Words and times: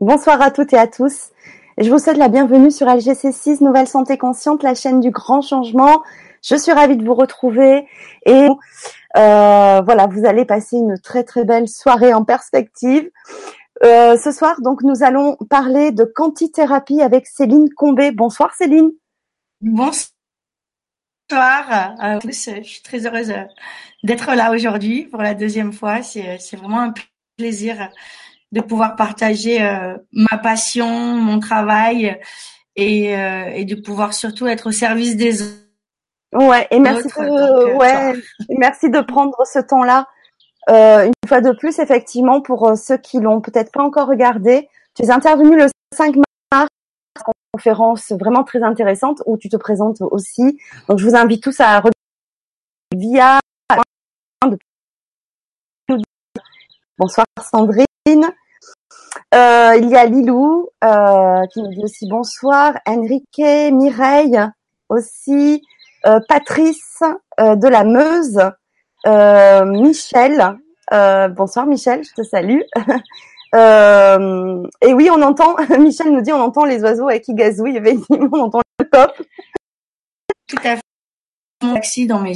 Bonsoir 0.00 0.42
à 0.42 0.50
toutes 0.50 0.72
et 0.72 0.78
à 0.78 0.88
tous. 0.88 1.30
Je 1.78 1.88
vous 1.88 1.98
souhaite 1.98 2.16
la 2.16 2.28
bienvenue 2.28 2.72
sur 2.72 2.88
LGC6 2.88 3.62
Nouvelle 3.62 3.86
Santé 3.86 4.18
Consciente, 4.18 4.64
la 4.64 4.74
chaîne 4.74 4.98
du 5.00 5.10
grand 5.10 5.42
changement. 5.42 6.02
Je 6.42 6.56
suis 6.56 6.72
ravie 6.72 6.96
de 6.96 7.04
vous 7.04 7.14
retrouver 7.14 7.86
et 8.26 8.48
euh, 9.16 9.80
voilà, 9.80 10.08
vous 10.08 10.26
allez 10.26 10.44
passer 10.44 10.76
une 10.76 10.98
très 10.98 11.22
très 11.22 11.44
belle 11.44 11.68
soirée 11.68 12.12
en 12.12 12.24
perspective. 12.24 13.08
Euh, 13.84 14.16
ce 14.16 14.32
soir, 14.32 14.60
donc, 14.60 14.82
nous 14.82 15.04
allons 15.04 15.36
parler 15.48 15.92
de 15.92 16.04
quantithérapie 16.04 17.00
avec 17.00 17.26
Céline 17.28 17.68
Combé. 17.72 18.10
Bonsoir 18.10 18.54
Céline. 18.54 18.90
Bonsoir. 19.60 20.08
Euh, 21.32 22.18
je 22.24 22.62
suis 22.62 22.82
très 22.82 23.06
heureuse 23.06 23.32
d'être 24.02 24.34
là 24.34 24.50
aujourd'hui 24.52 25.04
pour 25.04 25.22
la 25.22 25.34
deuxième 25.34 25.72
fois. 25.72 26.02
C'est 26.02 26.56
vraiment 26.56 26.80
un 26.80 26.94
plaisir 27.36 27.88
de 28.52 28.60
pouvoir 28.60 28.96
partager 28.96 29.62
euh, 29.62 29.96
ma 30.12 30.38
passion, 30.38 30.86
mon 30.86 31.40
travail 31.40 32.18
et, 32.76 33.16
euh, 33.16 33.50
et, 33.54 33.64
de 33.64 33.74
pouvoir 33.74 34.14
surtout 34.14 34.46
être 34.46 34.68
au 34.68 34.72
service 34.72 35.16
des 35.16 35.42
autres. 35.42 35.58
Ouais, 36.34 36.66
et 36.70 36.78
merci, 36.78 37.08
de, 37.08 37.22
euh, 37.22 37.76
ouais, 37.76 38.14
merci 38.50 38.88
de 38.90 39.00
prendre 39.00 39.36
ce 39.50 39.58
temps-là. 39.58 40.06
Euh, 40.70 41.06
une 41.06 41.28
fois 41.28 41.40
de 41.40 41.52
plus, 41.52 41.78
effectivement, 41.78 42.40
pour 42.40 42.72
ceux 42.76 42.96
qui 42.96 43.20
l'ont 43.20 43.40
peut-être 43.40 43.72
pas 43.72 43.82
encore 43.82 44.08
regardé, 44.08 44.68
tu 44.94 45.02
es 45.02 45.10
intervenu 45.10 45.56
le 45.56 45.66
5 45.94 46.16
mars, 46.16 46.24
conférence 47.52 48.12
vraiment 48.12 48.44
très 48.44 48.62
intéressante 48.62 49.22
où 49.26 49.36
tu 49.36 49.48
te 49.48 49.56
présentes 49.56 50.00
aussi. 50.00 50.58
Donc, 50.88 50.98
je 50.98 51.08
vous 51.08 51.14
invite 51.14 51.42
tous 51.42 51.60
à 51.60 51.82
via. 52.94 53.40
Bonsoir 56.98 57.26
Sandrine. 57.40 57.86
Euh, 59.34 59.76
il 59.78 59.88
y 59.88 59.96
a 59.96 60.04
Lilou 60.06 60.68
euh, 60.84 61.46
qui 61.52 61.62
nous 61.62 61.68
dit 61.68 61.84
aussi 61.84 62.06
bonsoir, 62.08 62.74
Enrique, 62.86 63.38
Mireille 63.38 64.40
aussi, 64.88 65.62
euh, 66.06 66.20
Patrice 66.28 67.02
de 67.38 67.68
la 67.68 67.84
Meuse, 67.84 68.40
Michel. 69.66 70.58
bonsoir 70.90 71.66
Michel, 71.66 72.04
je 72.04 72.12
te 72.14 72.22
salue. 72.22 72.60
et 73.54 74.94
oui, 74.94 75.08
on 75.10 75.22
entend, 75.22 75.56
Michel 75.78 76.12
nous 76.12 76.20
dit, 76.20 76.32
on 76.32 76.40
entend 76.40 76.64
les 76.64 76.82
oiseaux 76.82 77.08
qui 77.24 77.34
gazouillent, 77.34 77.76
effectivement, 77.76 78.28
on 78.32 78.40
entend 78.44 78.60
le 78.78 78.84
cop. 78.86 79.12
Tout 80.46 80.56
à 80.64 80.76
fait. 80.76 80.82
Taxi 81.60 82.06
dans 82.06 82.20
mes 82.20 82.34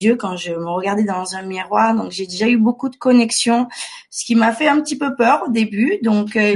yeux 0.00 0.16
quand 0.16 0.36
je 0.36 0.52
me 0.52 0.70
regardais 0.70 1.04
dans 1.04 1.34
un 1.34 1.42
miroir. 1.42 1.94
Donc 1.94 2.10
j'ai 2.10 2.26
déjà 2.26 2.48
eu 2.48 2.58
beaucoup 2.58 2.88
de 2.88 2.96
connexions, 2.96 3.68
ce 4.10 4.24
qui 4.24 4.34
m'a 4.34 4.52
fait 4.52 4.68
un 4.68 4.80
petit 4.80 4.98
peu 4.98 5.14
peur 5.16 5.44
au 5.46 5.50
début. 5.50 5.98
Donc 6.02 6.36
euh, 6.36 6.54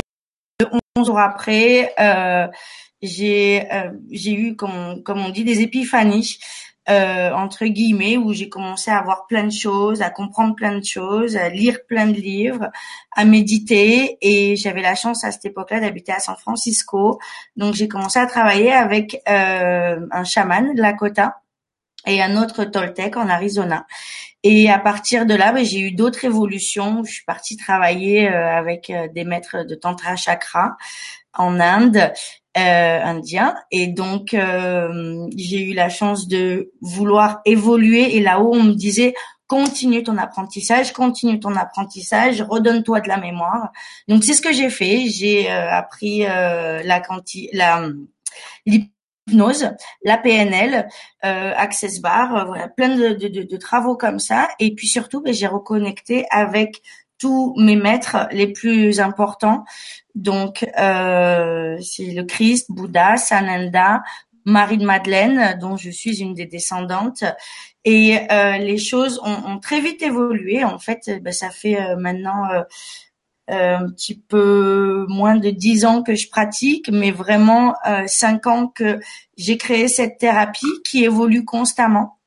11 0.96 1.06
jours 1.06 1.18
après, 1.18 1.94
euh, 1.98 2.46
j'ai 3.02 3.66
euh, 3.72 3.90
j'ai 4.10 4.32
eu 4.32 4.56
comme 4.56 5.02
comme 5.02 5.20
on 5.20 5.30
dit 5.30 5.44
des 5.44 5.60
épiphanies. 5.60 6.38
Euh, 6.90 7.30
entre 7.32 7.66
guillemets 7.66 8.16
où 8.16 8.32
j'ai 8.32 8.48
commencé 8.48 8.90
à 8.90 9.00
voir 9.02 9.26
plein 9.26 9.44
de 9.44 9.52
choses, 9.52 10.02
à 10.02 10.10
comprendre 10.10 10.56
plein 10.56 10.76
de 10.76 10.84
choses, 10.84 11.36
à 11.36 11.48
lire 11.48 11.78
plein 11.86 12.06
de 12.06 12.14
livres, 12.14 12.68
à 13.12 13.24
méditer 13.24 14.18
et 14.20 14.56
j'avais 14.56 14.82
la 14.82 14.96
chance 14.96 15.22
à 15.22 15.30
cette 15.30 15.44
époque-là 15.44 15.80
d'habiter 15.80 16.10
à 16.10 16.18
San 16.18 16.36
Francisco. 16.36 17.20
Donc 17.56 17.74
j'ai 17.74 17.86
commencé 17.86 18.18
à 18.18 18.26
travailler 18.26 18.72
avec 18.72 19.22
euh, 19.28 20.00
un 20.10 20.24
chaman 20.24 20.74
de 20.74 20.80
Lakota 20.80 21.36
et 22.06 22.22
un 22.22 22.42
autre 22.42 22.64
Toltec 22.64 23.16
en 23.16 23.28
Arizona. 23.28 23.86
Et 24.42 24.70
à 24.70 24.78
partir 24.78 25.26
de 25.26 25.34
là, 25.34 25.52
ben, 25.52 25.64
j'ai 25.64 25.80
eu 25.80 25.92
d'autres 25.92 26.24
évolutions. 26.24 27.04
Je 27.04 27.12
suis 27.12 27.24
partie 27.24 27.56
travailler 27.56 28.28
euh, 28.28 28.56
avec 28.56 28.90
euh, 28.90 29.06
des 29.08 29.24
maîtres 29.24 29.64
de 29.64 29.74
tantra 29.74 30.16
chakra 30.16 30.76
en 31.34 31.60
Inde, 31.60 32.12
indien. 32.56 33.54
Et 33.70 33.86
donc, 33.86 34.34
euh, 34.34 35.26
j'ai 35.36 35.62
eu 35.62 35.74
la 35.74 35.88
chance 35.88 36.28
de 36.28 36.72
vouloir 36.80 37.40
évoluer. 37.44 38.16
Et 38.16 38.20
là-haut, 38.20 38.54
on 38.54 38.62
me 38.62 38.74
disait 38.74 39.14
continue 39.46 40.04
ton 40.04 40.16
apprentissage, 40.16 40.92
continue 40.92 41.40
ton 41.40 41.56
apprentissage, 41.56 42.40
redonne-toi 42.42 43.00
de 43.00 43.08
la 43.08 43.16
mémoire. 43.16 43.72
Donc 44.06 44.22
c'est 44.22 44.34
ce 44.34 44.42
que 44.42 44.52
j'ai 44.52 44.70
fait. 44.70 45.08
J'ai 45.08 45.48
appris 45.48 46.20
la 46.20 47.00
quanti 47.00 47.48
la 47.52 47.88
hypnose, 48.66 49.70
la 50.04 50.18
PNL, 50.18 50.88
euh, 51.24 51.52
Access 51.56 52.00
Bar, 52.00 52.36
euh, 52.36 52.44
voilà, 52.44 52.68
plein 52.68 52.96
de, 52.96 53.14
de, 53.14 53.42
de, 53.42 53.56
travaux 53.56 53.96
comme 53.96 54.18
ça. 54.18 54.48
Et 54.58 54.74
puis 54.74 54.88
surtout, 54.88 55.20
ben, 55.20 55.32
j'ai 55.32 55.46
reconnecté 55.46 56.26
avec 56.30 56.82
tous 57.18 57.54
mes 57.58 57.76
maîtres 57.76 58.28
les 58.32 58.52
plus 58.52 58.98
importants. 59.00 59.64
Donc, 60.14 60.66
euh, 60.78 61.78
c'est 61.80 62.12
le 62.12 62.24
Christ, 62.24 62.66
Bouddha, 62.70 63.16
Sananda, 63.16 64.02
Marie 64.44 64.78
de 64.78 64.84
Madeleine, 64.84 65.58
dont 65.60 65.76
je 65.76 65.90
suis 65.90 66.20
une 66.20 66.34
des 66.34 66.46
descendantes. 66.46 67.24
Et 67.84 68.18
euh, 68.30 68.58
les 68.58 68.78
choses 68.78 69.20
ont, 69.24 69.52
ont, 69.52 69.58
très 69.58 69.80
vite 69.80 70.02
évolué. 70.02 70.64
En 70.64 70.78
fait, 70.78 71.10
ben, 71.22 71.32
ça 71.32 71.50
fait 71.50 71.80
euh, 71.80 71.96
maintenant 71.96 72.44
euh, 73.50 73.78
un 73.78 73.90
petit 73.90 74.14
peu 74.16 75.06
moins 75.08 75.34
de 75.36 75.50
dix 75.50 75.84
ans 75.84 76.02
que 76.04 76.14
je 76.14 76.28
pratique, 76.28 76.88
mais 76.88 77.10
vraiment 77.10 77.74
euh, 77.84 78.04
cinq 78.06 78.46
ans 78.46 78.68
que 78.68 79.00
j'ai 79.36 79.56
créé 79.56 79.88
cette 79.88 80.18
thérapie 80.18 80.82
qui 80.84 81.04
évolue 81.04 81.44
constamment. 81.44 82.20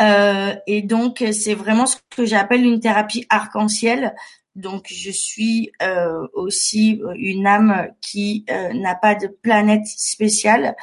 Euh, 0.00 0.54
et 0.66 0.80
donc 0.80 1.22
c'est 1.32 1.54
vraiment 1.54 1.84
ce 1.84 1.96
que 2.10 2.24
j'appelle 2.24 2.64
une 2.64 2.80
thérapie 2.80 3.26
arc-en-ciel. 3.28 4.14
Donc 4.56 4.86
je 4.88 5.10
suis 5.10 5.70
euh, 5.82 6.26
aussi 6.32 7.00
une 7.16 7.46
âme 7.46 7.88
qui 8.00 8.44
euh, 8.50 8.72
n'a 8.74 8.94
pas 8.94 9.14
de 9.14 9.28
planète 9.28 9.86
spéciale. 9.86 10.74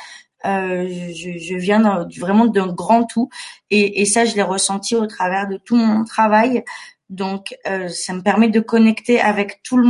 Euh, 0.45 0.87
je, 0.87 1.55
viens 1.55 2.07
vraiment 2.19 2.45
d'un 2.45 2.71
grand 2.71 3.03
tout 3.05 3.29
et, 3.71 4.05
ça 4.05 4.25
je 4.25 4.35
l'ai 4.35 4.43
ressenti 4.43 4.95
au 4.95 5.07
travers 5.07 5.47
de 5.47 5.57
tout 5.57 5.75
mon 5.75 6.03
travail 6.03 6.63
donc, 7.09 7.55
ça 7.63 8.13
me 8.13 8.21
permet 8.21 8.49
de 8.49 8.59
connecter 8.59 9.19
avec 9.19 9.61
tout 9.63 9.77
le 9.77 9.87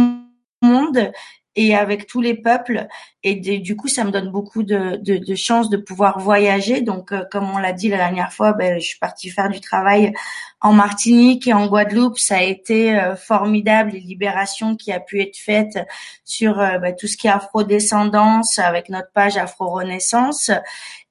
monde 0.62 1.12
et 1.56 1.76
avec 1.76 2.06
tous 2.08 2.22
les 2.22 2.34
peuples. 2.34 2.88
Et 3.24 3.36
du 3.36 3.76
coup, 3.76 3.88
ça 3.88 4.04
me 4.04 4.12
donne 4.12 4.30
beaucoup 4.30 4.64
de, 4.64 4.98
de, 4.98 5.18
de 5.18 5.36
chance 5.36 5.70
de 5.70 5.78
pouvoir 5.78 6.20
voyager. 6.20 6.82
Donc, 6.82 7.12
euh, 7.12 7.24
comme 7.32 7.50
on 7.50 7.58
l'a 7.58 7.74
dit 7.74 7.90
la 7.90 7.98
dernière 7.98 8.32
fois, 8.32 8.54
ben, 8.54 8.80
je 8.80 8.86
suis 8.86 9.00
partie 9.00 9.30
faire 9.30 9.50
du 9.50 9.60
travail 9.62 10.14
en 10.62 10.74
Martinique 10.74 11.48
et 11.48 11.54
en 11.54 11.68
Guadeloupe. 11.68 12.20
Ça 12.20 12.38
a 12.38 12.44
été 12.44 13.00
euh, 13.00 13.16
formidable, 13.16 13.92
les 13.92 14.00
libérations 14.00 14.76
qui 14.76 14.92
a 14.92 15.00
pu 15.00 15.22
être 15.22 15.38
faites 15.38 15.80
sur 16.24 16.56
ben, 16.58 16.96
tout 16.96 17.08
ce 17.08 17.18
qui 17.18 17.28
est 17.28 17.32
afrodescendance 17.32 18.60
avec 18.60 18.90
notre 18.90 19.12
page 19.14 19.38
Afro-Renaissance. 19.38 20.52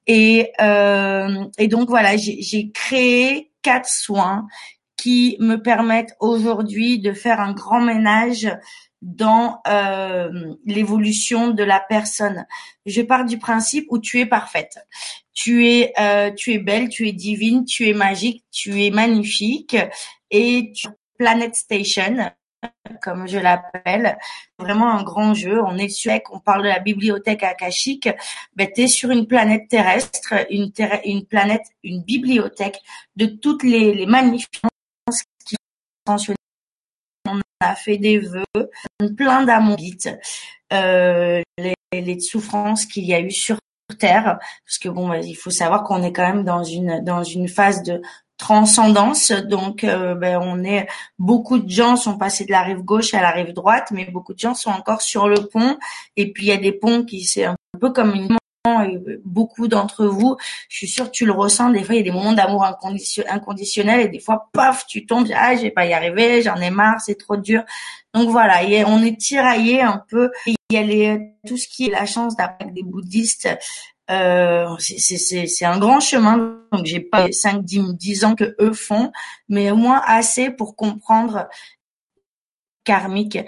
Et, 0.07 0.51
et 1.57 1.67
donc, 1.67 1.89
voilà, 1.89 2.15
j'ai 2.15 2.71
créé 2.71 3.51
quatre 3.63 3.89
soins 3.89 4.45
qui 4.97 5.35
me 5.39 5.57
permettent 5.57 6.15
aujourd'hui 6.19 6.99
de 6.99 7.13
faire 7.13 7.39
un 7.39 7.53
grand 7.53 7.81
ménage 7.81 8.47
dans 9.05 9.61
euh, 9.67 10.55
l'évolution 10.65 11.51
de 11.51 11.63
la 11.63 11.79
personne. 11.79 12.47
Je 12.87 13.01
pars 13.03 13.23
du 13.23 13.37
principe 13.37 13.85
où 13.91 13.99
tu 13.99 14.19
es 14.19 14.25
parfaite. 14.25 14.79
Tu 15.33 15.67
es, 15.67 15.93
euh, 15.99 16.31
tu 16.31 16.53
es 16.53 16.57
belle, 16.57 16.89
tu 16.89 17.07
es 17.07 17.11
divine, 17.11 17.65
tu 17.65 17.87
es 17.87 17.93
magique, 17.93 18.43
tu 18.51 18.83
es 18.83 18.89
magnifique 18.89 19.77
et 20.31 20.71
tu 20.75 20.87
Planet 21.17 21.55
Station, 21.55 22.31
comme 23.01 23.25
je 23.27 23.37
l'appelle, 23.37 24.17
vraiment 24.59 24.89
un 24.89 25.03
grand 25.03 25.33
jeu. 25.33 25.61
On 25.63 25.77
est 25.77 25.87
sur, 25.87 26.11
on 26.31 26.39
parle 26.39 26.63
de 26.63 26.67
la 26.67 26.79
bibliothèque 26.79 27.43
akashique. 27.43 28.09
Ben, 28.55 28.67
tu 28.75 28.81
es 28.81 28.87
sur 28.87 29.11
une 29.11 29.27
planète 29.27 29.69
terrestre, 29.69 30.33
une, 30.49 30.71
une 31.05 31.25
planète, 31.25 31.63
une 31.83 32.03
bibliothèque 32.03 32.79
de 33.15 33.27
toutes 33.27 33.63
les, 33.63 33.93
les 33.93 34.05
magnifiques 34.07 34.61
on 36.07 36.17
fait 37.73 37.97
des 37.97 38.19
vœux, 38.19 38.69
plein 39.17 39.43
d'amour, 39.43 39.77
euh, 40.73 41.41
les, 41.57 41.73
les 41.93 42.19
souffrances 42.19 42.85
qu'il 42.85 43.05
y 43.05 43.13
a 43.15 43.19
eu 43.19 43.31
sur 43.31 43.57
Terre, 43.99 44.39
parce 44.65 44.77
que 44.79 44.89
bon, 44.89 45.09
bah, 45.09 45.19
il 45.19 45.35
faut 45.35 45.51
savoir 45.51 45.83
qu'on 45.83 46.03
est 46.03 46.11
quand 46.11 46.27
même 46.27 46.43
dans 46.43 46.63
une 46.63 47.03
dans 47.03 47.23
une 47.23 47.47
phase 47.47 47.83
de 47.83 48.01
transcendance. 48.37 49.31
Donc, 49.31 49.83
euh, 49.83 50.15
ben, 50.15 50.39
on 50.41 50.63
est 50.63 50.87
beaucoup 51.19 51.59
de 51.59 51.69
gens 51.69 51.95
sont 51.95 52.17
passés 52.17 52.45
de 52.45 52.51
la 52.51 52.63
rive 52.63 52.81
gauche 52.81 53.13
à 53.13 53.21
la 53.21 53.31
rive 53.31 53.53
droite, 53.53 53.89
mais 53.91 54.05
beaucoup 54.05 54.33
de 54.33 54.39
gens 54.39 54.53
sont 54.53 54.71
encore 54.71 55.01
sur 55.01 55.27
le 55.27 55.47
pont. 55.47 55.77
Et 56.17 56.31
puis 56.31 56.45
il 56.45 56.49
y 56.49 56.51
a 56.51 56.57
des 56.57 56.71
ponts 56.71 57.03
qui 57.03 57.23
c'est 57.23 57.45
un 57.45 57.55
peu 57.79 57.91
comme 57.91 58.13
une 58.13 58.37
beaucoup 59.23 59.67
d'entre 59.67 60.05
vous, 60.05 60.37
je 60.69 60.77
suis 60.77 60.87
sûre 60.87 61.05
que 61.05 61.11
tu 61.11 61.25
le 61.25 61.31
ressens, 61.31 61.69
des 61.69 61.83
fois 61.83 61.95
il 61.95 61.99
y 61.99 62.01
a 62.01 62.03
des 62.03 62.11
moments 62.11 62.33
d'amour 62.33 62.65
inconditionnel 62.65 64.01
et 64.01 64.07
des 64.09 64.19
fois, 64.19 64.49
paf, 64.53 64.85
tu 64.87 65.05
tombes, 65.05 65.27
ah, 65.35 65.55
je 65.55 65.63
vais 65.63 65.71
pas 65.71 65.85
y 65.85 65.93
arriver, 65.93 66.41
j'en 66.41 66.55
ai 66.55 66.69
marre, 66.69 66.99
c'est 67.01 67.15
trop 67.15 67.37
dur. 67.37 67.63
Donc 68.13 68.29
voilà, 68.29 68.61
on 68.87 69.03
est 69.03 69.19
tiraillé 69.19 69.81
un 69.81 70.03
peu. 70.09 70.31
Il 70.45 70.55
y 70.71 70.77
a 70.77 70.83
les, 70.83 71.33
tout 71.47 71.57
ce 71.57 71.67
qui 71.67 71.87
est 71.87 71.91
la 71.91 72.05
chance 72.05 72.35
d'avoir 72.35 72.71
des 72.71 72.83
bouddhistes 72.83 73.49
Euh, 74.11 74.67
c'est 74.77 75.65
un 75.65 75.79
grand 75.79 75.99
chemin, 75.99 76.59
donc 76.71 76.85
j'ai 76.85 76.99
pas 76.99 77.31
5 77.31 77.63
10, 77.63 77.95
10 77.95 78.25
ans 78.25 78.35
que 78.35 78.55
eux 78.59 78.73
font, 78.73 79.11
mais 79.49 79.71
au 79.71 79.75
moins 79.75 79.99
assez 80.05 80.51
pour 80.51 80.75
comprendre 80.75 81.47
karmique 82.83 83.39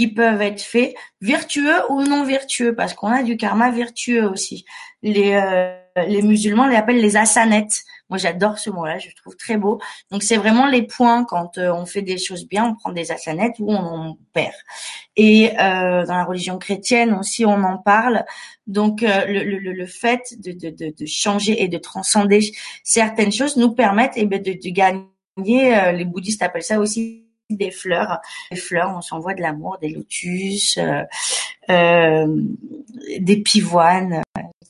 qui 0.00 0.08
peuvent 0.08 0.40
être 0.40 0.62
faits 0.62 0.94
vertueux 1.20 1.82
ou 1.90 2.02
non 2.02 2.24
vertueux 2.24 2.74
parce 2.74 2.94
qu'on 2.94 3.08
a 3.08 3.22
du 3.22 3.36
karma 3.36 3.70
vertueux 3.70 4.26
aussi. 4.26 4.64
Les 5.02 5.32
euh, 5.34 5.76
les 5.96 6.22
musulmans 6.22 6.66
les 6.66 6.76
appellent 6.76 7.02
les 7.02 7.18
asanettes. 7.18 7.82
Moi, 8.08 8.16
j'adore 8.16 8.58
ce 8.58 8.70
mot-là, 8.70 8.96
je 8.96 9.08
le 9.08 9.14
trouve 9.14 9.36
très 9.36 9.58
beau. 9.58 9.78
Donc, 10.10 10.22
c'est 10.22 10.38
vraiment 10.38 10.66
les 10.66 10.82
points 10.82 11.24
quand 11.24 11.58
euh, 11.58 11.70
on 11.70 11.84
fait 11.84 12.00
des 12.00 12.16
choses 12.16 12.48
bien, 12.48 12.64
on 12.64 12.74
prend 12.74 12.92
des 12.92 13.12
asanettes 13.12 13.56
ou 13.58 13.70
on, 13.70 14.16
perd. 14.32 14.54
Et 15.16 15.50
euh, 15.60 16.06
dans 16.06 16.16
la 16.16 16.24
religion 16.24 16.56
chrétienne 16.56 17.12
aussi, 17.12 17.44
on 17.44 17.62
en 17.62 17.76
parle. 17.76 18.24
Donc, 18.66 19.02
euh, 19.02 19.26
le, 19.26 19.44
le, 19.44 19.58
le, 19.58 19.86
fait 19.86 20.22
de, 20.38 20.52
de, 20.52 20.70
de, 20.70 20.94
de, 20.96 21.06
changer 21.06 21.62
et 21.62 21.68
de 21.68 21.76
transcender 21.76 22.40
certaines 22.84 23.32
choses 23.32 23.58
nous 23.58 23.74
permettent 23.74 24.14
eh 24.16 24.24
bien, 24.24 24.38
de, 24.38 24.52
de 24.52 24.70
gagner. 24.70 25.92
les 25.92 26.04
bouddhistes 26.06 26.42
appellent 26.42 26.62
ça 26.62 26.80
aussi 26.80 27.29
des 27.56 27.70
fleurs. 27.70 28.20
Les 28.50 28.56
fleurs, 28.56 28.92
on 28.96 29.00
s'envoie 29.00 29.34
de 29.34 29.40
l'amour, 29.40 29.78
des 29.80 29.90
lotus, 29.90 30.78
euh, 30.78 31.02
euh, 31.70 32.26
des 33.18 33.36
pivoines, 33.42 34.22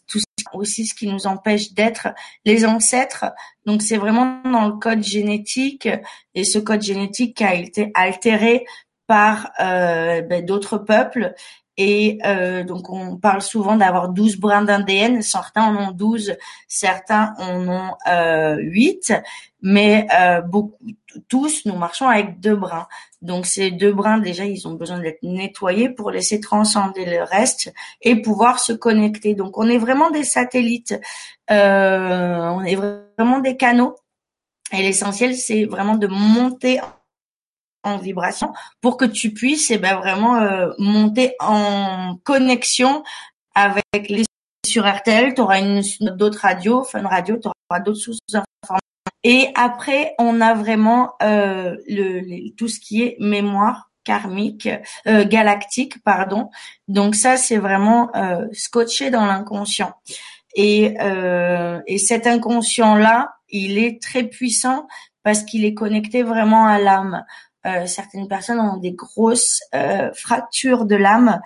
tout 0.07 0.21
aussi 0.53 0.87
ce 0.87 0.95
qui 0.95 1.07
nous 1.07 1.27
empêche 1.27 1.73
d'être 1.73 2.09
les 2.45 2.65
ancêtres. 2.65 3.27
Donc 3.67 3.83
c'est 3.83 3.97
vraiment 3.97 4.43
dans 4.45 4.67
le 4.67 4.75
code 4.79 5.03
génétique 5.03 5.89
et 6.35 6.45
ce 6.45 6.59
code 6.59 6.83
génétique 6.83 7.41
a 7.43 7.55
été 7.55 7.91
altéré 7.95 8.67
par 9.07 9.51
euh, 9.61 10.23
ben, 10.23 10.45
d'autres 10.45 10.79
peuples 10.79 11.35
et 11.83 12.19
euh, 12.27 12.63
donc 12.63 12.91
on 12.91 13.17
parle 13.17 13.41
souvent 13.41 13.75
d'avoir 13.75 14.11
12 14.11 14.37
brins 14.37 14.61
d'ADN, 14.61 15.23
certains 15.23 15.63
en 15.63 15.89
ont 15.89 15.93
12, 15.93 16.37
certains 16.69 17.33
en 17.39 17.67
ont 17.67 17.95
euh, 18.07 18.57
8, 18.59 19.15
mais 19.63 20.07
euh, 20.21 20.43
beaucoup, 20.43 20.77
tous 21.29 21.65
nous 21.65 21.77
marchons 21.77 22.07
avec 22.07 22.39
deux 22.39 22.55
brins. 22.55 22.87
Donc 23.23 23.47
ces 23.47 23.71
deux 23.71 23.95
brins 23.95 24.19
déjà 24.19 24.45
ils 24.45 24.69
ont 24.69 24.75
besoin 24.75 24.99
d'être 24.99 25.23
nettoyés 25.23 25.89
pour 25.89 26.11
laisser 26.11 26.39
transcender 26.39 27.07
le 27.07 27.23
reste 27.23 27.73
et 28.03 28.21
pouvoir 28.21 28.61
se 28.61 28.75
connecter. 28.75 29.35
Donc 29.35 29.57
on 29.57 29.67
est 29.67 29.79
vraiment 29.79 30.11
des 30.11 30.25
satellites, 30.25 31.01
euh, 31.51 32.47
on 32.51 32.63
est 32.63 32.77
vraiment 32.77 33.39
des 33.39 33.57
canaux. 33.57 33.97
Et 34.71 34.83
l'essentiel 34.83 35.35
c'est 35.35 35.65
vraiment 35.65 35.97
de 35.97 36.09
monter 36.09 36.79
en 37.83 37.97
vibration 37.99 38.53
pour 38.81 38.97
que 38.97 39.05
tu 39.05 39.33
puisses 39.33 39.71
eh 39.71 39.79
ben 39.79 39.97
vraiment 39.97 40.37
euh, 40.37 40.71
monter 40.79 41.35
en 41.41 42.17
connexion 42.25 43.03
avec 43.55 44.09
les 44.09 44.25
sur 44.67 44.87
RTL, 44.87 45.35
tu 45.35 45.41
auras 45.41 45.61
une 45.61 45.83
d'autres 46.17 46.41
radios, 46.41 46.85
Fun 46.85 47.07
Radio, 47.07 47.37
tu 47.39 47.49
auras 47.49 47.81
d'autres 47.81 47.99
sources 47.99 48.19
d'informations. 48.31 48.81
Et 49.25 49.49
après, 49.55 50.15
on 50.19 50.41
a 50.41 50.55
vraiment 50.55 51.15
euh, 51.23 51.77
le, 51.89 52.51
tout 52.57 52.69
ce 52.69 52.79
qui 52.79 53.03
est 53.03 53.17
mémoire 53.19 53.91
karmique, 54.05 54.69
euh, 55.07 55.25
galactique, 55.27 56.03
pardon. 56.05 56.51
Donc 56.89 57.15
ça, 57.15 57.37
c'est 57.37 57.59
vraiment 57.59 58.11
euh, 58.17 58.47
scotché 58.53 59.11
dans 59.11 59.27
l'inconscient. 59.27 59.95
Et, 60.55 60.97
euh, 61.01 61.81
et 61.87 61.99
cet 61.99 62.27
inconscient-là, 62.27 63.35
il 63.51 63.79
est 63.79 64.03
très 64.03 64.25
puissant 64.25 64.87
parce 65.23 65.43
qu'il 65.43 65.65
est 65.65 65.75
connecté 65.75 66.23
vraiment 66.23 66.67
à 66.67 66.79
l'âme. 66.79 67.25
Euh, 67.67 67.87
certaines 67.87 68.27
personnes 68.27 68.59
ont 68.59 68.79
des 68.79 68.93
grosses 68.93 69.61
euh, 69.75 70.11
fractures 70.15 70.87
de 70.87 70.97
l'âme 70.97 71.41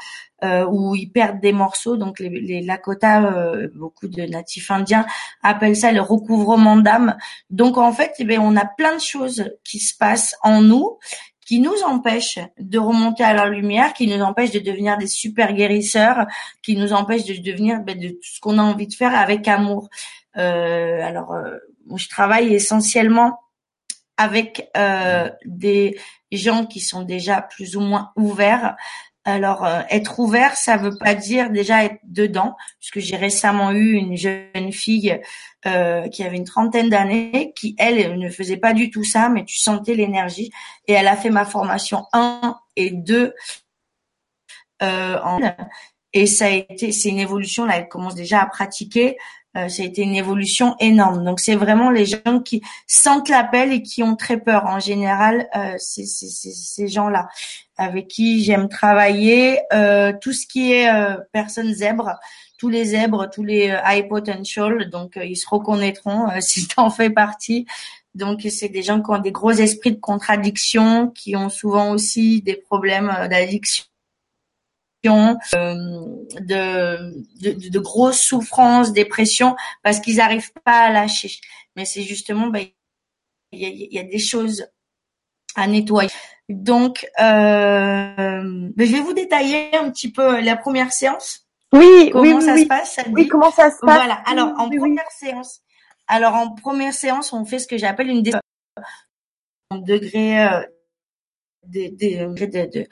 euh, 0.44 0.64
où 0.64 0.94
ils 0.94 1.11
perdent 1.11 1.40
des 1.40 1.52
morceaux. 1.52 1.96
Donc 1.96 2.20
les, 2.20 2.28
les 2.28 2.61
Lakota, 2.61 3.25
euh, 3.25 3.69
beaucoup 3.75 4.06
de 4.06 4.22
natifs 4.22 4.70
indiens 4.70 5.06
appellent 5.43 5.76
ça 5.76 5.90
le 5.90 6.00
recouvrement 6.00 6.76
d'âme. 6.76 7.16
Donc 7.50 7.78
en 7.78 7.93
fait, 7.93 8.12
eh 8.19 8.38
on 8.38 8.56
a 8.56 8.64
plein 8.64 8.94
de 8.94 9.00
choses 9.00 9.50
qui 9.64 9.81
se 9.81 9.96
passent 9.96 10.37
en 10.43 10.62
nous 10.62 10.99
qui 11.46 11.61
nous 11.61 11.82
empêchent 11.84 12.38
de 12.58 12.78
remonter 12.78 13.22
à 13.22 13.34
la 13.34 13.50
lumière, 13.50 13.93
qui 13.93 14.06
nous 14.06 14.22
empêchent 14.22 14.52
de 14.52 14.61
devenir 14.61 14.96
des 14.96 15.06
super 15.06 15.52
guérisseurs, 15.52 16.26
qui 16.62 16.75
nous 16.75 16.94
empêchent 16.94 17.26
de 17.26 17.34
devenir 17.34 17.81
ben, 17.81 17.99
de 17.99 18.08
tout 18.08 18.16
ce 18.22 18.40
qu'on 18.40 18.56
a 18.56 18.62
envie 18.62 18.87
de 18.87 18.94
faire 18.94 19.14
avec 19.14 19.46
amour. 19.46 19.90
alors, 20.32 21.37
je 21.94 22.08
travaille 22.08 22.55
essentiellement 22.55 23.40
avec 24.16 24.70
euh, 24.76 25.31
des 25.44 25.99
gens 26.31 26.66
qui 26.66 26.81
sont 26.81 27.02
déjà 27.02 27.43
plus 27.43 27.76
ou 27.76 27.81
moins 27.81 28.12
ouverts. 28.16 28.76
Alors, 29.26 29.64
euh, 29.64 29.81
être 29.88 30.20
ouvert, 30.20 30.55
ça 30.55 30.76
veut 30.76 30.96
pas 30.99 31.14
dire 31.14 31.50
déjà 31.50 31.84
être 31.84 31.99
dedans, 32.05 32.56
puisque 32.78 32.99
j'ai 32.99 33.16
récemment 33.16 33.72
eu 33.72 33.93
une 33.93 34.16
jeune 34.16 34.70
fille 34.70 35.19
euh, 35.66 36.08
qui 36.08 36.22
avait 36.22 36.37
une 36.37 36.44
trentaine 36.44 36.90
d'années, 36.90 37.55
qui 37.56 37.75
elle 37.78 38.19
ne 38.19 38.28
faisait 38.28 38.58
pas 38.58 38.75
du 38.75 38.90
tout 38.90 39.05
ça, 39.05 39.31
mais 39.31 39.44
tu 39.44 39.56
sentais 39.56 39.94
l'énergie, 39.94 40.50
et 40.87 40.93
elle 40.93 41.08
a 41.08 41.16
fait 41.16 41.31
ma 41.31 41.46
formation 41.46 42.05
1 42.12 42.56
et 42.76 42.90
2 42.90 43.34
euh, 44.82 45.19
en 45.22 45.40
et 46.12 46.26
ça 46.26 46.46
a 46.46 46.50
été, 46.50 46.93
c'est 46.93 47.08
une 47.08 47.19
évolution 47.19 47.64
là, 47.64 47.78
elle 47.78 47.88
commence 47.88 48.14
déjà 48.14 48.40
à 48.40 48.46
pratiquer. 48.46 49.16
Euh, 49.56 49.69
ça 49.69 49.83
a 49.83 49.87
été 49.87 50.03
une 50.03 50.15
évolution 50.15 50.75
énorme. 50.81 51.25
Donc 51.25 51.41
c'est 51.41 51.55
vraiment 51.55 51.91
les 51.91 52.06
gens 52.06 52.41
qui 52.45 52.62
sentent 52.87 53.29
l'appel 53.29 53.73
et 53.73 53.83
qui 53.83 54.03
ont 54.03 54.17
très 54.17 54.39
peur. 54.39 54.67
En 54.67 54.81
général, 54.81 55.49
euh, 55.56 55.75
c'est 55.79 56.06
ces 56.06 56.89
gens-là 56.89 57.29
avec 57.77 58.09
qui 58.09 58.43
j'aime 58.45 58.69
travailler. 58.69 59.61
Euh, 59.73 60.12
tout 60.21 60.33
ce 60.33 60.47
qui 60.47 60.73
est 60.73 60.93
euh, 60.93 61.17
personnes 61.33 61.73
zèbres, 61.73 62.15
tous 62.59 62.69
les 62.69 62.85
zèbres, 62.85 63.29
tous 63.31 63.43
les 63.43 63.71
euh, 63.71 63.79
high 63.87 64.09
potential, 64.09 64.91
donc 64.91 65.19
ils 65.23 65.37
se 65.37 65.49
reconnaîtront 65.49 66.29
si 66.41 66.67
tu 66.67 66.75
en 66.79 66.91
fais 66.91 67.11
partie. 67.11 67.67
Donc 68.15 68.47
c'est 68.49 68.69
des 68.69 68.83
gens 68.83 69.03
qui 69.03 69.11
ont 69.11 69.19
des 69.19 69.33
gros 69.33 69.50
esprits 69.50 69.93
de 69.93 70.00
contradiction, 70.00 71.09
qui 71.09 71.35
ont 71.35 71.49
souvent 71.49 71.91
aussi 71.91 72.43
des 72.43 72.55
problèmes 72.55 73.12
d'addiction 73.29 73.85
euh, 75.06 75.35
de, 76.41 77.71
de, 77.71 77.79
grosses 77.79 78.21
souffrances, 78.21 78.93
dépression, 78.93 79.56
parce 79.83 80.01
qu'ils 80.01 80.17
n'arrivent 80.17 80.53
pas 80.65 80.87
à 80.87 80.91
lâcher. 80.91 81.31
Mais 81.77 81.85
c'est 81.85 82.03
justement, 82.03 82.49
bah, 82.49 82.61
il 83.53 83.93
y, 83.93 83.99
a, 83.99 84.03
des 84.03 84.19
choses 84.19 84.67
à 85.56 85.67
nettoyer. 85.67 86.11
Donc, 86.49 87.06
euh, 87.21 88.71
je 88.77 88.93
vais 88.93 89.01
vous 89.01 89.15
détailler 89.15 89.75
un 89.77 89.91
petit 89.91 90.11
peu 90.11 90.41
la 90.41 90.56
première 90.56 90.93
séance. 90.93 91.47
Oui, 91.73 92.11
comment 92.12 92.37
oui, 92.37 92.43
ça 92.43 92.57
se 92.57 92.67
passe 92.67 92.99
Oui, 93.12 93.29
comment 93.29 93.50
ça 93.50 93.71
se 93.71 93.79
passe? 93.81 93.97
Voilà. 93.97 94.23
Alors, 94.27 94.53
en 94.59 94.69
première 94.69 95.11
séance, 95.11 95.61
alors 96.07 96.35
en 96.35 96.55
première 96.55 96.95
séance, 96.95 97.33
on 97.33 97.45
fait 97.45 97.59
ce 97.59 97.67
que 97.67 97.79
j'appelle 97.79 98.09
une 98.09 98.23
degré 98.23 98.41
euh, 100.45 100.62
de, 101.67 101.88
de, 101.88 102.67
de, 102.67 102.87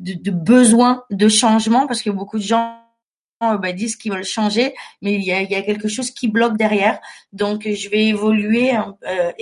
de 0.00 0.30
besoin 0.30 1.04
de 1.10 1.28
changement 1.28 1.86
parce 1.86 2.02
que 2.02 2.10
beaucoup 2.10 2.38
de 2.38 2.42
gens 2.42 2.80
euh, 3.42 3.56
bah, 3.56 3.72
disent 3.72 3.96
qu'ils 3.96 4.12
veulent 4.12 4.22
changer, 4.22 4.74
mais 5.00 5.14
il 5.14 5.22
y 5.22 5.32
a, 5.32 5.40
il 5.40 5.50
y 5.50 5.54
a 5.54 5.62
quelque 5.62 5.88
chose 5.88 6.10
qui 6.10 6.28
bloque 6.28 6.58
derrière. 6.58 7.00
Donc, 7.32 7.62
je 7.66 7.88
vais 7.88 8.04
évoluer, 8.04 8.72
euh, 8.76 9.32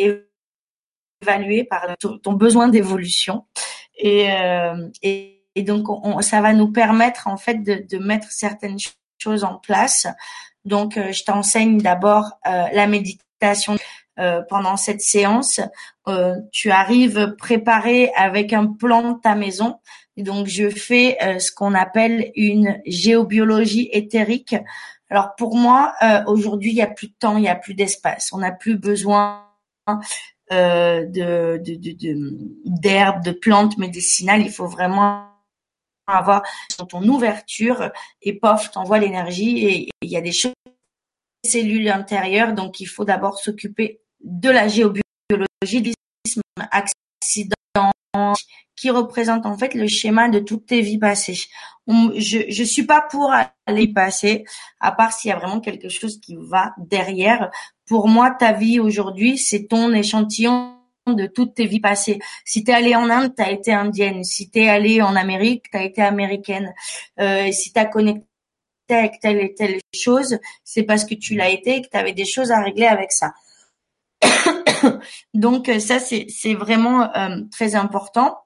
évaluer 1.21 1.65
par 1.65 1.97
ton, 1.99 2.33
besoin 2.33 2.69
d'évolution. 2.69 3.45
Et, 3.97 4.31
euh, 4.31 4.89
et, 5.03 5.43
donc, 5.63 5.89
on, 5.89 6.23
ça 6.23 6.41
va 6.41 6.53
nous 6.53 6.71
permettre 6.71 7.27
en 7.27 7.37
fait 7.37 7.57
de, 7.57 7.85
de 7.89 7.99
mettre 7.99 8.31
certaines 8.31 8.79
choses 9.19 9.43
en 9.43 9.57
place. 9.57 10.07
Donc, 10.65 10.97
euh, 10.97 11.11
je 11.11 11.25
t'enseigne 11.25 11.79
d'abord 11.79 12.39
euh, 12.47 12.67
la 12.73 12.87
méditation 12.87 13.77
pendant 14.49 14.77
cette 14.77 15.01
séance. 15.01 15.61
tu 16.51 16.73
arrives 16.73 17.37
préparé 17.39 18.11
avec 18.17 18.53
un 18.53 18.67
plan 18.67 19.13
de 19.13 19.21
ta 19.21 19.37
maison 19.37 19.79
donc, 20.23 20.47
je 20.47 20.69
fais 20.69 21.17
euh, 21.23 21.39
ce 21.39 21.53
qu'on 21.53 21.75
appelle 21.75 22.33
une 22.35 22.81
géobiologie 22.87 23.89
éthérique. 23.93 24.57
Alors, 25.11 25.35
pour 25.37 25.57
moi, 25.57 25.95
euh, 26.03 26.23
aujourd'hui, 26.27 26.73
il 26.73 26.75
n'y 26.75 26.83
a 26.83 26.89
plus 26.89 27.09
de 27.09 27.15
temps, 27.19 27.37
il 27.37 27.43
n'y 27.43 27.49
a 27.49 27.55
plus 27.55 27.75
d'espace. 27.75 28.33
On 28.33 28.39
n'a 28.39 28.53
plus 28.53 28.77
besoin 28.77 29.47
euh, 30.53 31.05
de, 31.07 31.63
d'herbes, 32.65 33.25
de, 33.25 33.31
plantes 33.31 33.79
médicinales. 33.79 34.43
Il 34.43 34.51
faut 34.51 34.67
vraiment 34.67 35.29
avoir 36.07 36.43
ton 36.89 37.07
ouverture 37.07 37.91
et 38.23 38.33
pof, 38.33 38.71
t'envoies 38.71 38.99
l'énergie 38.99 39.67
et 39.67 39.89
il 40.01 40.11
y 40.11 40.17
a 40.17 40.23
des 40.23 40.33
choses 40.33 40.53
cellules 41.45 41.89
intérieures. 41.89 42.55
Donc, 42.55 42.81
il 42.81 42.87
faut 42.87 43.05
d'abord 43.05 43.39
s'occuper 43.39 44.01
de 44.23 44.51
la 44.51 44.69
géobiologie, 44.69 45.95
accident, 46.71 47.55
qui 48.77 48.91
représente 48.91 49.47
en 49.47 49.57
fait 49.57 49.75
le 49.75 49.89
schéma 49.89 50.29
de 50.29 50.39
toutes 50.39 50.67
tes 50.67 50.81
vies 50.81 50.99
passées. 50.99 51.39
je 51.87 52.39
je 52.49 52.65
suis 52.65 52.85
pas 52.85 53.01
pour 53.11 53.33
aller 53.67 53.89
passer, 53.89 54.45
à 54.81 54.93
part 54.93 55.13
s'il 55.13 55.31
y 55.31 55.33
a 55.33 55.39
vraiment 55.39 55.61
quelque 55.61 55.89
chose 55.89 56.21
qui 56.21 56.37
va 56.39 56.75
derrière. 56.79 57.51
Pour 57.87 58.09
moi, 58.09 58.31
ta 58.31 58.53
vie 58.53 58.81
aujourd'hui, 58.81 59.39
c'est 59.39 59.67
ton 59.67 59.93
échantillon 59.93 60.79
de 61.07 61.27
toutes 61.27 61.55
tes 61.55 61.67
vies 61.67 61.81
passées. 61.81 62.19
Si 62.45 62.65
tu 62.65 62.71
es 62.71 62.75
allé 62.75 62.95
en 62.95 63.09
Inde, 63.11 63.35
tu 63.35 63.43
as 63.43 63.51
été 63.51 63.73
indienne. 63.73 64.25
Si 64.25 64.51
tu 64.51 64.61
es 64.61 64.69
allé 64.69 65.03
en 65.03 65.17
Amérique, 65.17 65.71
tu 65.71 65.79
as 65.79 65.85
été 65.85 66.03
américaine. 66.03 66.75
Euh, 67.19 67.51
si 67.53 67.73
tu 67.73 67.81
as 67.81 67.87
connecté 67.87 68.25
avec 68.91 69.21
telle 69.21 69.41
et 69.41 69.55
telle 69.55 69.79
chose, 69.95 70.39
c'est 70.65 70.83
parce 70.83 71.05
que 71.05 71.15
tu 71.15 71.35
l'as 71.35 71.51
été 71.51 71.77
et 71.77 71.83
que 71.83 71.89
tu 71.91 71.97
avais 71.97 72.13
des 72.13 72.25
choses 72.25 72.51
à 72.51 72.63
régler 72.63 72.87
avec 72.87 73.13
ça. 73.13 73.33
Donc 75.35 75.71
ça, 75.81 75.99
c'est 76.01 76.55
vraiment 76.55 77.11
très 77.51 77.75
important. 77.75 78.39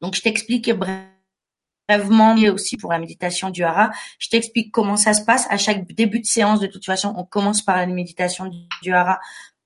Donc 0.00 0.14
je 0.14 0.22
t'explique 0.22 0.70
brièvement 0.70 2.36
et 2.36 2.50
aussi 2.50 2.76
pour 2.76 2.92
la 2.92 2.98
méditation 2.98 3.50
du 3.50 3.64
hara. 3.64 3.90
Je 4.18 4.28
t'explique 4.28 4.72
comment 4.72 4.96
ça 4.96 5.14
se 5.14 5.22
passe. 5.22 5.46
À 5.50 5.58
chaque 5.58 5.86
début 5.92 6.20
de 6.20 6.26
séance, 6.26 6.60
de 6.60 6.66
toute 6.66 6.84
façon, 6.84 7.14
on 7.16 7.24
commence 7.24 7.62
par 7.62 7.76
la 7.76 7.86
méditation 7.86 8.50
du 8.82 8.92
hara 8.92 9.18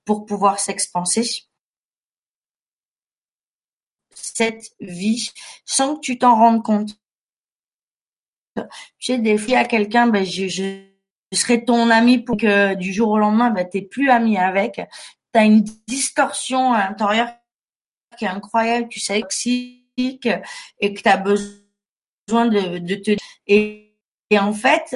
pour 0.05 0.25
pouvoir 0.25 0.59
s'expanser 0.59 1.49
cette 4.39 4.71
vie 4.79 5.31
sans 5.65 5.95
que 5.95 6.01
tu 6.01 6.17
t'en 6.17 6.35
rendes 6.35 6.63
compte. 6.63 6.97
Tu 8.55 8.65
sais, 8.99 9.17
des 9.17 9.37
fois, 9.37 9.59
à 9.59 9.65
quelqu'un, 9.65 10.07
ben, 10.07 10.25
je, 10.25 10.47
je, 10.47 10.85
serai 11.33 11.63
ton 11.63 11.89
ami 11.89 12.19
pour 12.19 12.37
que 12.37 12.73
du 12.75 12.91
jour 12.93 13.09
au 13.09 13.17
lendemain, 13.17 13.51
ben, 13.51 13.67
t'es 13.67 13.81
plus 13.81 14.09
ami 14.09 14.37
avec. 14.37 14.81
Tu 15.33 15.39
as 15.39 15.45
une 15.45 15.63
distorsion 15.87 16.73
à 16.73 16.95
qui 18.17 18.25
est 18.25 18.29
incroyable, 18.29 18.87
tu 18.89 18.99
sais, 18.99 19.21
toxique, 19.21 20.29
et 20.79 20.93
que 20.93 21.01
tu 21.01 21.09
as 21.09 21.17
besoin 21.17 22.47
de, 22.47 22.79
de 22.79 22.95
te... 22.95 23.15
Et, 23.47 23.95
et 24.29 24.39
en 24.39 24.53
fait, 24.53 24.95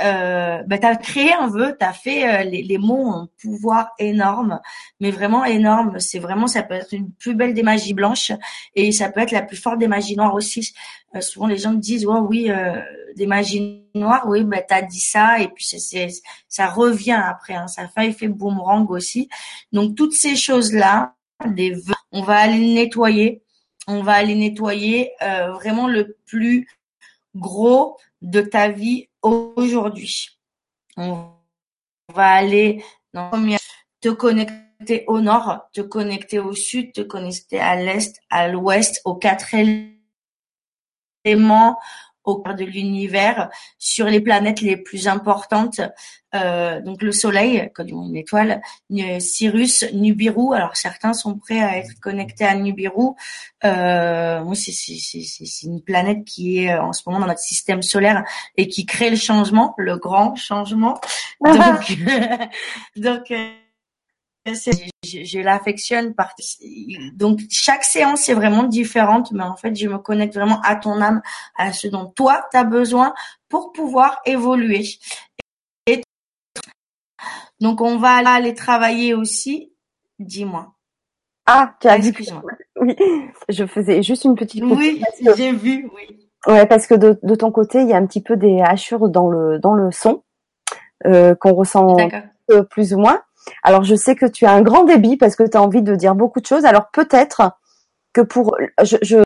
euh, 0.00 0.62
bah, 0.66 0.78
tu 0.78 0.86
as 0.86 0.96
créé 0.96 1.32
un 1.32 1.48
vœu, 1.48 1.76
tu 1.78 1.84
as 1.84 1.92
fait 1.92 2.28
euh, 2.28 2.44
les, 2.44 2.62
les, 2.62 2.78
mots 2.78 3.08
ont 3.08 3.14
un 3.14 3.28
pouvoir 3.40 3.90
énorme, 3.98 4.60
mais 5.00 5.10
vraiment 5.10 5.44
énorme. 5.44 5.98
C'est 5.98 6.18
vraiment, 6.18 6.46
ça 6.46 6.62
peut 6.62 6.74
être 6.74 6.92
une 6.92 7.10
plus 7.12 7.34
belle 7.34 7.54
des 7.54 7.62
magies 7.62 7.94
blanches 7.94 8.32
et 8.74 8.92
ça 8.92 9.10
peut 9.10 9.20
être 9.20 9.30
la 9.30 9.42
plus 9.42 9.56
forte 9.56 9.78
des 9.78 9.88
magies 9.88 10.16
noires 10.16 10.34
aussi. 10.34 10.72
Euh, 11.14 11.20
souvent 11.20 11.46
les 11.46 11.58
gens 11.58 11.72
me 11.72 11.78
disent, 11.78 12.06
oh, 12.06 12.26
oui, 12.28 12.50
euh, 12.50 12.80
des 13.16 13.26
magies 13.26 13.84
noires, 13.94 14.24
oui, 14.26 14.44
bah, 14.44 14.62
tu 14.62 14.74
as 14.74 14.82
dit 14.82 15.00
ça 15.00 15.40
et 15.40 15.48
puis 15.48 15.64
c'est, 15.64 16.08
ça 16.48 16.68
revient 16.68 17.20
après, 17.22 17.54
hein, 17.54 17.66
ça 17.66 17.88
fait 17.88 18.08
effet 18.08 18.28
boomerang 18.28 18.88
aussi. 18.90 19.28
Donc 19.72 19.96
toutes 19.96 20.14
ces 20.14 20.36
choses-là, 20.36 21.14
des 21.46 21.72
vœux, 21.72 21.94
on 22.12 22.22
va 22.22 22.36
aller 22.36 22.74
nettoyer, 22.74 23.42
on 23.86 24.02
va 24.02 24.12
aller 24.12 24.34
nettoyer 24.34 25.12
vraiment 25.20 25.88
le 25.88 26.16
plus 26.26 26.68
gros 27.34 27.96
de 28.22 28.40
ta 28.40 28.68
vie 28.68 29.09
aujourd'hui. 29.22 30.38
On 30.96 31.30
va 32.12 32.32
aller 32.32 32.84
te 34.00 34.08
connecter 34.08 35.04
au 35.06 35.20
nord, 35.20 35.68
te 35.72 35.80
connecter 35.80 36.38
au 36.38 36.54
sud, 36.54 36.92
te 36.92 37.00
connecter 37.00 37.60
à 37.60 37.76
l'est, 37.76 38.20
à 38.30 38.48
l'ouest, 38.48 39.00
aux 39.04 39.14
quatre 39.14 39.54
éléments, 41.24 41.78
au 42.24 42.36
cœur 42.36 42.54
de 42.54 42.64
l'univers, 42.64 43.50
sur 43.78 44.06
les 44.06 44.20
planètes 44.20 44.60
les 44.60 44.76
plus 44.76 45.08
importantes, 45.08 45.80
euh, 46.34 46.80
donc 46.80 47.02
le 47.02 47.12
Soleil, 47.12 47.70
comme 47.74 47.88
une 47.88 48.16
étoile, 48.16 48.60
Cyrus, 49.18 49.84
Nibiru. 49.92 50.54
Alors 50.54 50.76
certains 50.76 51.12
sont 51.12 51.36
prêts 51.36 51.60
à 51.60 51.78
être 51.78 51.98
connectés 52.00 52.44
à 52.44 52.54
Nibiru. 52.54 53.14
Euh, 53.64 54.54
c'est 54.54 55.66
une 55.66 55.82
planète 55.82 56.24
qui 56.24 56.58
est 56.58 56.72
euh, 56.72 56.82
en 56.82 56.92
ce 56.92 57.02
moment 57.06 57.20
dans 57.20 57.26
notre 57.26 57.40
système 57.40 57.82
solaire 57.82 58.24
et 58.56 58.68
qui 58.68 58.86
crée 58.86 59.10
le 59.10 59.16
changement, 59.16 59.74
le 59.76 59.96
grand 59.96 60.36
changement. 60.36 61.00
Donc, 61.40 61.98
donc 62.96 63.32
euh, 64.48 64.54
je, 65.04 65.38
l'affectionne 65.38 66.14
donc 67.12 67.40
chaque 67.50 67.84
séance 67.84 68.26
est 68.30 68.34
vraiment 68.34 68.62
différente 68.62 69.32
mais 69.32 69.42
en 69.42 69.54
fait 69.54 69.74
je 69.74 69.86
me 69.86 69.98
connecte 69.98 70.34
vraiment 70.34 70.62
à 70.62 70.76
ton 70.76 71.02
âme 71.02 71.20
à 71.58 71.74
ce 71.74 71.88
dont 71.88 72.06
toi 72.06 72.46
tu 72.50 72.56
as 72.56 72.64
besoin 72.64 73.12
pour 73.50 73.72
pouvoir 73.72 74.22
évoluer. 74.24 74.86
Et 75.86 76.02
donc 77.60 77.82
on 77.82 77.98
va 77.98 78.16
aller 78.16 78.54
travailler 78.54 79.12
aussi. 79.12 79.74
Dis-moi. 80.18 80.72
Ah 81.44 81.74
tu 81.78 81.88
as 81.88 81.98
excuse-moi. 81.98 82.42
oui 82.80 82.96
je 83.50 83.66
faisais 83.66 84.02
juste 84.02 84.24
une 84.24 84.36
petite 84.36 84.64
oui 84.64 85.02
j'ai 85.36 85.52
vu 85.52 85.90
oui. 85.94 86.30
Ouais 86.46 86.64
parce 86.64 86.86
que 86.86 86.94
de, 86.94 87.18
de, 87.22 87.34
ton 87.34 87.50
côté 87.50 87.82
il 87.82 87.88
y 87.88 87.92
a 87.92 87.98
un 87.98 88.06
petit 88.06 88.22
peu 88.22 88.38
des 88.38 88.62
hachures 88.62 89.10
dans 89.10 89.28
le 89.28 89.58
dans 89.58 89.74
le 89.74 89.92
son 89.92 90.22
euh, 91.04 91.34
qu'on 91.34 91.52
ressent 91.52 91.96
plus 92.70 92.94
ou 92.94 92.98
moins 92.98 93.22
alors 93.62 93.84
je 93.84 93.94
sais 93.94 94.14
que 94.14 94.26
tu 94.26 94.46
as 94.46 94.52
un 94.52 94.62
grand 94.62 94.84
débit 94.84 95.16
parce 95.16 95.36
que 95.36 95.42
tu 95.42 95.56
as 95.56 95.62
envie 95.62 95.82
de 95.82 95.94
dire 95.94 96.14
beaucoup 96.14 96.40
de 96.40 96.46
choses. 96.46 96.64
Alors 96.64 96.90
peut-être 96.90 97.52
que 98.12 98.20
pour 98.20 98.56
je, 98.82 98.96
je 99.02 99.18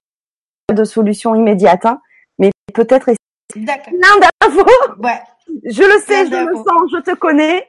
de 0.73 0.85
solution 0.85 1.35
immédiate, 1.35 1.85
hein, 1.85 2.01
mais 2.39 2.51
peut-être 2.73 3.11
plein 3.53 3.63
d'infos. 3.63 4.67
Ouais. 4.99 5.21
Je 5.65 5.83
le 5.83 6.01
sais, 6.01 6.25
je 6.25 6.49
le 6.49 6.55
sens, 6.57 6.91
je 6.91 7.01
te 7.03 7.15
connais, 7.15 7.69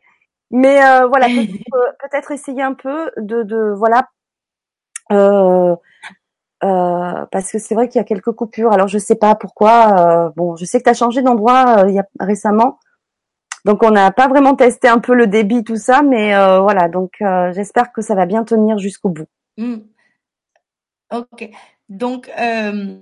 mais 0.49 0.81
euh, 0.81 1.07
voilà 1.07 1.27
peut-être 1.99 2.31
essayer 2.31 2.61
un 2.61 2.73
peu 2.73 3.11
de, 3.17 3.43
de 3.43 3.73
voilà 3.75 4.07
euh, 5.11 5.75
euh, 6.63 7.25
parce 7.31 7.51
que 7.51 7.59
c'est 7.59 7.75
vrai 7.75 7.89
qu'il 7.89 7.99
y 7.99 8.01
a 8.01 8.05
quelques 8.05 8.31
coupures. 8.31 8.71
Alors 8.71 8.87
je 8.87 8.97
sais 8.97 9.15
pas 9.15 9.35
pourquoi. 9.35 10.27
Euh, 10.27 10.29
bon, 10.35 10.55
je 10.55 10.65
sais 10.65 10.79
que 10.79 10.83
tu 10.85 10.89
as 10.89 10.93
changé 10.93 11.21
d'endroit 11.21 11.83
euh, 11.83 11.89
il 11.89 11.95
y 11.95 11.99
a 11.99 12.05
récemment. 12.19 12.79
Donc 13.65 13.81
on 13.81 13.89
n'a 13.89 14.11
pas 14.11 14.27
vraiment 14.27 14.55
testé 14.55 14.87
un 14.87 14.99
peu 14.99 15.15
le 15.15 15.25
débit, 15.25 15.63
tout 15.63 15.75
ça, 15.75 16.03
mais 16.03 16.35
euh, 16.35 16.59
voilà. 16.59 16.87
Donc 16.87 17.15
euh, 17.21 17.51
j'espère 17.51 17.91
que 17.91 18.01
ça 18.01 18.13
va 18.13 18.27
bien 18.27 18.43
tenir 18.43 18.77
jusqu'au 18.77 19.09
bout. 19.09 19.27
Mmh. 19.57 19.77
Ok. 21.11 21.49
Donc 21.89 22.29
euh, 22.39 22.95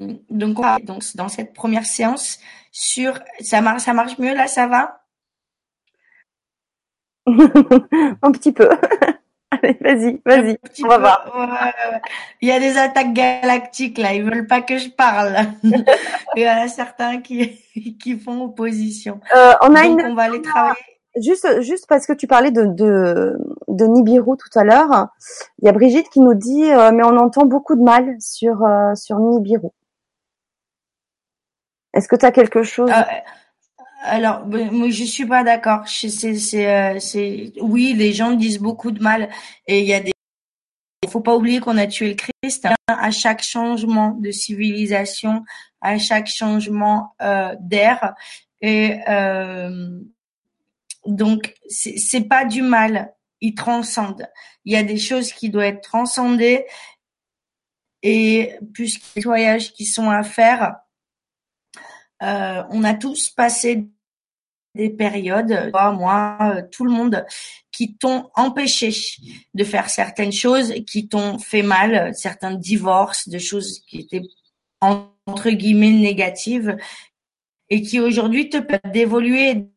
donc, 0.00 0.20
donc 0.30 1.14
dans 1.14 1.28
cette 1.28 1.52
première 1.52 1.84
séance 1.84 2.38
sur 2.72 3.20
ça 3.40 3.60
marche 3.60 3.82
ça 3.82 3.92
marche 3.92 4.18
mieux 4.18 4.34
là, 4.34 4.46
ça 4.46 4.66
va? 4.66 5.04
Un 7.26 8.32
petit 8.32 8.52
peu. 8.52 8.68
Vas-y, 9.80 10.20
vas-y, 10.24 10.58
on 10.82 10.88
va 10.88 10.98
voir. 10.98 11.72
Il 12.40 12.48
y 12.48 12.52
a 12.52 12.60
des 12.60 12.76
attaques 12.76 13.12
galactiques 13.12 13.98
là, 13.98 14.12
ils 14.12 14.22
veulent 14.24 14.46
pas 14.46 14.60
que 14.60 14.78
je 14.78 14.90
parle. 14.90 15.36
Il 16.36 16.42
y 16.42 16.48
en 16.48 16.62
a 16.62 16.68
certains 16.68 17.20
qui 17.20 17.58
qui 18.00 18.18
font 18.18 18.44
opposition. 18.44 19.20
Euh, 19.34 19.52
on 19.62 19.74
a 19.74 19.84
une. 19.84 20.00
On 20.02 20.14
va 20.14 20.24
aller 20.24 20.42
travailler. 20.42 20.76
Juste, 21.16 21.60
juste 21.60 21.86
parce 21.88 22.06
que 22.06 22.12
tu 22.12 22.26
parlais 22.26 22.50
de, 22.50 22.64
de, 22.64 23.38
de 23.68 23.84
Nibiru 23.86 24.36
tout 24.36 24.58
à 24.58 24.64
l'heure, 24.64 25.06
il 25.62 25.66
y 25.66 25.68
a 25.68 25.72
Brigitte 25.72 26.08
qui 26.08 26.18
nous 26.18 26.34
dit 26.34 26.72
euh, 26.72 26.90
mais 26.90 27.04
on 27.04 27.16
entend 27.16 27.44
beaucoup 27.44 27.76
de 27.76 27.82
mal 27.82 28.16
sur 28.18 28.64
euh, 28.64 28.94
sur 28.96 29.20
Nibiru. 29.20 29.68
Est-ce 31.92 32.08
que 32.08 32.16
tu 32.16 32.26
as 32.26 32.32
quelque 32.32 32.64
chose? 32.64 32.90
Alors, 34.04 34.44
ben, 34.44 34.70
moi, 34.70 34.90
je 34.90 35.04
suis 35.04 35.24
pas 35.24 35.42
d'accord. 35.42 35.88
C'est, 35.88 36.10
c'est, 36.10 36.36
c'est, 37.00 37.52
oui, 37.60 37.94
les 37.94 38.12
gens 38.12 38.32
disent 38.32 38.58
beaucoup 38.58 38.90
de 38.90 39.02
mal 39.02 39.30
et 39.66 39.80
il 39.80 39.86
y 39.86 39.94
a 39.94 40.00
des. 40.00 40.12
Il 41.02 41.08
faut 41.08 41.20
pas 41.20 41.34
oublier 41.34 41.60
qu'on 41.60 41.78
a 41.78 41.86
tué 41.86 42.10
le 42.10 42.14
Christ. 42.14 42.66
Hein. 42.66 42.74
À 42.86 43.10
chaque 43.10 43.42
changement 43.42 44.10
de 44.20 44.30
civilisation, 44.30 45.42
à 45.80 45.98
chaque 45.98 46.26
changement 46.26 47.14
euh, 47.22 47.54
d'air, 47.60 48.14
et 48.60 49.00
euh, 49.08 50.00
donc 51.06 51.54
c'est, 51.68 52.28
pas 52.28 52.44
du 52.44 52.60
mal. 52.60 53.14
Il 53.40 53.54
transcende. 53.54 54.26
Il 54.64 54.72
y 54.72 54.76
a 54.76 54.82
des 54.82 54.98
choses 54.98 55.32
qui 55.32 55.50
doivent 55.50 55.66
être 55.66 55.82
transcendées 55.82 56.66
et 58.02 58.54
des 58.60 59.20
voyages 59.22 59.72
qui 59.72 59.86
sont 59.86 60.10
à 60.10 60.22
faire, 60.22 60.76
euh, 62.22 62.62
on 62.70 62.84
a 62.84 62.94
tous 62.94 63.28
passé 63.30 63.86
des 64.74 64.90
périodes, 64.90 65.70
toi, 65.70 65.92
moi, 65.92 66.38
euh, 66.40 66.62
tout 66.70 66.84
le 66.84 66.90
monde, 66.90 67.24
qui 67.70 67.96
t'ont 67.96 68.30
empêché 68.34 68.92
de 69.54 69.64
faire 69.64 69.88
certaines 69.88 70.32
choses, 70.32 70.72
qui 70.86 71.08
t'ont 71.08 71.38
fait 71.38 71.62
mal, 71.62 72.14
certains 72.14 72.54
divorces, 72.54 73.28
de 73.28 73.38
choses 73.38 73.80
qui 73.86 74.00
étaient 74.00 74.22
entre 74.80 75.50
guillemets 75.50 75.90
négatives, 75.90 76.76
et 77.70 77.82
qui 77.82 78.00
aujourd'hui 78.00 78.50
te 78.50 78.58
permettent 78.58 78.92
d'évoluer, 78.92 79.68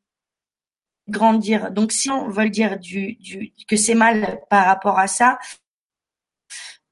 grandir. 1.07 1.71
Donc, 1.71 1.91
si 1.91 2.09
on 2.09 2.27
veut 2.27 2.49
dire 2.49 2.77
du, 2.79 3.13
du 3.15 3.53
que 3.67 3.77
c'est 3.77 3.95
mal 3.95 4.41
par 4.49 4.65
rapport 4.65 4.99
à 4.99 5.07
ça, 5.07 5.39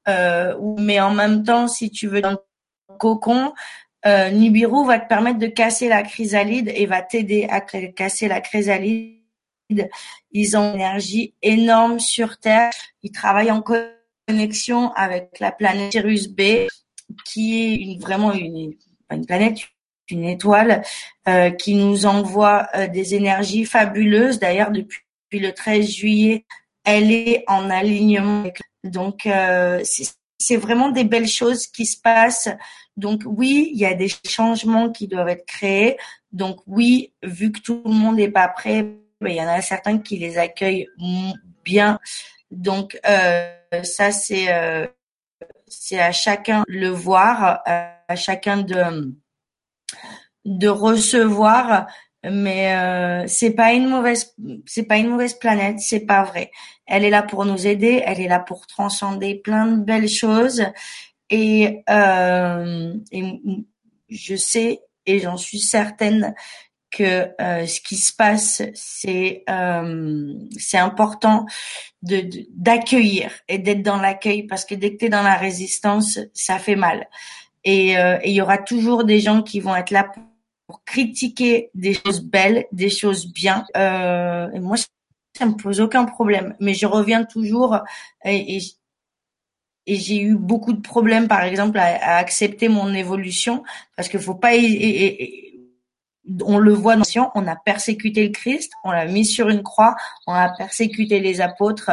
euh, 0.08 0.56
mais 0.78 1.00
en 1.00 1.12
même 1.12 1.42
temps, 1.42 1.68
si 1.68 1.90
tu 1.90 2.06
veux 2.06 2.22
dans 2.22 2.30
le 2.30 2.38
cocon, 2.98 3.52
euh, 4.04 4.30
Nibiru 4.30 4.86
va 4.86 4.98
te 4.98 5.08
permettre 5.08 5.38
de 5.38 5.46
casser 5.46 5.88
la 5.88 6.02
chrysalide 6.02 6.70
et 6.74 6.86
va 6.86 7.02
t'aider 7.02 7.46
à 7.50 7.60
casser 7.60 8.28
la 8.28 8.40
chrysalide. 8.40 9.16
Ils 10.30 10.56
ont 10.56 10.70
une 10.70 10.76
énergie 10.76 11.34
énorme 11.42 11.98
sur 11.98 12.38
Terre. 12.38 12.70
Ils 13.02 13.10
travaillent 13.10 13.50
en 13.50 13.62
connexion 13.62 14.92
avec 14.92 15.40
la 15.40 15.52
planète 15.52 15.92
Sirius 15.92 16.28
B, 16.28 16.68
qui 17.24 17.96
est 17.96 18.00
vraiment 18.00 18.32
une, 18.32 18.74
planète, 19.26 19.58
une 20.10 20.24
étoile, 20.24 20.82
euh, 21.28 21.50
qui 21.50 21.74
nous 21.74 22.06
envoie 22.06 22.68
euh, 22.74 22.86
des 22.86 23.14
énergies 23.14 23.64
fabuleuses. 23.64 24.38
D'ailleurs, 24.38 24.70
depuis, 24.70 25.00
le 25.32 25.52
13 25.52 25.90
juillet, 25.90 26.44
elle 26.84 27.10
est 27.10 27.44
en 27.48 27.68
alignement. 27.68 28.44
Donc, 28.84 29.26
euh, 29.26 29.80
c'est 29.84 30.04
c'est 30.38 30.56
vraiment 30.56 30.90
des 30.90 31.04
belles 31.04 31.28
choses 31.28 31.66
qui 31.66 31.86
se 31.86 32.00
passent. 32.00 32.48
Donc 32.96 33.22
oui, 33.26 33.70
il 33.72 33.78
y 33.78 33.86
a 33.86 33.94
des 33.94 34.08
changements 34.26 34.90
qui 34.90 35.08
doivent 35.08 35.28
être 35.28 35.46
créés. 35.46 35.96
Donc 36.32 36.60
oui, 36.66 37.12
vu 37.22 37.52
que 37.52 37.60
tout 37.60 37.82
le 37.84 37.92
monde 37.92 38.16
n'est 38.16 38.30
pas 38.30 38.48
prêt, 38.48 38.86
il 39.22 39.32
y 39.32 39.40
en 39.40 39.48
a 39.48 39.60
certains 39.62 39.98
qui 39.98 40.18
les 40.18 40.38
accueillent 40.38 40.88
bien. 41.64 41.98
Donc 42.50 42.98
euh, 43.08 43.50
ça 43.82 44.12
c'est 44.12 44.52
euh, 44.52 44.86
c'est 45.66 46.00
à 46.00 46.12
chacun 46.12 46.64
le 46.68 46.88
voir, 46.88 47.62
à 47.66 48.16
chacun 48.16 48.58
de 48.58 49.14
de 50.44 50.68
recevoir 50.68 51.86
mais 52.28 52.74
euh, 52.74 53.24
c'est 53.28 53.52
pas 53.52 53.72
une 53.72 53.88
mauvaise 53.88 54.34
c'est 54.66 54.84
pas 54.84 54.96
une 54.96 55.08
mauvaise 55.08 55.34
planète 55.34 55.78
c'est 55.80 56.06
pas 56.06 56.22
vrai 56.24 56.50
elle 56.86 57.04
est 57.04 57.10
là 57.10 57.22
pour 57.22 57.44
nous 57.44 57.66
aider 57.66 58.02
elle 58.04 58.20
est 58.20 58.28
là 58.28 58.40
pour 58.40 58.66
transcender 58.66 59.34
plein 59.34 59.66
de 59.66 59.82
belles 59.82 60.08
choses 60.08 60.64
et, 61.28 61.82
euh, 61.90 62.94
je 64.08 64.36
sais 64.36 64.80
et 65.06 65.18
j'en 65.18 65.36
suis 65.36 65.58
certaine 65.58 66.34
que 66.90 67.28
euh, 67.40 67.66
ce 67.66 67.80
qui 67.80 67.96
se 67.96 68.12
passe 68.12 68.62
c'est 68.74 69.42
euh, 69.50 70.32
c'est 70.56 70.78
important 70.78 71.46
de 72.02 72.28
d'accueillir 72.50 73.32
et 73.48 73.58
d'être 73.58 73.82
dans 73.82 74.00
l'accueil 74.00 74.44
parce 74.44 74.64
que 74.64 74.74
dès 74.74 74.92
que 74.92 74.98
tu 74.98 75.04
es 75.06 75.08
dans 75.08 75.22
la 75.22 75.36
résistance 75.36 76.20
ça 76.32 76.58
fait 76.58 76.76
mal 76.76 77.08
et 77.64 77.98
euh, 77.98 78.18
il 78.24 78.32
y 78.32 78.40
aura 78.40 78.58
toujours 78.58 79.04
des 79.04 79.20
gens 79.20 79.42
qui 79.42 79.60
vont 79.60 79.74
être 79.74 79.90
là 79.90 80.04
pour 80.04 80.22
pour 80.66 80.84
critiquer 80.84 81.70
des 81.74 81.94
choses 81.94 82.20
belles, 82.20 82.66
des 82.72 82.90
choses 82.90 83.32
bien. 83.32 83.64
Euh, 83.76 84.50
et 84.52 84.60
moi, 84.60 84.76
ça 85.36 85.46
me 85.46 85.54
pose 85.54 85.80
aucun 85.80 86.04
problème. 86.04 86.54
Mais 86.60 86.74
je 86.74 86.86
reviens 86.86 87.24
toujours 87.24 87.78
et, 88.24 88.56
et, 88.56 88.62
j'ai 89.88 90.20
eu 90.20 90.34
beaucoup 90.34 90.72
de 90.72 90.80
problèmes, 90.80 91.28
par 91.28 91.42
exemple, 91.42 91.78
à, 91.78 92.16
accepter 92.16 92.68
mon 92.68 92.92
évolution 92.92 93.62
parce 93.96 94.08
qu'il 94.08 94.20
faut 94.20 94.34
pas. 94.34 94.56
Et, 94.56 95.42
on 96.44 96.58
le 96.58 96.72
voit 96.72 96.96
dans 96.96 97.30
on 97.36 97.46
a 97.46 97.54
persécuté 97.56 98.26
le 98.26 98.32
Christ, 98.32 98.72
on 98.82 98.90
l'a 98.90 99.06
mis 99.06 99.24
sur 99.24 99.48
une 99.48 99.62
croix, 99.62 99.94
on 100.26 100.32
a 100.32 100.48
persécuté 100.48 101.20
les 101.20 101.40
apôtres. 101.40 101.92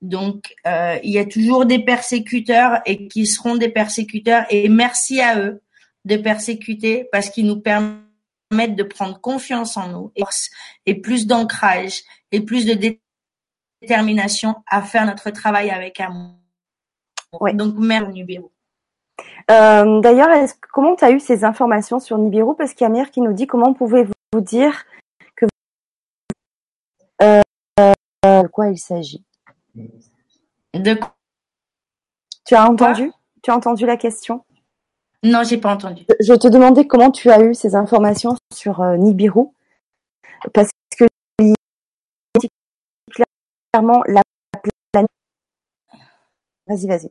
Donc, 0.00 0.54
euh, 0.66 0.98
il 1.02 1.10
y 1.12 1.18
a 1.18 1.24
toujours 1.24 1.64
des 1.66 1.78
persécuteurs 1.78 2.80
et 2.86 3.08
qui 3.08 3.26
seront 3.26 3.56
des 3.56 3.68
persécuteurs. 3.68 4.46
Et 4.50 4.68
merci 4.68 5.20
à 5.20 5.38
eux 5.38 5.62
de 6.04 6.16
persécuter 6.16 7.08
parce 7.12 7.30
qu'ils 7.30 7.46
nous 7.46 7.60
permettent 7.60 8.76
de 8.76 8.82
prendre 8.82 9.20
confiance 9.20 9.76
en 9.76 9.88
nous 9.88 10.12
et, 10.86 10.94
plus 10.94 11.26
d'ancrage 11.26 12.02
et 12.32 12.40
plus 12.40 12.66
de 12.66 12.98
détermination 13.80 14.56
à 14.66 14.82
faire 14.82 15.06
notre 15.06 15.30
travail 15.30 15.70
avec 15.70 16.00
amour. 16.00 16.34
Donc, 17.54 17.76
mère 17.76 18.08
Nibiru. 18.08 18.46
Euh, 19.50 20.00
D'ailleurs, 20.00 20.28
comment 20.72 20.96
tu 20.96 21.04
as 21.04 21.10
eu 21.10 21.20
ces 21.20 21.44
informations 21.44 22.00
sur 22.00 22.18
Nibiru? 22.18 22.54
Parce 22.56 22.74
qu'il 22.74 22.84
y 22.84 22.86
a 22.86 22.90
Mère 22.90 23.10
qui 23.10 23.20
nous 23.20 23.32
dit 23.32 23.46
comment 23.46 23.74
pouvez-vous 23.74 24.40
dire 24.40 24.84
que 25.36 25.46
euh, 27.22 27.42
de 27.78 28.46
quoi 28.48 28.68
il 28.68 28.78
s'agit? 28.78 29.24
De 30.74 30.98
Tu 32.44 32.54
as 32.54 32.68
entendu? 32.68 33.10
Tu 33.42 33.50
as 33.50 33.56
entendu 33.56 33.86
la 33.86 33.96
question? 33.96 34.44
Non, 35.24 35.42
j'ai 35.42 35.58
pas 35.58 35.72
entendu. 35.72 36.04
Je 36.20 36.34
te 36.34 36.46
demandais 36.46 36.86
comment 36.86 37.10
tu 37.10 37.30
as 37.30 37.42
eu 37.42 37.54
ces 37.54 37.74
informations 37.74 38.36
sur 38.54 38.80
euh, 38.80 38.96
Nibiru, 38.96 39.46
parce 40.54 40.70
la 43.74 44.22
planète. 44.92 45.10
Vas-y, 46.66 46.86
vas-y. 46.86 47.10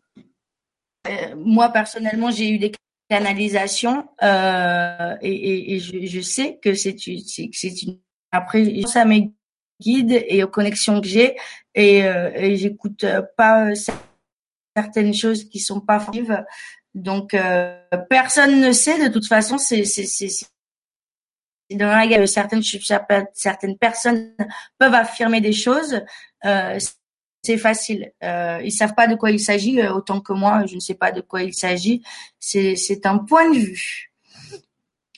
Euh, 1.07 1.35
moi 1.37 1.69
personnellement, 1.69 2.31
j'ai 2.31 2.49
eu 2.49 2.57
des 2.57 2.71
canalisations 3.09 4.07
euh, 4.23 5.15
et, 5.21 5.79
je, 5.79 6.21
sais 6.21 6.59
que 6.61 6.73
c'est 6.73 6.95
une. 7.07 7.99
Après, 8.31 8.81
ça 8.87 9.05
mes 9.05 9.31
guides 9.79 10.23
et 10.27 10.43
aux 10.43 10.49
connexions 10.49 10.99
que 10.99 11.07
j'ai 11.07 11.37
et, 11.75 12.03
euh, 12.03 12.55
j'écoute 12.55 13.05
pas 13.37 13.69
certaines 14.75 15.13
choses 15.13 15.45
qui 15.45 15.59
sont 15.59 15.79
pas 15.79 15.99
vives 16.11 16.43
donc 16.95 17.35
personne 18.09 18.59
ne 18.59 18.71
sait 18.71 19.07
de 19.07 19.13
toute 19.13 19.27
façon. 19.27 19.57
C'est 19.59 19.83
dans 21.71 21.87
la 21.87 22.27
certaines 22.27 22.63
certaines 23.33 23.77
personnes 23.77 24.33
peuvent 24.77 24.93
affirmer 24.93 25.41
des 25.41 25.53
choses. 25.53 26.01
Euh, 26.45 26.79
c'est 27.43 27.57
facile. 27.57 28.11
Euh, 28.23 28.59
ils 28.63 28.71
savent 28.71 28.95
pas 28.95 29.07
de 29.07 29.15
quoi 29.15 29.31
il 29.31 29.39
s'agit 29.39 29.81
euh, 29.81 29.93
autant 29.93 30.21
que 30.21 30.33
moi. 30.33 30.65
Je 30.65 30.75
ne 30.75 30.79
sais 30.79 30.95
pas 30.95 31.11
de 31.11 31.21
quoi 31.21 31.43
il 31.43 31.53
s'agit. 31.53 32.03
C'est 32.39 33.05
un 33.05 33.19
point 33.19 33.49
de 33.51 33.59
vue. 33.59 34.11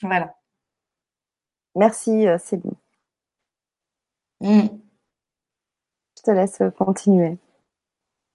Voilà. 0.02 0.34
Merci 1.74 2.26
Céline. 2.38 2.74
Mm. 4.40 4.68
Je 6.16 6.22
te 6.22 6.30
laisse 6.30 6.62
continuer. 6.76 7.38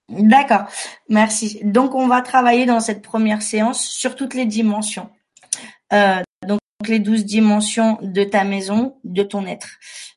D'accord, 0.09 0.65
merci. 1.09 1.61
Donc 1.63 1.95
on 1.95 2.07
va 2.07 2.21
travailler 2.21 2.65
dans 2.65 2.79
cette 2.79 3.01
première 3.01 3.41
séance 3.41 3.83
sur 3.83 4.15
toutes 4.15 4.35
les 4.35 4.45
dimensions. 4.45 5.09
Euh, 5.93 6.21
les 6.87 6.99
douze 6.99 7.25
dimensions 7.25 7.97
de 8.01 8.23
ta 8.23 8.43
maison, 8.43 8.97
de 9.03 9.23
ton 9.23 9.45
être 9.45 9.69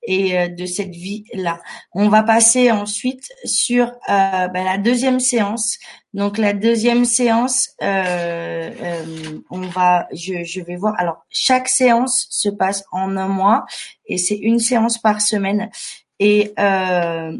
et 0.02 0.38
euh, 0.38 0.48
de 0.48 0.66
cette 0.66 0.94
vie-là. 0.94 1.60
On 1.92 2.08
va 2.08 2.22
passer 2.22 2.70
ensuite 2.70 3.28
sur 3.44 3.86
euh, 3.86 4.48
ben, 4.48 4.64
la 4.64 4.78
deuxième 4.78 5.20
séance. 5.20 5.78
Donc 6.14 6.38
la 6.38 6.52
deuxième 6.52 7.04
séance, 7.04 7.68
on 7.80 9.60
va, 9.60 10.08
je 10.12 10.60
vais 10.62 10.76
voir. 10.76 10.94
Alors 10.98 11.26
chaque 11.28 11.68
séance 11.68 12.26
se 12.30 12.48
passe 12.48 12.84
en 12.92 13.16
un 13.16 13.28
mois 13.28 13.66
et 14.06 14.16
c'est 14.16 14.38
une 14.38 14.58
séance 14.58 14.98
par 14.98 15.20
semaine. 15.20 15.70
Et 16.18 16.54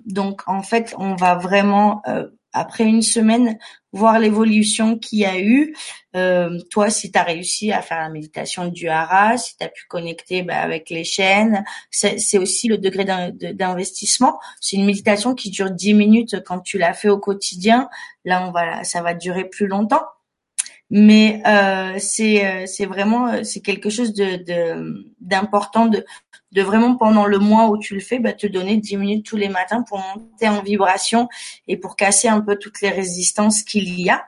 donc 0.05 0.43
en 0.47 0.63
fait, 0.63 0.95
on 0.99 1.15
va 1.17 1.35
vraiment 1.37 2.03
après 2.59 2.85
une 2.85 3.03
semaine, 3.03 3.59
voir 3.93 4.19
l'évolution 4.19 4.99
qu'il 4.99 5.21
y 5.21 5.25
a 5.25 5.41
eu. 5.41 5.75
Euh, 6.17 6.59
toi, 6.71 6.91
si 6.91 7.11
tu 7.11 7.19
as 7.19 7.23
réussi 7.23 7.73
à 7.73 7.81
faire 7.83 8.01
la 8.01 8.11
méditation 8.11 8.69
du 8.69 8.89
hara, 8.89 9.37
si 9.39 9.57
tu 9.57 9.65
as 9.65 9.69
pu 9.69 9.87
connecter 9.89 10.43
bah, 10.43 10.61
avec 10.61 10.91
les 10.91 11.05
chaînes, 11.05 11.65
c'est 11.91 12.39
aussi 12.39 12.69
le 12.69 12.79
degré 12.79 13.05
d'investissement. 13.05 14.39
C'est 14.61 14.77
une 14.77 14.87
méditation 14.87 15.35
qui 15.35 15.51
dure 15.51 15.71
10 15.71 15.95
minutes 15.95 16.37
quand 16.45 16.61
tu 16.61 16.79
l'as 16.79 16.95
fait 16.95 17.09
au 17.09 17.19
quotidien. 17.19 17.89
Là, 18.25 18.47
on 18.47 18.51
va, 18.51 18.85
ça 18.85 19.03
va 19.03 19.15
durer 19.15 19.45
plus 19.45 19.67
longtemps 19.67 20.03
mais 20.91 21.43
euh, 21.47 21.97
c'est 21.99 22.47
euh, 22.47 22.87
vraiment 22.87 23.29
euh, 23.29 23.43
c'est 23.43 23.61
quelque 23.61 23.91
chose 23.91 24.15
de 24.15 25.05
d'important 25.21 25.87
de, 25.87 26.05
de, 26.53 26.63
vraiment 26.63 26.97
pendant 26.97 27.27
le 27.27 27.39
mois 27.39 27.69
où 27.69 27.79
tu 27.79 27.95
le 27.95 28.01
fais 28.01 28.19
bah, 28.19 28.33
te 28.33 28.47
donner 28.47 28.77
10 28.77 28.97
minutes 28.97 29.27
tous 29.27 29.37
les 29.37 29.49
matins 29.49 29.83
pour 29.83 29.99
monter 29.99 30.49
en 30.49 30.63
vibration 30.63 31.29
et 31.67 31.77
pour 31.77 31.97
casser 31.97 32.29
un 32.29 32.41
peu 32.41 32.57
toutes 32.57 32.81
les 32.81 32.91
résistances 32.91 33.63
qu'il 33.63 34.01
y 34.01 34.11
a. 34.11 34.27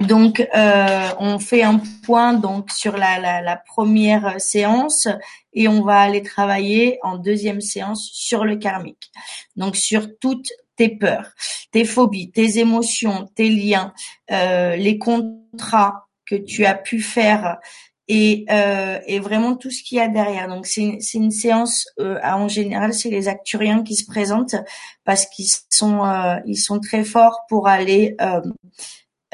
Donc 0.00 0.46
euh, 0.54 1.08
on 1.18 1.38
fait 1.38 1.62
un 1.62 1.80
point 2.04 2.34
donc 2.34 2.70
sur 2.70 2.96
la, 2.96 3.18
la, 3.18 3.40
la 3.40 3.56
première 3.56 4.40
séance 4.40 5.08
et 5.54 5.68
on 5.68 5.82
va 5.82 6.00
aller 6.00 6.22
travailler 6.22 6.98
en 7.02 7.16
deuxième 7.16 7.60
séance 7.60 8.10
sur 8.12 8.44
le 8.44 8.56
karmique. 8.56 9.10
Donc 9.56 9.76
sur 9.76 10.18
toutes 10.18 10.50
tes 10.76 10.90
peurs, 10.90 11.30
tes 11.72 11.84
phobies, 11.84 12.30
tes 12.30 12.58
émotions, 12.58 13.26
tes 13.34 13.48
liens, 13.48 13.92
euh, 14.30 14.76
les 14.76 14.98
contrats 14.98 16.06
que 16.26 16.34
tu 16.34 16.66
as 16.66 16.74
pu 16.74 17.00
faire 17.00 17.58
et, 18.08 18.44
euh, 18.50 18.98
et 19.06 19.18
vraiment 19.18 19.56
tout 19.56 19.70
ce 19.70 19.82
qu'il 19.82 19.98
y 19.98 20.00
a 20.00 20.08
derrière. 20.08 20.48
Donc 20.48 20.66
c'est 20.66 20.98
une, 21.14 21.30
séance 21.30 21.88
euh, 21.98 22.18
en 22.22 22.48
général 22.48 22.94
c'est 22.94 23.10
les 23.10 23.28
acturiens 23.28 23.82
qui 23.82 23.96
se 23.96 24.06
présentent 24.06 24.56
parce 25.04 25.26
qu'ils 25.26 25.48
sont 25.70 26.04
euh, 26.04 26.36
ils 26.46 26.58
sont 26.58 26.80
très 26.80 27.04
forts 27.04 27.40
pour 27.48 27.68
aller 27.68 28.14
euh, 28.20 28.40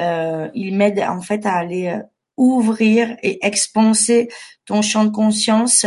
euh, 0.00 0.48
ils 0.54 0.74
m'aident 0.76 1.00
en 1.00 1.20
fait 1.20 1.44
à 1.46 1.54
aller 1.54 1.98
ouvrir 2.36 3.16
et 3.22 3.44
expanser 3.46 4.28
ton 4.64 4.80
champ 4.80 5.04
de 5.04 5.10
conscience 5.10 5.86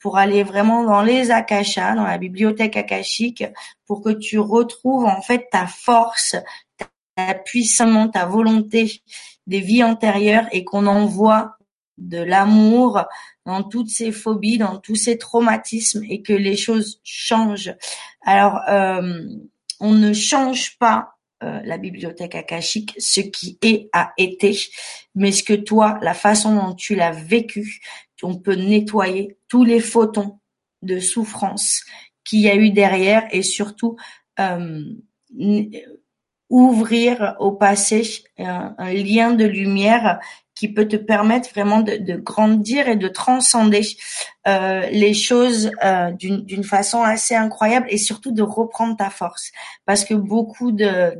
pour 0.00 0.18
aller 0.18 0.42
vraiment 0.42 0.84
dans 0.84 1.02
les 1.02 1.30
akashas, 1.30 1.94
dans 1.94 2.04
la 2.04 2.18
bibliothèque 2.18 2.76
akashique, 2.76 3.44
pour 3.86 4.02
que 4.02 4.10
tu 4.10 4.38
retrouves 4.38 5.04
en 5.04 5.22
fait 5.22 5.48
ta 5.50 5.66
force, 5.66 6.36
ta 7.16 7.34
puissance, 7.34 8.10
ta 8.12 8.26
volonté 8.26 9.02
des 9.46 9.60
vies 9.60 9.82
antérieures 9.82 10.46
et 10.52 10.64
qu'on 10.64 10.86
envoie 10.86 11.55
de 11.98 12.18
l'amour 12.18 13.04
dans 13.44 13.62
toutes 13.62 13.90
ces 13.90 14.12
phobies, 14.12 14.58
dans 14.58 14.78
tous 14.78 14.96
ces 14.96 15.18
traumatismes 15.18 16.02
et 16.08 16.22
que 16.22 16.32
les 16.32 16.56
choses 16.56 17.00
changent. 17.04 17.74
Alors, 18.22 18.60
euh, 18.68 19.22
on 19.80 19.92
ne 19.92 20.12
change 20.12 20.78
pas 20.78 21.16
euh, 21.42 21.60
la 21.64 21.78
bibliothèque 21.78 22.34
akashique, 22.34 22.94
ce 22.98 23.20
qui 23.20 23.58
est 23.62 23.90
a 23.92 24.12
été, 24.16 24.58
mais 25.14 25.32
ce 25.32 25.42
que 25.42 25.52
toi, 25.52 25.98
la 26.00 26.14
façon 26.14 26.54
dont 26.54 26.74
tu 26.74 26.94
l'as 26.94 27.12
vécu, 27.12 27.80
on 28.22 28.36
peut 28.36 28.54
nettoyer 28.54 29.36
tous 29.48 29.64
les 29.64 29.80
photons 29.80 30.38
de 30.82 30.98
souffrance 30.98 31.84
qu'il 32.24 32.40
y 32.40 32.48
a 32.48 32.56
eu 32.56 32.70
derrière 32.70 33.26
et 33.30 33.42
surtout 33.42 33.96
euh, 34.40 34.82
ouvrir 36.48 37.36
au 37.38 37.52
passé 37.52 38.24
un, 38.38 38.74
lien 38.92 39.32
de 39.32 39.44
lumière 39.44 40.20
qui 40.56 40.72
peut 40.72 40.88
te 40.88 40.96
permettre 40.96 41.50
vraiment 41.50 41.80
de, 41.80 42.16
grandir 42.16 42.88
et 42.88 42.96
de 42.96 43.08
transcender 43.08 43.82
euh, 44.48 44.86
les 44.90 45.14
choses 45.14 45.70
euh, 45.84 46.10
d'une 46.12 46.64
façon 46.64 47.02
assez 47.02 47.34
incroyable 47.34 47.86
et 47.90 47.98
surtout 47.98 48.32
de 48.32 48.42
reprendre 48.42 48.96
ta 48.96 49.10
force. 49.10 49.52
Parce 49.84 50.04
que 50.04 50.14
beaucoup 50.14 50.72
de 50.72 51.12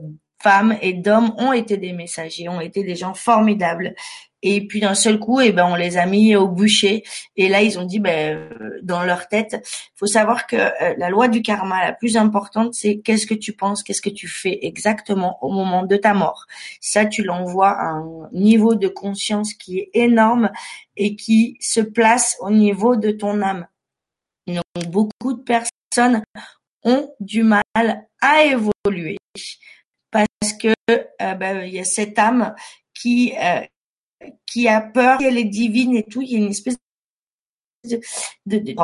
femmes 0.46 0.78
et 0.80 0.92
d'hommes 0.92 1.34
ont 1.38 1.52
été 1.52 1.76
des 1.76 1.92
messagers, 1.92 2.48
ont 2.48 2.60
été 2.60 2.84
des 2.84 2.94
gens 2.94 3.14
formidables 3.14 3.96
et 4.42 4.64
puis 4.64 4.78
d'un 4.78 4.94
seul 4.94 5.18
coup, 5.18 5.40
eh 5.40 5.50
ben 5.50 5.66
on 5.66 5.74
les 5.74 5.96
a 5.96 6.06
mis 6.06 6.36
au 6.36 6.46
bûcher. 6.46 7.02
Et 7.34 7.48
là, 7.48 7.62
ils 7.62 7.80
ont 7.80 7.84
dit, 7.84 7.98
ben 7.98 8.36
euh, 8.36 8.78
dans 8.80 9.02
leur 9.02 9.26
tête, 9.26 9.66
faut 9.96 10.06
savoir 10.06 10.46
que 10.46 10.54
euh, 10.54 10.94
la 10.98 11.08
loi 11.08 11.26
du 11.26 11.42
karma 11.42 11.84
la 11.84 11.92
plus 11.92 12.16
importante, 12.16 12.72
c'est 12.74 12.98
qu'est-ce 12.98 13.26
que 13.26 13.34
tu 13.34 13.54
penses, 13.54 13.82
qu'est-ce 13.82 14.00
que 14.02 14.10
tu 14.10 14.28
fais 14.28 14.60
exactement 14.62 15.42
au 15.42 15.50
moment 15.50 15.82
de 15.82 15.96
ta 15.96 16.14
mort. 16.14 16.46
Ça, 16.80 17.06
tu 17.06 17.24
l'envoies 17.24 17.70
à 17.70 17.88
un 17.88 18.28
niveau 18.32 18.76
de 18.76 18.86
conscience 18.86 19.52
qui 19.52 19.80
est 19.80 19.90
énorme 19.94 20.52
et 20.96 21.16
qui 21.16 21.56
se 21.60 21.80
place 21.80 22.36
au 22.38 22.52
niveau 22.52 22.94
de 22.94 23.10
ton 23.10 23.42
âme. 23.42 23.66
Donc 24.46 24.90
beaucoup 24.90 25.32
de 25.32 25.42
personnes 25.42 26.22
ont 26.84 27.10
du 27.18 27.42
mal 27.42 27.62
à 28.20 28.44
évoluer 28.44 29.16
parce 30.40 30.52
que 30.54 30.74
euh, 30.90 31.34
ben, 31.34 31.64
il 31.64 31.74
y 31.74 31.78
a 31.78 31.84
cette 31.84 32.18
âme 32.18 32.54
qui 32.94 33.32
qui 34.46 34.68
a 34.68 34.80
peur, 34.80 35.18
qu'elle 35.18 35.38
est 35.38 35.44
divine 35.44 35.96
et 35.96 36.02
tout, 36.02 36.22
il 36.22 36.32
y 36.32 36.34
a 36.36 36.38
une 36.38 36.50
espèce 36.50 36.76
de, 37.84 38.00
de, 38.46 38.74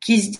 qui 0.00 0.22
se 0.22 0.38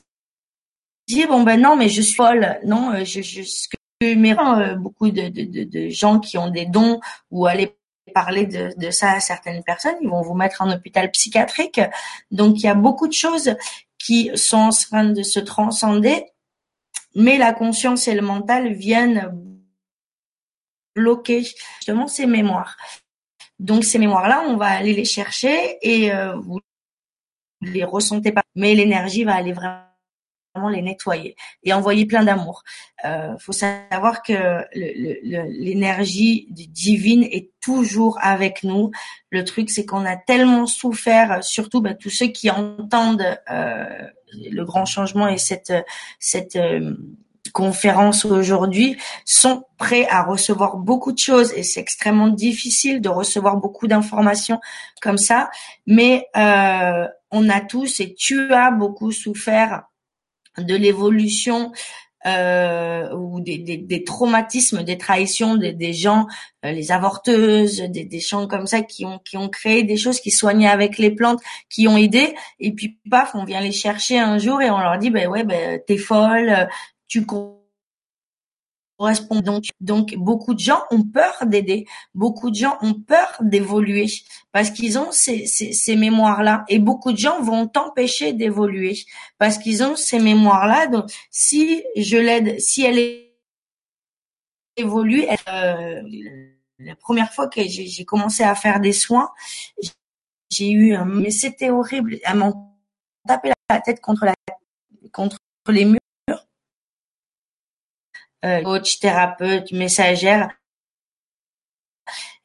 dit 1.09 1.27
bon 1.27 1.42
ben 1.42 1.61
non 1.61 1.77
mais 1.77 1.88
je 1.88 2.03
suis 2.03 2.14
folle, 2.14 2.59
non 2.64 2.92
euh, 2.92 3.05
je, 3.05 3.22
je 3.22 3.42
ce 3.42 3.68
que 3.68 3.77
euh, 4.05 4.77
beaucoup 4.77 5.11
de, 5.11 5.29
de, 5.29 5.64
de, 5.64 5.88
gens 5.88 6.20
qui 6.20 6.38
ont 6.38 6.51
des 6.51 6.66
dons 6.66 7.01
ou 7.33 7.46
aller 7.46 7.77
parler 8.14 8.46
de, 8.46 8.72
de 8.77 8.90
ça 8.90 9.12
à 9.12 9.20
certaines 9.20 9.64
personnes, 9.64 9.96
ils 10.01 10.09
vont 10.09 10.22
vous 10.22 10.35
mettre 10.35 10.62
en 10.62 10.70
hôpital 10.70 11.11
psychiatrique. 11.11 11.81
Donc 12.31 12.59
il 12.59 12.62
y 12.62 12.68
a 12.68 12.74
beaucoup 12.74 13.09
de 13.09 13.12
choses 13.12 13.57
qui 13.98 14.31
sont 14.37 14.57
en 14.57 14.70
train 14.70 15.05
de 15.05 15.22
se 15.22 15.40
transcender, 15.40 16.24
mais 17.16 17.38
la 17.38 17.53
conscience 17.53 18.07
et 18.07 18.14
le 18.14 18.22
mental 18.22 18.72
viennent 18.72 19.33
bloquer 20.99 21.43
justement 21.79 22.07
ces 22.07 22.27
mémoires. 22.27 22.77
Donc 23.59 23.85
ces 23.85 23.99
mémoires-là, 23.99 24.45
on 24.47 24.57
va 24.57 24.67
aller 24.67 24.93
les 24.93 25.05
chercher 25.05 25.79
et 25.83 26.13
euh, 26.13 26.37
vous 26.37 26.61
les 27.61 27.85
ressentez 27.85 28.33
pas, 28.33 28.43
mais 28.55 28.75
l'énergie 28.75 29.25
va 29.25 29.35
aller 29.35 29.53
vraiment 29.53 29.85
les 30.71 30.83
nettoyer 30.83 31.37
et 31.63 31.73
envoyer 31.73 32.07
plein 32.07 32.25
d'amour. 32.25 32.63
Euh, 33.05 33.37
faut 33.39 33.53
savoir 33.53 34.23
que 34.23 34.65
l'énergie 34.75 36.47
divine 36.51 37.23
est 37.25 37.51
toujours 37.61 38.19
avec 38.21 38.65
nous. 38.65 38.91
Le 39.31 39.45
truc, 39.45 39.71
c'est 39.71 39.85
qu'on 39.85 40.05
a 40.05 40.17
tellement 40.17 40.67
souffert, 40.67 41.45
surtout 41.45 41.81
bah, 41.81 41.95
tous 41.95 42.11
ceux 42.11 42.29
qui 42.29 42.51
entendent 42.51 43.39
euh, 43.51 44.09
le 44.51 44.65
grand 44.65 44.85
changement 44.85 45.29
et 45.29 45.39
cette 45.39 45.73
conférences 47.51 48.25
aujourd'hui 48.25 48.97
sont 49.25 49.65
prêts 49.77 50.07
à 50.09 50.23
recevoir 50.23 50.77
beaucoup 50.77 51.13
de 51.13 51.19
choses 51.19 51.53
et 51.55 51.63
c'est 51.63 51.81
extrêmement 51.81 52.29
difficile 52.29 53.01
de 53.01 53.09
recevoir 53.09 53.57
beaucoup 53.57 53.87
d'informations 53.87 54.61
comme 55.01 55.19
ça. 55.19 55.51
Mais 55.87 56.27
euh, 56.37 57.07
on 57.31 57.49
a 57.49 57.61
tous 57.61 58.01
et 58.01 58.15
tu 58.15 58.53
as 58.53 58.71
beaucoup 58.71 59.13
souffert 59.13 59.85
de 60.57 60.75
l'évolution 60.75 61.73
euh, 62.27 63.15
ou 63.15 63.41
des, 63.41 63.59
des, 63.59 63.77
des, 63.77 64.03
traumatismes, 64.03 64.83
des 64.83 64.99
trahissions 64.99 65.55
des, 65.55 65.73
des 65.73 65.93
gens, 65.93 66.27
euh, 66.65 66.73
les 66.73 66.91
avorteuses, 66.91 67.81
des, 67.81 68.05
des 68.05 68.21
gens 68.21 68.49
comme 68.49 68.67
ça 68.67 68.83
qui 68.83 69.07
ont 69.07 69.21
qui 69.21 69.37
ont 69.37 69.49
créé 69.49 69.85
des 69.85 69.97
choses, 69.97 70.21
qui 70.21 70.33
soignaient 70.33 70.69
avec 70.69 70.99
les 70.99 71.13
plantes, 71.13 71.41
qui 71.71 71.87
ont 71.87 71.97
aidé, 71.97 72.35
et 72.59 72.73
puis 72.73 72.99
paf, 73.09 73.37
on 73.37 73.45
vient 73.45 73.61
les 73.61 73.71
chercher 73.71 74.19
un 74.19 74.39
jour 74.39 74.61
et 74.61 74.69
on 74.69 74.79
leur 74.79 74.99
dit 74.99 75.11
ben 75.11 75.29
ouais 75.29 75.45
ben 75.45 75.81
t'es 75.87 75.97
folle, 75.97 76.69
tu 77.09 77.27
corresponds. 77.27 77.57
Donc 79.40 79.64
donc 79.81 80.14
beaucoup 80.16 80.55
de 80.55 80.61
gens 80.61 80.83
ont 80.90 81.03
peur 81.03 81.47
d'aider. 81.47 81.87
Beaucoup 82.14 82.51
de 82.51 82.57
gens 82.57 82.79
ont 82.83 82.94
peur 82.94 83.37
d'évoluer 83.40 84.07
parce 84.53 84.71
qu'ils 84.71 84.99
ont 84.99 85.12
ces, 85.12 85.47
ces, 85.47 85.73
ces 85.73 85.97
mémoires 85.97 86.42
là 86.42 86.64
et 86.68 86.79
beaucoup 86.79 87.12
de 87.12 87.18
gens 87.18 87.40
vont 87.42 87.66
t'empêcher 87.66 88.33
d'évoluer 88.33 88.97
parce 89.38 89.59
qu'ils 89.59 89.83
ont 89.83 89.97
ces 89.97 90.18
mémoires 90.18 90.66
là 90.66 90.87
donc 90.87 91.11
si 91.31 91.85
je 91.97 92.16
l'aide 92.16 92.61
si 92.61 92.83
elle 92.83 93.29
évolue 94.77 95.25
euh, 95.49 96.03
la 96.79 96.97
première 96.97 97.33
fois 97.33 97.49
que 97.49 97.62
j'ai 97.62 98.05
commencé 98.05 98.42
à 98.42 98.55
faire 98.55 98.81
des 98.81 98.92
soins 98.92 99.31
j'ai 100.51 100.71
eu 100.71 100.97
mais 101.05 101.31
c'était 101.31 101.71
horrible. 101.71 102.18
À 102.25 102.35
m'en 102.35 102.79
taper 103.27 103.53
la 103.71 103.81
tête 103.81 104.01
contre 104.01 104.25
la 104.25 104.35
contre 105.12 105.38
les 105.68 105.85
murs 105.85 105.98
coach, 108.42 108.98
thérapeute, 109.01 109.72
messagère. 109.72 110.51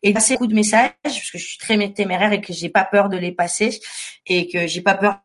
Et 0.01 0.12
passer 0.12 0.34
beaucoup 0.34 0.47
de 0.47 0.56
messages 0.56 0.91
parce 1.01 1.32
que 1.32 1.38
je 1.38 1.45
suis 1.45 1.58
très 1.58 1.77
téméraire 1.93 2.34
et 2.34 2.41
que 2.41 2.51
j'ai 2.51 2.69
pas 2.69 2.84
peur 2.84 3.08
de 3.08 3.17
les 3.17 3.32
passer 3.32 3.79
et 4.25 4.49
que 4.49 4.67
j'ai 4.67 4.82
pas 4.82 4.95
peur 4.95 5.19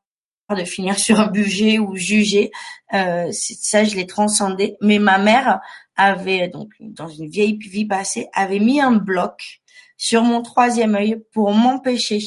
de 0.51 0.65
finir 0.65 0.99
sur 0.99 1.19
un 1.21 1.27
budget 1.27 1.79
ou 1.79 1.97
juger. 1.97 2.51
Euh, 2.95 3.31
ça, 3.33 3.85
je 3.85 3.97
l'ai 3.97 4.07
transcendé. 4.07 4.77
Mais 4.81 4.99
ma 4.99 5.19
mère 5.19 5.61
avait 5.97 6.49
donc 6.49 6.71
dans 6.81 7.09
une 7.09 7.29
vieille 7.29 7.59
vie 7.59 7.87
passée 7.87 8.29
avait 8.33 8.61
mis 8.61 8.81
un 8.81 8.93
bloc 8.93 9.61
sur 9.97 10.23
mon 10.23 10.43
troisième 10.43 10.95
œil 10.95 11.25
pour 11.33 11.53
m'empêcher 11.53 12.21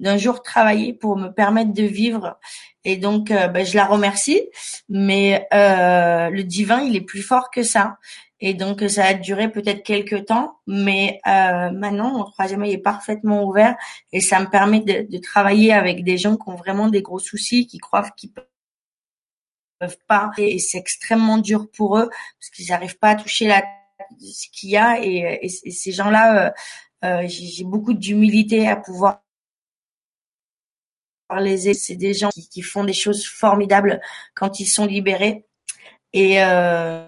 d'un 0.00 0.16
jour 0.16 0.42
travailler 0.42 0.92
pour 0.92 1.16
me 1.16 1.28
permettre 1.28 1.72
de 1.72 1.84
vivre 1.84 2.38
et 2.84 2.96
donc, 2.96 3.30
euh, 3.30 3.48
ben, 3.48 3.64
je 3.64 3.76
la 3.76 3.84
remercie, 3.84 4.42
mais 4.88 5.46
euh, 5.52 6.30
le 6.30 6.42
divin, 6.44 6.80
il 6.80 6.96
est 6.96 7.02
plus 7.02 7.22
fort 7.22 7.50
que 7.50 7.62
ça. 7.62 7.98
Et 8.40 8.54
donc, 8.54 8.82
ça 8.88 9.04
a 9.04 9.14
duré 9.14 9.50
peut-être 9.52 9.82
quelques 9.82 10.26
temps, 10.26 10.58
mais 10.66 11.20
euh, 11.26 11.70
maintenant, 11.70 12.10
mon 12.16 12.24
troisième 12.24 12.62
œil 12.62 12.72
est 12.72 12.78
parfaitement 12.78 13.44
ouvert 13.44 13.76
et 14.12 14.20
ça 14.22 14.40
me 14.40 14.46
permet 14.46 14.80
de, 14.80 15.18
travailler 15.18 15.74
avec 15.74 16.04
des 16.04 16.16
gens 16.16 16.36
qui 16.36 16.48
ont 16.48 16.56
vraiment 16.56 16.88
des 16.88 17.02
gros 17.02 17.18
soucis, 17.18 17.66
qui 17.66 17.76
croient 17.76 18.08
qu'ils 18.16 18.32
peuvent 19.78 19.98
pas. 20.08 20.30
Et 20.38 20.58
c'est 20.58 20.78
extrêmement 20.78 21.36
dur 21.36 21.70
pour 21.70 21.98
eux 21.98 22.08
parce 22.08 22.50
qu'ils 22.56 22.68
n'arrivent 22.68 22.98
pas 22.98 23.10
à 23.10 23.14
toucher 23.16 23.46
la, 23.46 23.62
ce 24.18 24.46
qu'il 24.50 24.70
y 24.70 24.78
a. 24.78 24.98
Et, 25.04 25.46
ces 25.48 25.92
gens-là, 25.92 26.54
euh, 27.04 27.22
j'ai 27.26 27.64
beaucoup 27.64 27.92
d'humilité 27.92 28.68
à 28.68 28.76
pouvoir 28.76 29.20
c'est 31.74 31.96
des 31.96 32.14
gens 32.14 32.30
qui, 32.30 32.62
font 32.62 32.84
des 32.84 32.92
choses 32.92 33.26
formidables 33.26 34.00
quand 34.34 34.60
ils 34.60 34.66
sont 34.66 34.86
libérés. 34.86 35.44
Et 36.12 36.42
euh, 36.42 37.06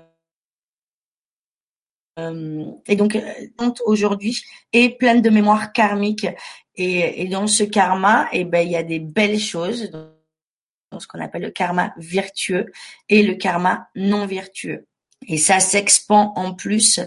euh 2.18 2.64
donc 2.96 3.16
euh, 3.16 3.78
aujourd'hui 3.86 4.42
est 4.72 4.96
pleine 4.98 5.22
de 5.22 5.30
mémoire 5.30 5.72
karmique 5.72 6.26
et, 6.74 7.22
et 7.22 7.28
dans 7.28 7.46
ce 7.46 7.64
karma 7.64 8.28
et 8.32 8.40
eh 8.40 8.44
ben 8.44 8.60
il 8.66 8.70
y 8.70 8.76
a 8.76 8.82
des 8.82 9.00
belles 9.00 9.40
choses 9.40 9.90
dans 9.90 11.00
ce 11.00 11.06
qu'on 11.08 11.20
appelle 11.20 11.42
le 11.42 11.50
karma 11.50 11.92
vertueux 11.96 12.66
et 13.08 13.22
le 13.22 13.34
karma 13.34 13.88
non 13.96 14.26
vertueux. 14.26 14.86
Et 15.26 15.38
ça 15.38 15.58
s'expand 15.60 16.32
en 16.36 16.54
plus 16.54 17.00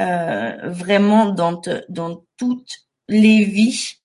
euh, 0.00 0.70
vraiment 0.70 1.26
dans 1.26 1.60
dans 1.88 2.24
toutes 2.36 2.86
les 3.08 3.44
vies 3.44 3.97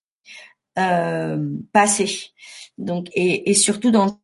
euh, 0.80 1.38
passées 1.72 2.32
donc 2.78 3.08
et, 3.14 3.50
et 3.50 3.54
surtout 3.54 3.92
dans 3.92 4.20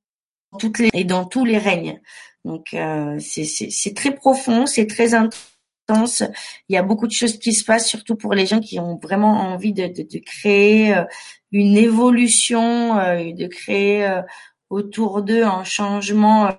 toutes 0.57 0.79
les 0.79 0.89
et 0.93 1.03
dans 1.03 1.25
tous 1.25 1.45
les 1.45 1.57
règnes. 1.57 2.01
Donc 2.45 2.73
euh, 2.73 3.19
c'est 3.19 3.93
très 3.95 4.15
profond, 4.15 4.65
c'est 4.65 4.87
très 4.87 5.13
intense. 5.13 6.23
Il 6.69 6.75
y 6.75 6.77
a 6.77 6.83
beaucoup 6.83 7.07
de 7.07 7.11
choses 7.11 7.37
qui 7.37 7.53
se 7.53 7.63
passent, 7.63 7.87
surtout 7.87 8.15
pour 8.15 8.33
les 8.33 8.45
gens 8.45 8.59
qui 8.59 8.79
ont 8.79 8.99
vraiment 9.01 9.33
envie 9.39 9.73
de, 9.73 9.87
de, 9.87 10.03
de 10.03 10.19
créer 10.19 10.95
euh, 10.95 11.03
une 11.51 11.77
évolution, 11.77 12.97
euh, 12.97 13.33
de 13.33 13.47
créer 13.47 14.21
autour 14.69 15.21
d'eux 15.21 15.43
un 15.43 15.63
changement 15.63 16.49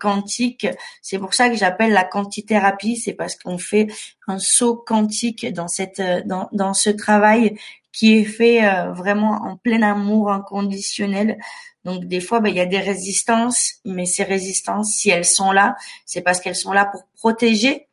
quantique. 0.00 0.66
C'est 1.02 1.18
pour 1.18 1.34
ça 1.34 1.48
que 1.48 1.56
j'appelle 1.56 1.92
la 1.92 2.04
quantithérapie, 2.04 2.96
c'est 2.96 3.12
parce 3.12 3.36
qu'on 3.36 3.58
fait 3.58 3.86
un 4.26 4.40
saut 4.40 4.76
quantique 4.76 5.52
dans 5.52 5.68
cette 5.68 6.02
dans, 6.26 6.48
dans 6.52 6.74
ce 6.74 6.90
travail 6.90 7.56
qui 7.92 8.18
est 8.18 8.24
fait 8.24 8.64
euh, 8.64 8.92
vraiment 8.92 9.40
en 9.42 9.56
plein 9.56 9.82
amour 9.82 10.30
inconditionnel. 10.30 11.38
Donc 11.84 12.04
des 12.04 12.20
fois, 12.20 12.40
ben, 12.40 12.50
il 12.50 12.56
y 12.56 12.60
a 12.60 12.66
des 12.66 12.80
résistances, 12.80 13.74
mais 13.84 14.06
ces 14.06 14.24
résistances, 14.24 14.92
si 14.92 15.10
elles 15.10 15.24
sont 15.24 15.52
là, 15.52 15.76
c'est 16.06 16.20
parce 16.20 16.40
qu'elles 16.40 16.56
sont 16.56 16.72
là 16.72 16.86
pour 16.86 17.06
protéger 17.16 17.88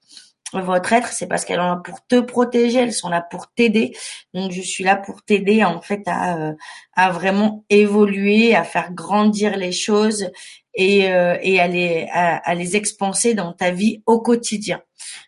votre 0.54 0.94
être, 0.94 1.10
c'est 1.10 1.28
parce 1.28 1.44
qu'elles 1.44 1.58
sont 1.58 1.68
là 1.68 1.82
pour 1.84 2.06
te 2.08 2.20
protéger, 2.20 2.80
elles 2.80 2.94
sont 2.94 3.10
là 3.10 3.22
pour 3.22 3.52
t'aider. 3.52 3.96
Donc 4.34 4.52
je 4.52 4.62
suis 4.62 4.84
là 4.84 4.96
pour 4.96 5.24
t'aider 5.24 5.64
en 5.64 5.82
fait 5.82 6.04
à, 6.06 6.38
euh, 6.38 6.54
à 6.94 7.12
vraiment 7.12 7.66
évoluer, 7.70 8.56
à 8.56 8.64
faire 8.64 8.94
grandir 8.94 9.58
les 9.58 9.72
choses 9.72 10.30
et, 10.74 11.12
euh, 11.12 11.38
et 11.42 11.60
à, 11.60 11.68
les, 11.68 12.08
à, 12.12 12.38
à 12.38 12.56
les 12.56 12.76
expanser 12.76 13.34
dans 13.34 13.54
ta 13.54 13.72
vie 13.72 14.02
au 14.06 14.22
quotidien. 14.22 14.82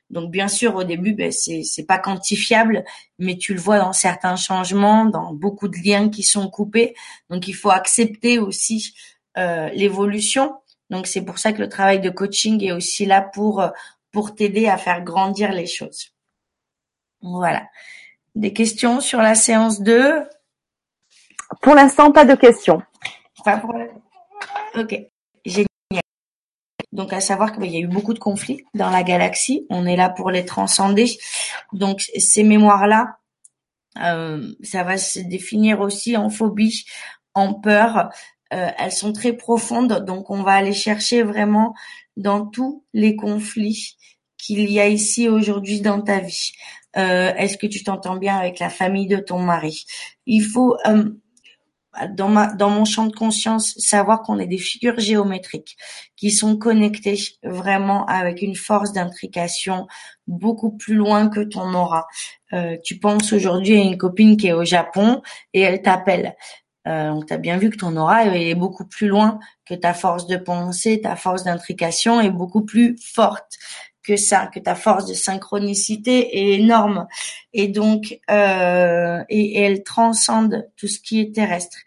Donc 0.10 0.32
bien 0.32 0.48
sûr 0.48 0.76
au 0.76 0.84
début 0.84 1.14
ben, 1.14 1.32
c'est 1.32 1.64
c'est 1.64 1.86
pas 1.86 2.00
quantifiable, 2.00 2.86
mais 3.20 3.38
tu 3.38 3.54
le 3.54 3.60
vois 3.60 3.80
dans 3.80 3.94
certains 3.94 4.38
changements, 4.38 5.06
dans 5.06 5.34
beaucoup 5.34 5.68
de 5.68 5.78
liens 5.78 6.10
qui 6.10 6.24
sont 6.24 6.50
coupés. 6.50 6.96
Donc 7.30 7.48
il 7.48 7.54
faut 7.54 7.72
accepter 7.72 8.40
aussi 8.40 8.94
euh, 9.38 9.70
l'évolution. 9.70 10.56
Donc 10.90 11.08
c'est 11.08 11.26
pour 11.26 11.40
ça 11.40 11.52
que 11.52 11.60
le 11.60 11.68
travail 11.68 12.00
de 12.00 12.10
coaching 12.10 12.64
est 12.64 12.72
aussi 12.72 13.06
là 13.06 13.22
pour 13.22 13.64
pour 14.12 14.34
t'aider 14.34 14.68
à 14.68 14.78
faire 14.78 15.04
grandir 15.04 15.52
les 15.52 15.68
choses. 15.68 16.14
Voilà. 17.22 17.68
Des 18.36 18.54
questions 18.54 19.02
sur 19.02 19.22
la 19.22 19.36
séance 19.36 19.82
2 19.82 20.24
Pour 21.62 21.76
l'instant, 21.76 22.12
pas 22.12 22.26
de 22.26 22.36
questions. 22.36 22.82
Pas 23.44 23.58
pour... 23.58 23.74
Ok. 24.76 24.96
Donc 26.92 27.14
à 27.14 27.20
savoir 27.20 27.54
qu'il 27.54 27.72
y 27.72 27.78
a 27.78 27.80
eu 27.80 27.88
beaucoup 27.88 28.14
de 28.14 28.20
conflits 28.20 28.64
dans 28.74 28.90
la 28.90 29.04
galaxie. 29.04 29.66
On 29.70 29.86
est 29.86 29.96
là 29.96 30.10
pour 30.10 30.32
les 30.32 30.46
transcender. 30.46 31.18
Donc 31.74 32.02
ces 32.18 32.44
mémoires-là, 32.44 33.18
euh, 34.04 34.54
ça 34.64 34.84
va 34.84 34.98
se 34.98 35.20
définir 35.20 35.82
aussi 35.82 36.16
en 36.18 36.30
phobie, 36.30 36.86
en 37.34 37.54
peur. 37.54 38.10
Euh, 38.54 38.70
elles 38.78 38.92
sont 38.92 39.12
très 39.12 39.34
profondes, 39.34 40.06
donc 40.06 40.30
on 40.30 40.42
va 40.42 40.54
aller 40.54 40.74
chercher 40.74 41.24
vraiment 41.24 41.74
dans 42.16 42.46
tous 42.46 42.86
les 42.94 43.18
conflits 43.18 43.98
qu'il 44.38 44.72
y 44.72 44.80
a 44.80 44.88
ici 44.88 45.28
aujourd'hui 45.28 45.82
dans 45.82 46.02
ta 46.02 46.20
vie. 46.20 46.54
Euh, 46.96 47.34
est-ce 47.36 47.58
que 47.58 47.68
tu 47.68 47.84
t'entends 47.84 48.16
bien 48.16 48.38
avec 48.38 48.60
la 48.60 48.70
famille 48.70 49.08
de 49.08 49.18
ton 49.18 49.40
mari? 49.40 49.86
Il 50.26 50.44
faut 50.44 50.78
dans 52.08 52.30
ma 52.30 52.54
dans 52.54 52.70
mon 52.70 52.86
champ 52.86 53.08
de 53.08 53.16
conscience 53.16 53.74
savoir 53.78 54.22
qu'on 54.22 54.40
est 54.40 54.48
des 54.48 54.58
figures 54.58 55.00
géométriques 55.00 55.78
qui 56.16 56.32
sont 56.32 56.58
connectées 56.58 57.18
vraiment 57.44 58.06
avec 58.06 58.42
une 58.42 58.56
force 58.56 58.94
d'intrication 58.94 59.88
beaucoup 60.28 60.72
plus 60.72 60.96
loin 60.96 61.30
que 61.30 61.42
ton 61.42 61.74
aura. 61.74 62.08
Euh, 62.54 62.78
tu 62.84 63.00
penses 63.00 63.34
aujourd'hui 63.34 63.78
à 63.78 63.84
une 63.84 63.98
copine 63.98 64.38
qui 64.38 64.48
est 64.48 64.54
au 64.54 64.66
Japon 64.66 65.22
et 65.54 65.62
elle 65.62 65.82
t'appelle. 65.82 66.36
Euh, 66.88 67.12
donc, 67.12 67.26
tu 67.28 67.38
bien 67.38 67.58
vu 67.58 67.70
que 67.70 67.78
ton 67.78 67.98
aura 67.98 68.26
est 68.26 68.56
beaucoup 68.56 68.86
plus 68.86 69.08
loin 69.08 69.40
que 69.66 69.74
ta 69.74 69.94
force 69.94 70.26
de 70.28 70.38
pensée, 70.38 71.02
ta 71.02 71.16
force 71.16 71.44
d'intrication 71.44 72.22
est 72.22 72.30
beaucoup 72.30 72.64
plus 72.64 72.96
forte 73.02 73.58
que 74.08 74.16
ça, 74.16 74.48
que 74.48 74.60
ta 74.60 74.74
force 74.74 75.06
de 75.06 75.14
synchronicité 75.14 76.38
est 76.38 76.54
énorme 76.60 77.08
et 77.52 77.68
donc 77.68 78.20
euh, 78.32 79.22
et, 79.28 79.60
elle 79.60 79.84
transcende 79.84 80.70
tout 80.78 80.88
ce 80.88 81.00
qui 81.00 81.20
est 81.20 81.36
terrestre. 81.36 81.78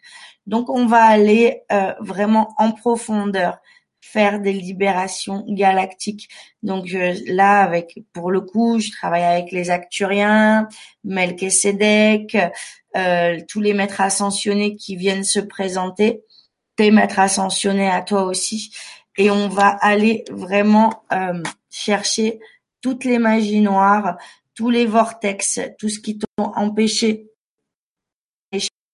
Donc 0.45 0.69
on 0.69 0.85
va 0.85 1.03
aller 1.03 1.63
euh, 1.71 1.93
vraiment 1.99 2.53
en 2.57 2.71
profondeur 2.71 3.57
faire 4.01 4.39
des 4.41 4.53
libérations 4.53 5.45
galactiques. 5.47 6.27
Donc 6.63 6.89
là, 7.27 7.61
avec 7.61 7.99
pour 8.13 8.29
le 8.29 8.41
coup, 8.41 8.79
je 8.79 8.91
travaille 8.91 9.23
avec 9.23 9.51
les 9.51 9.69
Acturiens, 9.69 10.67
Melchizedek, 11.03 12.37
euh, 12.97 13.39
tous 13.47 13.61
les 13.61 13.73
maîtres 13.73 14.01
ascensionnés 14.01 14.75
qui 14.75 14.95
viennent 14.95 15.23
se 15.23 15.39
présenter, 15.39 16.23
tes 16.75 16.91
maîtres 16.91 17.19
ascensionnés 17.19 17.89
à 17.89 18.01
toi 18.01 18.23
aussi, 18.23 18.73
et 19.17 19.29
on 19.31 19.47
va 19.47 19.67
aller 19.67 20.25
vraiment 20.29 21.03
euh, 21.13 21.41
chercher 21.71 22.39
toutes 22.81 23.05
les 23.05 23.17
magies 23.17 23.61
noires, 23.61 24.17
tous 24.53 24.69
les 24.69 24.85
vortex, 24.85 25.59
tout 25.79 25.89
ce 25.89 25.99
qui 25.99 26.19
t'ont 26.19 26.51
empêché 26.55 27.31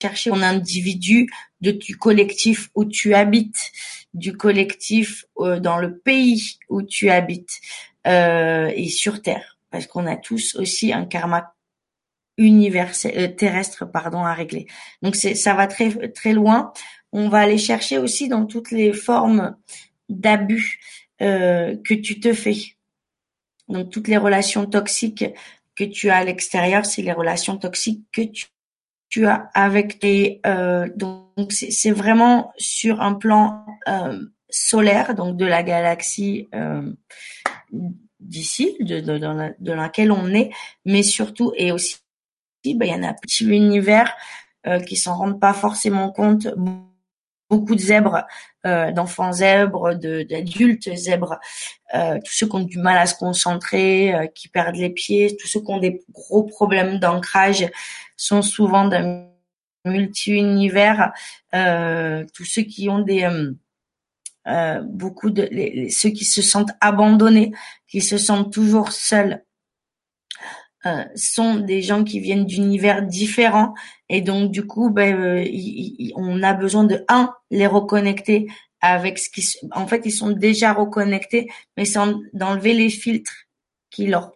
chercher 0.01 0.29
ton 0.29 0.41
individu 0.41 1.29
du 1.59 1.97
collectif 1.97 2.69
où 2.75 2.85
tu 2.85 3.13
habites, 3.13 3.71
du 4.13 4.35
collectif 4.35 5.25
euh, 5.39 5.59
dans 5.59 5.77
le 5.77 5.97
pays 5.97 6.59
où 6.69 6.83
tu 6.83 7.09
habites 7.09 7.59
euh, 8.05 8.71
et 8.75 8.89
sur 8.89 9.21
Terre, 9.21 9.57
parce 9.71 9.87
qu'on 9.87 10.05
a 10.05 10.15
tous 10.15 10.55
aussi 10.55 10.93
un 10.93 11.05
karma 11.05 11.53
universel 12.37 13.13
euh, 13.17 13.27
terrestre 13.27 13.85
pardon 13.85 14.23
à 14.23 14.33
régler. 14.33 14.67
Donc 15.01 15.15
ça 15.15 15.53
va 15.53 15.67
très 15.67 16.11
très 16.11 16.33
loin. 16.33 16.71
On 17.11 17.29
va 17.29 17.39
aller 17.39 17.57
chercher 17.57 17.97
aussi 17.97 18.27
dans 18.27 18.45
toutes 18.45 18.71
les 18.71 18.93
formes 18.93 19.55
d'abus 20.09 20.79
que 21.19 21.93
tu 21.93 22.19
te 22.19 22.33
fais. 22.33 22.77
Donc 23.67 23.89
toutes 23.89 24.07
les 24.07 24.17
relations 24.17 24.65
toxiques 24.65 25.25
que 25.75 25.83
tu 25.83 26.09
as 26.09 26.17
à 26.17 26.23
l'extérieur, 26.23 26.85
c'est 26.85 27.01
les 27.01 27.13
relations 27.13 27.57
toxiques 27.57 28.03
que 28.11 28.21
tu, 28.21 28.47
tu 29.09 29.27
as 29.27 29.49
avec 29.53 29.99
tes. 29.99 30.41
Euh, 30.45 30.89
donc 30.95 31.51
c'est 31.51 31.91
vraiment 31.91 32.51
sur 32.57 33.01
un 33.01 33.13
plan 33.13 33.65
euh, 33.87 34.19
solaire, 34.49 35.15
donc 35.15 35.37
de 35.37 35.45
la 35.45 35.63
galaxie 35.63 36.49
euh, 36.55 36.91
d'ici, 38.19 38.75
de, 38.79 38.99
de, 38.99 39.53
de, 39.59 39.71
laquelle 39.71 40.11
on 40.11 40.33
est, 40.33 40.51
mais 40.85 41.03
surtout 41.03 41.53
et 41.55 41.71
aussi, 41.71 41.97
ben, 42.65 42.85
il 42.85 42.91
y 42.91 42.95
en 42.95 43.03
a 43.03 43.13
petit 43.13 43.45
univers 43.45 44.15
euh, 44.65 44.79
qui 44.79 44.95
s'en 44.95 45.15
rendent 45.15 45.39
pas 45.39 45.53
forcément 45.53 46.11
compte 46.11 46.47
beaucoup 47.49 47.75
de 47.75 47.79
zèbres, 47.79 48.25
euh, 48.65 48.91
d'enfants 48.91 49.31
zèbres, 49.31 49.93
d'adultes 49.93 50.93
zèbres, 50.95 51.39
euh, 51.93 52.19
tous 52.23 52.33
ceux 52.33 52.47
qui 52.47 52.55
ont 52.55 52.63
du 52.63 52.77
mal 52.79 52.97
à 52.97 53.05
se 53.05 53.15
concentrer, 53.15 54.13
euh, 54.13 54.27
qui 54.27 54.49
perdent 54.49 54.75
les 54.75 54.89
pieds, 54.89 55.37
tous 55.39 55.47
ceux 55.47 55.61
qui 55.61 55.71
ont 55.71 55.79
des 55.79 56.01
gros 56.11 56.43
problèmes 56.43 56.99
d'ancrage 56.99 57.65
sont 58.15 58.41
souvent 58.41 58.87
d'un 58.87 59.27
multi-univers. 59.85 61.13
tous 62.33 62.45
ceux 62.45 62.63
qui 62.63 62.89
ont 62.89 62.99
des 62.99 63.29
beaucoup 64.83 65.29
de 65.29 65.49
ceux 65.89 66.09
qui 66.09 66.25
se 66.25 66.41
sentent 66.41 66.71
abandonnés, 66.81 67.51
qui 67.87 68.01
se 68.01 68.17
sentent 68.17 68.51
toujours 68.51 68.91
seuls, 68.91 69.43
sont 71.15 71.55
des 71.55 71.81
gens 71.81 72.03
qui 72.03 72.19
viennent 72.19 72.45
d'univers 72.45 73.01
différents. 73.03 73.73
Et 74.09 74.21
donc 74.21 74.51
du 74.51 74.65
coup 74.65 74.89
ben, 74.89 75.15
euh, 75.15 75.45
on 76.15 76.43
a 76.43 76.53
besoin 76.53 76.83
de 76.83 77.03
un 77.09 77.33
les 77.51 77.67
reconnecter 77.67 78.47
avec 78.81 79.17
ce 79.17 79.29
qui 79.29 79.43
en 79.71 79.87
fait 79.87 80.01
ils 80.05 80.11
sont 80.11 80.29
déjà 80.29 80.71
reconnectés 80.73 81.49
mais 81.75 81.85
c'est 81.85 81.99
d'enlever 82.33 82.73
les 82.73 82.89
filtres 82.89 83.47
qui 83.89 84.05
leur 84.07 84.33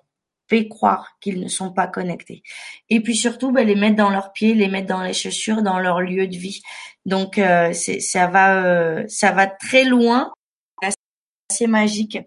fait 0.50 0.68
croire 0.68 1.16
qu'ils 1.22 1.40
ne 1.40 1.48
sont 1.48 1.72
pas 1.72 1.88
connectés. 1.88 2.44
Et 2.90 3.02
puis 3.02 3.16
surtout 3.16 3.52
ben, 3.52 3.66
les 3.66 3.76
mettre 3.76 3.96
dans 3.96 4.10
leurs 4.10 4.34
pieds 4.34 4.54
les 4.54 4.68
mettre 4.68 4.88
dans 4.88 5.04
les 5.04 5.14
chaussures 5.14 5.62
dans 5.62 5.80
leur 5.80 6.02
lieu 6.02 6.28
de 6.28 6.38
vie. 6.38 6.62
Donc 7.06 7.38
euh, 7.38 7.74
ça 7.74 8.28
va 8.28 9.08
ça 9.08 9.32
va 9.32 9.48
très 9.48 9.86
loin. 9.86 10.32
C'est 11.50 11.68
magique 11.68 12.18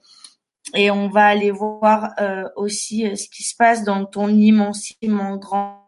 et 0.74 0.90
on 0.90 1.08
va 1.08 1.26
aller 1.26 1.50
voir 1.50 2.12
euh, 2.20 2.48
aussi 2.56 3.06
euh, 3.06 3.14
ce 3.14 3.28
qui 3.28 3.44
se 3.44 3.54
passe 3.56 3.84
dans 3.84 4.04
ton 4.04 4.28
immensément 4.28 5.36
grand 5.36 5.80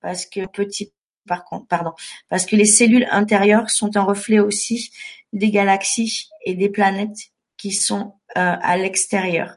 parce 0.00 0.24
que 0.26 0.46
petit 0.46 0.92
par 1.26 1.44
contre 1.44 1.66
pardon 1.66 1.92
parce 2.28 2.46
que 2.46 2.56
les 2.56 2.64
cellules 2.64 3.06
intérieures 3.10 3.70
sont 3.70 3.96
un 3.96 4.02
reflet 4.02 4.38
aussi 4.38 4.92
des 5.32 5.50
galaxies 5.50 6.28
et 6.44 6.54
des 6.54 6.68
planètes 6.68 7.32
qui 7.56 7.72
sont 7.72 8.14
euh, 8.36 8.56
à 8.60 8.76
l'extérieur. 8.76 9.56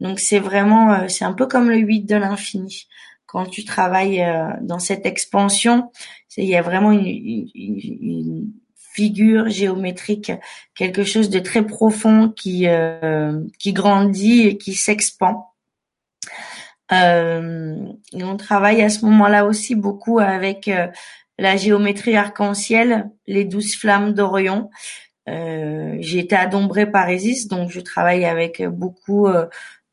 Donc 0.00 0.20
c'est 0.20 0.38
vraiment 0.38 1.08
c'est 1.08 1.24
un 1.24 1.32
peu 1.32 1.46
comme 1.46 1.70
le 1.70 1.78
8 1.78 2.02
de 2.02 2.16
l'infini. 2.16 2.88
Quand 3.26 3.46
tu 3.46 3.64
travailles 3.64 4.24
dans 4.62 4.80
cette 4.80 5.06
expansion, 5.06 5.92
il 6.36 6.46
y 6.46 6.56
a 6.56 6.62
vraiment 6.62 6.90
une, 6.90 7.06
une 7.54 8.52
figure 9.00 9.48
géométrique, 9.48 10.30
quelque 10.74 11.04
chose 11.04 11.30
de 11.30 11.38
très 11.38 11.66
profond 11.66 12.28
qui 12.28 12.68
euh, 12.68 13.40
qui 13.58 13.72
grandit 13.72 14.42
et 14.42 14.58
qui 14.58 14.74
s'expand. 14.74 15.36
Euh, 16.92 17.76
on 18.12 18.36
travaille 18.36 18.82
à 18.82 18.90
ce 18.90 19.06
moment-là 19.06 19.46
aussi 19.46 19.74
beaucoup 19.74 20.18
avec 20.18 20.68
euh, 20.68 20.88
la 21.38 21.56
géométrie 21.56 22.14
arc-en-ciel, 22.14 23.08
les 23.26 23.46
douze 23.46 23.74
flammes 23.74 24.12
d'Orion. 24.12 24.68
J'ai 25.26 26.18
été 26.18 26.34
adombrée 26.34 26.90
par 26.90 27.08
Isis, 27.08 27.46
donc 27.46 27.70
je 27.70 27.80
travaille 27.80 28.24
avec 28.24 28.62
beaucoup 28.66 29.28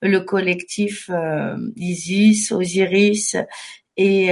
le 0.02 0.20
collectif 0.22 1.12
Isis, 1.76 2.52
Osiris 2.52 3.36
et 3.98 4.28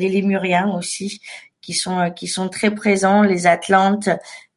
les 0.00 0.08
Lémuriens 0.10 0.68
aussi, 0.76 1.22
qui 1.60 1.74
sont 1.74 1.98
euh, 1.98 2.10
qui 2.10 2.26
sont 2.26 2.48
très 2.48 2.70
présents, 2.74 3.22
les 3.22 3.46
Atlantes. 3.46 4.08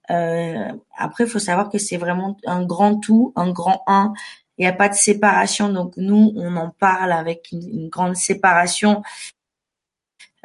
Euh, 0.09 0.71
après, 0.97 1.25
il 1.25 1.29
faut 1.29 1.39
savoir 1.39 1.69
que 1.69 1.77
c'est 1.77 1.97
vraiment 1.97 2.37
un 2.45 2.63
grand 2.65 2.99
tout, 2.99 3.33
un 3.35 3.51
grand 3.51 3.83
un. 3.87 4.13
Il 4.57 4.63
n'y 4.63 4.67
a 4.67 4.73
pas 4.73 4.89
de 4.89 4.93
séparation, 4.93 5.69
donc 5.69 5.93
nous, 5.97 6.33
on 6.35 6.55
en 6.57 6.69
parle 6.69 7.11
avec 7.11 7.49
une, 7.51 7.89
grande 7.89 8.15
séparation. 8.15 9.01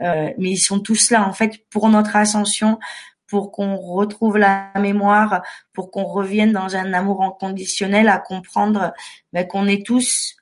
Euh, 0.00 0.30
mais 0.38 0.50
ils 0.50 0.58
sont 0.58 0.80
tous 0.80 1.10
là, 1.10 1.28
en 1.28 1.32
fait, 1.32 1.68
pour 1.70 1.88
notre 1.88 2.16
ascension, 2.16 2.78
pour 3.26 3.52
qu'on 3.52 3.76
retrouve 3.76 4.38
la 4.38 4.72
mémoire, 4.76 5.42
pour 5.74 5.90
qu'on 5.90 6.04
revienne 6.04 6.52
dans 6.52 6.76
un 6.76 6.94
amour 6.94 7.22
inconditionnel, 7.22 8.08
à 8.08 8.18
comprendre 8.18 8.94
ben, 9.32 9.46
qu'on 9.46 9.66
est 9.66 9.84
tous 9.84 10.36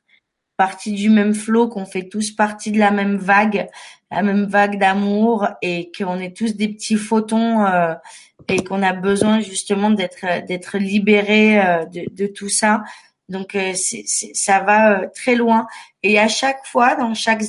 partie 0.57 0.93
du 0.93 1.11
même 1.11 1.35
flot, 1.35 1.69
qu'on 1.69 1.87
fait 1.87 2.09
tous 2.09 2.31
partie 2.31 2.71
de 2.71 2.79
la 2.79 2.91
même 2.91 3.17
vague, 3.17 3.69
la 4.11 4.23
même 4.23 4.45
vague 4.47 4.79
d'amour 4.79 5.49
et 5.63 5.91
qu'on 5.97 6.19
est 6.19 6.37
tous 6.37 6.55
des 6.57 6.69
petits 6.69 6.97
photons 6.97 7.65
euh, 7.67 7.95
et 8.49 8.63
qu'on 8.63 8.83
a 8.83 8.93
besoin 8.93 9.41
justement 9.41 9.91
d'être 9.91 10.47
d'être 10.47 10.79
libérés 10.79 11.61
euh, 11.61 11.85
de, 11.87 12.05
de, 12.13 12.27
tout 12.27 12.49
ça 12.49 12.85
Donc 13.29 13.57
ça 13.75 14.61
va 14.61 15.07
très 15.09 15.35
loin. 15.35 15.67
Et 16.03 16.19
à 16.19 16.29
chaque 16.29 16.65
fois, 16.67 16.95
dans 16.95 17.15
chaque 17.15 17.43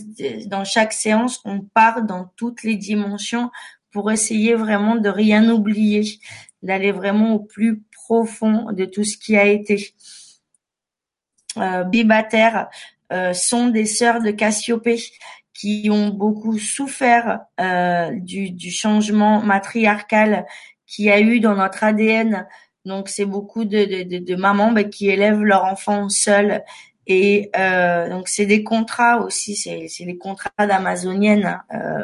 dans 0.47 0.63
chaque 0.63 0.93
séance, 0.93 1.41
on 1.45 1.59
part 1.61 2.01
dans 2.03 2.31
toutes 2.35 2.63
les 2.63 2.75
dimensions 2.75 3.51
pour 3.91 4.11
essayer 4.11 4.53
vraiment 4.55 4.95
de 4.95 5.09
rien 5.09 5.49
oublier, 5.49 6.19
d'aller 6.63 6.91
vraiment 6.91 7.33
au 7.35 7.39
plus 7.39 7.81
profond 7.91 8.71
de 8.71 8.85
tout 8.85 9.03
ce 9.03 9.17
qui 9.17 9.35
a 9.37 9.45
été. 9.45 9.93
Euh, 11.57 11.83
Bibataire 11.83 12.69
euh, 13.11 13.33
sont 13.33 13.67
des 13.67 13.85
sœurs 13.85 14.21
de 14.21 14.31
Cassiopée 14.31 15.01
qui 15.57 15.89
ont 15.91 16.09
beaucoup 16.09 16.59
souffert 16.59 17.39
euh, 17.59 18.11
du, 18.11 18.51
du, 18.51 18.69
changement 18.69 19.41
matriarcal 19.41 20.45
qui 20.85 21.09
a 21.09 21.19
eu 21.19 21.39
dans 21.39 21.55
notre 21.55 21.83
ADN. 21.83 22.47
Donc 22.85 23.09
c'est 23.09 23.25
beaucoup 23.25 23.65
de, 23.65 24.03
de, 24.03 24.19
de, 24.19 24.35
mamans 24.35 24.71
bah, 24.71 24.83
qui 24.83 25.09
élèvent 25.09 25.41
leurs 25.43 25.65
enfants 25.65 26.09
seuls. 26.09 26.63
Et 27.07 27.49
euh, 27.57 28.07
donc 28.07 28.27
c'est 28.27 28.45
des 28.45 28.63
contrats 28.63 29.21
aussi, 29.21 29.55
c'est 29.55 30.05
les 30.05 30.17
contrats 30.17 30.51
d'amazonienne. 30.59 31.59
Euh, 31.73 32.03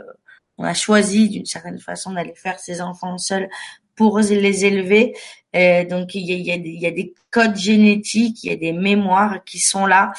on 0.57 0.63
a 0.63 0.73
choisi 0.73 1.29
d'une 1.29 1.45
certaine 1.45 1.79
façon 1.79 2.13
d'aller 2.13 2.33
faire 2.35 2.59
ses 2.59 2.81
enfants 2.81 3.19
seuls 3.19 3.49
pour 3.95 4.19
les 4.19 4.65
élever. 4.65 5.13
Euh, 5.55 5.85
donc 5.85 6.15
il 6.15 6.21
y 6.21 6.33
a, 6.33 6.35
y 6.35 6.51
a 6.51 6.91
des, 6.91 7.01
y 7.01 7.13
codes 7.29 7.55
génétiques, 7.55 8.43
il 8.43 8.49
y 8.49 8.53
a 8.53 8.55
des 8.55 8.73
mémoires 8.73 9.43
qui 9.43 9.59
sont 9.59 9.85
là. 9.85 10.11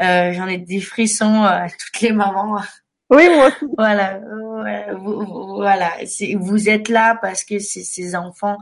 Euh, 0.00 0.32
J'en 0.32 0.46
ai 0.46 0.58
des 0.58 0.80
frissons 0.80 1.44
à 1.44 1.68
toutes 1.68 2.00
les 2.00 2.12
mamans. 2.12 2.60
Oui, 3.12 3.28
moi 3.28 3.50
Voilà, 3.76 4.20
vous, 4.96 5.56
voilà. 5.56 5.92
Vous 6.36 6.68
êtes 6.70 6.88
là 6.88 7.18
parce 7.20 7.44
que 7.44 7.58
ces 7.58 8.16
enfants 8.16 8.56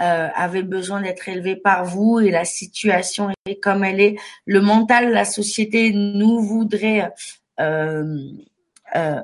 euh, 0.00 0.28
avaient 0.34 0.62
besoin 0.62 1.00
d'être 1.00 1.28
élevés 1.28 1.56
par 1.56 1.84
vous 1.84 2.20
et 2.20 2.30
la 2.30 2.44
situation 2.44 3.30
est 3.46 3.60
comme 3.60 3.82
elle 3.82 4.00
est. 4.00 4.16
Le 4.44 4.60
mental, 4.60 5.10
la 5.12 5.24
société 5.24 5.92
nous 5.92 6.40
voudrait 6.40 7.12
euh, 7.60 8.18
euh, 8.94 9.20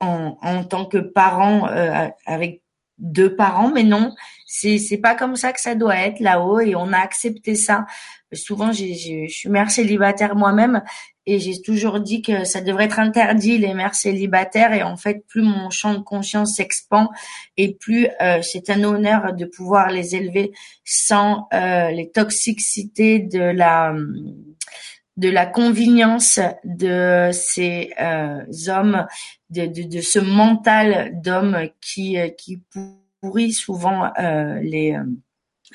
en, 0.00 0.36
en, 0.42 0.64
tant 0.64 0.84
que 0.84 0.98
parents 0.98 1.68
euh, 1.68 2.08
avec 2.26 2.60
deux 2.98 3.34
parents, 3.34 3.70
mais 3.70 3.84
non, 3.84 4.14
c'est 4.46 4.78
c'est 4.78 4.98
pas 4.98 5.14
comme 5.14 5.36
ça 5.36 5.52
que 5.52 5.60
ça 5.60 5.74
doit 5.74 5.96
être 5.96 6.20
là-haut 6.20 6.60
et 6.60 6.74
on 6.74 6.92
a 6.92 6.98
accepté 6.98 7.54
ça. 7.54 7.86
Souvent, 8.32 8.72
je 8.72 9.28
suis 9.28 9.48
mère 9.48 9.70
célibataire 9.70 10.36
moi-même 10.36 10.82
et 11.26 11.38
j'ai 11.38 11.60
toujours 11.62 12.00
dit 12.00 12.22
que 12.22 12.44
ça 12.44 12.60
devrait 12.60 12.84
être 12.84 12.98
interdit 12.98 13.58
les 13.58 13.74
mères 13.74 13.94
célibataires 13.94 14.72
et 14.72 14.82
en 14.82 14.96
fait, 14.96 15.24
plus 15.28 15.42
mon 15.42 15.70
champ 15.70 15.94
de 15.94 16.00
conscience 16.00 16.56
s'expand 16.56 17.08
et 17.56 17.74
plus 17.74 18.08
euh, 18.20 18.42
c'est 18.42 18.70
un 18.70 18.82
honneur 18.84 19.32
de 19.34 19.44
pouvoir 19.44 19.90
les 19.90 20.16
élever 20.16 20.52
sans 20.84 21.48
euh, 21.52 21.90
les 21.90 22.10
toxicités 22.10 23.20
de 23.20 23.40
la 23.40 23.94
de 25.16 25.28
la 25.28 25.46
convenience 25.46 26.40
de 26.64 27.30
ces 27.32 27.92
euh, 28.00 28.44
hommes, 28.68 29.06
de, 29.50 29.66
de, 29.66 29.82
de, 29.82 30.00
ce 30.00 30.18
mental 30.18 31.12
d'hommes 31.22 31.68
qui, 31.80 32.18
euh, 32.18 32.28
qui 32.28 32.62
pourrit 33.20 33.52
souvent 33.52 34.10
euh, 34.18 34.58
les, 34.62 34.94
euh, 34.94 35.04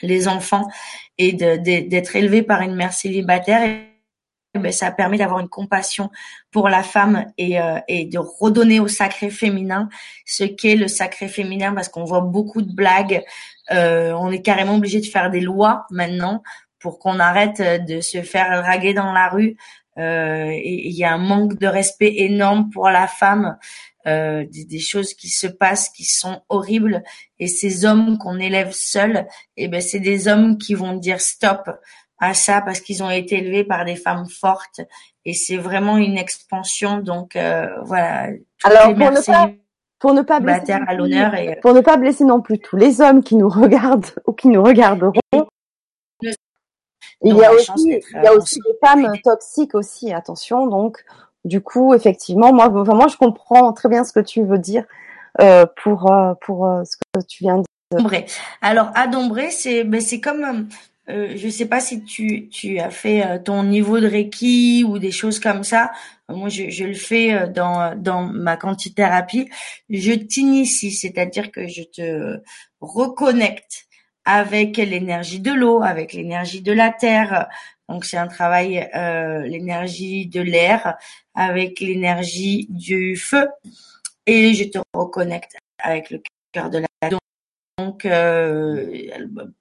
les 0.01 0.27
enfants 0.27 0.67
et 1.17 1.33
d'être 1.33 2.15
élevé 2.15 2.41
par 2.41 2.61
une 2.61 2.75
mère 2.75 2.93
célibataire. 2.93 3.86
Ben, 4.57 4.71
ça 4.71 4.91
permet 4.91 5.17
d'avoir 5.17 5.39
une 5.39 5.49
compassion 5.49 6.09
pour 6.51 6.69
la 6.69 6.83
femme 6.83 7.25
et, 7.37 7.59
euh, 7.59 7.79
et 7.87 8.05
de 8.05 8.17
redonner 8.17 8.79
au 8.79 8.87
sacré 8.87 9.29
féminin 9.29 9.89
ce 10.25 10.43
qu'est 10.43 10.75
le 10.75 10.87
sacré 10.87 11.27
féminin 11.27 11.73
parce 11.73 11.89
qu'on 11.89 12.03
voit 12.03 12.21
beaucoup 12.21 12.61
de 12.61 12.73
blagues. 12.73 13.23
Euh, 13.71 14.11
on 14.13 14.31
est 14.31 14.41
carrément 14.41 14.75
obligé 14.75 14.99
de 15.01 15.05
faire 15.05 15.29
des 15.29 15.41
lois 15.41 15.85
maintenant 15.91 16.41
pour 16.79 16.99
qu'on 16.99 17.19
arrête 17.19 17.61
de 17.85 18.01
se 18.01 18.21
faire 18.21 18.61
draguer 18.61 18.93
dans 18.93 19.11
la 19.11 19.29
rue. 19.29 19.57
Euh, 19.97 20.51
il 20.63 20.93
y 20.93 21.03
a 21.03 21.13
un 21.13 21.17
manque 21.17 21.57
de 21.57 21.67
respect 21.67 22.13
énorme 22.17 22.69
pour 22.69 22.89
la 22.89 23.07
femme, 23.07 23.57
des, 24.05 24.79
choses 24.79 25.13
qui 25.13 25.27
se 25.27 25.47
passent 25.47 25.89
qui 25.89 26.05
sont 26.05 26.41
horribles. 26.47 27.03
Et 27.39 27.47
ces 27.47 27.83
hommes 27.83 28.17
qu'on 28.17 28.39
élève 28.39 28.71
seuls, 28.71 29.27
eh 29.57 29.67
ben 29.67 29.81
c'est 29.81 29.99
des 29.99 30.29
hommes 30.29 30.57
qui 30.57 30.75
vont 30.75 30.93
dire 30.93 31.19
stop 31.19 31.69
à 32.19 32.33
ça 32.33 32.61
parce 32.61 32.79
qu'ils 32.79 33.03
ont 33.03 33.09
été 33.09 33.37
élevés 33.37 33.63
par 33.63 33.85
des 33.85 33.95
femmes 33.95 34.27
fortes. 34.27 34.81
Et 35.25 35.33
c'est 35.33 35.57
vraiment 35.57 35.97
une 35.97 36.17
expansion. 36.17 36.97
Donc 36.99 37.35
euh, 37.35 37.67
voilà. 37.83 38.29
Alors 38.63 38.93
pour 38.93 39.11
ne, 39.11 39.25
pas, 39.25 39.51
pour 39.99 40.13
ne 40.13 40.21
pas 40.21 40.39
blesser 40.39 40.73
à 40.73 40.93
l'honneur 40.93 41.35
et 41.35 41.57
pour 41.61 41.73
ne 41.73 41.81
pas 41.81 41.97
blesser 41.97 42.23
non 42.23 42.41
plus 42.41 42.59
tous 42.59 42.77
les 42.77 43.01
hommes 43.01 43.23
qui 43.23 43.35
nous 43.35 43.49
regardent 43.49 44.07
ou 44.25 44.33
qui 44.33 44.47
nous 44.47 44.63
regarderont. 44.63 45.13
Il 47.23 47.35
y 47.35 47.43
a 47.43 47.51
aussi, 47.51 47.99
il 48.13 48.23
y 48.23 48.27
a 48.27 48.33
aussi 48.33 48.59
des 48.59 48.77
femmes 48.87 49.11
toxiques 49.23 49.73
aussi, 49.73 50.13
attention. 50.13 50.67
Donc, 50.67 51.03
du 51.45 51.61
coup, 51.61 51.93
effectivement, 51.95 52.53
moi, 52.53 52.69
moi, 52.69 53.07
je 53.07 53.17
comprends 53.17 53.73
très 53.73 53.89
bien 53.89 54.03
ce 54.03 54.13
que 54.13 54.19
tu 54.19 54.43
veux 54.43 54.59
dire 54.59 54.83
euh, 55.41 55.65
pour 55.83 56.11
euh, 56.11 56.33
pour 56.41 56.67
euh, 56.67 56.83
ce 56.83 56.97
que 56.97 57.25
tu 57.25 57.43
viens 57.43 57.57
de 57.57 57.63
dire. 57.97 58.23
Alors, 58.61 58.91
adombré, 58.93 59.49
c'est 59.49 59.83
ben, 59.83 60.01
c'est 60.01 60.19
comme 60.19 60.67
euh, 61.09 61.33
je 61.35 61.49
sais 61.49 61.65
pas 61.67 61.79
si 61.79 62.03
tu, 62.03 62.49
tu 62.49 62.79
as 62.79 62.89
fait 62.89 63.25
euh, 63.25 63.39
ton 63.39 63.63
niveau 63.63 63.99
de 63.99 64.07
Reiki 64.07 64.83
ou 64.87 64.99
des 64.99 65.11
choses 65.11 65.39
comme 65.39 65.63
ça. 65.63 65.91
Moi, 66.29 66.49
je, 66.49 66.69
je 66.69 66.83
le 66.83 66.93
fais 66.93 67.47
dans, 67.49 67.95
dans 67.95 68.23
ma 68.23 68.57
quantithérapie. 68.57 69.49
Je 69.89 70.11
t'initie, 70.11 70.91
c'est-à-dire 70.91 71.51
que 71.51 71.67
je 71.67 71.83
te 71.83 72.41
reconnecte 72.81 73.87
avec 74.25 74.75
l'énergie 74.75 75.39
de 75.39 75.53
l'eau, 75.53 75.81
avec 75.81 76.11
l'énergie 76.11 76.61
de 76.61 76.73
la 76.73 76.91
terre. 76.91 77.47
Donc 77.87 78.03
c'est 78.03 78.17
un 78.17 78.27
travail, 78.27 78.89
euh, 78.93 79.47
l'énergie 79.47 80.27
de 80.27 80.41
l'air, 80.41 80.97
avec 81.33 81.79
l'énergie 81.79 82.67
du 82.69 83.15
feu, 83.15 83.47
et 84.25 84.53
je 84.53 84.65
te 84.65 84.79
reconnecte 84.93 85.55
avec 85.81 86.09
le 86.09 86.21
cœur 86.51 86.69
de 86.69 86.79
la. 86.79 86.87
Donc 87.77 88.05
euh, 88.05 89.07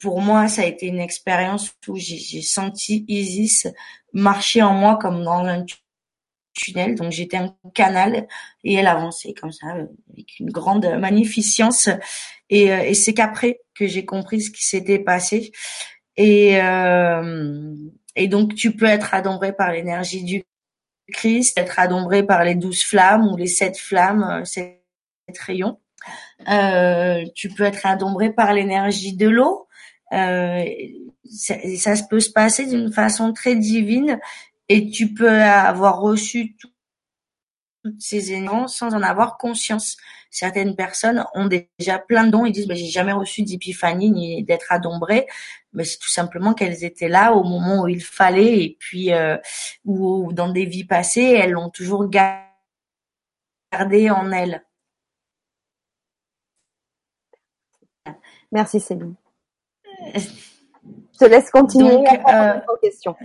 pour 0.01 0.21
moi, 0.23 0.49
ça 0.49 0.63
a 0.63 0.65
été 0.65 0.87
une 0.87 1.01
expérience 1.01 1.75
où 1.87 1.97
j'ai 1.97 2.43
senti 2.43 3.05
Isis 3.09 3.69
marcher 4.13 4.63
en 4.63 4.73
moi 4.73 4.97
comme 4.97 5.23
dans 5.23 5.45
un 5.45 5.65
tunnel. 6.55 6.95
Donc 6.95 7.13
j'étais 7.13 7.37
un 7.37 7.55
canal 7.75 8.27
et 8.65 8.75
elle 8.75 8.87
avançait 8.87 9.35
comme 9.35 9.53
ça 9.53 9.67
avec 10.13 10.41
une 10.41 10.51
grande 10.51 10.87
magnificence. 10.99 11.89
Et, 12.49 12.73
euh, 12.73 12.81
et 12.81 12.95
c'est 12.95 13.15
qu'après 13.15 13.61
que 13.75 13.87
j'ai 13.87 14.05
compris 14.05 14.41
ce 14.41 14.51
qui 14.51 14.65
s'était 14.65 14.99
passé. 14.99 15.53
Et, 16.17 16.61
euh, 16.63 17.75
et 18.15 18.29
donc 18.29 18.55
tu 18.55 18.75
peux 18.75 18.87
être 18.87 19.13
adombré 19.15 19.53
par 19.53 19.73
l'énergie 19.73 20.25
du 20.25 20.43
Christ, 21.13 21.59
être 21.59 21.79
adombré 21.79 22.25
par 22.25 22.45
les 22.45 22.55
douze 22.55 22.83
flammes 22.83 23.29
ou 23.29 23.37
les 23.37 23.47
sept 23.47 23.77
flammes, 23.79 24.25
euh, 24.25 24.45
sept 24.45 24.81
rayons. 25.39 25.79
Euh, 26.49 27.25
tu 27.35 27.49
peux 27.49 27.65
être 27.65 27.87
adombré 27.87 28.33
par 28.33 28.53
l'énergie 28.53 29.17
de 29.17 29.29
l'eau. 29.29 29.67
Euh, 30.13 30.65
ça, 31.29 31.55
ça, 31.77 31.95
peut 32.09 32.21
se 32.21 32.31
passer 32.31 32.67
d'une 32.67 32.93
façon 32.93 33.33
très 33.33 33.57
divine 33.57 34.21
et 34.69 34.89
tu 34.91 35.13
peux 35.13 35.29
avoir 35.43 36.01
reçu 36.01 36.55
tout, 36.57 36.71
toutes 37.87 38.01
ces 38.01 38.33
énergies 38.33 38.75
sans 38.75 38.95
en 38.95 39.03
avoir 39.03 39.39
conscience. 39.39 39.97
Certaines 40.31 40.77
personnes 40.77 41.25
ont 41.35 41.47
déjà 41.47 41.99
plein 41.99 42.25
de 42.25 42.31
dons, 42.31 42.45
ils 42.45 42.53
disent 42.53 42.67
bah, 42.67 42.75
j'ai 42.75 42.87
jamais 42.87 43.13
reçu 43.13 43.43
d'épiphanie 43.43 44.11
ni 44.11 44.45
d'être 44.45 44.73
adombré, 44.73 45.27
mais 45.73 45.85
c'est 45.85 45.99
tout 45.99 46.11
simplement 46.11 46.53
qu'elles 46.53 46.85
étaient 46.85 47.09
là 47.09 47.33
au 47.33 47.45
moment 47.45 47.83
où 47.83 47.89
il 47.89 48.03
fallait 48.03 48.65
et 48.65 48.77
puis 48.79 49.13
euh, 49.13 49.37
ou 49.85 50.33
dans 50.33 50.51
des 50.51 50.67
vies 50.67 50.85
passées, 50.85 51.23
elles 51.23 51.53
l'ont 51.53 51.71
toujours 51.71 52.09
gardé 52.09 52.43
en 54.11 54.33
elles. 54.33 54.66
Merci 58.53 58.81
Céline. 58.81 59.15
Je 60.15 61.19
te 61.19 61.25
laisse 61.25 61.51
continuer 61.51 61.97
Donc, 61.97 62.07
à 62.27 62.57
euh, 62.57 62.61
question. 62.83 63.17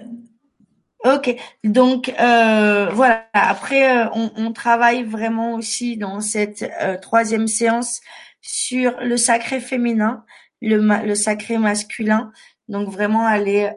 Ok, 1.03 1.35
donc 1.63 2.13
euh, 2.19 2.89
voilà. 2.93 3.25
Après, 3.33 4.05
euh, 4.05 4.09
on, 4.13 4.29
on, 4.37 4.53
travaille 4.53 5.03
vraiment 5.03 5.55
aussi 5.55 5.97
dans 5.97 6.19
cette 6.19 6.63
euh, 6.79 6.95
troisième 6.97 7.47
séance 7.47 8.01
sur 8.41 8.95
le 9.01 9.17
sacré 9.17 9.59
féminin, 9.59 10.23
le, 10.61 10.77
le 10.77 11.15
sacré 11.15 11.57
masculin. 11.57 12.31
Donc 12.67 12.89
vraiment 12.89 13.25
aller 13.25 13.69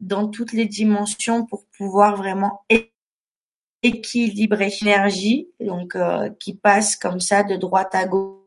dans 0.00 0.26
toutes 0.26 0.52
les 0.52 0.66
dimensions 0.66 1.46
pour 1.46 1.64
pouvoir 1.78 2.16
vraiment 2.16 2.64
équilibrer 3.84 4.72
l'énergie, 4.80 5.48
donc 5.60 5.96
qui 6.40 6.56
passe 6.56 6.96
comme 6.96 7.20
ça 7.20 7.44
de 7.44 7.54
droite 7.54 7.94
à 7.94 8.04
gauche. 8.06 8.45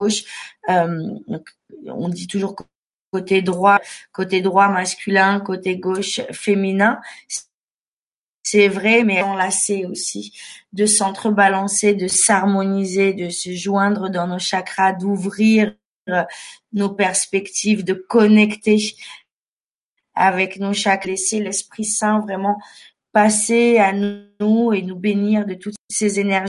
Donc, 0.00 1.56
on 1.86 2.08
dit 2.08 2.26
toujours 2.26 2.56
côté 3.10 3.42
droit, 3.42 3.80
côté 4.12 4.40
droit 4.40 4.68
masculin, 4.68 5.40
côté 5.40 5.76
gauche 5.76 6.20
féminin. 6.32 7.00
C'est 8.42 8.68
vrai, 8.68 9.04
mais 9.04 9.22
enlacer 9.22 9.84
aussi, 9.84 10.32
de 10.72 10.86
s'entrebalancer, 10.86 11.94
de 11.94 12.08
s'harmoniser, 12.08 13.12
de 13.12 13.28
se 13.28 13.54
joindre 13.54 14.08
dans 14.08 14.26
nos 14.26 14.38
chakras, 14.38 14.92
d'ouvrir 14.92 15.74
nos 16.72 16.88
perspectives, 16.88 17.84
de 17.84 17.92
connecter 17.92 18.94
avec 20.14 20.58
nos 20.58 20.72
chaque 20.72 21.04
laisser 21.04 21.40
l'Esprit 21.40 21.84
Saint 21.84 22.20
vraiment 22.20 22.58
passer 23.12 23.78
à 23.78 23.92
nous 23.92 24.72
et 24.72 24.82
nous 24.82 24.96
bénir 24.96 25.46
de 25.46 25.54
toutes 25.54 25.76
ces 25.90 26.18
énergies 26.18 26.48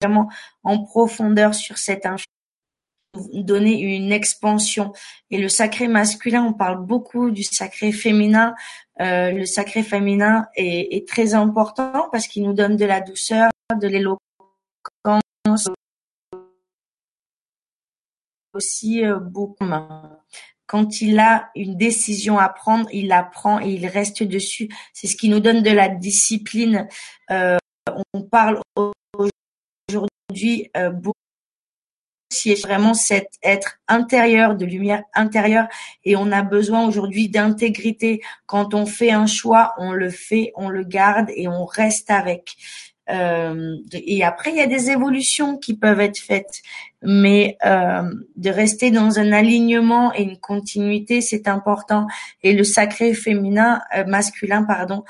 vraiment 0.00 0.30
en 0.62 0.84
profondeur 0.84 1.54
sur 1.54 1.78
cette 1.78 2.06
donner 3.32 3.80
une 3.80 4.12
expansion. 4.12 4.92
Et 5.30 5.38
le 5.38 5.48
sacré 5.48 5.88
masculin, 5.88 6.44
on 6.44 6.52
parle 6.52 6.84
beaucoup 6.84 7.30
du 7.30 7.42
sacré 7.42 7.92
féminin. 7.92 8.54
Euh, 9.00 9.30
le 9.30 9.46
sacré 9.46 9.82
féminin 9.82 10.46
est, 10.56 10.96
est 10.96 11.08
très 11.08 11.34
important 11.34 12.08
parce 12.12 12.26
qu'il 12.26 12.44
nous 12.44 12.52
donne 12.52 12.76
de 12.76 12.84
la 12.84 13.00
douceur, 13.00 13.50
de 13.80 13.88
l'éloquence, 13.88 14.20
aussi 18.54 19.04
euh, 19.04 19.18
beaucoup. 19.18 19.64
Quand 20.66 21.00
il 21.00 21.18
a 21.18 21.50
une 21.54 21.76
décision 21.76 22.38
à 22.38 22.48
prendre, 22.48 22.88
il 22.92 23.08
la 23.08 23.22
prend 23.22 23.60
et 23.60 23.68
il 23.68 23.86
reste 23.86 24.22
dessus. 24.22 24.68
C'est 24.92 25.06
ce 25.06 25.16
qui 25.16 25.28
nous 25.28 25.40
donne 25.40 25.62
de 25.62 25.70
la 25.70 25.88
discipline. 25.88 26.88
Euh, 27.30 27.58
on 28.12 28.22
parle 28.22 28.60
aujourd'hui 28.76 30.70
euh, 30.76 30.90
beaucoup 30.90 31.23
c'est 32.44 32.60
vraiment 32.60 32.94
cet 32.94 33.28
être 33.42 33.78
intérieur, 33.88 34.56
de 34.56 34.64
lumière 34.64 35.02
intérieure, 35.14 35.66
et 36.04 36.16
on 36.16 36.30
a 36.30 36.42
besoin 36.42 36.86
aujourd'hui 36.86 37.28
d'intégrité. 37.28 38.20
Quand 38.46 38.74
on 38.74 38.86
fait 38.86 39.10
un 39.10 39.26
choix, 39.26 39.74
on 39.78 39.92
le 39.92 40.10
fait, 40.10 40.52
on 40.56 40.68
le 40.68 40.84
garde 40.84 41.30
et 41.34 41.48
on 41.48 41.64
reste 41.64 42.10
avec. 42.10 42.56
Euh, 43.10 43.76
et 43.92 44.24
après, 44.24 44.50
il 44.50 44.56
y 44.56 44.62
a 44.62 44.66
des 44.66 44.90
évolutions 44.90 45.58
qui 45.58 45.76
peuvent 45.76 46.00
être 46.00 46.18
faites, 46.18 46.62
mais 47.02 47.58
euh, 47.66 48.02
de 48.36 48.50
rester 48.50 48.90
dans 48.90 49.18
un 49.18 49.32
alignement 49.32 50.14
et 50.14 50.22
une 50.22 50.38
continuité, 50.38 51.20
c'est 51.20 51.46
important. 51.48 52.06
Et 52.42 52.54
le 52.54 52.64
sacré 52.64 53.12
féminin, 53.12 53.82
euh, 53.96 54.04
masculin, 54.06 54.62
pardon, 54.62 55.04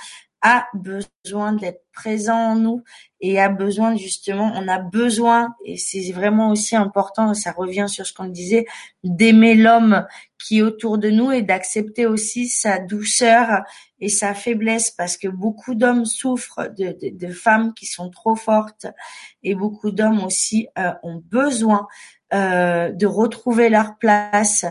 a 0.45 0.67
besoin 0.75 1.55
d'être 1.55 1.83
présent 1.95 2.37
en 2.37 2.55
nous 2.55 2.83
et 3.21 3.41
a 3.41 3.49
besoin 3.49 3.97
justement, 3.97 4.53
on 4.55 4.69
a 4.69 4.79
besoin, 4.79 5.55
et 5.65 5.79
c'est 5.79 6.13
vraiment 6.13 6.51
aussi 6.51 6.77
important, 6.77 7.33
ça 7.33 7.53
revient 7.53 7.87
sur 7.89 8.05
ce 8.07 8.13
qu'on 8.13 8.27
disait, 8.27 8.67
d'aimer 9.03 9.55
l'homme 9.55 10.07
qui 10.39 10.59
est 10.59 10.63
autour 10.63 10.99
de 10.99 11.09
nous 11.09 11.33
et 11.33 11.41
d'accepter 11.41 12.05
aussi 12.05 12.49
sa 12.49 12.79
douceur 12.79 13.63
et 14.01 14.11
sa 14.11 14.35
faiblesse 14.35 14.91
parce 14.91 15.17
que 15.17 15.29
beaucoup 15.29 15.75
d'hommes 15.75 16.05
souffrent 16.05 16.69
de, 16.77 16.95
de, 17.01 17.33
femmes 17.33 17.73
qui 17.73 17.87
sont 17.87 18.11
trop 18.11 18.37
fortes 18.37 18.87
et 19.43 19.55
beaucoup 19.55 19.93
d'hommes 19.93 20.23
aussi 20.23 20.69
euh, 20.79 20.93
ont 21.03 21.23
besoin 21.25 21.87
euh, 22.35 22.93
de 22.93 23.07
retrouver 23.07 23.71
leur 23.71 23.97
place. 23.97 24.67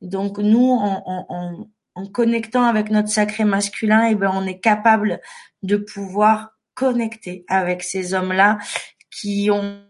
Donc 0.00 0.38
nous, 0.38 0.70
en, 0.70 1.68
en 1.98 2.06
connectant 2.06 2.62
avec 2.62 2.90
notre 2.90 3.08
sacré 3.08 3.44
masculin, 3.44 4.06
et 4.06 4.12
eh 4.12 4.14
ben 4.14 4.30
on 4.32 4.46
est 4.46 4.60
capable 4.60 5.20
de 5.62 5.76
pouvoir 5.76 6.52
connecter 6.74 7.44
avec 7.48 7.82
ces 7.82 8.14
hommes-là 8.14 8.58
qui 9.10 9.50
ont 9.50 9.82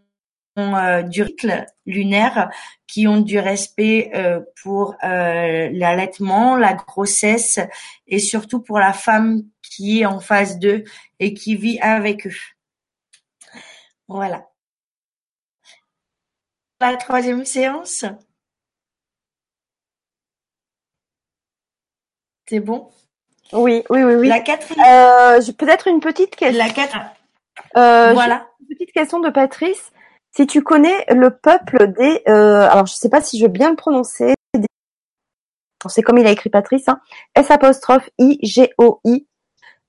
euh, 0.56 1.02
du 1.02 1.22
rythme 1.22 1.66
lunaire, 1.84 2.50
qui 2.86 3.06
ont 3.06 3.20
du 3.20 3.38
respect 3.38 4.10
euh, 4.14 4.40
pour 4.62 4.96
euh, 5.04 5.68
l'allaitement, 5.70 6.56
la 6.56 6.72
grossesse 6.72 7.60
et 8.06 8.18
surtout 8.18 8.60
pour 8.60 8.78
la 8.78 8.94
femme 8.94 9.42
qui 9.62 10.00
est 10.00 10.06
en 10.06 10.20
face 10.20 10.58
d'eux 10.58 10.84
et 11.20 11.34
qui 11.34 11.56
vit 11.56 11.78
avec 11.80 12.26
eux. 12.26 12.40
Voilà. 14.08 14.48
La 16.80 16.96
troisième 16.96 17.44
séance? 17.44 18.06
C'est 22.48 22.60
bon? 22.60 22.88
Oui, 23.52 23.84
oui, 23.90 24.02
oui, 24.02 24.14
oui. 24.14 24.28
La 24.28 24.40
quatrième. 24.40 24.84
Euh, 24.86 25.40
peut-être 25.56 25.86
une 25.88 26.00
petite 26.00 26.34
question. 26.34 26.64
La 26.64 26.70
quatre. 26.70 26.96
Euh, 27.76 28.12
voilà. 28.12 28.46
Une 28.60 28.66
petite 28.68 28.92
question 28.92 29.20
de 29.20 29.30
Patrice. 29.30 29.92
Si 30.34 30.46
tu 30.46 30.62
connais 30.62 31.04
le 31.08 31.30
peuple 31.30 31.92
des, 31.92 32.22
euh, 32.28 32.68
alors 32.68 32.86
je 32.86 32.94
sais 32.94 33.08
pas 33.08 33.20
si 33.20 33.38
je 33.38 33.44
veux 33.44 33.50
bien 33.50 33.70
le 33.70 33.76
prononcer. 33.76 34.34
C'est 35.88 36.02
comme 36.02 36.18
il 36.18 36.26
a 36.26 36.30
écrit 36.30 36.50
Patrice. 36.50 36.88
Hein. 36.88 37.00
S 37.34 37.50
apostrophe 37.50 38.10
I 38.18 38.38
G 38.42 38.72
O 38.78 39.00
I. 39.04 39.26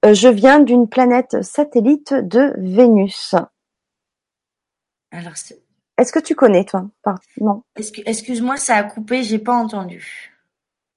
je 0.03 0.27
viens 0.27 0.59
d'une 0.59 0.87
planète 0.87 1.41
satellite 1.43 2.13
de 2.13 2.53
Vénus. 2.57 3.35
Alors, 5.11 5.33
est-ce 5.97 6.13
que 6.13 6.19
tu 6.19 6.35
connais 6.35 6.65
toi? 6.65 6.85
Non. 7.41 7.63
Excuse-moi, 7.75 8.57
ça 8.57 8.75
a 8.75 8.83
coupé, 8.83 9.23
j'ai 9.23 9.39
pas 9.39 9.55
entendu. 9.55 10.35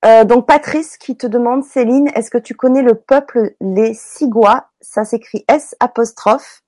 Euh, 0.05 0.25
donc 0.25 0.47
Patrice 0.47 0.97
qui 0.97 1.17
te 1.17 1.27
demande, 1.27 1.63
Céline, 1.65 2.09
est-ce 2.15 2.31
que 2.31 2.39
tu 2.39 2.55
connais 2.55 2.83
le 2.83 2.97
peuple 2.97 3.55
les 3.61 3.95
Sigois? 3.95 4.69
Ça 4.81 5.05
s'écrit 5.05 5.45
S 5.49 5.77
apostrophe 5.79 6.63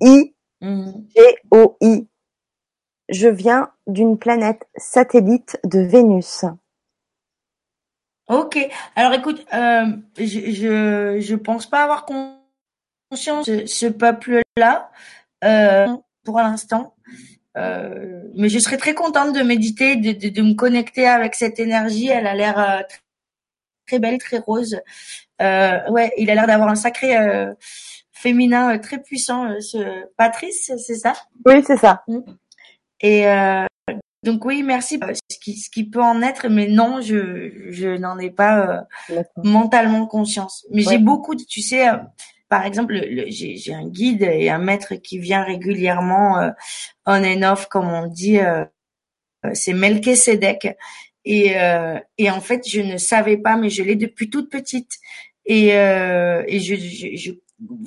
I 0.00 0.34
G 0.60 1.38
O 1.50 1.76
I. 1.80 2.06
Je 3.08 3.28
viens 3.28 3.72
d'une 3.86 4.18
planète 4.18 4.68
satellite 4.76 5.58
de 5.64 5.80
Vénus. 5.80 6.44
Ok. 8.28 8.58
Alors 8.94 9.12
écoute, 9.12 9.44
euh, 9.52 9.86
je, 10.16 10.24
je 10.24 11.18
je 11.20 11.34
pense 11.34 11.66
pas 11.66 11.82
avoir 11.82 12.06
conscience 12.06 13.46
de 13.46 13.66
ce 13.66 13.86
peuple-là 13.86 14.90
euh, 15.44 15.88
pour 16.24 16.38
l'instant. 16.38 16.94
Euh, 17.56 18.22
mais 18.34 18.48
je 18.48 18.58
serais 18.58 18.78
très 18.78 18.94
contente 18.94 19.34
de 19.34 19.42
méditer, 19.42 19.96
de, 19.96 20.12
de, 20.12 20.28
de, 20.28 20.42
me 20.42 20.54
connecter 20.54 21.06
avec 21.06 21.34
cette 21.34 21.60
énergie. 21.60 22.08
Elle 22.08 22.26
a 22.26 22.34
l'air 22.34 22.58
euh, 22.58 22.82
très 23.86 23.98
belle, 23.98 24.18
très 24.18 24.38
rose. 24.38 24.80
Euh, 25.40 25.90
ouais, 25.90 26.12
il 26.16 26.30
a 26.30 26.34
l'air 26.34 26.46
d'avoir 26.46 26.68
un 26.68 26.74
sacré 26.74 27.16
euh, 27.16 27.52
féminin 28.12 28.78
très 28.78 28.98
puissant. 29.02 29.60
ce 29.60 30.06
Patrice, 30.16 30.72
c'est 30.78 30.94
ça? 30.94 31.12
Oui, 31.44 31.62
c'est 31.66 31.76
ça. 31.76 32.02
Mm. 32.08 32.20
Et 33.00 33.24
donc 34.22 34.44
oui, 34.44 34.62
merci. 34.62 35.00
Ce 35.28 35.38
qui, 35.38 35.56
ce 35.56 35.68
qui 35.68 35.84
peut 35.84 36.02
en 36.02 36.22
être, 36.22 36.48
mais 36.48 36.68
non, 36.68 37.00
je, 37.00 37.70
je 37.70 37.88
n'en 37.96 38.18
ai 38.18 38.30
pas 38.30 38.86
mentalement 39.42 40.06
conscience. 40.06 40.64
Mais 40.70 40.82
j'ai 40.82 40.98
beaucoup, 40.98 41.34
tu 41.34 41.60
sais, 41.60 41.88
par 42.52 42.66
exemple, 42.66 42.94
j'ai 43.28 43.72
un 43.72 43.88
guide 43.88 44.24
et 44.24 44.50
un 44.50 44.58
maître 44.58 44.96
qui 44.96 45.18
vient 45.18 45.42
régulièrement 45.42 46.38
euh, 46.38 46.50
on 47.06 47.24
and 47.24 47.50
off, 47.50 47.64
comme 47.64 47.88
on 47.88 48.06
dit. 48.06 48.40
Euh, 48.40 48.66
euh, 49.46 49.52
c'est 49.54 49.72
Melchizedek. 49.72 50.76
Et, 51.24 51.54
et 52.18 52.30
en 52.30 52.40
fait, 52.42 52.68
je 52.68 52.82
ne 52.82 52.98
savais 52.98 53.38
pas, 53.38 53.56
mais 53.56 53.70
je 53.70 53.82
l'ai 53.82 53.96
depuis 53.96 54.28
toute 54.28 54.50
petite. 54.50 54.98
Et, 55.46 55.68
et 55.68 56.60
je, 56.60 56.74
je, 57.16 57.32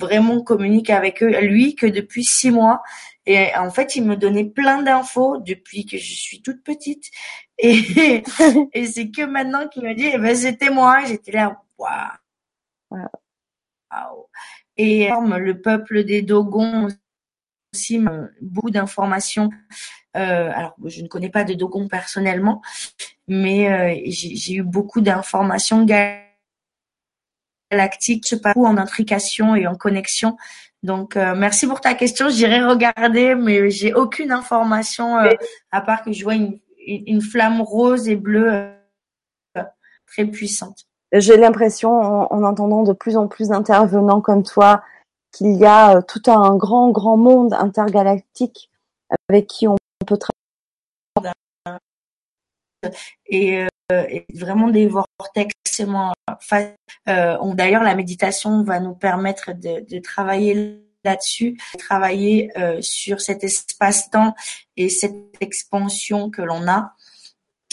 vraiment 0.00 0.42
communique 0.42 0.90
avec 0.90 1.22
eux, 1.22 1.38
lui 1.42 1.76
que 1.76 1.86
depuis 1.86 2.24
six 2.24 2.50
mois. 2.50 2.82
Et 3.24 3.54
en 3.56 3.70
fait, 3.70 3.94
il 3.94 4.04
me 4.04 4.16
donnait 4.16 4.46
plein 4.46 4.82
d'infos 4.82 5.38
depuis 5.38 5.86
que 5.86 5.96
je 5.96 6.12
suis 6.12 6.42
toute 6.42 6.64
petite. 6.64 7.04
Et, 7.58 8.24
et 8.72 8.86
c'est 8.86 9.12
que 9.12 9.22
maintenant 9.22 9.68
qu'il 9.68 9.84
me 9.84 9.94
dit, 9.94 10.10
eh 10.12 10.18
ben, 10.18 10.34
c'était 10.34 10.70
moi. 10.70 11.04
J'étais 11.06 11.30
là, 11.30 11.62
waouh. 11.78 13.06
Et 14.76 15.08
le 15.08 15.60
peuple 15.60 16.04
des 16.04 16.22
Dogons 16.22 16.88
aussi, 17.72 18.00
beaucoup 18.40 18.70
d'informations. 18.70 19.50
Euh, 20.16 20.50
alors, 20.54 20.74
je 20.84 21.02
ne 21.02 21.08
connais 21.08 21.28
pas 21.28 21.44
de 21.44 21.54
Dogons 21.54 21.88
personnellement, 21.88 22.62
mais 23.28 23.70
euh, 23.70 24.00
j'ai 24.06 24.54
eu 24.54 24.62
beaucoup 24.62 25.00
d'informations 25.00 25.84
galactiques, 27.70 28.34
pas 28.42 28.54
en 28.56 28.76
intrication 28.78 29.54
et 29.54 29.66
en 29.66 29.74
connexion. 29.74 30.36
Donc, 30.82 31.16
euh, 31.16 31.34
merci 31.34 31.66
pour 31.66 31.80
ta 31.80 31.94
question. 31.94 32.28
J'irai 32.28 32.62
regarder, 32.64 33.34
mais 33.34 33.70
j'ai 33.70 33.92
aucune 33.92 34.32
information 34.32 35.16
à 35.70 35.80
part 35.80 36.02
que 36.02 36.12
je 36.12 36.22
vois 36.22 36.34
une 36.34 37.20
flamme 37.20 37.60
rose 37.60 38.08
et 38.08 38.16
bleue 38.16 38.72
très 40.06 40.24
puissante 40.24 40.86
j'ai 41.12 41.36
l'impression, 41.36 41.90
en, 41.90 42.42
entendant 42.44 42.82
de 42.82 42.92
plus 42.92 43.16
en 43.16 43.28
plus 43.28 43.48
d'intervenants 43.48 44.20
comme 44.20 44.42
toi, 44.42 44.82
qu'il 45.32 45.54
y 45.54 45.64
a 45.64 45.96
euh, 45.96 46.02
tout 46.02 46.22
un 46.26 46.56
grand, 46.56 46.90
grand 46.90 47.16
monde 47.16 47.52
intergalactique 47.54 48.70
avec 49.28 49.46
qui 49.46 49.68
on 49.68 49.76
peut 50.06 50.18
travailler. 50.18 51.36
Et, 53.26 53.66
euh, 53.92 54.04
et 54.08 54.26
vraiment 54.34 54.68
des 54.68 54.86
vortex. 54.86 55.52
Euh, 55.78 57.54
D'ailleurs, 57.54 57.82
la 57.82 57.94
méditation 57.94 58.62
va 58.62 58.80
nous 58.80 58.94
permettre 58.94 59.52
de, 59.52 59.84
de 59.88 59.98
travailler 60.00 60.82
là-dessus, 61.04 61.56
travailler 61.78 62.50
euh, 62.58 62.80
sur 62.80 63.20
cet 63.20 63.44
espace-temps 63.44 64.34
et 64.76 64.88
cette 64.88 65.14
expansion 65.40 66.30
que 66.30 66.42
l'on 66.42 66.66
a 66.68 66.94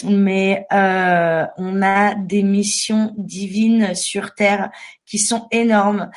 mais 0.02 0.66
euh, 0.72 1.46
on 1.56 1.82
a 1.82 2.14
des 2.14 2.42
missions 2.42 3.14
divines 3.16 3.94
sur 3.94 4.34
Terre 4.34 4.70
qui 5.06 5.18
sont 5.18 5.46
énormes, 5.52 6.10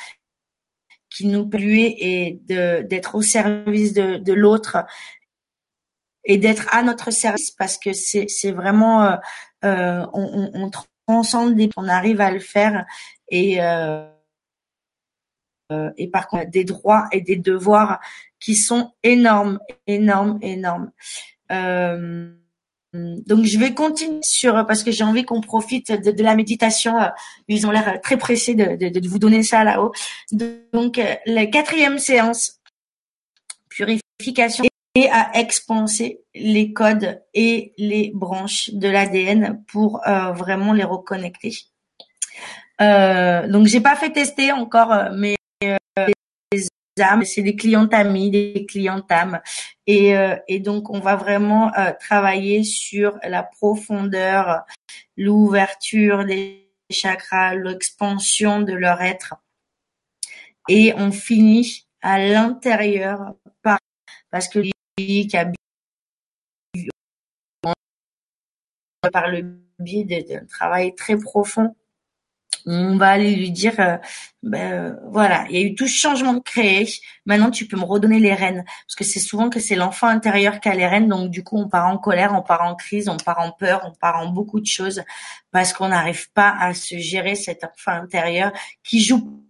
qui 1.09 1.27
nous 1.27 1.47
polluent 1.47 1.93
et 1.97 2.39
d'être 2.45 3.15
au 3.15 3.21
service 3.21 3.93
de, 3.93 4.17
de 4.17 4.33
l'autre 4.33 4.85
et 6.23 6.37
d'être 6.37 6.73
à 6.73 6.81
notre 6.81 7.11
service 7.11 7.51
parce 7.51 7.77
que 7.77 7.93
c'est 7.93 8.51
vraiment 8.51 9.03
euh, 9.03 9.15
euh, 9.63 10.05
on, 10.13 10.51
on, 10.53 10.71
transcende, 11.07 11.57
on 11.77 11.87
arrive 11.87 12.19
à 12.19 12.31
le 12.31 12.39
faire 12.39 12.85
et 13.29 13.59
et 15.97 16.07
par 16.07 16.29
contre 16.29 16.49
des 16.49 16.63
droits 16.63 17.09
et 17.11 17.19
des 17.19 17.35
devoirs 17.35 17.99
qui 18.39 18.55
sont 18.55 18.93
énormes, 19.03 19.59
énormes, 19.85 20.39
énormes. 20.41 20.91
Euh, 22.95 23.15
donc 23.25 23.43
je 23.45 23.59
vais 23.59 23.73
continuer 23.73 24.19
sur 24.23 24.65
parce 24.65 24.83
que 24.83 24.91
j'ai 24.91 25.03
envie 25.03 25.23
qu'on 25.23 25.41
profite 25.41 25.91
de, 25.91 26.23
la 26.23 26.35
méditation. 26.35 26.95
Ils 27.47 27.67
ont 27.67 27.71
l'air 27.71 27.99
très 28.01 28.17
pressés 28.17 28.55
de, 28.55 29.07
vous 29.07 29.19
donner 29.19 29.43
ça 29.43 29.63
là-haut. 29.63 29.91
Donc 30.31 31.01
la 31.25 31.45
quatrième 31.45 31.99
séance, 31.99 32.59
purification 33.69 34.65
et 34.97 35.09
à 35.11 35.29
expanser 35.37 36.21
les 36.33 36.73
codes 36.73 37.21
et 37.35 37.73
les 37.77 38.11
branches 38.15 38.71
de 38.73 38.87
l'ADN 38.87 39.63
pour 39.67 40.01
euh, 40.07 40.31
vraiment 40.31 40.73
les 40.73 40.83
reconnecter. 40.83 41.53
Euh, 42.81 43.47
donc 43.47 43.67
j'ai 43.67 43.81
pas 43.81 43.95
fait 43.95 44.11
tester 44.11 44.51
encore, 44.51 45.11
mais 45.15 45.36
c'est 47.23 47.41
des 47.41 47.55
clientes 47.55 47.93
amies, 47.93 48.31
des 48.31 48.65
clientes 48.65 49.11
âmes. 49.11 49.39
Et, 49.85 50.17
euh, 50.17 50.35
et 50.47 50.59
donc, 50.59 50.89
on 50.89 50.99
va 50.99 51.15
vraiment 51.15 51.71
euh, 51.77 51.91
travailler 51.99 52.63
sur 52.63 53.17
la 53.23 53.43
profondeur, 53.43 54.63
l'ouverture 55.15 56.25
des 56.25 56.69
chakras, 56.89 57.55
l'expansion 57.55 58.61
de 58.61 58.73
leur 58.73 59.01
être. 59.01 59.35
Et 60.69 60.93
on 60.95 61.11
finit 61.11 61.87
à 62.01 62.19
l'intérieur 62.19 63.33
par 63.61 63.79
parce 64.29 64.47
que 64.49 64.59
par 69.11 69.29
le 69.29 69.61
biais 69.79 70.03
d'un 70.03 70.45
travail 70.45 70.93
très 70.95 71.17
profond 71.17 71.75
on 72.67 72.97
va 72.97 73.09
aller 73.09 73.35
lui 73.35 73.51
dire 73.51 73.79
euh, 73.79 73.97
ben, 74.43 74.73
euh, 74.73 74.93
voilà 75.09 75.45
il 75.49 75.55
y 75.55 75.63
a 75.63 75.65
eu 75.65 75.75
tout 75.75 75.87
ce 75.87 75.97
changement 75.97 76.33
de 76.33 76.39
créé 76.39 76.87
maintenant 77.25 77.49
tu 77.49 77.65
peux 77.65 77.77
me 77.77 77.83
redonner 77.83 78.19
les 78.19 78.33
rênes 78.33 78.63
parce 78.65 78.95
que 78.95 79.03
c'est 79.03 79.19
souvent 79.19 79.49
que 79.49 79.59
c'est 79.59 79.75
l'enfant 79.75 80.07
intérieur 80.07 80.59
qui 80.59 80.69
a 80.69 80.75
les 80.75 80.87
rênes 80.87 81.07
donc 81.07 81.31
du 81.31 81.43
coup 81.43 81.57
on 81.57 81.69
part 81.69 81.87
en 81.87 81.97
colère 81.97 82.33
on 82.35 82.41
part 82.41 82.63
en 82.63 82.75
crise 82.75 83.09
on 83.09 83.17
part 83.17 83.39
en 83.39 83.51
peur 83.51 83.81
on 83.85 83.93
part 83.93 84.19
en 84.19 84.27
beaucoup 84.27 84.59
de 84.59 84.65
choses 84.65 85.03
parce 85.51 85.73
qu'on 85.73 85.89
n'arrive 85.89 86.31
pas 86.33 86.55
à 86.59 86.73
se 86.73 86.97
gérer 86.97 87.35
cet 87.35 87.63
enfant 87.63 87.93
intérieur 87.93 88.51
qui 88.83 89.01
joue 89.01 89.43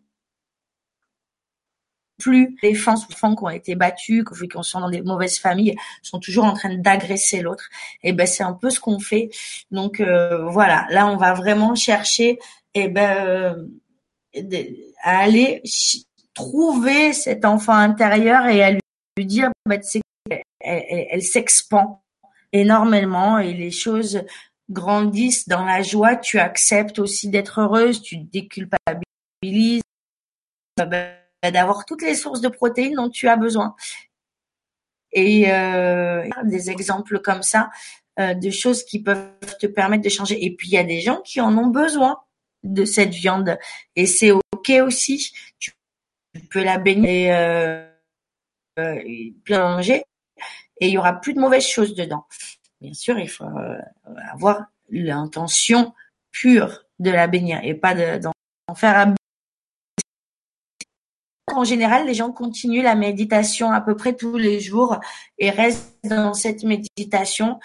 plus 2.17 2.57
les 2.63 2.71
enfants 2.79 2.95
souvent 2.95 3.35
qui 3.35 3.43
ont 3.43 3.49
été 3.49 3.75
battus, 3.75 4.23
qui 4.23 4.47
sont 4.63 4.79
dans 4.79 4.89
des 4.89 5.01
mauvaises 5.01 5.37
familles, 5.37 5.75
sont 6.01 6.19
toujours 6.19 6.45
en 6.45 6.53
train 6.53 6.75
d'agresser 6.75 7.41
l'autre. 7.41 7.69
Et 8.03 8.11
ben 8.11 8.25
c'est 8.25 8.43
un 8.43 8.53
peu 8.53 8.69
ce 8.69 8.79
qu'on 8.79 8.99
fait. 8.99 9.29
Donc 9.71 9.99
euh, 9.99 10.49
voilà, 10.49 10.87
là 10.89 11.07
on 11.07 11.17
va 11.17 11.33
vraiment 11.33 11.75
chercher 11.75 12.39
et 12.77 12.87
ben 12.89 13.25
euh, 13.25 14.51
à 15.01 15.19
aller 15.19 15.63
trouver 16.33 17.13
cet 17.13 17.43
enfant 17.43 17.73
intérieur 17.73 18.45
et 18.45 18.63
à 18.63 18.71
lui 18.71 19.25
dire 19.25 19.49
bah, 19.65 19.77
elle, 20.59 21.23
s'expand 21.23 22.01
énormément 22.53 23.39
et 23.39 23.53
les 23.53 23.71
choses 23.71 24.23
grandissent 24.69 25.47
dans 25.47 25.65
la 25.65 25.81
joie. 25.81 26.15
Tu 26.15 26.37
acceptes 26.37 26.99
aussi 26.99 27.29
d'être 27.29 27.61
heureuse, 27.61 28.01
tu 28.01 28.17
déculpabilises, 28.17 29.81
bah, 30.77 31.07
d'avoir 31.51 31.85
toutes 31.85 32.03
les 32.03 32.15
sources 32.15 32.41
de 32.41 32.49
protéines 32.49 32.95
dont 32.95 33.09
tu 33.09 33.27
as 33.27 33.37
besoin. 33.37 33.75
Et 35.13 35.51
euh, 35.51 36.27
des 36.43 36.69
exemples 36.69 37.19
comme 37.19 37.41
ça 37.41 37.71
euh, 38.19 38.35
de 38.35 38.51
choses 38.51 38.83
qui 38.83 39.01
peuvent 39.01 39.31
te 39.59 39.65
permettre 39.65 40.03
de 40.03 40.09
changer. 40.09 40.43
Et 40.45 40.55
puis 40.55 40.67
il 40.67 40.73
y 40.73 40.77
a 40.77 40.83
des 40.83 41.01
gens 41.01 41.21
qui 41.21 41.41
en 41.41 41.57
ont 41.57 41.67
besoin 41.67 42.19
de 42.73 42.85
cette 42.85 43.13
viande 43.13 43.57
et 43.95 44.05
c'est 44.05 44.31
ok 44.31 44.71
aussi. 44.83 45.31
Tu 45.59 45.71
peux 46.51 46.63
la 46.63 46.77
baigner, 46.77 47.33
euh, 47.33 47.87
euh, 48.79 49.01
manger 49.49 50.03
et 50.79 50.87
il 50.87 50.93
y 50.93 50.97
aura 50.97 51.13
plus 51.13 51.33
de 51.33 51.39
mauvaises 51.39 51.67
choses 51.67 51.95
dedans. 51.95 52.25
Bien 52.81 52.93
sûr, 52.93 53.17
il 53.17 53.29
faut 53.29 53.45
euh, 53.45 53.77
avoir 54.31 54.65
l'intention 54.89 55.93
pure 56.31 56.83
de 56.99 57.09
la 57.09 57.27
baigner 57.27 57.59
et 57.63 57.73
pas 57.73 57.95
d'en 58.19 58.33
faire 58.75 59.13
en 61.55 61.63
général, 61.63 62.05
les 62.05 62.13
gens 62.13 62.31
continuent 62.31 62.83
la 62.83 62.93
méditation 62.93 63.71
à 63.71 63.81
peu 63.81 63.95
près 63.95 64.15
tous 64.15 64.37
les 64.37 64.59
jours 64.59 64.99
et 65.39 65.49
restent 65.49 65.97
dans 66.03 66.33
cette 66.33 66.63
méditation 66.63 67.59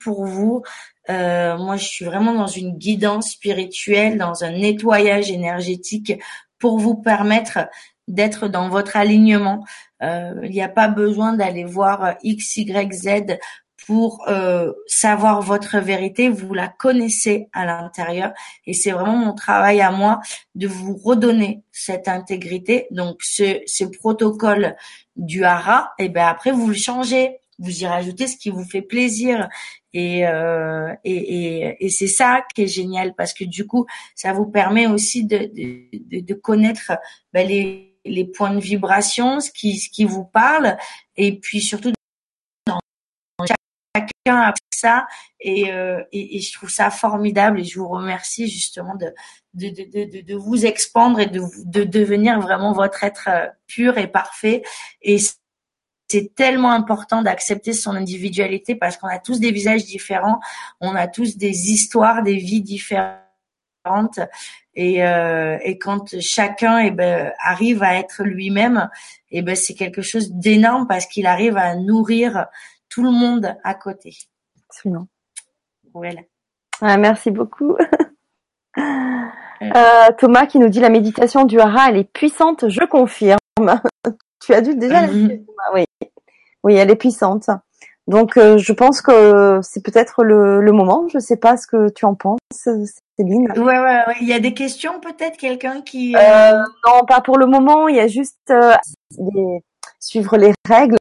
pour 0.00 0.26
vous 0.26 0.62
euh, 1.10 1.56
moi, 1.56 1.76
je 1.76 1.84
suis 1.84 2.04
vraiment 2.04 2.34
dans 2.34 2.46
une 2.46 2.76
guidance 2.76 3.32
spirituelle, 3.32 4.18
dans 4.18 4.44
un 4.44 4.52
nettoyage 4.52 5.30
énergétique 5.30 6.12
pour 6.58 6.78
vous 6.78 6.94
permettre 6.94 7.68
d'être 8.08 8.48
dans 8.48 8.68
votre 8.68 8.96
alignement. 8.96 9.64
Euh, 10.02 10.34
il 10.44 10.50
n'y 10.50 10.62
a 10.62 10.68
pas 10.68 10.88
besoin 10.88 11.34
d'aller 11.34 11.64
voir 11.64 12.14
X, 12.22 12.56
Y, 12.56 12.92
Z 12.92 13.38
pour 13.86 14.24
euh, 14.28 14.72
savoir 14.86 15.42
votre 15.42 15.78
vérité. 15.78 16.28
Vous 16.28 16.54
la 16.54 16.68
connaissez 16.68 17.48
à 17.52 17.66
l'intérieur 17.66 18.32
et 18.66 18.74
c'est 18.74 18.92
vraiment 18.92 19.16
mon 19.16 19.34
travail 19.34 19.80
à 19.80 19.90
moi 19.90 20.20
de 20.54 20.68
vous 20.68 20.96
redonner 20.96 21.62
cette 21.72 22.06
intégrité. 22.06 22.86
Donc, 22.92 23.22
ce, 23.22 23.60
ce 23.66 23.84
protocole 23.84 24.76
du 25.16 25.44
hara, 25.44 25.92
et 25.98 26.04
eh 26.04 26.08
ben 26.08 26.26
après 26.26 26.52
vous 26.52 26.68
le 26.68 26.74
changez 26.74 27.38
vous 27.58 27.82
y 27.82 27.86
rajoutez 27.86 28.26
ce 28.26 28.36
qui 28.36 28.50
vous 28.50 28.64
fait 28.64 28.82
plaisir 28.82 29.48
et 29.94 30.26
euh, 30.26 30.94
et, 31.04 31.14
et, 31.14 31.84
et 31.84 31.88
c'est 31.90 32.06
ça 32.06 32.44
qui 32.54 32.62
est 32.62 32.66
génial 32.66 33.14
parce 33.14 33.32
que 33.34 33.44
du 33.44 33.66
coup 33.66 33.86
ça 34.14 34.32
vous 34.32 34.46
permet 34.46 34.86
aussi 34.86 35.24
de 35.24 35.38
de, 35.38 36.20
de 36.20 36.34
connaître 36.34 36.92
ben, 37.32 37.46
les 37.46 37.98
les 38.04 38.24
points 38.24 38.54
de 38.54 38.60
vibration 38.60 39.40
ce 39.40 39.50
qui 39.50 39.78
ce 39.78 39.88
qui 39.90 40.04
vous 40.04 40.24
parle 40.24 40.76
et 41.16 41.38
puis 41.38 41.60
surtout 41.60 41.92
chacun 43.94 44.40
a 44.40 44.54
ça 44.82 45.06
et, 45.40 45.72
euh, 45.72 46.02
et, 46.12 46.36
et 46.36 46.40
je 46.40 46.52
trouve 46.52 46.70
ça 46.70 46.90
formidable 46.90 47.60
et 47.60 47.64
je 47.64 47.78
vous 47.78 47.88
remercie 47.88 48.48
justement 48.48 48.96
de 48.96 49.14
de, 49.54 49.68
de, 49.68 50.10
de, 50.10 50.20
de 50.22 50.34
vous 50.34 50.64
expandre 50.64 51.20
et 51.20 51.26
de, 51.26 51.42
de 51.64 51.84
devenir 51.84 52.40
vraiment 52.40 52.72
votre 52.72 53.04
être 53.04 53.28
euh, 53.28 53.46
pur 53.66 53.98
et 53.98 54.08
parfait 54.08 54.62
et 55.02 55.18
c'est 56.08 56.34
tellement 56.34 56.72
important 56.72 57.22
d'accepter 57.22 57.72
son 57.72 57.92
individualité 57.92 58.74
parce 58.74 58.96
qu'on 58.96 59.08
a 59.08 59.18
tous 59.18 59.40
des 59.40 59.50
visages 59.50 59.84
différents, 59.84 60.40
on 60.80 60.94
a 60.94 61.06
tous 61.06 61.36
des 61.36 61.70
histoires, 61.70 62.22
des 62.22 62.36
vies 62.36 62.62
différentes. 62.62 64.20
Et, 64.74 65.04
euh, 65.04 65.58
et 65.62 65.78
quand 65.78 66.20
chacun 66.20 66.78
eh 66.78 66.90
ben, 66.90 67.32
arrive 67.42 67.82
à 67.82 67.98
être 67.98 68.24
lui-même, 68.24 68.88
eh 69.30 69.42
ben, 69.42 69.56
c'est 69.56 69.74
quelque 69.74 70.02
chose 70.02 70.32
d'énorme 70.32 70.86
parce 70.86 71.06
qu'il 71.06 71.26
arrive 71.26 71.56
à 71.56 71.74
nourrir 71.76 72.46
tout 72.88 73.02
le 73.02 73.10
monde 73.10 73.54
à 73.64 73.74
côté. 73.74 74.16
Absolument. 74.68 75.08
Voilà. 75.94 76.20
merci 76.98 77.30
beaucoup. 77.30 77.76
Euh, 79.62 80.10
Thomas 80.18 80.46
qui 80.46 80.58
nous 80.58 80.68
dit 80.68 80.80
la 80.80 80.88
méditation 80.88 81.44
du 81.44 81.60
hara, 81.60 81.90
elle 81.90 81.98
est 81.98 82.12
puissante, 82.12 82.68
je 82.68 82.84
confirme. 82.84 83.38
tu 84.44 84.52
as 84.54 84.60
dûu 84.60 84.74
déjà 84.74 85.02
la 85.02 85.06
mhm. 85.06 85.44
Oui, 85.72 85.84
oui, 86.64 86.74
elle 86.74 86.90
est 86.90 86.96
puissante. 86.96 87.50
Donc, 88.08 88.36
euh, 88.36 88.58
je 88.58 88.72
pense 88.72 89.00
que 89.00 89.60
c'est 89.62 89.82
peut-être 89.82 90.24
le, 90.24 90.60
le, 90.60 90.72
moment. 90.72 91.06
Je 91.12 91.18
sais 91.18 91.36
pas 91.36 91.56
ce 91.56 91.66
que 91.66 91.88
tu 91.90 92.04
en 92.04 92.14
penses, 92.14 92.38
Céline. 92.52 93.52
Ouais, 93.56 93.78
ouais, 93.78 94.02
ouais. 94.06 94.16
Il 94.20 94.26
y 94.26 94.32
a 94.32 94.40
des 94.40 94.54
questions, 94.54 94.98
peut-être 95.00 95.36
quelqu'un 95.36 95.82
qui. 95.82 96.16
Euh... 96.16 96.20
Euh, 96.20 96.62
non, 96.86 97.04
pas 97.06 97.20
pour 97.20 97.38
le 97.38 97.46
moment. 97.46 97.86
Il 97.86 97.96
y 97.96 98.00
a 98.00 98.08
juste 98.08 98.50
euh, 98.50 98.74
suivre 100.00 100.36
les 100.36 100.52
règles. 100.68 100.96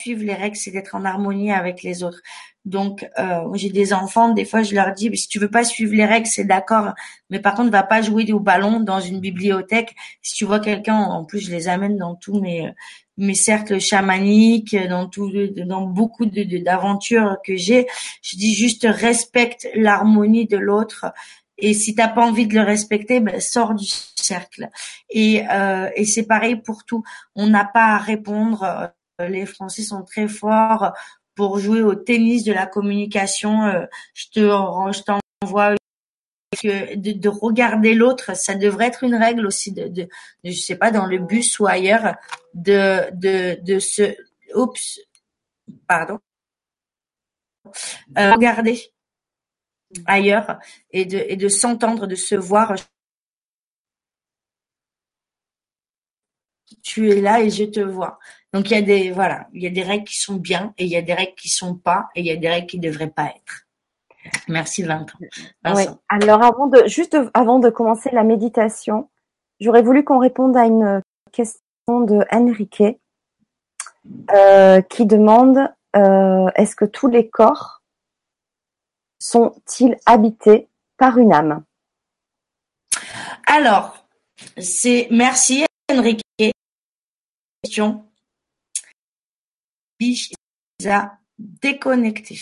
Suivre 0.00 0.24
les 0.24 0.34
règles, 0.34 0.56
c'est 0.56 0.72
d'être 0.72 0.94
en 0.94 1.04
harmonie 1.04 1.52
avec 1.52 1.82
les 1.82 2.02
autres. 2.02 2.20
Donc, 2.64 3.08
euh, 3.18 3.42
j'ai 3.54 3.70
des 3.70 3.92
enfants, 3.92 4.30
des 4.30 4.44
fois, 4.44 4.62
je 4.62 4.74
leur 4.74 4.92
dis, 4.92 5.14
si 5.16 5.28
tu 5.28 5.38
veux 5.38 5.50
pas 5.50 5.64
suivre 5.64 5.94
les 5.94 6.04
règles, 6.04 6.26
c'est 6.26 6.44
d'accord, 6.44 6.92
mais 7.30 7.38
par 7.38 7.54
contre, 7.54 7.70
va 7.70 7.82
pas 7.82 8.02
jouer 8.02 8.30
au 8.32 8.40
ballon 8.40 8.80
dans 8.80 9.00
une 9.00 9.20
bibliothèque. 9.20 9.94
Si 10.22 10.34
tu 10.34 10.44
vois 10.44 10.60
quelqu'un, 10.60 10.96
en 10.96 11.24
plus, 11.24 11.40
je 11.40 11.50
les 11.50 11.68
amène 11.68 11.96
dans 11.96 12.14
tous 12.14 12.40
mes 12.40 12.70
mes 13.16 13.34
cercles 13.34 13.80
chamaniques, 13.80 14.76
dans 14.88 15.08
tout, 15.08 15.30
dans 15.56 15.82
beaucoup 15.82 16.26
de 16.26 16.44
d'aventures 16.62 17.36
que 17.44 17.56
j'ai. 17.56 17.86
Je 18.22 18.36
dis 18.36 18.54
juste 18.54 18.86
respecte 18.88 19.68
l'harmonie 19.74 20.46
de 20.46 20.56
l'autre. 20.56 21.06
Et 21.58 21.72
si 21.74 21.94
t'as 21.94 22.08
pas 22.08 22.26
envie 22.26 22.46
de 22.46 22.54
le 22.54 22.62
respecter, 22.62 23.20
ben 23.20 23.40
sors 23.40 23.74
du 23.74 23.86
cercle. 23.86 24.68
Et, 25.10 25.44
euh, 25.50 25.88
et 25.94 26.04
c'est 26.04 26.26
pareil 26.26 26.56
pour 26.56 26.84
tout. 26.84 27.04
On 27.36 27.46
n'a 27.46 27.64
pas 27.64 27.94
à 27.94 27.98
répondre. 27.98 28.90
Les 29.20 29.46
Français 29.46 29.82
sont 29.82 30.02
très 30.02 30.26
forts 30.26 30.92
pour 31.36 31.58
jouer 31.58 31.82
au 31.82 31.94
tennis 31.94 32.44
de 32.44 32.52
la 32.52 32.66
communication. 32.66 33.64
Euh, 33.64 33.86
je 34.14 34.26
te, 34.32 34.40
je 34.40 35.02
t'envoie 35.02 35.74
de, 36.68 37.12
de 37.12 37.28
regarder 37.28 37.94
l'autre, 37.94 38.36
ça 38.36 38.54
devrait 38.54 38.86
être 38.86 39.04
une 39.04 39.14
règle 39.14 39.46
aussi 39.46 39.72
de, 39.72 39.88
de, 39.88 40.08
je 40.44 40.52
sais 40.52 40.76
pas, 40.76 40.90
dans 40.90 41.06
le 41.06 41.18
bus 41.18 41.58
ou 41.58 41.66
ailleurs, 41.66 42.16
de, 42.54 43.10
de, 43.12 43.60
de 43.62 43.78
se, 43.78 44.14
oups, 44.54 45.00
pardon, 45.86 46.18
euh, 48.18 48.32
regarder 48.32 48.80
ailleurs 50.06 50.58
et 50.90 51.04
de, 51.04 51.18
et 51.28 51.36
de 51.36 51.48
s'entendre, 51.48 52.06
de 52.06 52.14
se 52.16 52.34
voir. 52.34 52.74
Tu 56.82 57.10
es 57.10 57.20
là 57.20 57.40
et 57.40 57.50
je 57.50 57.64
te 57.64 57.80
vois. 57.80 58.18
Donc 58.52 58.70
il 58.70 58.74
y 58.74 58.76
a 58.76 58.82
des 58.82 59.10
voilà, 59.10 59.48
il 59.52 59.62
y 59.62 59.66
a 59.66 59.70
des 59.70 59.82
règles 59.82 60.04
qui 60.04 60.18
sont 60.18 60.36
bien 60.36 60.74
et 60.78 60.84
il 60.84 60.90
y 60.90 60.96
a 60.96 61.02
des 61.02 61.14
règles 61.14 61.34
qui 61.34 61.48
sont 61.48 61.76
pas 61.76 62.08
et 62.14 62.20
il 62.20 62.26
y 62.26 62.30
a 62.30 62.36
des 62.36 62.48
règles 62.48 62.66
qui 62.66 62.78
devraient 62.78 63.10
pas 63.10 63.26
être. 63.26 63.63
Merci 64.48 64.82
Vincent. 64.82 65.18
Alors 66.08 66.42
avant 66.42 66.66
de 66.66 66.86
juste 66.86 67.16
avant 67.34 67.58
de 67.58 67.70
commencer 67.70 68.10
la 68.12 68.24
méditation, 68.24 69.10
j'aurais 69.60 69.82
voulu 69.82 70.04
qu'on 70.04 70.18
réponde 70.18 70.56
à 70.56 70.64
une 70.64 71.02
question 71.32 72.00
de 72.00 72.24
Enrique 72.32 72.82
euh, 74.32 74.80
qui 74.82 75.06
demande 75.06 75.72
euh, 75.96 76.48
est-ce 76.54 76.76
que 76.76 76.84
tous 76.84 77.08
les 77.08 77.28
corps 77.28 77.82
sont-ils 79.18 79.96
habités 80.06 80.68
par 80.96 81.18
une 81.18 81.32
âme? 81.32 81.64
Alors, 83.46 84.06
c'est 84.58 85.08
merci 85.10 85.64
Enrique. 85.90 86.22
Question. 87.62 88.04
Déconnectés. 91.38 92.40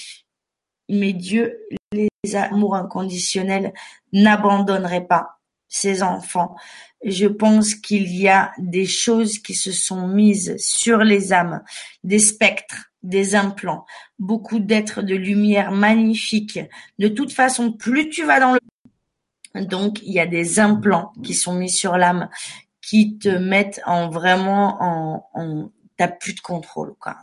Mais 0.88 1.12
Dieu, 1.12 1.58
les 1.92 2.08
amours 2.34 2.76
inconditionnels, 2.76 3.72
n'abandonnerait 4.12 5.06
pas 5.06 5.38
ses 5.68 6.02
enfants. 6.02 6.54
Je 7.04 7.26
pense 7.26 7.74
qu'il 7.74 8.14
y 8.14 8.28
a 8.28 8.52
des 8.58 8.86
choses 8.86 9.38
qui 9.38 9.54
se 9.54 9.72
sont 9.72 10.06
mises 10.06 10.56
sur 10.58 10.98
les 10.98 11.32
âmes, 11.32 11.62
des 12.04 12.18
spectres, 12.18 12.92
des 13.02 13.34
implants, 13.34 13.86
beaucoup 14.18 14.60
d'êtres 14.60 15.02
de 15.02 15.14
lumière 15.14 15.72
magnifiques. 15.72 16.60
De 16.98 17.08
toute 17.08 17.32
façon, 17.32 17.72
plus 17.72 18.08
tu 18.10 18.24
vas 18.24 18.38
dans 18.38 18.52
le 18.52 18.60
donc 19.54 20.00
il 20.02 20.12
y 20.12 20.20
a 20.20 20.26
des 20.26 20.60
implants 20.60 21.12
qui 21.22 21.34
sont 21.34 21.54
mis 21.54 21.68
sur 21.68 21.98
l'âme 21.98 22.30
qui 22.80 23.18
te 23.18 23.28
mettent 23.28 23.82
en 23.84 24.08
vraiment 24.08 24.82
en, 24.82 25.28
en 25.34 25.70
t'as 25.98 26.08
plus 26.08 26.34
de 26.34 26.40
contrôle 26.40 26.94
quoi. 26.98 27.16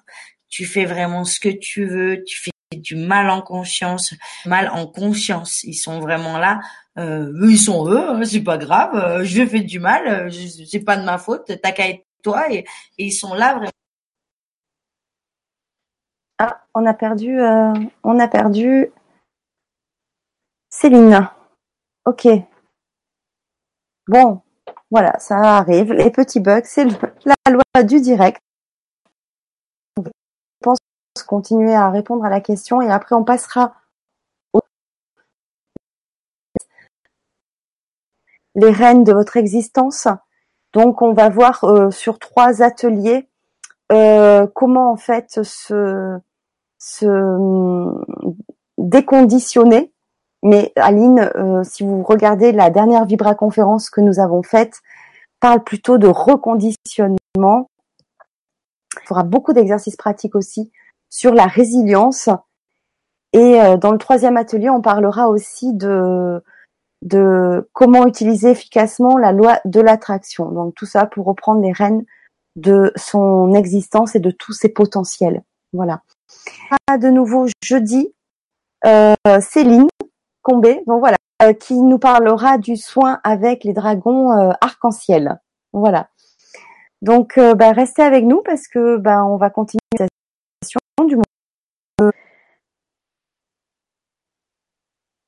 Tu 0.48 0.66
fais 0.66 0.86
vraiment 0.86 1.24
ce 1.24 1.40
que 1.40 1.50
tu 1.50 1.86
veux, 1.86 2.24
tu 2.24 2.40
fais 2.40 2.52
du 2.78 2.96
mal 2.96 3.30
en 3.30 3.42
conscience, 3.42 4.14
mal 4.46 4.70
en 4.70 4.86
conscience. 4.88 5.64
Ils 5.64 5.76
sont 5.76 6.00
vraiment 6.00 6.38
là. 6.38 6.60
Euh, 6.98 7.32
ils 7.50 7.58
sont 7.58 7.90
eux, 7.90 8.10
hein, 8.10 8.24
c'est 8.26 8.44
pas 8.44 8.58
grave. 8.58 8.96
Euh, 8.96 9.24
je 9.24 9.46
fais 9.46 9.62
du 9.62 9.80
mal, 9.80 10.08
euh, 10.08 10.30
c'est 10.70 10.84
pas 10.84 10.98
de 10.98 11.04
ma 11.04 11.18
faute. 11.18 11.52
T'as 11.62 11.72
qu'à 11.72 11.90
être 11.90 12.06
toi 12.24 12.52
et, 12.52 12.66
ils 12.98 13.12
sont 13.12 13.34
là 13.34 13.56
vraiment. 13.56 13.72
Ah, 16.38 16.62
on 16.74 16.86
a 16.86 16.94
perdu, 16.94 17.40
euh, 17.40 17.74
on 18.04 18.20
a 18.20 18.28
perdu 18.28 18.92
Céline. 20.70 21.28
Ok. 22.06 22.28
Bon, 24.08 24.42
voilà, 24.92 25.18
ça 25.20 25.58
arrive. 25.58 25.94
Les 25.94 26.12
petits 26.12 26.40
bugs, 26.40 26.62
c'est 26.64 26.86
la 27.26 27.36
loi 27.52 27.84
du 27.84 28.02
direct. 28.02 28.42
Continuer 31.24 31.76
à 31.76 31.90
répondre 31.90 32.26
à 32.26 32.30
la 32.30 32.42
question 32.42 32.82
et 32.82 32.90
après 32.90 33.16
on 33.16 33.24
passera 33.24 33.74
aux 34.54 34.62
les 38.56 38.72
rênes 38.72 39.04
de 39.04 39.14
votre 39.14 39.38
existence. 39.38 40.08
Donc 40.74 41.02
on 41.02 41.14
va 41.14 41.30
voir 41.30 41.64
euh, 41.64 41.92
sur 41.92 42.20
trois 42.20 42.62
ateliers 42.62 43.28
euh, 43.92 44.46
comment 44.54 44.92
en 44.92 44.98
fait 44.98 45.44
se, 45.44 46.20
se 46.78 47.06
hum, 47.06 48.06
déconditionner. 48.78 49.92
Mais 50.42 50.72
Aline, 50.76 51.32
euh, 51.36 51.64
si 51.64 51.84
vous 51.84 52.04
regardez 52.04 52.52
la 52.52 52.70
dernière 52.70 53.06
Vibra 53.06 53.36
conférence 53.36 53.90
que 53.90 54.00
nous 54.00 54.20
avons 54.20 54.44
faite, 54.44 54.82
parle 55.40 55.64
plutôt 55.64 55.98
de 55.98 56.08
reconditionnement. 56.08 57.70
Il 59.02 59.08
faudra 59.08 59.24
beaucoup 59.24 59.54
d'exercices 59.54 59.98
pratiques 59.98 60.36
aussi 60.36 60.72
sur 61.10 61.34
la 61.34 61.46
résilience. 61.46 62.30
Et 63.34 63.62
euh, 63.62 63.78
dans 63.78 63.92
le 63.92 63.98
troisième 63.98 64.38
atelier, 64.38 64.70
on 64.70 64.82
parlera 64.82 65.30
aussi 65.30 65.74
de, 65.74 66.42
comment 67.74 68.08
utiliser 68.08 68.52
efficacement 68.52 69.18
la 69.18 69.32
loi 69.32 69.60
de 69.66 69.82
l'attraction. 69.82 70.52
Donc 70.52 70.76
tout 70.76 70.86
ça 70.86 71.06
pour 71.06 71.26
reprendre 71.26 71.62
les 71.62 71.72
rênes 71.72 72.06
de 72.56 72.92
son 72.96 73.54
existence 73.54 74.16
et 74.16 74.20
de 74.20 74.32
tous 74.32 74.54
ses 74.54 74.70
potentiels. 74.70 75.44
Voilà. 75.74 76.02
De 76.90 77.10
nouveau 77.10 77.48
jeudi, 77.64 78.14
euh, 78.86 79.14
Céline 79.42 79.88
Combé, 80.42 80.84
donc 80.88 81.00
voilà, 81.00 81.18
euh, 81.44 81.54
qui 81.54 81.76
nous 81.76 82.00
parlera 82.00 82.58
du 82.58 82.76
soin 82.76 83.20
avec 83.24 83.64
les 83.64 83.74
dragons 83.74 84.32
arc-en-ciel. 84.62 85.40
Voilà. 85.74 86.10
Donc, 87.02 87.40
bah, 87.40 87.72
restez 87.72 88.02
avec 88.02 88.26
nous 88.26 88.42
parce 88.42 88.68
que 88.68 88.98
bah, 88.98 89.24
on 89.24 89.38
va 89.38 89.50
continuer 89.50 89.80
moment. 91.08 91.24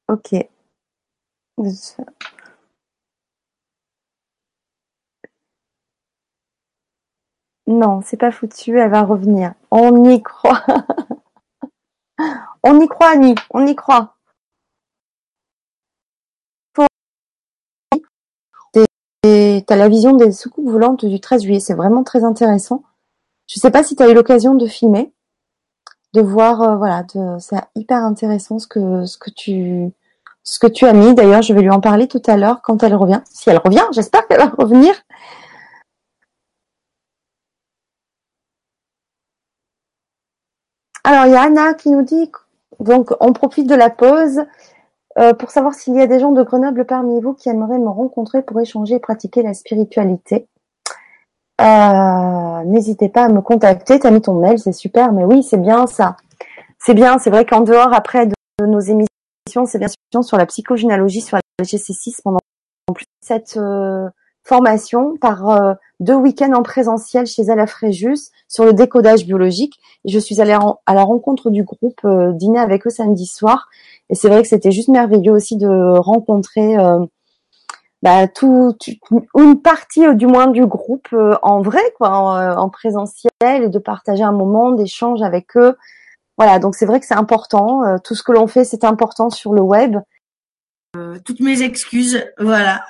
Ok. 0.07 0.33
Non, 7.67 8.01
c'est 8.01 8.17
pas 8.17 8.31
foutu, 8.31 8.77
elle 8.79 8.89
va 8.89 9.03
revenir. 9.03 9.53
On 9.71 10.09
y 10.09 10.21
croit. 10.21 10.63
on 12.63 12.79
y 12.79 12.87
croit, 12.87 13.09
Annie, 13.09 13.35
on 13.51 13.65
y 13.65 13.75
croit. 13.75 14.15
Tu 18.73 19.73
as 19.73 19.75
la 19.75 19.87
vision 19.87 20.13
des 20.15 20.31
soucoupes 20.31 20.69
volantes 20.69 21.05
du 21.05 21.19
13 21.19 21.43
juillet, 21.43 21.59
c'est 21.59 21.75
vraiment 21.75 22.03
très 22.03 22.23
intéressant. 22.23 22.83
Je 23.47 23.59
sais 23.59 23.69
pas 23.69 23.83
si 23.83 23.95
tu 23.95 24.01
as 24.01 24.09
eu 24.09 24.13
l'occasion 24.13 24.55
de 24.55 24.65
filmer, 24.65 25.11
de 26.13 26.21
voir, 26.21 26.61
euh, 26.61 26.75
voilà, 26.75 27.03
c'est 27.39 27.57
hyper 27.75 27.97
intéressant 28.03 28.59
ce 28.59 28.67
que, 28.67 29.05
ce 29.05 29.17
que 29.17 29.29
tu, 29.29 29.91
ce 30.43 30.59
que 30.59 30.67
tu 30.67 30.85
as 30.85 30.93
mis. 30.93 31.13
D'ailleurs, 31.15 31.41
je 31.41 31.53
vais 31.53 31.61
lui 31.61 31.69
en 31.69 31.79
parler 31.81 32.07
tout 32.07 32.21
à 32.27 32.37
l'heure 32.37 32.61
quand 32.61 32.83
elle 32.83 32.95
revient. 32.95 33.21
Si 33.25 33.49
elle 33.49 33.57
revient, 33.57 33.85
j'espère 33.91 34.27
qu'elle 34.27 34.39
va 34.39 34.47
revenir. 34.57 34.93
Alors, 41.03 41.25
il 41.25 41.31
y 41.31 41.35
a 41.35 41.43
Anna 41.43 41.73
qui 41.73 41.89
nous 41.89 42.03
dit, 42.03 42.31
donc 42.79 43.11
on 43.19 43.33
profite 43.33 43.67
de 43.67 43.75
la 43.75 43.89
pause 43.89 44.41
euh, 45.17 45.33
pour 45.33 45.51
savoir 45.51 45.73
s'il 45.73 45.95
y 45.95 46.01
a 46.01 46.07
des 46.07 46.19
gens 46.19 46.31
de 46.31 46.43
Grenoble 46.43 46.85
parmi 46.85 47.19
vous 47.21 47.33
qui 47.33 47.49
aimeraient 47.49 47.79
me 47.79 47.89
rencontrer 47.89 48.43
pour 48.43 48.59
échanger 48.59 48.95
et 48.95 48.99
pratiquer 48.99 49.41
la 49.41 49.53
spiritualité. 49.53 50.47
Euh, 51.61 52.41
N'hésitez 52.65 53.09
pas 53.09 53.25
à 53.25 53.29
me 53.29 53.41
contacter. 53.41 53.99
T'as 53.99 54.11
mis 54.11 54.21
ton 54.21 54.33
mail, 54.33 54.59
c'est 54.59 54.71
super. 54.71 55.11
Mais 55.11 55.23
oui, 55.23 55.43
c'est 55.43 55.57
bien 55.57 55.87
ça. 55.87 56.17
C'est 56.79 56.93
bien. 56.93 57.19
C'est 57.19 57.29
vrai 57.29 57.45
qu'en 57.45 57.61
dehors, 57.61 57.93
après 57.93 58.27
de, 58.27 58.33
nos 58.65 58.79
émissions, 58.79 59.65
c'est 59.65 59.79
bien 59.79 59.87
sûr 59.87 60.23
sur 60.23 60.37
la 60.37 60.45
psychogénéalogie, 60.45 61.21
sur 61.21 61.37
la 61.37 61.65
GC6 61.65 62.21
pendant 62.23 62.39
plus 62.93 63.05
cette 63.21 63.57
euh, 63.57 64.09
formation 64.43 65.15
par 65.19 65.49
euh, 65.49 65.73
deux 65.99 66.15
week-ends 66.15 66.53
en 66.53 66.63
présentiel 66.63 67.25
chez 67.25 67.49
Ala 67.49 67.67
Fréjus 67.67 68.31
sur 68.47 68.65
le 68.65 68.73
décodage 68.73 69.25
biologique. 69.25 69.79
Je 70.05 70.19
suis 70.19 70.41
allée 70.41 70.57
à 70.85 70.93
la 70.93 71.03
rencontre 71.03 71.49
du 71.49 71.63
groupe, 71.63 72.01
euh, 72.05 72.31
dîner 72.33 72.59
avec 72.59 72.85
eux 72.87 72.91
samedi 72.91 73.25
soir. 73.25 73.69
Et 74.09 74.15
c'est 74.15 74.29
vrai 74.29 74.41
que 74.41 74.47
c'était 74.47 74.71
juste 74.71 74.89
merveilleux 74.89 75.31
aussi 75.31 75.57
de 75.57 75.97
rencontrer 75.97 76.75
bah, 78.01 78.27
tout, 78.27 78.75
une 79.35 79.61
partie 79.61 80.15
du 80.15 80.27
moins 80.27 80.47
du 80.47 80.65
groupe 80.65 81.15
en 81.41 81.61
vrai, 81.61 81.81
quoi, 81.97 82.09
en, 82.09 82.57
en, 82.57 82.69
présentiel, 82.69 83.31
et 83.41 83.69
de 83.69 83.79
partager 83.79 84.23
un 84.23 84.31
moment 84.31 84.71
d'échange 84.71 85.21
avec 85.21 85.55
eux. 85.57 85.77
Voilà, 86.37 86.59
donc 86.59 86.75
c'est 86.75 86.85
vrai 86.85 86.99
que 86.99 87.05
c'est 87.05 87.13
important. 87.13 87.99
tout 88.03 88.15
ce 88.15 88.23
que 88.23 88.31
l'on 88.31 88.47
fait, 88.47 88.63
c'est 88.63 88.83
important 88.83 89.29
sur 89.29 89.53
le 89.53 89.61
web. 89.61 89.97
toutes 91.25 91.39
mes 91.41 91.61
excuses, 91.61 92.25
voilà. 92.39 92.85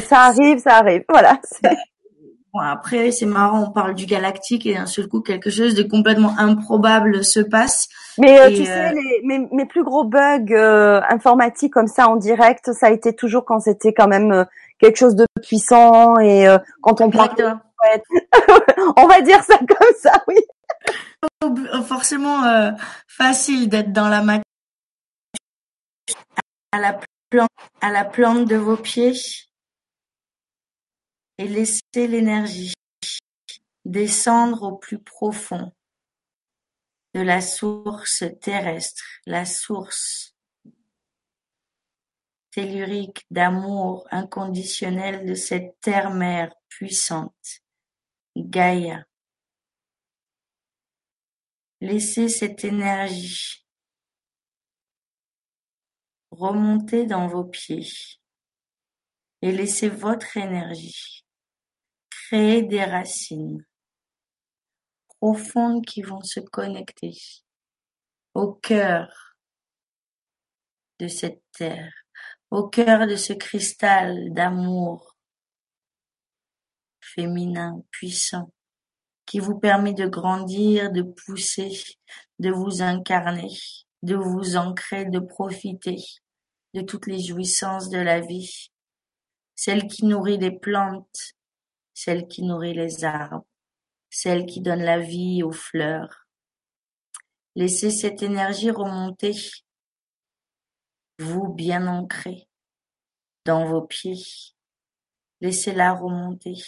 ça 0.00 0.22
arrive, 0.22 0.58
ça 0.58 0.78
arrive. 0.78 1.04
Voilà. 1.08 1.40
Après, 2.60 3.10
c'est 3.10 3.26
marrant, 3.26 3.64
on 3.64 3.70
parle 3.70 3.94
du 3.94 4.06
galactique 4.06 4.66
et 4.66 4.74
d'un 4.74 4.86
seul 4.86 5.08
coup, 5.08 5.20
quelque 5.20 5.50
chose 5.50 5.74
de 5.74 5.82
complètement 5.82 6.34
improbable 6.38 7.24
se 7.24 7.40
passe. 7.40 7.88
Mais 8.18 8.40
euh, 8.40 8.48
tu 8.48 8.64
sais, 8.64 8.88
euh, 8.88 8.92
les, 8.92 9.20
mes, 9.24 9.48
mes, 9.52 9.66
plus 9.66 9.84
gros 9.84 10.04
bugs 10.04 10.46
euh, 10.50 11.00
informatiques 11.08 11.72
comme 11.72 11.86
ça 11.86 12.08
en 12.08 12.16
direct, 12.16 12.72
ça 12.72 12.86
a 12.86 12.90
été 12.90 13.14
toujours 13.14 13.44
quand 13.44 13.60
c'était 13.60 13.92
quand 13.92 14.08
même 14.08 14.46
quelque 14.78 14.96
chose 14.96 15.14
de 15.14 15.26
puissant 15.42 16.18
et 16.18 16.46
quand 16.80 17.00
on 17.00 17.10
parle. 17.10 17.58
on 18.96 19.06
va 19.06 19.20
dire 19.20 19.42
ça 19.42 19.58
comme 19.58 19.94
ça, 20.00 20.22
oui. 20.28 20.36
Forcément 21.84 22.42
facile 23.06 23.68
d'être 23.68 23.92
dans 23.92 24.08
la 24.08 24.22
matière 24.22 24.42
à 26.72 26.80
la 26.80 26.98
plante, 27.30 27.50
à 27.80 27.90
la 27.90 28.04
plante 28.04 28.46
de 28.46 28.56
vos 28.56 28.76
pieds 28.76 29.14
et 31.38 31.48
laisser 31.48 32.06
l'énergie 32.08 32.74
descendre 33.84 34.64
au 34.64 34.76
plus 34.76 34.98
profond 34.98 35.72
de 37.14 37.20
la 37.20 37.40
source 37.40 38.24
terrestre, 38.40 39.04
la 39.26 39.44
source 39.44 40.34
tellurique 42.50 43.26
d'amour 43.30 44.06
inconditionnel 44.10 45.26
de 45.26 45.34
cette 45.34 45.78
terre-mère 45.80 46.54
puissante, 46.68 47.60
Gaïa. 48.36 49.04
Laissez 51.80 52.28
cette 52.28 52.64
énergie 52.64 53.66
remonter 56.30 57.06
dans 57.06 57.28
vos 57.28 57.44
pieds 57.44 57.88
et 59.42 59.52
laissez 59.52 59.88
votre 59.88 60.36
énergie 60.36 61.25
créer 62.26 62.62
des 62.62 62.82
racines 62.82 63.64
profondes 65.20 65.84
qui 65.84 66.02
vont 66.02 66.22
se 66.22 66.40
connecter 66.40 67.16
au 68.34 68.52
cœur 68.52 69.36
de 70.98 71.06
cette 71.06 71.42
terre, 71.52 71.92
au 72.50 72.68
cœur 72.68 73.06
de 73.06 73.14
ce 73.14 73.32
cristal 73.32 74.32
d'amour 74.32 75.16
féminin 77.00 77.82
puissant 77.90 78.52
qui 79.24 79.38
vous 79.38 79.58
permet 79.58 79.94
de 79.94 80.06
grandir, 80.06 80.90
de 80.90 81.02
pousser, 81.02 81.80
de 82.40 82.50
vous 82.50 82.82
incarner, 82.82 83.56
de 84.02 84.16
vous 84.16 84.56
ancrer, 84.56 85.04
de 85.04 85.20
profiter 85.20 86.02
de 86.74 86.80
toutes 86.82 87.06
les 87.06 87.20
jouissances 87.20 87.88
de 87.88 87.98
la 87.98 88.20
vie, 88.20 88.70
celle 89.54 89.86
qui 89.86 90.04
nourrit 90.04 90.38
les 90.38 90.50
plantes, 90.50 91.35
celle 91.96 92.28
qui 92.28 92.42
nourrit 92.42 92.74
les 92.74 93.04
arbres, 93.04 93.46
celle 94.10 94.44
qui 94.44 94.60
donne 94.60 94.82
la 94.82 94.98
vie 95.00 95.42
aux 95.42 95.50
fleurs. 95.50 96.28
Laissez 97.54 97.90
cette 97.90 98.22
énergie 98.22 98.70
remonter, 98.70 99.32
vous 101.18 101.48
bien 101.54 101.86
ancré 101.86 102.50
dans 103.46 103.66
vos 103.66 103.80
pieds. 103.80 104.22
Laissez-la 105.40 105.94
remonter 105.94 106.62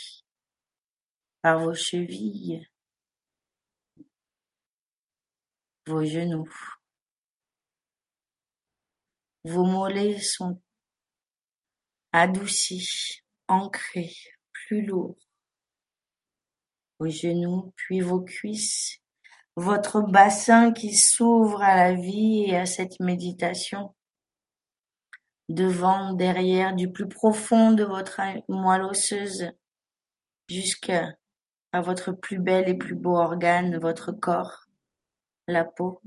par 1.42 1.58
vos 1.58 1.74
chevilles, 1.74 2.66
vos 5.86 6.06
genoux. 6.06 6.50
Vos 9.44 9.66
mollets 9.66 10.20
sont 10.20 10.62
adoucis, 12.12 13.20
ancrés, 13.46 14.16
plus 14.66 14.82
lourds. 14.82 15.16
Vos 16.98 17.08
genoux, 17.08 17.72
puis 17.76 18.00
vos 18.00 18.20
cuisses, 18.20 18.98
votre 19.56 20.00
bassin 20.00 20.72
qui 20.72 20.94
s'ouvre 20.94 21.62
à 21.62 21.76
la 21.76 21.94
vie 21.94 22.44
et 22.48 22.56
à 22.56 22.66
cette 22.66 22.98
méditation. 23.00 23.94
Devant, 25.48 26.12
derrière, 26.12 26.74
du 26.74 26.90
plus 26.90 27.08
profond 27.08 27.72
de 27.72 27.84
votre 27.84 28.20
moelle 28.48 28.82
osseuse 28.82 29.50
jusqu'à 30.48 31.14
votre 31.72 32.12
plus 32.12 32.38
bel 32.38 32.68
et 32.68 32.74
plus 32.74 32.94
beau 32.94 33.16
organe, 33.16 33.78
votre 33.78 34.12
corps, 34.12 34.66
la 35.46 35.64
peau. 35.64 36.00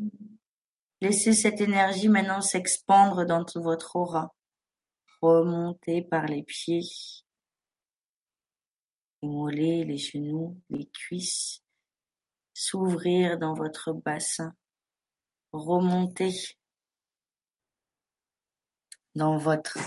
Laissez 1.01 1.33
cette 1.33 1.61
énergie 1.61 2.09
maintenant 2.09 2.41
s'expandre 2.41 3.25
dans 3.25 3.45
votre 3.55 3.95
aura. 3.95 4.35
Remontez 5.21 6.01
par 6.03 6.25
les 6.25 6.43
pieds, 6.43 6.83
les 9.21 9.83
les 9.85 9.97
genoux, 9.97 10.59
les 10.69 10.87
cuisses, 10.87 11.63
s'ouvrir 12.53 13.37
dans 13.37 13.53
votre 13.53 13.93
bassin, 13.93 14.55
remonter 15.51 16.33
dans 19.15 19.37
votre 19.37 19.77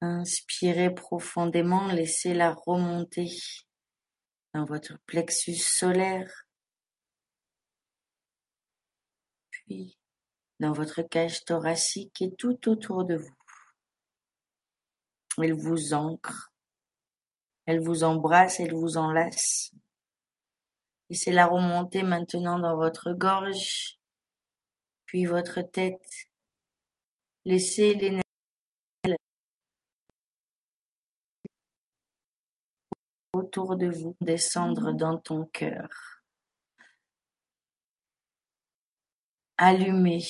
Inspirez 0.00 0.94
profondément, 0.94 1.88
laissez-la 1.88 2.54
remonter 2.54 3.36
dans 4.54 4.64
votre 4.64 4.96
plexus 5.06 5.56
solaire, 5.56 6.46
puis 9.50 9.97
dans 10.60 10.72
votre 10.72 11.02
cage 11.02 11.44
thoracique 11.44 12.20
et 12.22 12.34
tout 12.34 12.68
autour 12.68 13.04
de 13.04 13.16
vous. 13.16 13.36
Elle 15.42 15.54
vous 15.54 15.94
ancre, 15.94 16.52
elle 17.66 17.80
vous 17.80 18.02
embrasse, 18.02 18.60
elle 18.60 18.74
vous 18.74 18.96
enlace. 18.96 19.72
Laissez-la 21.10 21.46
remonter 21.46 22.02
maintenant 22.02 22.58
dans 22.58 22.76
votre 22.76 23.12
gorge, 23.12 23.98
puis 25.06 25.24
votre 25.26 25.62
tête. 25.62 26.28
Laissez 27.44 27.94
l'énergie 27.94 28.22
autour 33.32 33.76
de 33.76 33.88
vous 33.88 34.16
descendre 34.20 34.92
dans 34.92 35.18
ton 35.18 35.46
cœur. 35.46 36.17
Allumer. 39.58 40.22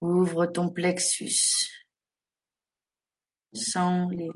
Ouvre 0.00 0.46
ton 0.46 0.70
plexus 0.70 1.84
sans 3.52 4.08
les 4.10 4.30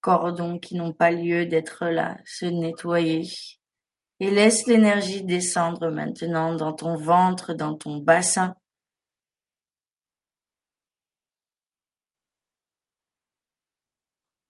cordons 0.00 0.58
qui 0.58 0.76
n'ont 0.76 0.92
pas 0.92 1.10
lieu 1.10 1.46
d'être 1.46 1.86
là, 1.86 2.18
se 2.24 2.46
nettoyer. 2.46 3.28
Et 4.20 4.30
laisse 4.30 4.66
l'énergie 4.66 5.22
descendre 5.24 5.90
maintenant 5.90 6.54
dans 6.54 6.72
ton 6.72 6.96
ventre, 6.96 7.54
dans 7.54 7.76
ton 7.76 7.98
bassin. 7.98 8.54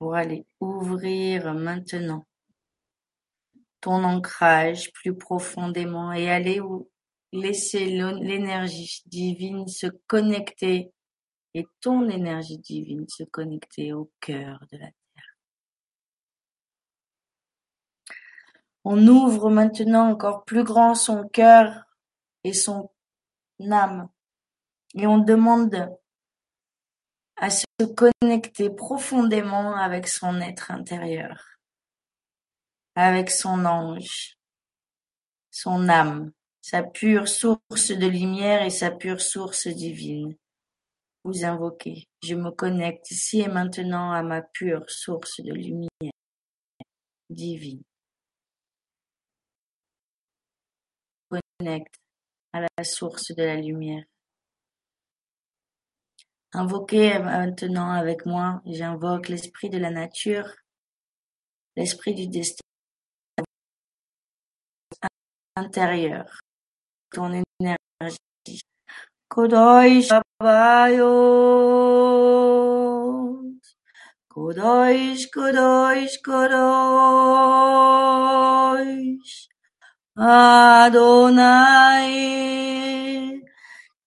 pour 0.00 0.14
aller 0.14 0.46
ouvrir 0.60 1.52
maintenant 1.54 2.26
ton 3.80 4.04
ancrage 4.04 4.92
plus 4.92 5.16
profondément 5.16 6.12
et 6.12 6.30
aller 6.30 6.60
laisser 7.32 7.86
l'énergie 7.86 9.02
divine 9.06 9.68
se 9.68 9.86
connecter 10.06 10.92
et 11.54 11.66
ton 11.80 12.08
énergie 12.08 12.58
divine 12.58 13.08
se 13.08 13.24
connecter 13.24 13.92
au 13.92 14.10
cœur 14.20 14.64
de 14.72 14.78
la 14.78 14.86
terre. 14.86 15.36
On 18.84 19.06
ouvre 19.06 19.50
maintenant 19.50 20.10
encore 20.10 20.44
plus 20.44 20.64
grand 20.64 20.94
son 20.94 21.28
cœur 21.28 21.84
et 22.44 22.52
son 22.52 22.90
âme 23.70 24.08
et 24.94 25.06
on 25.06 25.18
demande 25.18 25.96
à 27.36 27.50
se 27.50 27.64
connecter 27.96 28.70
profondément 28.70 29.74
avec 29.74 30.08
son 30.08 30.40
être 30.40 30.70
intérieur, 30.70 31.59
avec 32.94 33.30
son 33.30 33.64
ange, 33.64 34.36
son 35.50 35.88
âme, 35.88 36.32
sa 36.60 36.82
pure 36.82 37.28
source 37.28 37.90
de 37.90 38.06
lumière 38.06 38.62
et 38.62 38.70
sa 38.70 38.90
pure 38.90 39.20
source 39.20 39.68
divine. 39.68 40.36
Vous 41.24 41.44
invoquez, 41.44 42.08
je 42.22 42.34
me 42.34 42.50
connecte 42.50 43.10
ici 43.10 43.40
et 43.40 43.48
maintenant 43.48 44.12
à 44.12 44.22
ma 44.22 44.42
pure 44.42 44.88
source 44.88 45.40
de 45.40 45.52
lumière 45.52 46.12
divine. 47.28 47.82
Connecte 51.28 51.96
à 52.52 52.60
la 52.62 52.84
source 52.84 53.32
de 53.32 53.42
la 53.42 53.56
lumière 53.56 54.04
Invoquez 56.52 57.20
maintenant 57.20 57.92
avec 57.92 58.26
moi, 58.26 58.60
j'invoque 58.66 59.28
l'esprit 59.28 59.70
de 59.70 59.78
la 59.78 59.90
nature, 59.90 60.52
l'esprit 61.76 62.12
du 62.12 62.26
destin 62.26 62.64
intérieur, 65.56 66.40
ton 67.12 67.42
énergie. 67.60 68.62
Kodoi 69.28 70.02
Shabayot, 70.02 71.10
Kodoi, 74.28 75.16
Kodoi, 75.32 76.08
Kodoi, 76.24 76.70
Adonai, 80.16 81.40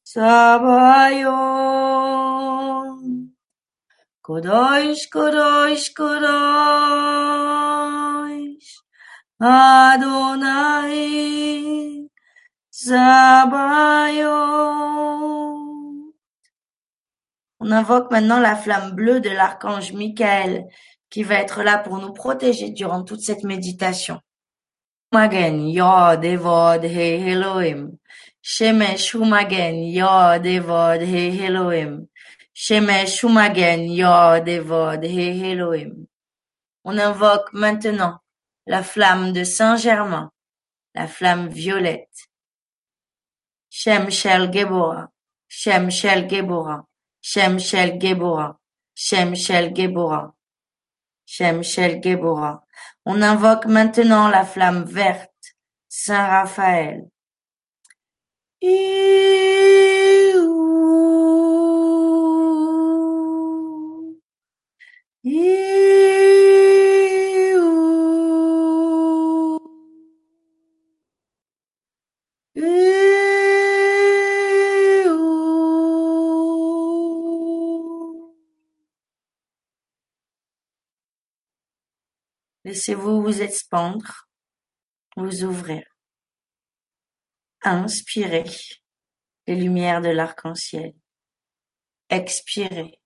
Sabayon. 0.03 1.73
Kodosh, 4.23 5.09
Kodosh, 5.11 5.91
Kodosh. 5.93 6.33
Adonai. 9.39 10.93
Sabayon. 12.69 14.33
On 17.59 17.71
invoque 17.71 18.11
maintenant 18.11 18.39
la 18.39 18.55
flamme 18.55 18.91
bleue 18.91 19.19
de 19.21 19.29
l'archange 19.29 19.93
Michael 19.93 20.65
qui 21.09 21.23
va 21.23 21.35
être 21.35 21.63
là 21.63 21.77
pour 21.77 21.99
nous 21.99 22.11
protéger 22.11 22.71
durant 22.71 23.03
toute 23.03 23.21
cette 23.21 23.43
méditation. 23.43 24.19
He. 35.05 35.91
On 36.83 36.97
invoque 36.97 37.53
maintenant 37.53 38.22
la 38.65 38.83
flamme 38.83 39.33
de 39.33 39.43
Saint-Germain, 39.43 40.31
la 40.95 41.07
flamme 41.07 41.49
violette. 41.49 42.29
Shem 43.69 44.09
Shel 44.09 44.51
Gebora, 44.51 45.09
Shem 45.47 45.89
Shel 51.63 51.99
Gebora. 52.01 52.63
On 53.05 53.21
invoque 53.21 53.65
maintenant 53.65 54.29
la 54.29 54.45
flamme 54.45 54.83
verte, 54.83 55.55
Saint 55.89 56.27
Raphaël. 56.27 57.09
Laissez-vous 82.65 83.21
vous 83.21 83.41
expandre, 83.41 84.27
vous 85.15 85.43
ouvrir. 85.43 85.83
Inspirez 87.61 88.45
les 89.47 89.55
lumières 89.55 90.01
de 90.01 90.09
l'arc-en-ciel. 90.09 90.93
Expirez 92.09 92.99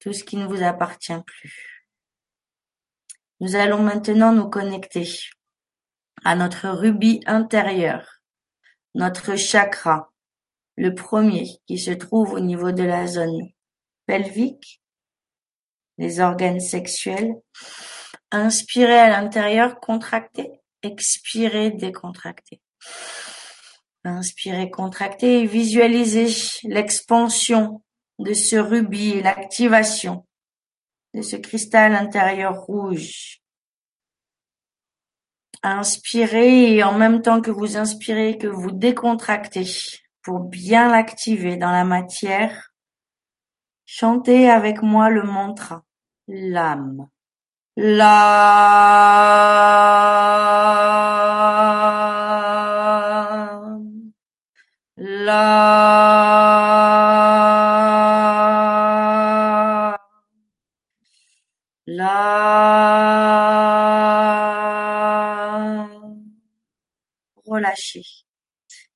tout 0.00 0.12
ce 0.12 0.24
qui 0.24 0.36
ne 0.36 0.46
vous 0.46 0.62
appartient 0.62 1.22
plus. 1.24 1.86
Nous 3.40 3.54
allons 3.54 3.82
maintenant 3.82 4.32
nous 4.32 4.48
connecter 4.48 5.08
à 6.24 6.34
notre 6.34 6.68
rubis 6.70 7.20
intérieur, 7.26 8.21
notre 8.94 9.36
chakra, 9.36 10.12
le 10.76 10.94
premier 10.94 11.48
qui 11.66 11.78
se 11.78 11.90
trouve 11.90 12.32
au 12.32 12.40
niveau 12.40 12.72
de 12.72 12.82
la 12.82 13.06
zone 13.06 13.48
pelvique, 14.06 14.82
les 15.98 16.20
organes 16.20 16.60
sexuels, 16.60 17.34
Inspirez 18.34 18.98
à 18.98 19.10
l'intérieur, 19.10 19.78
contractez. 19.78 20.62
Expirez, 20.82 21.70
décontractez. 21.70 22.62
Inspirez, 24.04 24.70
contractez 24.70 25.40
et 25.40 25.46
visualisez 25.46 26.28
l'expansion 26.64 27.82
de 28.18 28.32
ce 28.32 28.56
rubis 28.56 29.20
l'activation 29.20 30.26
de 31.12 31.20
ce 31.20 31.36
cristal 31.36 31.94
intérieur 31.94 32.62
rouge. 32.62 33.41
Inspirez 35.64 36.74
et 36.74 36.82
en 36.82 36.98
même 36.98 37.22
temps 37.22 37.40
que 37.40 37.50
vous 37.50 37.76
inspirez, 37.76 38.36
que 38.36 38.48
vous 38.48 38.72
décontractez 38.72 39.66
pour 40.22 40.40
bien 40.40 40.88
l'activer 40.90 41.56
dans 41.56 41.70
la 41.70 41.84
matière, 41.84 42.72
chantez 43.86 44.50
avec 44.50 44.82
moi 44.82 45.08
le 45.10 45.22
mantra, 45.22 45.84
l'âme. 46.28 47.08
La 47.76 48.12
la 54.96 56.31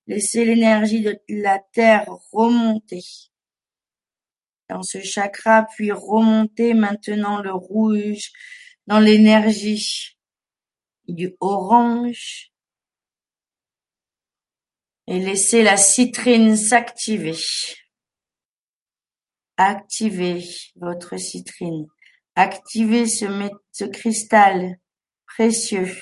Laissez 0.07 0.45
l'énergie 0.45 1.01
de 1.01 1.19
la 1.29 1.59
terre 1.73 2.07
remonter 2.33 3.05
dans 4.69 4.83
ce 4.83 5.01
chakra, 5.01 5.67
puis 5.75 5.93
remonter 5.93 6.75
maintenant 6.75 7.41
le 7.41 7.53
rouge, 7.53 8.31
dans 8.87 9.01
l'énergie 9.01 10.17
du 11.09 11.35
orange 11.41 12.53
et 15.07 15.21
laissez 15.21 15.63
la 15.63 15.77
citrine 15.77 16.57
s'activer. 16.57 17.39
Activez 19.57 20.45
votre 20.77 21.17
citrine. 21.17 21.87
Activez 22.35 23.07
ce 23.07 23.85
cristal 23.85 24.79
précieux 25.27 25.95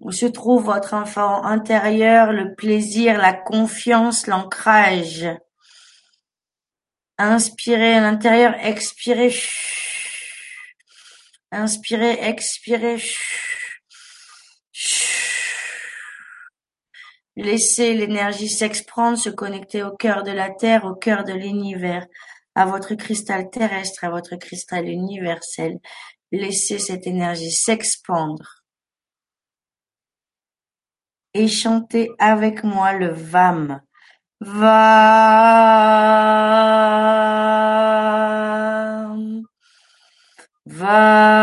où 0.00 0.12
se 0.12 0.26
trouve 0.26 0.64
votre 0.64 0.94
enfant 0.94 1.44
intérieur, 1.44 2.32
le 2.32 2.54
plaisir, 2.54 3.18
la 3.18 3.32
confiance, 3.32 4.26
l'ancrage. 4.26 5.28
Inspirez 7.18 7.94
à 7.94 8.00
l'intérieur, 8.00 8.54
expirez. 8.60 9.34
Inspirez, 11.50 12.18
expirez. 12.22 13.02
Laissez 17.34 17.94
l'énergie 17.94 18.48
s'exprendre, 18.48 19.16
se 19.16 19.30
connecter 19.30 19.82
au 19.82 19.96
cœur 19.96 20.22
de 20.22 20.32
la 20.32 20.50
Terre, 20.50 20.84
au 20.84 20.94
cœur 20.94 21.24
de 21.24 21.32
l'univers, 21.32 22.06
à 22.54 22.66
votre 22.66 22.94
cristal 22.94 23.48
terrestre, 23.50 24.04
à 24.04 24.10
votre 24.10 24.36
cristal 24.36 24.88
universel. 24.88 25.78
Laissez 26.32 26.78
cette 26.78 27.06
énergie 27.06 27.52
s'expandre. 27.52 28.57
Et 31.40 31.46
chantez 31.46 32.10
avec 32.18 32.64
moi 32.64 32.92
le 32.94 33.10
VAM. 33.10 33.80
VAM. 34.40 34.58
VAM. 40.66 41.38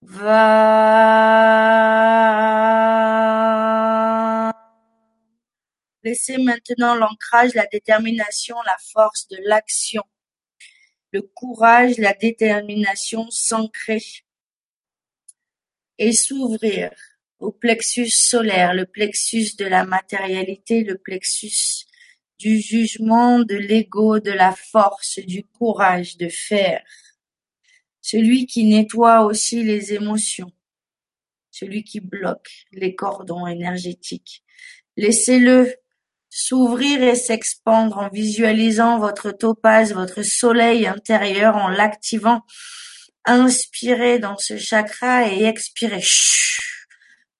VAM. 0.00 0.92
Laissez 6.04 6.38
maintenant 6.38 6.94
l'ancrage, 6.94 7.52
la 7.52 7.66
détermination, 7.66 8.56
la 8.64 8.78
force 8.94 9.28
de 9.28 9.36
l'action, 9.44 10.04
le 11.12 11.20
courage, 11.20 11.98
la 11.98 12.14
détermination 12.14 13.28
s'ancrer 13.28 14.02
et 15.98 16.12
s'ouvrir 16.12 16.90
au 17.38 17.52
plexus 17.52 18.10
solaire, 18.10 18.74
le 18.74 18.86
plexus 18.86 19.56
de 19.56 19.64
la 19.64 19.84
matérialité, 19.84 20.82
le 20.82 20.98
plexus 20.98 21.86
du 22.38 22.60
jugement, 22.60 23.40
de 23.40 23.56
l'ego, 23.56 24.20
de 24.20 24.30
la 24.30 24.52
force, 24.52 25.18
du 25.18 25.44
courage 25.44 26.16
de 26.16 26.28
faire. 26.28 26.82
Celui 28.00 28.46
qui 28.46 28.64
nettoie 28.64 29.24
aussi 29.24 29.62
les 29.62 29.92
émotions, 29.92 30.52
celui 31.50 31.84
qui 31.84 32.00
bloque 32.00 32.50
les 32.72 32.94
cordons 32.94 33.46
énergétiques. 33.46 34.44
Laissez-le 34.96 35.74
s'ouvrir 36.30 37.02
et 37.02 37.16
s'expandre 37.16 37.98
en 37.98 38.08
visualisant 38.08 38.98
votre 38.98 39.32
topaz, 39.32 39.92
votre 39.92 40.22
soleil 40.22 40.86
intérieur, 40.86 41.56
en 41.56 41.68
l'activant. 41.68 42.42
Inspirez 43.30 44.18
dans 44.18 44.38
ce 44.38 44.56
chakra 44.56 45.28
et 45.28 45.44
expirez. 45.44 46.02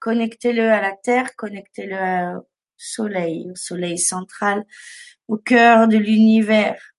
Connectez-le 0.01 0.71
à 0.71 0.83
la 0.83 0.93
terre, 0.93 1.35
connectez-le 1.35 2.37
au 2.37 2.47
soleil, 2.77 3.51
au 3.51 3.57
soleil 3.57 3.99
central, 3.99 4.67
au 5.29 5.39
cœur 5.39 5.89
de 5.89 5.97
l'univers, 5.97 6.93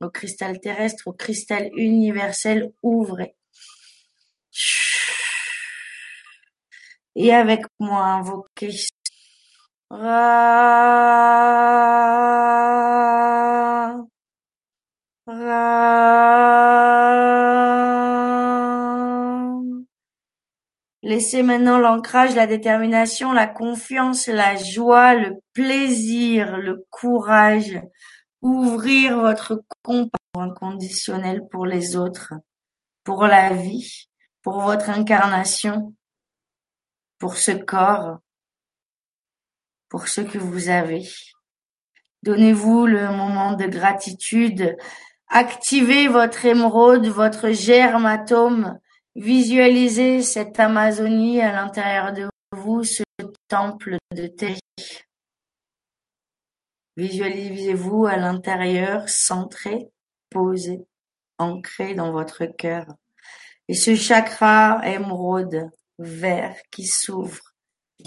au 0.00 0.08
cristal 0.08 0.60
terrestre, 0.60 1.08
au 1.08 1.12
cristal 1.12 1.68
universel, 1.76 2.72
ouvrez. 2.82 3.36
Et 7.16 7.34
avec 7.34 7.60
moi, 7.78 8.02
invoquez 8.04 8.86
Ra, 9.90 10.40
Laissez 21.20 21.42
maintenant 21.42 21.78
l'ancrage, 21.78 22.34
la 22.34 22.46
détermination, 22.46 23.34
la 23.34 23.46
confiance, 23.46 24.26
la 24.26 24.56
joie, 24.56 25.14
le 25.14 25.34
plaisir, 25.52 26.56
le 26.56 26.86
courage 26.88 27.78
ouvrir 28.40 29.20
votre 29.20 29.62
compassion 29.82 30.10
inconditionnelle 30.34 31.42
pour 31.50 31.66
les 31.66 31.94
autres, 31.94 32.32
pour 33.04 33.26
la 33.26 33.52
vie, 33.52 34.08
pour 34.40 34.62
votre 34.62 34.88
incarnation, 34.88 35.94
pour 37.18 37.36
ce 37.36 37.52
corps, 37.52 38.20
pour 39.90 40.08
ce 40.08 40.22
que 40.22 40.38
vous 40.38 40.70
avez. 40.70 41.06
Donnez-vous 42.22 42.86
le 42.86 43.08
moment 43.08 43.52
de 43.52 43.66
gratitude. 43.66 44.74
Activez 45.28 46.08
votre 46.08 46.46
émeraude, 46.46 47.08
votre 47.08 47.50
germe 47.50 48.06
atome. 48.06 48.78
Visualisez 49.20 50.22
cette 50.22 50.58
Amazonie 50.58 51.42
à 51.42 51.52
l'intérieur 51.52 52.14
de 52.14 52.30
vous, 52.52 52.84
ce 52.84 53.02
temple 53.48 53.98
de 54.16 54.28
terre. 54.28 54.56
Visualisez-vous 56.96 58.06
à 58.06 58.16
l'intérieur, 58.16 59.06
centré, 59.10 59.90
posé, 60.30 60.86
ancré 61.36 61.94
dans 61.94 62.12
votre 62.12 62.46
cœur. 62.46 62.86
Et 63.68 63.74
ce 63.74 63.94
chakra 63.94 64.80
émeraude 64.88 65.68
vert 65.98 66.56
qui 66.70 66.86
s'ouvre, 66.86 67.52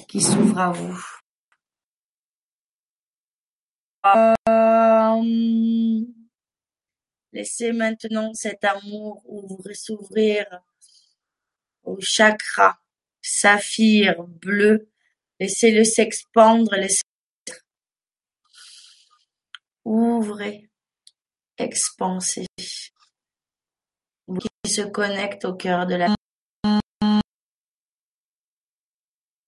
qui 0.07 0.19
s'ouvre 0.19 0.57
à 0.57 0.71
vous. 0.71 0.99
Laissez 7.33 7.71
maintenant 7.71 8.33
cet 8.33 8.63
amour 8.63 9.21
ouvrir, 9.27 9.75
s'ouvrir 9.75 10.63
au 11.83 11.97
chakra 11.99 12.79
saphir 13.21 14.23
bleu. 14.23 14.89
Laissez-le 15.39 15.83
s'expandre, 15.83 16.75
laissez 16.75 17.03
Ouvrez, 19.85 20.69
expansez. 21.57 22.45
Qui 22.57 24.71
se 24.71 24.81
connecte 24.81 25.43
au 25.43 25.53
cœur 25.53 25.85
de 25.85 25.95
la 25.95 26.15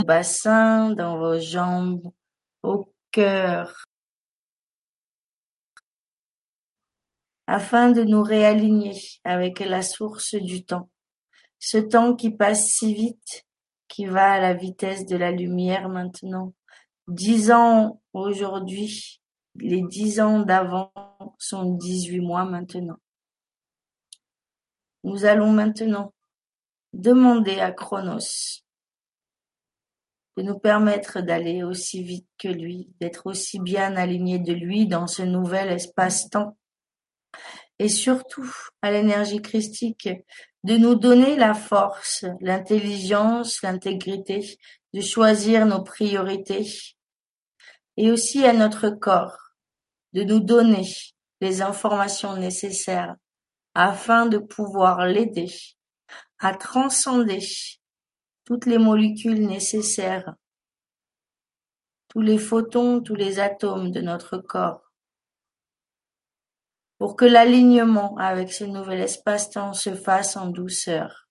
bassin, 0.05 0.91
dans 0.91 1.17
vos 1.17 1.39
jambes, 1.39 2.11
au 2.63 2.93
cœur, 3.11 3.85
afin 7.47 7.91
de 7.91 8.03
nous 8.03 8.23
réaligner 8.23 8.99
avec 9.23 9.59
la 9.59 9.81
source 9.81 10.35
du 10.35 10.65
temps. 10.65 10.89
Ce 11.67 11.79
temps 11.79 12.15
qui 12.15 12.29
passe 12.29 12.67
si 12.67 12.93
vite, 12.93 13.43
qui 13.87 14.05
va 14.05 14.33
à 14.33 14.39
la 14.39 14.53
vitesse 14.53 15.07
de 15.07 15.17
la 15.17 15.31
lumière 15.31 15.89
maintenant. 15.89 16.53
Dix 17.07 17.49
ans 17.49 18.03
aujourd'hui, 18.13 19.19
les 19.55 19.81
dix 19.81 20.19
ans 20.19 20.41
d'avant 20.41 20.93
sont 21.39 21.73
dix-huit 21.73 22.19
mois 22.21 22.45
maintenant. 22.45 22.99
Nous 25.03 25.25
allons 25.25 25.51
maintenant 25.51 26.13
demander 26.93 27.59
à 27.59 27.71
Chronos 27.71 28.61
de 30.37 30.43
nous 30.43 30.59
permettre 30.59 31.21
d'aller 31.21 31.63
aussi 31.63 32.03
vite 32.03 32.27
que 32.37 32.47
lui, 32.47 32.91
d'être 32.99 33.25
aussi 33.25 33.57
bien 33.57 33.95
aligné 33.95 34.37
de 34.37 34.53
lui 34.53 34.85
dans 34.85 35.07
ce 35.07 35.23
nouvel 35.23 35.71
espace-temps. 35.71 36.55
Et 37.79 37.89
surtout 37.89 38.49
à 38.83 38.91
l'énergie 38.91 39.41
christique 39.41 40.07
de 40.65 40.77
nous 40.77 40.95
donner 40.95 41.35
la 41.35 41.53
force, 41.53 42.25
l'intelligence, 42.41 43.61
l'intégrité 43.61 44.57
de 44.95 45.01
choisir 45.01 45.63
nos 45.67 45.83
priorités 45.83 46.67
et 47.97 48.09
aussi 48.09 48.43
à 48.43 48.51
notre 48.51 48.89
corps 48.89 49.37
de 50.13 50.23
nous 50.23 50.39
donner 50.39 50.87
les 51.39 51.61
informations 51.61 52.35
nécessaires 52.35 53.15
afin 53.75 54.25
de 54.25 54.39
pouvoir 54.39 55.05
l'aider 55.05 55.53
à 56.39 56.55
transcender 56.55 57.45
toutes 58.43 58.65
les 58.65 58.79
molécules 58.79 59.45
nécessaires, 59.45 60.33
tous 62.07 62.21
les 62.21 62.39
photons, 62.39 63.01
tous 63.01 63.13
les 63.13 63.39
atomes 63.39 63.91
de 63.91 64.01
notre 64.01 64.39
corps, 64.39 64.84
pour 66.97 67.15
que 67.15 67.25
l'alignement 67.25 68.17
avec 68.17 68.51
ce 68.51 68.63
nouvel 68.63 69.01
espace-temps 69.01 69.73
se 69.73 69.95
fasse 69.95 70.37
en 70.37 70.47
douceur, 70.47 71.27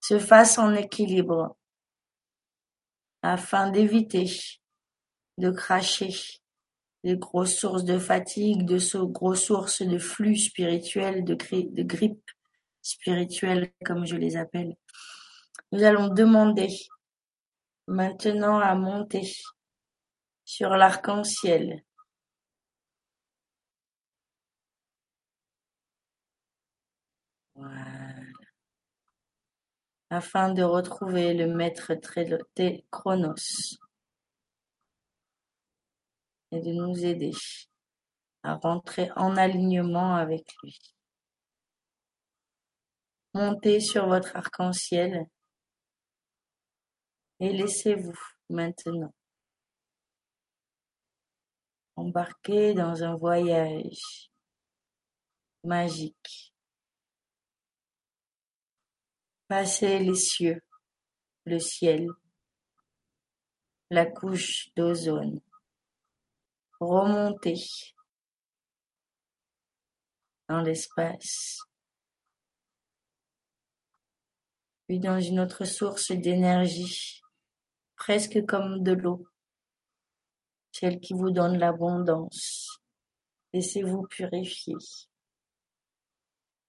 se 0.00 0.18
fasse 0.18 0.58
en 0.58 0.74
équilibre, 0.74 1.56
afin 3.22 3.70
d'éviter 3.70 4.30
de 5.38 5.50
cracher 5.50 6.14
les 7.04 7.16
grosses 7.16 7.56
sources 7.56 7.84
de 7.84 7.98
fatigue, 7.98 8.64
de 8.64 8.78
grosses 9.04 9.44
sources 9.44 9.82
de 9.82 9.98
flux 9.98 10.36
spirituel, 10.36 11.24
de, 11.24 11.34
de 11.34 11.82
grippe 11.82 12.30
spirituelle, 12.80 13.72
comme 13.84 14.06
je 14.06 14.16
les 14.16 14.36
appelle. 14.36 14.76
Nous 15.72 15.82
allons 15.82 16.08
demander 16.08 16.68
maintenant 17.86 18.58
à 18.58 18.74
monter 18.74 19.32
sur 20.44 20.70
l'arc-en-ciel. 20.70 21.82
Afin 30.10 30.52
de 30.52 30.62
retrouver 30.62 31.34
le 31.34 31.46
maître 31.46 31.92
Chronos 32.90 33.78
et 36.50 36.60
de 36.60 36.72
nous 36.72 37.04
aider 37.04 37.32
à 38.42 38.56
rentrer 38.56 39.10
en 39.16 39.36
alignement 39.36 40.14
avec 40.16 40.44
lui. 40.62 40.78
Montez 43.34 43.80
sur 43.80 44.06
votre 44.06 44.36
arc-en-ciel 44.36 45.24
et 47.40 47.52
laissez-vous 47.52 48.18
maintenant 48.50 49.14
embarquer 51.96 52.74
dans 52.74 53.02
un 53.02 53.16
voyage 53.16 54.30
magique. 55.64 56.51
Passez 59.52 59.98
les 59.98 60.14
cieux, 60.14 60.62
le 61.44 61.58
ciel, 61.58 62.08
la 63.90 64.06
couche 64.06 64.70
d'ozone 64.76 65.42
remonter 66.80 67.62
dans 70.48 70.62
l'espace, 70.62 71.58
puis 74.86 74.98
dans 74.98 75.20
une 75.20 75.40
autre 75.40 75.66
source 75.66 76.12
d'énergie, 76.12 77.20
presque 77.96 78.46
comme 78.46 78.82
de 78.82 78.92
l'eau, 78.92 79.28
celle 80.70 80.98
qui 80.98 81.12
vous 81.12 81.30
donne 81.30 81.58
l'abondance. 81.58 82.80
Laissez-vous 83.52 84.06
purifier. 84.06 84.76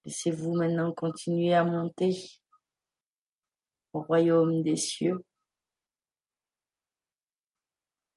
Laissez-vous 0.03 0.53
maintenant 0.53 0.91
continuer 0.91 1.53
à 1.53 1.63
monter 1.63 2.43
au 3.94 4.02
royaume 4.02 4.64
des 4.64 4.76
cieux. 4.76 5.24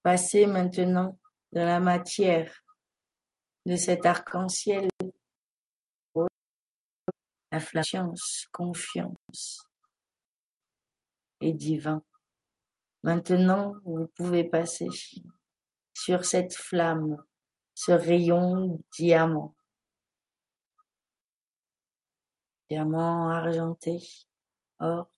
Passez 0.03 0.47
maintenant 0.47 1.18
de 1.53 1.61
la 1.61 1.81
matière 1.81 2.53
de 3.66 3.77
cet 3.77 4.07
arc-en-ciel. 4.07 4.89
La 7.53 7.61
confiance 8.53 9.66
et 11.41 11.53
divin. 11.53 12.03
Maintenant, 13.03 13.74
vous 13.85 14.09
pouvez 14.09 14.45
passer 14.45 14.89
sur 15.95 16.24
cette 16.24 16.55
flamme, 16.55 17.16
ce 17.74 17.93
rayon 17.93 18.83
diamant. 18.99 19.55
Diamant 22.68 23.31
argenté, 23.31 24.01
or, 24.81 25.09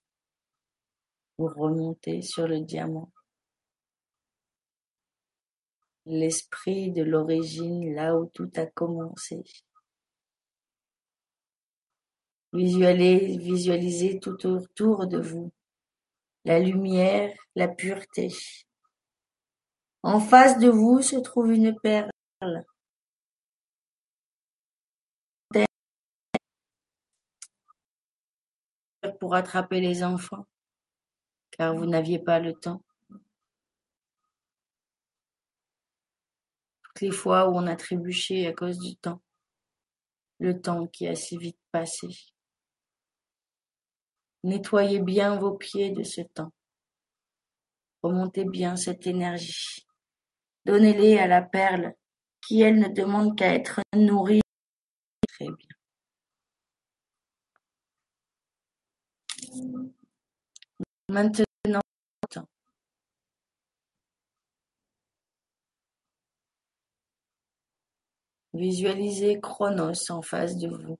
vous 1.39 1.47
remontez 1.47 2.21
sur 2.21 2.47
le 2.49 2.59
diamant 2.59 3.09
l'esprit 6.05 6.91
de 6.91 7.01
l'origine, 7.03 7.93
là 7.93 8.17
où 8.17 8.25
tout 8.33 8.51
a 8.57 8.65
commencé. 8.65 9.43
Visualisez, 12.51 14.19
tout 14.19 14.45
autour 14.45 15.07
de 15.07 15.19
vous 15.19 15.51
la 16.43 16.59
lumière, 16.59 17.33
la 17.55 17.69
pureté. 17.69 18.29
En 20.03 20.19
face 20.19 20.59
de 20.59 20.67
vous 20.67 21.01
se 21.01 21.15
trouve 21.17 21.53
une 21.53 21.73
perle. 21.79 22.11
Pour 29.19 29.35
attraper 29.35 29.79
les 29.79 30.03
enfants, 30.03 30.45
car 31.59 31.75
vous 31.75 31.85
n'aviez 31.85 32.19
pas 32.19 32.39
le 32.39 32.53
temps. 32.53 32.81
toutes 36.81 37.01
les 37.01 37.11
fois 37.11 37.49
où 37.49 37.55
on 37.55 37.67
a 37.67 37.75
trébuché 37.75 38.47
à 38.47 38.53
cause 38.53 38.79
du 38.79 38.95
temps, 38.95 39.21
le 40.39 40.59
temps 40.61 40.87
qui 40.87 41.05
a 41.05 41.15
si 41.15 41.37
vite 41.37 41.59
passé. 41.71 42.07
Nettoyez 44.43 44.99
bien 44.99 45.37
vos 45.37 45.51
pieds 45.51 45.91
de 45.91 46.03
ce 46.03 46.21
temps. 46.21 46.53
Remontez 48.03 48.45
bien 48.45 48.77
cette 48.77 49.05
énergie. 49.05 49.85
Donnez-les 50.65 51.19
à 51.19 51.27
la 51.27 51.41
perle 51.41 51.93
qui, 52.41 52.61
elle, 52.61 52.79
ne 52.79 52.87
demande 52.87 53.37
qu'à 53.37 53.53
être 53.53 53.81
nourrie. 53.93 54.41
Très 55.27 55.45
bien. 55.45 55.75
Maintenant, 61.09 61.81
visualisez 68.53 69.39
Chronos 69.41 70.11
en 70.11 70.21
face 70.21 70.57
de 70.57 70.69
vous. 70.69 70.99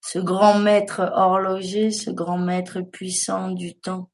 Ce 0.00 0.20
grand 0.20 0.60
maître 0.60 1.10
horloger, 1.12 1.90
ce 1.90 2.10
grand 2.10 2.38
maître 2.38 2.82
puissant 2.82 3.50
du 3.50 3.74
temps 3.74 4.12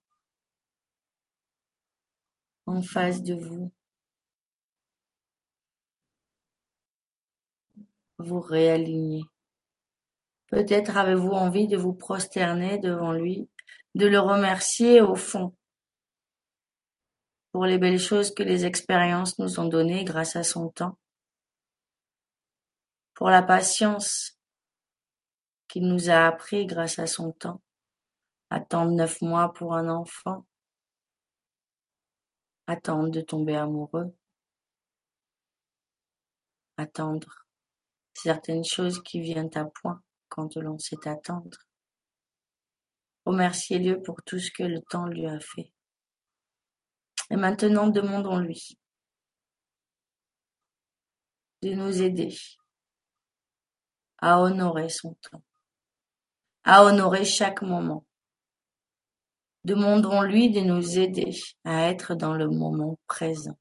en 2.65 2.81
face 2.81 3.23
de 3.23 3.35
vous. 3.35 3.71
Vous 8.17 8.41
réalignez. 8.41 9.25
Peut-être 10.47 10.97
avez-vous 10.97 11.33
envie 11.33 11.69
de 11.69 11.77
vous 11.77 11.93
prosterner 11.93 12.79
devant 12.79 13.13
lui, 13.13 13.49
de 13.95 14.07
le 14.07 14.19
remercier 14.19 15.01
au 15.01 15.15
fond 15.15 15.55
pour 17.53 17.67
les 17.67 17.79
belles 17.79 18.01
choses 18.01 18.35
que 18.35 18.43
les 18.43 18.65
expériences 18.65 19.39
nous 19.39 19.61
ont 19.61 19.69
données 19.69 20.05
grâce 20.05 20.37
à 20.37 20.43
son 20.43 20.71
temps, 20.71 20.99
pour 23.15 23.29
la 23.29 23.43
patience 23.43 24.39
qu'il 25.69 25.87
nous 25.87 26.09
a 26.09 26.27
appris 26.27 26.67
grâce 26.67 26.99
à 26.99 27.07
son 27.07 27.33
temps, 27.33 27.63
attendre 28.49 28.93
neuf 28.93 29.21
mois 29.21 29.53
pour 29.53 29.75
un 29.75 29.89
enfant, 29.89 30.47
attendre 32.67 33.11
de 33.11 33.21
tomber 33.21 33.57
amoureux, 33.57 34.17
attendre 36.79 37.47
certaines 38.15 38.65
choses 38.65 39.03
qui 39.03 39.21
viennent 39.21 39.51
à 39.55 39.67
point 39.67 40.03
quand 40.29 40.57
l'on 40.57 40.79
sait 40.79 41.07
attendre. 41.07 41.59
Remerciez-le 43.25 44.03
pour 44.03 44.23
tout 44.25 44.39
ce 44.39 44.51
que 44.51 44.65
le 44.65 44.81
temps 44.81 45.07
lui 45.07 45.27
a 45.27 45.39
fait. 45.39 45.73
Et 47.31 47.37
maintenant, 47.37 47.89
demandons-lui 47.89 48.79
de 51.63 51.73
nous 51.75 52.03
aider 52.03 52.37
à 54.19 54.41
honorer 54.41 54.89
son 54.89 55.15
temps, 55.15 55.43
à 56.65 56.85
honorer 56.85 57.25
chaque 57.25 57.63
moment. 57.63 58.05
Demandons-lui 59.65 60.51
de 60.51 60.61
nous 60.61 60.99
aider 60.99 61.31
à 61.65 61.89
être 61.89 62.17
dans 62.17 62.35
le 62.35 62.49
moment 62.49 62.99
présent. 63.07 63.57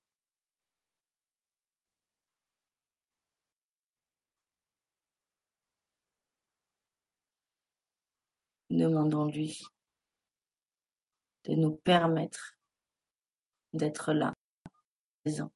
Demandons-lui 8.72 9.66
de 11.44 11.56
nous 11.56 11.76
permettre 11.76 12.58
d'être 13.74 14.14
là, 14.14 14.34
présent. 15.24 15.52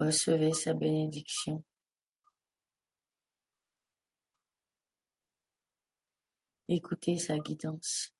Recevez 0.00 0.52
sa 0.52 0.74
bénédiction. 0.74 1.62
Écoutez 6.66 7.18
sa 7.18 7.38
guidance. 7.38 8.12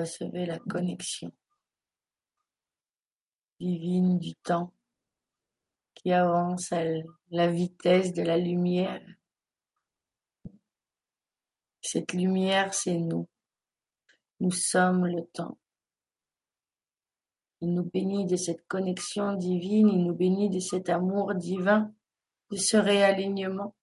Recevez 0.00 0.46
la 0.46 0.58
connexion 0.58 1.32
divine 3.60 4.18
du 4.18 4.34
temps 4.36 4.72
qui 5.94 6.12
avance 6.12 6.72
à 6.72 6.84
la 7.30 7.48
vitesse 7.48 8.12
de 8.12 8.22
la 8.22 8.38
lumière. 8.38 9.04
Cette 11.80 12.12
lumière, 12.12 12.72
c'est 12.74 12.98
nous. 12.98 13.28
Nous 14.40 14.52
sommes 14.52 15.06
le 15.06 15.26
temps. 15.26 15.58
Il 17.60 17.74
nous 17.74 17.84
bénit 17.84 18.26
de 18.26 18.36
cette 18.36 18.66
connexion 18.68 19.32
divine, 19.34 19.88
il 19.88 20.04
nous 20.04 20.14
bénit 20.14 20.48
de 20.48 20.60
cet 20.60 20.88
amour 20.88 21.34
divin, 21.34 21.92
de 22.52 22.56
ce 22.56 22.76
réalignement. 22.76 23.74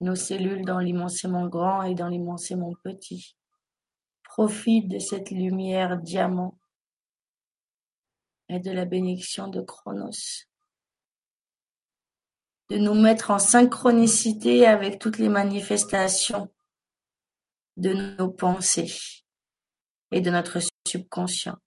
Nos 0.00 0.16
cellules 0.16 0.64
dans 0.64 0.78
l'immensément 0.78 1.46
grand 1.46 1.82
et 1.82 1.94
dans 1.94 2.08
l'immensément 2.08 2.72
petit 2.82 3.36
profitent 4.22 4.88
de 4.88 4.98
cette 4.98 5.30
lumière 5.30 5.98
diamant 5.98 6.58
et 8.48 8.60
de 8.60 8.70
la 8.70 8.84
bénédiction 8.84 9.48
de 9.48 9.60
Chronos. 9.60 10.46
De 12.70 12.78
nous 12.78 12.94
mettre 12.94 13.30
en 13.30 13.38
synchronicité 13.38 14.66
avec 14.66 14.98
toutes 15.00 15.18
les 15.18 15.28
manifestations 15.28 16.50
de 17.76 17.92
nos 17.92 18.30
pensées 18.30 18.92
et 20.12 20.20
de 20.20 20.30
notre 20.30 20.60
subconscient 20.86 21.58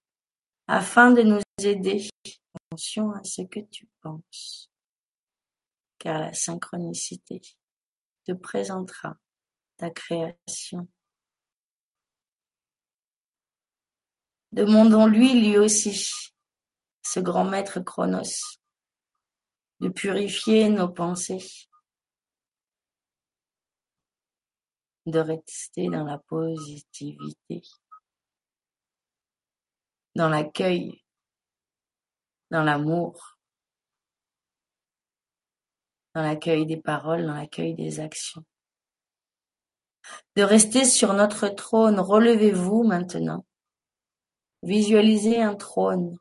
afin 0.67 1.11
de 1.11 1.21
nous 1.21 1.41
aider. 1.61 2.09
Attention 2.55 3.11
à 3.11 3.23
ce 3.23 3.41
que 3.43 3.59
tu 3.59 3.88
penses, 4.01 4.71
car 5.99 6.19
la 6.19 6.34
synchronicité 6.34 7.41
te 8.26 8.32
présentera 8.32 9.17
ta 9.78 9.89
création. 9.89 10.88
Demandons-lui 14.51 15.41
lui 15.41 15.57
aussi, 15.57 16.09
ce 17.01 17.19
grand 17.19 17.45
maître 17.45 17.80
Chronos, 17.80 18.59
de 19.80 19.89
purifier 19.89 20.69
nos 20.69 20.89
pensées, 20.89 21.43
de 25.06 25.19
rester 25.19 25.89
dans 25.89 26.03
la 26.03 26.19
positivité, 26.19 27.61
dans 30.15 30.30
l'accueil, 30.30 31.03
dans 32.52 32.64
l'amour, 32.64 33.32
dans 36.14 36.22
l'accueil 36.22 36.65
des 36.65 36.77
paroles, 36.77 37.26
dans 37.26 37.34
l'accueil 37.34 37.73
des 37.76 37.99
actions. 37.99 38.44
De 40.35 40.44
rester 40.44 40.85
sur 40.85 41.14
notre 41.14 41.48
trône, 41.48 41.99
relevez-vous 41.99 42.84
maintenant. 42.84 43.45
Visualisez 44.61 45.41
un 45.41 45.56
trône. 45.56 46.18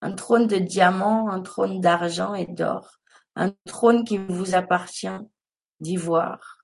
Un 0.00 0.12
trône 0.12 0.46
de 0.46 0.56
diamant, 0.56 1.30
un 1.30 1.42
trône 1.42 1.80
d'argent 1.80 2.34
et 2.34 2.46
d'or. 2.46 2.98
Un 3.36 3.50
trône 3.66 4.04
qui 4.04 4.18
vous 4.18 4.54
appartient 4.54 5.18
d'ivoire. 5.80 6.58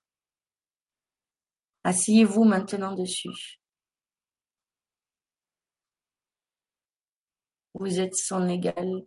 Asseyez-vous 1.83 2.43
maintenant 2.43 2.93
dessus. 2.93 3.59
Vous 7.73 7.99
êtes 7.99 8.15
son 8.15 8.49
égal, 8.49 9.03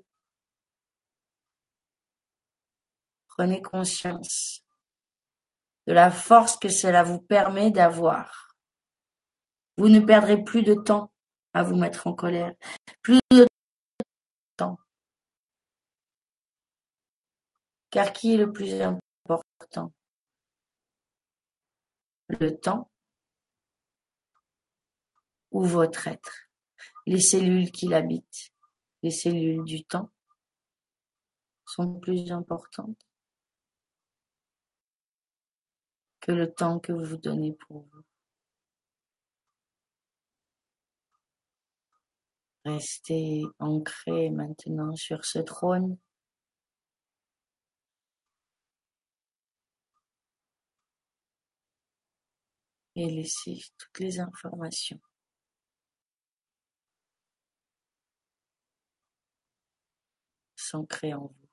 Prenez 3.43 3.61
conscience 3.61 4.63
de 5.89 5.93
la 5.93 6.13
force 6.13 6.57
que 6.57 6.69
cela 6.69 7.03
vous 7.03 7.21
permet 7.21 7.73
d'avoir. 7.73 8.57
Vous 9.77 9.89
ne 9.89 9.99
perdrez 9.99 10.45
plus 10.45 10.63
de 10.63 10.75
temps 10.75 11.13
à 11.53 11.65
vous 11.65 11.75
mettre 11.75 12.07
en 12.07 12.15
colère, 12.15 12.55
plus 13.03 13.19
de 13.33 13.49
temps. 14.57 14.79
Car 17.91 18.13
qui 18.13 18.35
est 18.35 18.37
le 18.37 18.53
plus 18.53 18.81
important? 18.81 19.93
Le 22.29 22.57
temps 22.61 22.93
ou 25.51 25.65
votre 25.65 26.07
être? 26.07 26.49
Les 27.07 27.21
cellules 27.21 27.73
qui 27.73 27.89
l'habitent, 27.89 28.53
les 29.03 29.11
cellules 29.11 29.65
du 29.65 29.85
temps 29.85 30.13
sont 31.67 31.99
plus 31.99 32.31
importantes 32.31 33.05
que 36.23 36.33
le 36.33 36.53
temps 36.53 36.79
que 36.79 36.93
vous 36.93 37.17
donnez 37.17 37.53
pour 37.53 37.83
vous. 37.83 38.03
Restez 42.65 43.43
ancré 43.59 44.31
maintenant 44.31 44.95
sur 44.95 45.25
ce 45.25 45.41
trône. 45.41 45.99
Et 52.95 53.07
laissez 53.11 53.59
toutes 53.79 53.99
les 54.01 54.21
informations 54.21 55.01
s'ancrer 60.57 61.15
en 61.15 61.27
vous. 61.27 61.49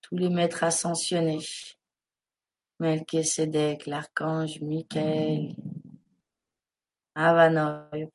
Tous 0.00 0.16
les 0.16 0.30
maîtres 0.30 0.64
ascensionnés 0.64 1.38
Melchizedek, 2.82 3.86
l'archange 3.86 4.60
Michael, 4.60 5.54
Avanoy, 7.14 8.10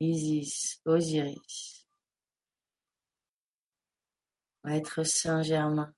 Isis, 0.00 0.82
Osiris, 0.84 1.86
Maître 4.64 5.02
Saint-Germain, 5.02 5.94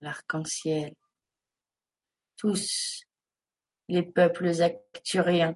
l'arc-en-ciel, 0.00 0.92
tous 2.36 3.06
les 3.86 4.02
peuples 4.02 4.60
acturiens 4.60 5.54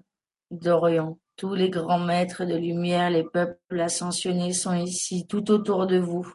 d'Orient, 0.53 1.19
tous 1.37 1.55
les 1.55 1.71
grands 1.71 1.99
maîtres 1.99 2.45
de 2.45 2.55
lumière, 2.55 3.11
les 3.11 3.25
peuples 3.25 3.81
ascensionnés 3.81 4.53
sont 4.53 4.75
ici, 4.75 5.27
tout 5.27 5.51
autour 5.51 5.87
de 5.87 5.99
vous, 5.99 6.33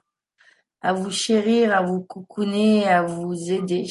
à 0.81 0.93
vous 0.93 1.11
chérir, 1.11 1.75
à 1.75 1.81
vous 1.81 2.01
coucouner, 2.01 2.87
à 2.87 3.03
vous 3.03 3.51
aider, 3.51 3.87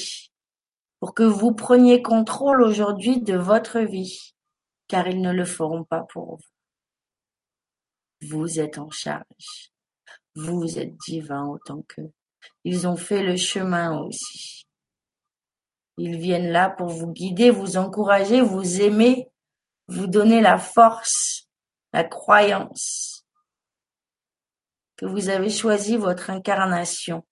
pour 1.00 1.14
que 1.14 1.22
vous 1.22 1.52
preniez 1.52 2.02
contrôle 2.02 2.62
aujourd'hui 2.62 3.20
de 3.20 3.36
votre 3.36 3.80
vie 3.80 4.34
car 4.90 5.06
ils 5.06 5.20
ne 5.20 5.32
le 5.32 5.44
feront 5.44 5.84
pas 5.84 6.04
pour 6.12 6.36
vous. 6.36 8.28
Vous 8.28 8.58
êtes 8.58 8.78
en 8.78 8.90
charge. 8.90 9.70
Vous 10.34 10.80
êtes 10.80 10.96
divin 11.06 11.46
autant 11.46 11.82
qu'eux. 11.82 12.10
Ils 12.64 12.88
ont 12.88 12.96
fait 12.96 13.22
le 13.22 13.36
chemin 13.36 13.96
aussi. 14.00 14.66
Ils 15.96 16.18
viennent 16.18 16.50
là 16.50 16.68
pour 16.68 16.88
vous 16.88 17.12
guider, 17.12 17.50
vous 17.50 17.76
encourager, 17.76 18.40
vous 18.40 18.82
aimer, 18.82 19.30
vous 19.90 20.06
donner 20.06 20.40
la 20.40 20.58
force, 20.58 21.48
la 21.92 22.04
croyance 22.04 23.26
que 24.96 25.06
vous 25.06 25.28
avez 25.28 25.50
choisi 25.50 25.96
votre 25.96 26.30
incarnation 26.30 27.24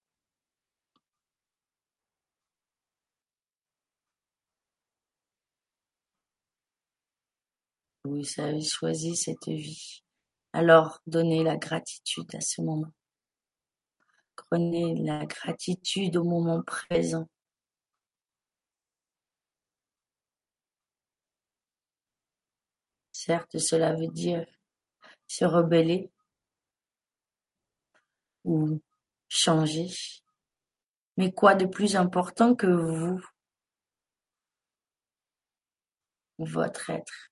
vous 8.09 8.25
avez 8.39 8.63
choisi 8.63 9.17
cette 9.17 9.49
vie, 9.49 10.03
alors 10.53 11.01
donnez 11.07 11.43
la 11.43 11.57
gratitude 11.57 12.35
à 12.35 12.41
ce 12.41 12.63
moment. 12.63 12.93
Prenez 14.37 14.95
la 14.95 15.27
gratitude 15.27 16.17
au 16.17 16.25
moment 16.25 16.63
présent. 16.63 17.29
Certes, 23.29 23.59
cela 23.59 23.95
veut 23.95 24.09
dire 24.09 24.47
se 25.27 25.45
rebeller 25.45 26.11
ou 28.45 28.81
changer. 29.29 29.89
Mais 31.19 31.31
quoi 31.31 31.55
de 31.55 31.67
plus 31.67 31.95
important 31.97 32.55
que 32.55 32.67
vous, 32.67 33.21
votre 36.39 36.89
être 36.89 37.31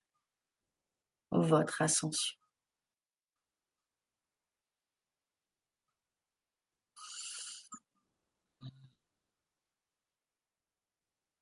votre 1.31 1.81
ascension? 1.81 2.37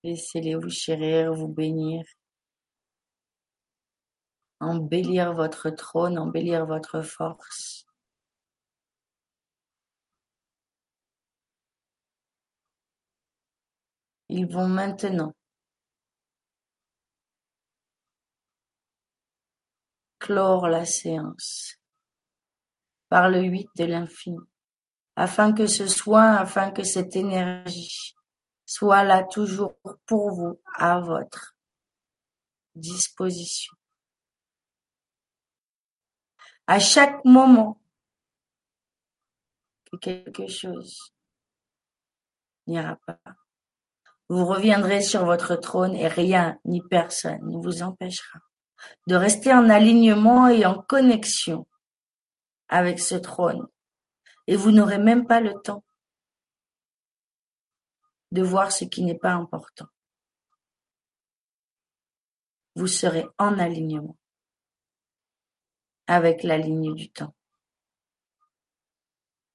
Laissez-les 0.03 0.55
vous 0.55 0.69
chérir, 0.69 1.33
vous 1.33 1.49
bénir, 1.49 2.05
embellir 4.59 5.33
votre 5.33 5.69
trône, 5.69 6.17
embellir 6.17 6.65
votre 6.65 7.01
force. 7.01 7.85
Ils 14.29 14.47
vont 14.47 14.67
maintenant 14.67 15.33
clore 20.19 20.67
la 20.67 20.85
séance 20.85 21.79
par 23.09 23.29
le 23.29 23.41
huit 23.43 23.69
de 23.77 23.85
l'infini, 23.85 24.39
afin 25.15 25.53
que 25.53 25.67
ce 25.67 25.87
soin, 25.87 26.33
afin 26.35 26.71
que 26.71 26.83
cette 26.83 27.15
énergie 27.15 28.15
soit 28.65 29.03
là 29.03 29.23
toujours 29.23 29.75
pour 30.07 30.31
vous, 30.31 30.59
à 30.73 30.99
votre 30.99 31.55
disposition. 32.73 33.74
À 36.67 36.79
chaque 36.79 37.23
moment 37.25 37.79
que 39.91 39.97
quelque 39.97 40.47
chose 40.47 41.13
n'ira 42.67 42.97
pas, 43.05 43.19
vous 44.29 44.45
reviendrez 44.45 45.01
sur 45.01 45.25
votre 45.25 45.55
trône 45.55 45.95
et 45.95 46.07
rien 46.07 46.59
ni 46.65 46.81
personne 46.81 47.47
ne 47.47 47.57
vous 47.57 47.83
empêchera 47.83 48.39
de 49.07 49.15
rester 49.15 49.53
en 49.53 49.69
alignement 49.69 50.47
et 50.47 50.65
en 50.65 50.81
connexion 50.81 51.67
avec 52.67 52.99
ce 52.99 53.15
trône. 53.15 53.67
Et 54.47 54.55
vous 54.55 54.71
n'aurez 54.71 54.97
même 54.97 55.27
pas 55.27 55.39
le 55.39 55.53
temps 55.61 55.83
de 58.31 58.41
voir 58.41 58.71
ce 58.71 58.85
qui 58.85 59.03
n'est 59.03 59.17
pas 59.17 59.31
important. 59.31 59.87
Vous 62.75 62.87
serez 62.87 63.25
en 63.37 63.57
alignement 63.57 64.17
avec 66.07 66.43
la 66.43 66.57
ligne 66.57 66.93
du 66.93 67.09
temps. 67.11 67.35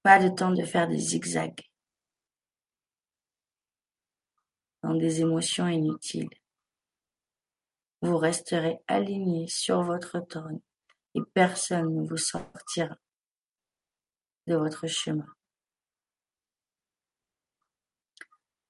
Pas 0.03 0.19
de 0.19 0.35
temps 0.35 0.53
de 0.53 0.65
faire 0.65 0.89
des 0.89 0.99
zigzags 0.99 1.63
dans 4.83 4.95
des 4.95 5.21
émotions 5.21 5.69
inutiles 5.69 6.31
vous 8.03 8.17
resterez 8.17 8.79
aligné 8.87 9.47
sur 9.47 9.83
votre 9.83 10.21
trône 10.21 10.61
et 11.15 11.21
personne 11.35 11.95
ne 11.95 12.09
vous 12.09 12.17
sortira 12.17 12.97
de 14.47 14.57
votre 14.57 14.87
chemin. 14.87 15.27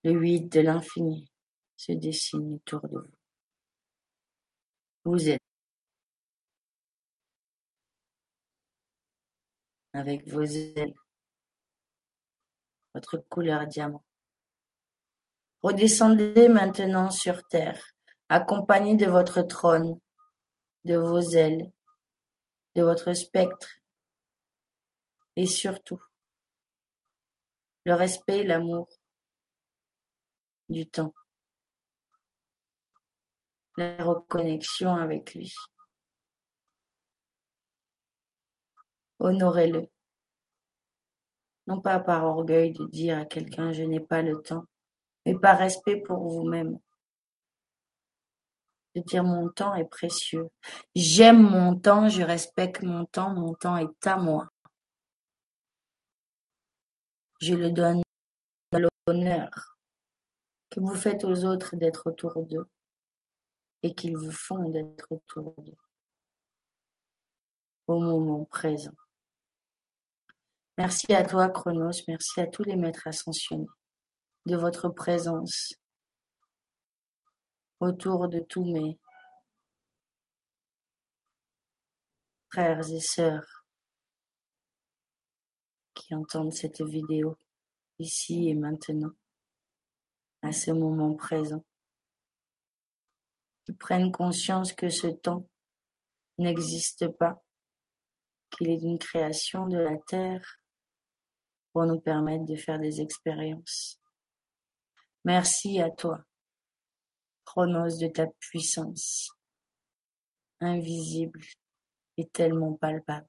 Le 0.02 0.12
huit 0.12 0.48
de 0.48 0.60
l'infini 0.60 1.30
se 1.76 1.92
dessine 1.92 2.54
autour 2.54 2.80
de 2.88 2.98
vous. 2.98 3.14
Vous 5.04 5.28
êtes 5.28 5.42
avec 9.92 10.28
vos 10.28 10.42
ailes, 10.42 10.94
votre 12.94 13.18
couleur 13.18 13.66
diamant. 13.66 14.04
Redescendez 15.62 16.48
maintenant 16.48 17.10
sur 17.10 17.46
terre 17.48 17.82
accompagné 18.28 18.96
de 18.96 19.06
votre 19.06 19.42
trône, 19.42 20.00
de 20.84 20.96
vos 20.96 21.20
ailes, 21.20 21.70
de 22.76 22.82
votre 22.82 23.12
spectre, 23.12 23.68
et 25.36 25.46
surtout 25.46 26.00
le 27.84 27.94
respect 27.94 28.38
et 28.38 28.44
l'amour 28.44 28.88
du 30.68 30.88
temps, 30.88 31.12
la 33.76 33.96
reconnexion 34.04 34.94
avec 34.94 35.34
lui. 35.34 35.52
Honorez-le, 39.20 39.86
non 41.66 41.80
pas 41.80 42.00
par 42.00 42.24
orgueil 42.24 42.72
de 42.72 42.86
dire 42.86 43.18
à 43.18 43.24
quelqu'un 43.26 43.72
je 43.72 43.82
n'ai 43.82 44.00
pas 44.00 44.22
le 44.22 44.40
temps, 44.42 44.64
mais 45.26 45.38
par 45.38 45.58
respect 45.58 46.00
pour 46.00 46.26
vous-même 46.28 46.78
de 48.94 49.02
dire 49.02 49.22
mon 49.22 49.48
temps 49.50 49.74
est 49.74 49.84
précieux. 49.88 50.48
J'aime 50.94 51.42
mon 51.42 51.78
temps, 51.78 52.08
je 52.08 52.22
respecte 52.22 52.82
mon 52.82 53.04
temps, 53.04 53.30
mon 53.34 53.54
temps 53.54 53.76
est 53.76 54.06
à 54.06 54.16
moi. 54.16 54.48
Je 57.40 57.54
le 57.54 57.70
donne 57.70 58.02
à 58.72 58.78
l'honneur 58.78 59.76
que 60.70 60.80
vous 60.80 60.94
faites 60.94 61.24
aux 61.24 61.44
autres 61.44 61.76
d'être 61.76 62.06
autour 62.06 62.42
d'eux 62.46 62.68
et 63.82 63.94
qu'ils 63.94 64.16
vous 64.16 64.32
font 64.32 64.68
d'être 64.68 65.06
autour 65.10 65.54
d'eux 65.58 65.76
au 67.86 67.98
moment 67.98 68.44
présent. 68.44 68.94
Merci 70.80 71.12
à 71.12 71.22
toi, 71.22 71.50
Chronos, 71.50 71.90
merci 72.08 72.40
à 72.40 72.46
tous 72.46 72.62
les 72.64 72.74
maîtres 72.74 73.06
ascensionnés 73.06 73.66
de 74.46 74.56
votre 74.56 74.88
présence 74.88 75.74
autour 77.80 78.28
de 78.28 78.40
tous 78.40 78.64
mes 78.64 78.98
frères 82.50 82.80
et 82.90 83.00
sœurs 83.00 83.66
qui 85.92 86.14
entendent 86.14 86.54
cette 86.54 86.80
vidéo 86.80 87.36
ici 87.98 88.48
et 88.48 88.54
maintenant, 88.54 89.12
à 90.40 90.50
ce 90.50 90.70
moment 90.70 91.12
présent, 91.12 91.62
qui 93.66 93.74
prennent 93.74 94.12
conscience 94.12 94.72
que 94.72 94.88
ce 94.88 95.08
temps 95.08 95.46
n'existe 96.38 97.06
pas, 97.18 97.44
qu'il 98.50 98.70
est 98.70 98.80
une 98.80 98.98
création 98.98 99.66
de 99.66 99.76
la 99.76 99.98
Terre 99.98 100.59
pour 101.72 101.86
nous 101.86 102.00
permettre 102.00 102.44
de 102.44 102.56
faire 102.56 102.78
des 102.78 103.00
expériences. 103.00 104.00
Merci 105.24 105.80
à 105.80 105.90
toi, 105.90 106.24
Chronos, 107.44 107.98
de 107.98 108.08
ta 108.08 108.26
puissance 108.38 109.30
invisible 110.60 111.40
et 112.16 112.28
tellement 112.28 112.74
palpable. 112.74 113.26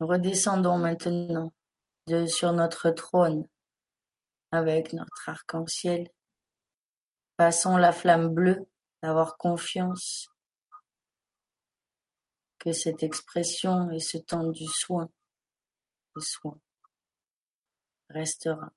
Redescendons 0.00 0.78
maintenant 0.78 1.52
sur 2.28 2.52
notre 2.52 2.90
trône 2.90 3.48
avec 4.52 4.92
notre 4.92 5.28
arc-en-ciel. 5.28 6.08
Passons 7.36 7.76
la 7.76 7.92
flamme 7.92 8.28
bleue 8.28 8.66
d'avoir 9.02 9.36
confiance 9.36 10.28
cette 12.72 13.02
expression 13.02 13.90
et 13.90 14.00
ce 14.00 14.18
temps 14.18 14.50
du 14.50 14.66
soin, 14.66 15.08
restera. 18.08 18.72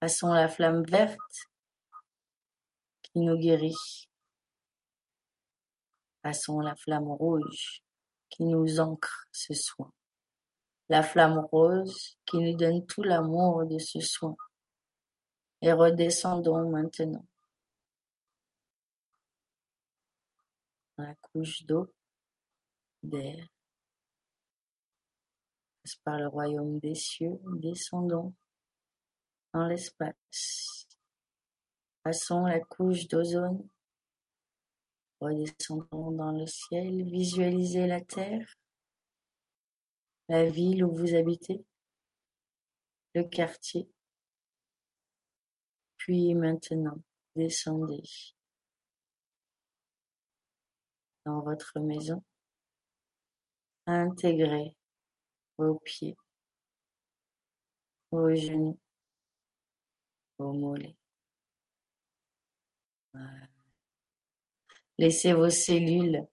Passons 0.00 0.32
la 0.32 0.48
flamme 0.48 0.84
verte 0.84 1.48
qui 3.02 3.20
nous 3.20 3.38
guérit. 3.38 4.08
Passons 6.22 6.60
la 6.60 6.74
flamme 6.76 7.10
rouge 7.10 7.82
qui 8.28 8.44
nous 8.44 8.80
ancre 8.80 9.26
ce 9.32 9.54
soin. 9.54 9.92
La 10.88 11.02
flamme 11.02 11.38
rose 11.50 12.18
qui 12.26 12.38
nous 12.38 12.56
donne 12.56 12.84
tout 12.86 13.02
l'amour 13.02 13.66
de 13.66 13.78
ce 13.78 14.00
soin. 14.00 14.36
Et 15.62 15.72
redescendons 15.72 16.70
maintenant 16.70 17.24
dans 20.96 21.04
la 21.04 21.14
couche 21.16 21.64
d'eau, 21.64 21.92
d'air. 23.04 23.46
Par 26.04 26.18
le 26.18 26.28
royaume 26.28 26.78
des 26.80 26.94
cieux, 26.94 27.38
descendons 27.44 28.34
dans 29.52 29.66
l'espace. 29.66 30.88
Passons 32.02 32.46
la 32.46 32.60
couche 32.60 33.06
d'ozone. 33.08 33.68
Redescendons 35.20 36.10
dans 36.10 36.32
le 36.32 36.46
ciel, 36.46 37.04
visualisez 37.04 37.86
la 37.86 38.00
terre, 38.00 38.46
la 40.28 40.44
ville 40.44 40.84
où 40.84 40.94
vous 40.94 41.14
habitez, 41.14 41.64
le 43.14 43.24
quartier. 43.24 43.88
Puis 45.96 46.34
maintenant, 46.34 47.00
descendez 47.36 48.02
dans 51.24 51.40
votre 51.40 51.80
maison, 51.80 52.22
intégrez 53.86 54.76
vos 55.58 55.78
pieds, 55.80 56.16
vos 58.10 58.34
genoux, 58.34 58.78
vos 60.38 60.52
mollets. 60.52 60.96
Laissez 64.98 65.32
vos 65.32 65.50
cellules 65.50 66.26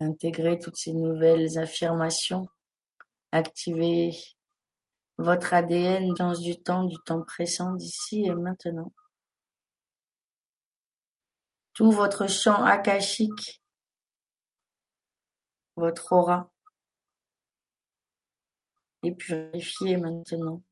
intégrer 0.00 0.58
toutes 0.58 0.76
ces 0.76 0.92
nouvelles 0.92 1.58
affirmations, 1.58 2.46
activer 3.32 4.12
votre 5.18 5.54
ADN 5.54 6.12
dans 6.14 6.38
du 6.38 6.60
temps, 6.60 6.84
du 6.84 6.96
temps 7.04 7.22
présent 7.22 7.72
d'ici 7.74 8.24
et 8.24 8.34
maintenant. 8.34 8.92
Tout 11.72 11.90
votre 11.90 12.28
champ 12.28 12.64
akashique, 12.64 13.62
votre 15.76 16.12
aura 16.12 16.50
est 19.02 19.12
purifié 19.12 19.96
maintenant. 19.96 20.62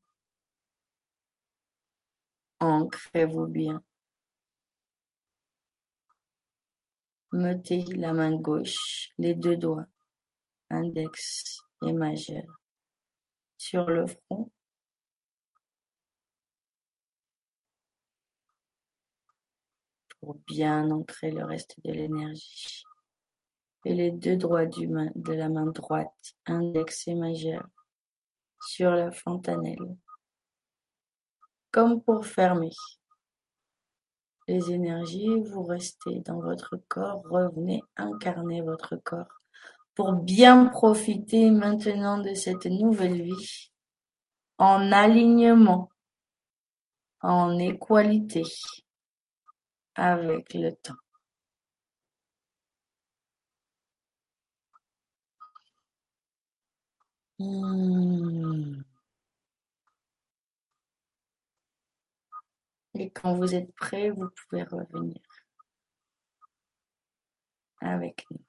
Ancrez-vous 2.59 3.47
bien. 3.47 3.83
Mettez 7.33 7.83
la 7.95 8.13
main 8.13 8.35
gauche, 8.35 9.09
les 9.17 9.33
deux 9.33 9.57
doigts, 9.57 9.87
index 10.69 11.61
et 11.81 11.91
majeur, 11.91 12.43
sur 13.57 13.85
le 13.85 14.05
front. 14.07 14.51
Pour 20.19 20.35
bien 20.47 20.89
ancrer 20.91 21.31
le 21.31 21.43
reste 21.43 21.75
de 21.83 21.91
l'énergie. 21.91 22.83
Et 23.85 23.93
les 23.93 24.11
deux 24.11 24.37
doigts 24.37 24.65
de 24.65 25.33
la 25.33 25.49
main 25.49 25.65
droite, 25.65 26.35
index 26.45 27.07
et 27.07 27.15
majeur, 27.15 27.67
sur 28.65 28.91
la 28.91 29.11
fontanelle. 29.11 29.97
Comme 31.71 32.01
pour 32.01 32.25
fermer 32.25 32.71
les 34.47 34.71
énergies, 34.71 35.41
vous 35.41 35.63
restez 35.63 36.19
dans 36.21 36.39
votre 36.39 36.77
corps, 36.87 37.23
revenez 37.29 37.81
incarner 37.95 38.61
votre 38.61 38.95
corps 38.97 39.41
pour 39.95 40.13
bien 40.13 40.65
profiter 40.65 41.51
maintenant 41.51 42.17
de 42.17 42.33
cette 42.33 42.65
nouvelle 42.65 43.21
vie 43.21 43.71
en 44.57 44.91
alignement, 44.91 45.89
en 47.21 47.57
équalité 47.57 48.43
avec 49.95 50.53
le 50.53 50.71
temps. 50.75 51.02
Et 62.95 63.09
quand 63.11 63.35
vous 63.35 63.55
êtes 63.55 63.73
prêt, 63.75 64.09
vous 64.11 64.29
pouvez 64.49 64.63
revenir. 64.63 65.21
Avec 67.81 68.25
nous. 68.31 68.39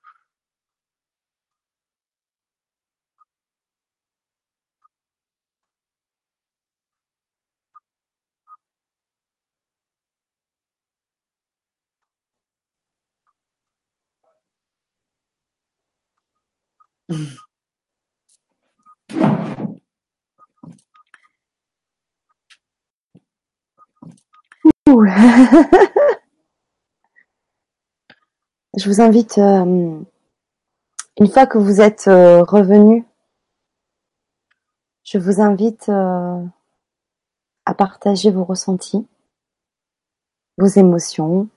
Je 28.76 28.88
vous 28.88 29.00
invite, 29.00 29.38
euh, 29.38 30.00
une 31.18 31.28
fois 31.28 31.46
que 31.46 31.58
vous 31.58 31.80
êtes 31.80 32.08
euh, 32.08 32.42
revenu, 32.42 33.06
je 35.04 35.18
vous 35.18 35.40
invite 35.40 35.88
euh, 35.88 36.44
à 37.64 37.74
partager 37.74 38.30
vos 38.30 38.44
ressentis, 38.44 39.06
vos 40.58 40.66
émotions. 40.66 41.48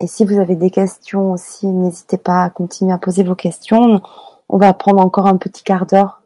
Et 0.00 0.06
si 0.06 0.24
vous 0.24 0.38
avez 0.38 0.54
des 0.54 0.70
questions 0.70 1.32
aussi, 1.32 1.66
n'hésitez 1.66 2.18
pas 2.18 2.44
à 2.44 2.50
continuer 2.50 2.92
à 2.92 2.98
poser 2.98 3.24
vos 3.24 3.34
questions. 3.34 4.00
On 4.48 4.58
va 4.58 4.72
prendre 4.74 5.00
encore 5.00 5.26
un 5.26 5.38
petit 5.38 5.64
quart 5.64 5.86
d'heure 5.86 6.22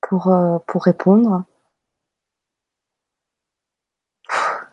pour, 0.00 0.32
pour 0.66 0.84
répondre. 0.84 1.44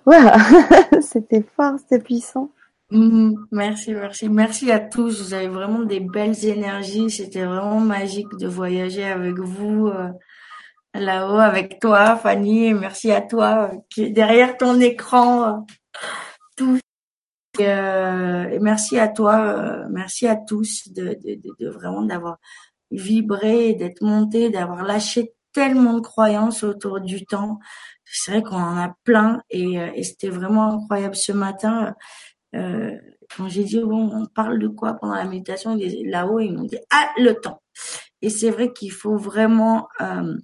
Voilà, 0.06 0.38
c'était 1.02 1.44
fort, 1.56 1.78
c'était 1.80 2.04
puissant. 2.04 2.52
Mmh, 2.92 3.36
merci, 3.52 3.94
merci. 3.94 4.30
Merci 4.30 4.72
à 4.72 4.80
tous. 4.80 5.22
Vous 5.22 5.34
avez 5.34 5.48
vraiment 5.48 5.80
des 5.84 6.02
belles 6.02 6.44
énergies. 6.46 7.10
C'était 7.10 7.46
vraiment 7.46 7.80
magique 7.80 8.36
de 8.38 8.48
voyager 8.48 9.06
avec 9.06 9.40
vous 9.40 9.88
euh, 9.88 10.10
là-haut, 10.94 11.40
avec 11.40 11.80
toi, 11.80 12.18
Fanny. 12.18 12.74
merci 12.74 13.12
à 13.12 13.22
toi 13.22 13.72
qui 13.90 14.12
derrière 14.12 14.58
ton 14.58 14.80
écran. 14.80 15.66
Euh, 17.60 18.50
et 18.50 18.60
merci 18.60 18.98
à 18.98 19.08
toi, 19.08 19.86
merci 19.90 20.28
à 20.28 20.36
tous 20.36 20.88
de, 20.90 21.18
vraiment 21.70 22.04
d'avoir 22.04 22.38
vibré, 22.92 23.74
d'être 23.74 24.02
monté, 24.02 24.50
d'avoir 24.50 24.84
lâché 24.84 25.34
tellement 25.54 25.94
de 25.96 26.00
croyances 26.00 26.64
autour 26.64 27.02
du 27.02 27.26
temps. 27.26 27.60
C'est 28.14 28.32
vrai 28.32 28.44
qu'on 28.44 28.56
en 28.56 28.78
a 28.78 28.94
plein 29.04 29.42
et, 29.50 29.76
et 29.96 30.04
c'était 30.04 30.30
vraiment 30.30 30.74
incroyable 30.74 31.16
ce 31.16 31.32
matin. 31.32 31.96
Euh, 32.56 32.98
quand 33.36 33.48
j'ai 33.48 33.64
dit 33.64 33.80
bon, 33.80 34.10
on 34.14 34.26
parle 34.26 34.60
de 34.60 34.68
quoi 34.68 34.94
pendant 34.94 35.16
la 35.16 35.26
méditation 35.26 35.78
là-haut, 36.06 36.40
ils 36.40 36.54
m'ont 36.54 36.66
dit 36.66 36.80
ah 36.92 37.10
le 37.18 37.34
temps. 37.34 37.62
Et 38.22 38.30
c'est 38.30 38.50
vrai 38.50 38.74
qu'il 38.74 38.92
faut 38.92 39.18
vraiment, 39.18 39.88
euh, 40.02 40.36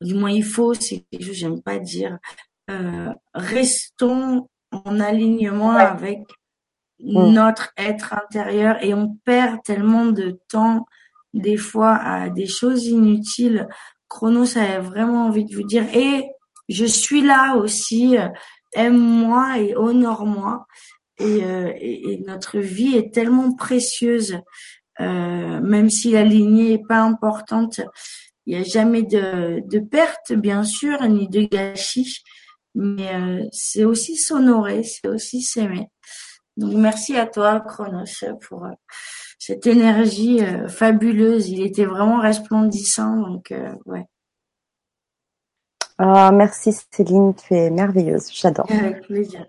du 0.00 0.14
moins 0.14 0.30
il 0.30 0.44
faut, 0.44 0.74
c'est 0.74 1.04
quelque 1.10 1.22
chose 1.22 1.30
que 1.30 1.38
j'aime 1.38 1.62
pas 1.62 1.78
dire, 1.78 2.18
euh, 2.70 3.12
restons 3.32 4.48
en 4.72 5.00
alignement 5.00 5.76
avec 5.76 6.20
mm. 7.00 7.32
notre 7.32 7.72
être 7.76 8.12
intérieur 8.12 8.82
et 8.82 8.92
on 8.92 9.16
perd 9.24 9.62
tellement 9.62 10.06
de 10.06 10.38
temps 10.48 10.86
des 11.32 11.56
fois 11.56 11.94
à 11.94 12.28
des 12.28 12.46
choses 12.46 12.86
inutiles. 12.86 13.68
Chronos 14.08 14.56
avait 14.56 14.80
vraiment 14.80 15.26
envie 15.26 15.44
de 15.44 15.54
vous 15.54 15.64
dire 15.64 15.84
et 15.94 16.24
je 16.68 16.84
suis 16.84 17.22
là 17.22 17.56
aussi, 17.56 18.16
aime-moi 18.74 19.58
et 19.58 19.76
honore-moi. 19.76 20.66
Euh, 21.20 21.72
et, 21.76 22.12
et, 22.12 22.24
notre 22.26 22.58
vie 22.58 22.96
est 22.96 23.14
tellement 23.14 23.54
précieuse, 23.54 24.40
euh, 25.00 25.60
même 25.60 25.88
si 25.88 26.10
la 26.10 26.24
lignée 26.24 26.72
est 26.72 26.86
pas 26.88 27.02
importante, 27.02 27.80
il 28.46 28.56
n'y 28.56 28.60
a 28.60 28.64
jamais 28.64 29.02
de, 29.02 29.62
de, 29.66 29.78
perte, 29.78 30.32
bien 30.32 30.64
sûr, 30.64 31.00
ni 31.08 31.28
de 31.28 31.42
gâchis, 31.42 32.22
mais 32.74 33.14
euh, 33.14 33.44
c'est 33.52 33.84
aussi 33.84 34.16
s'honorer, 34.16 34.82
c'est 34.82 35.08
aussi 35.08 35.40
s'aimer. 35.40 35.88
Donc 36.56 36.74
merci 36.74 37.16
à 37.16 37.26
toi, 37.26 37.60
Chronos, 37.60 38.04
pour 38.42 38.66
euh, 38.66 38.72
cette 39.38 39.66
énergie 39.66 40.42
euh, 40.42 40.68
fabuleuse. 40.68 41.48
Il 41.48 41.62
était 41.62 41.86
vraiment 41.86 42.20
resplendissant, 42.20 43.16
donc 43.16 43.52
ouais. 43.86 44.04
Ah, 45.98 46.32
merci 46.32 46.72
Céline, 46.90 47.34
tu 47.34 47.54
es 47.54 47.70
merveilleuse, 47.70 48.30
j'adore. 48.32 48.66
Avec 48.70 49.02
plaisir. 49.02 49.46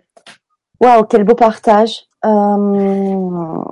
Waouh, 0.80 1.06
quel 1.06 1.24
beau 1.24 1.36
partage. 1.36 2.08
Euh, 2.24 3.64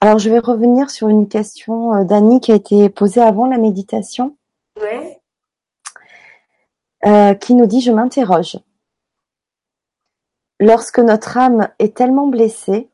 alors, 0.00 0.18
je 0.18 0.30
vais 0.30 0.38
revenir 0.38 0.90
sur 0.90 1.08
une 1.08 1.28
question 1.28 1.94
euh, 1.94 2.04
d'Annie 2.04 2.40
qui 2.40 2.52
a 2.52 2.56
été 2.56 2.88
posée 2.90 3.20
avant 3.20 3.46
la 3.46 3.58
méditation. 3.58 4.36
Oui. 4.80 5.16
Euh, 7.04 7.34
qui 7.34 7.54
nous 7.54 7.66
dit, 7.66 7.80
je 7.80 7.90
m'interroge. 7.90 8.58
Lorsque 10.60 11.00
notre 11.00 11.36
âme 11.36 11.68
est 11.78 11.96
tellement 11.96 12.28
blessée 12.28 12.88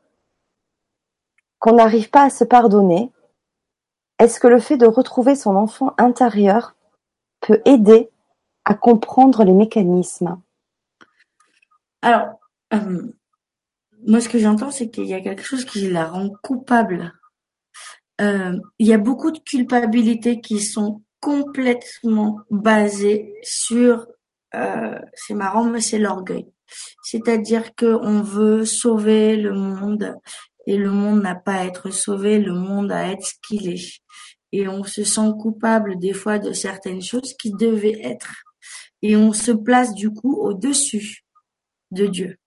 qu'on 1.59 1.73
n'arrive 1.73 2.09
pas 2.09 2.23
à 2.23 2.29
se 2.29 2.43
pardonner, 2.43 3.11
est-ce 4.17 4.39
que 4.39 4.47
le 4.47 4.59
fait 4.59 4.77
de 4.77 4.87
retrouver 4.87 5.35
son 5.35 5.55
enfant 5.55 5.93
intérieur 5.97 6.75
peut 7.41 7.61
aider 7.65 8.09
à 8.69 8.75
comprendre 8.75 9.43
les 9.43 9.53
mécanismes 9.53 10.39
Alors, 12.03 12.39
moi, 14.05 14.21
ce 14.21 14.29
que 14.29 14.37
j'entends, 14.37 14.69
c'est 14.69 14.91
qu'il 14.91 15.05
y 15.05 15.15
a 15.15 15.21
quelque 15.21 15.43
chose 15.43 15.65
qui 15.65 15.89
la 15.89 16.05
rend 16.05 16.29
coupable. 16.43 17.13
Euh, 18.21 18.59
il 18.77 18.87
y 18.87 18.93
a 18.93 18.99
beaucoup 18.99 19.31
de 19.31 19.39
culpabilités 19.39 20.39
qui 20.39 20.59
sont 20.59 21.01
complètement 21.19 22.41
basées 22.51 23.33
sur, 23.41 24.05
euh, 24.53 24.99
c'est 25.15 25.33
marrant, 25.33 25.65
mais 25.65 25.81
c'est 25.81 25.97
l'orgueil. 25.97 26.45
C'est-à-dire 27.01 27.73
qu'on 27.75 28.21
veut 28.21 28.65
sauver 28.65 29.35
le 29.35 29.53
monde 29.53 30.15
et 30.67 30.77
le 30.77 30.91
monde 30.91 31.23
n'a 31.23 31.33
pas 31.33 31.55
à 31.55 31.65
être 31.65 31.89
sauvé, 31.89 32.37
le 32.37 32.53
monde 32.53 32.91
a 32.91 32.99
à 32.99 33.07
être 33.07 33.25
ce 33.25 33.33
qu'il 33.47 33.67
est. 33.67 33.99
Et 34.51 34.67
on 34.67 34.83
se 34.83 35.03
sent 35.03 35.31
coupable 35.39 35.97
des 35.97 36.13
fois 36.13 36.37
de 36.37 36.53
certaines 36.53 37.01
choses 37.01 37.33
qui 37.33 37.51
devaient 37.51 37.99
être. 38.03 38.31
Et 39.01 39.15
on 39.15 39.33
se 39.33 39.51
place 39.51 39.93
du 39.93 40.11
coup 40.11 40.35
au-dessus 40.35 41.23
de 41.91 42.07
Dieu 42.07 42.39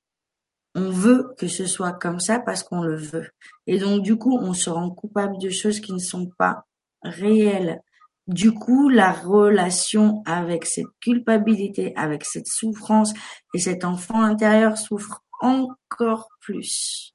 on 0.74 0.90
veut 0.90 1.34
que 1.38 1.48
ce 1.48 1.66
soit 1.66 1.92
comme 1.92 2.20
ça 2.20 2.38
parce 2.38 2.62
qu'on 2.62 2.82
le 2.82 2.96
veut. 2.96 3.30
Et 3.66 3.78
donc, 3.78 4.02
du 4.02 4.16
coup, 4.16 4.38
on 4.38 4.54
se 4.54 4.70
rend 4.70 4.90
coupable 4.90 5.38
de 5.38 5.50
choses 5.50 5.80
qui 5.80 5.92
ne 5.92 5.98
sont 5.98 6.30
pas 6.38 6.64
réelles. 7.02 7.80
Du 8.26 8.52
coup, 8.52 8.88
la 8.88 9.12
relation 9.12 10.22
avec 10.24 10.64
cette 10.64 10.86
culpabilité, 11.00 11.92
avec 11.96 12.24
cette 12.24 12.46
souffrance 12.46 13.12
et 13.52 13.58
cet 13.58 13.84
enfant 13.84 14.22
intérieur 14.22 14.78
souffre 14.78 15.22
encore 15.40 16.28
plus. 16.40 17.14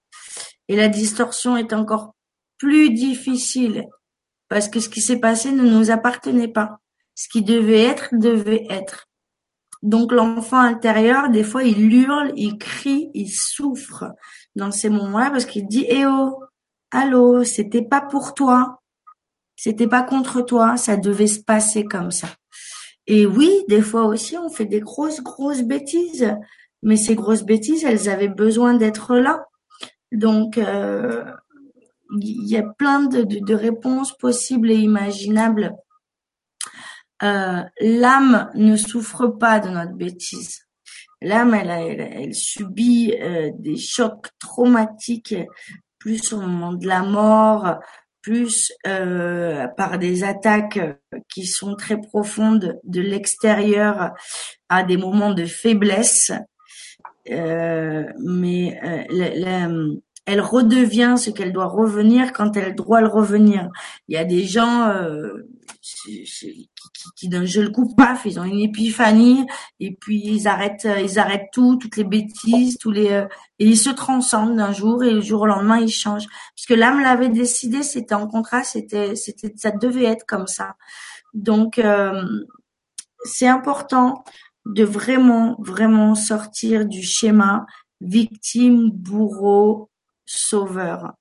Et 0.67 0.75
la 0.75 0.89
distorsion 0.89 1.57
est 1.57 1.73
encore 1.73 2.13
plus 2.57 2.91
difficile 2.91 3.85
parce 4.49 4.67
que 4.67 4.79
ce 4.79 4.89
qui 4.89 5.01
s'est 5.01 5.19
passé 5.19 5.51
ne 5.51 5.63
nous 5.63 5.91
appartenait 5.91 6.47
pas. 6.47 6.79
Ce 7.15 7.29
qui 7.29 7.41
devait 7.41 7.83
être, 7.83 8.09
devait 8.13 8.67
être. 8.69 9.07
Donc 9.83 10.11
l'enfant 10.11 10.59
intérieur, 10.59 11.29
des 11.29 11.43
fois, 11.43 11.63
il 11.63 11.93
hurle, 11.93 12.33
il 12.35 12.57
crie, 12.57 13.09
il 13.13 13.29
souffre 13.29 14.05
dans 14.55 14.71
ces 14.71 14.89
moments-là 14.89 15.29
parce 15.31 15.45
qu'il 15.45 15.67
dit 15.67 15.85
"Eh 15.89 16.05
oh, 16.05 16.39
allô, 16.91 17.43
c'était 17.43 17.83
pas 17.83 18.01
pour 18.01 18.33
toi, 18.33 18.81
c'était 19.55 19.87
pas 19.87 20.03
contre 20.03 20.41
toi, 20.41 20.77
ça 20.77 20.97
devait 20.97 21.27
se 21.27 21.41
passer 21.41 21.85
comme 21.85 22.11
ça." 22.11 22.27
Et 23.07 23.25
oui, 23.25 23.63
des 23.69 23.81
fois 23.81 24.05
aussi, 24.05 24.37
on 24.37 24.49
fait 24.49 24.65
des 24.65 24.81
grosses 24.81 25.21
grosses 25.21 25.63
bêtises, 25.63 26.35
mais 26.83 26.97
ces 26.97 27.15
grosses 27.15 27.43
bêtises, 27.43 27.85
elles 27.85 28.09
avaient 28.09 28.27
besoin 28.27 28.73
d'être 28.73 29.15
là. 29.15 29.45
Donc 30.11 30.57
euh, 30.57 31.23
il 32.19 32.47
y 32.47 32.57
a 32.57 32.63
plein 32.63 33.01
de, 33.01 33.23
de 33.23 33.53
réponses 33.53 34.15
possibles 34.17 34.71
et 34.71 34.75
imaginables 34.77 35.75
l'âme 37.21 38.51
ne 38.55 38.75
souffre 38.75 39.27
pas 39.27 39.59
de 39.59 39.69
notre 39.69 39.93
bêtise. 39.93 40.67
L'âme, 41.21 41.53
elle, 41.55 41.99
elle, 41.99 42.35
subit 42.35 43.15
euh, 43.19 43.49
des 43.57 43.77
chocs 43.77 44.27
traumatiques, 44.39 45.35
plus 45.97 46.31
au 46.31 46.39
moment 46.39 46.73
de 46.73 46.85
la 46.85 47.01
mort, 47.01 47.79
plus 48.21 48.71
euh, 48.85 49.67
par 49.77 49.97
des 49.97 50.23
attaques 50.23 50.79
qui 51.33 51.47
sont 51.47 51.75
très 51.75 51.97
profondes 51.97 52.79
de 52.83 53.01
l'extérieur 53.01 54.11
à 54.69 54.83
des 54.83 54.97
moments 54.97 55.33
de 55.33 55.45
faiblesse. 55.45 56.31
mais 57.25 58.79
elle 60.25 60.41
redevient 60.41 61.15
ce 61.17 61.29
qu'elle 61.31 61.53
doit 61.53 61.67
revenir 61.67 62.31
quand 62.33 62.55
elle 62.57 62.75
doit 62.75 63.01
le 63.01 63.07
revenir. 63.07 63.69
Il 64.07 64.15
y 64.15 64.17
a 64.17 64.25
des 64.25 64.43
gens 64.43 64.93
qui, 66.07 66.69
qui 67.15 67.29
d'un 67.29 67.45
jeu 67.45 67.63
le 67.63 67.69
coup, 67.69 67.93
paf, 67.95 68.25
ils 68.25 68.39
ont 68.39 68.43
une 68.43 68.59
épiphanie 68.59 69.45
et 69.79 69.95
puis 69.95 70.21
ils 70.23 70.47
arrêtent, 70.47 70.85
euh, 70.85 70.99
ils 70.99 71.19
arrêtent 71.19 71.49
tout, 71.51 71.77
toutes 71.77 71.97
les 71.97 72.03
bêtises, 72.03 72.77
tous 72.77 72.91
les 72.91 73.11
euh, 73.11 73.27
et 73.59 73.65
ils 73.65 73.77
se 73.77 73.89
transcendent 73.89 74.57
d'un 74.57 74.71
jour 74.71 75.03
et 75.03 75.11
le 75.11 75.21
jour 75.21 75.41
au 75.41 75.45
lendemain 75.45 75.79
ils 75.79 75.91
changent. 75.91 76.27
Puisque 76.55 76.79
l'âme 76.79 77.01
l'avait 77.01 77.29
décidé, 77.29 77.83
c'était 77.83 78.15
en 78.15 78.27
contrat, 78.27 78.63
c'était, 78.63 79.15
c'était, 79.15 79.53
ça 79.55 79.71
devait 79.71 80.05
être 80.05 80.25
comme 80.25 80.47
ça. 80.47 80.75
Donc 81.33 81.79
euh, 81.79 82.23
c'est 83.23 83.47
important 83.47 84.23
de 84.65 84.83
vraiment, 84.83 85.55
vraiment 85.59 86.15
sortir 86.15 86.85
du 86.85 87.03
schéma 87.03 87.65
victime, 88.01 88.91
bourreau, 88.91 89.89
sauveur 90.25 91.13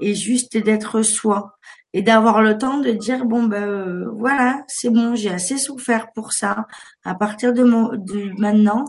et 0.00 0.14
juste 0.14 0.56
d'être 0.56 1.02
soi 1.02 1.58
et 1.94 2.02
d'avoir 2.02 2.42
le 2.42 2.56
temps 2.58 2.78
de 2.78 2.90
dire 2.90 3.24
bon 3.24 3.44
ben 3.44 3.62
euh, 3.62 4.10
voilà 4.16 4.64
c'est 4.66 4.90
bon 4.90 5.14
j'ai 5.14 5.30
assez 5.30 5.58
souffert 5.58 6.12
pour 6.12 6.32
ça. 6.32 6.66
À 7.04 7.14
partir 7.14 7.52
de, 7.52 7.62
mon, 7.62 7.90
maintenant 8.38 8.84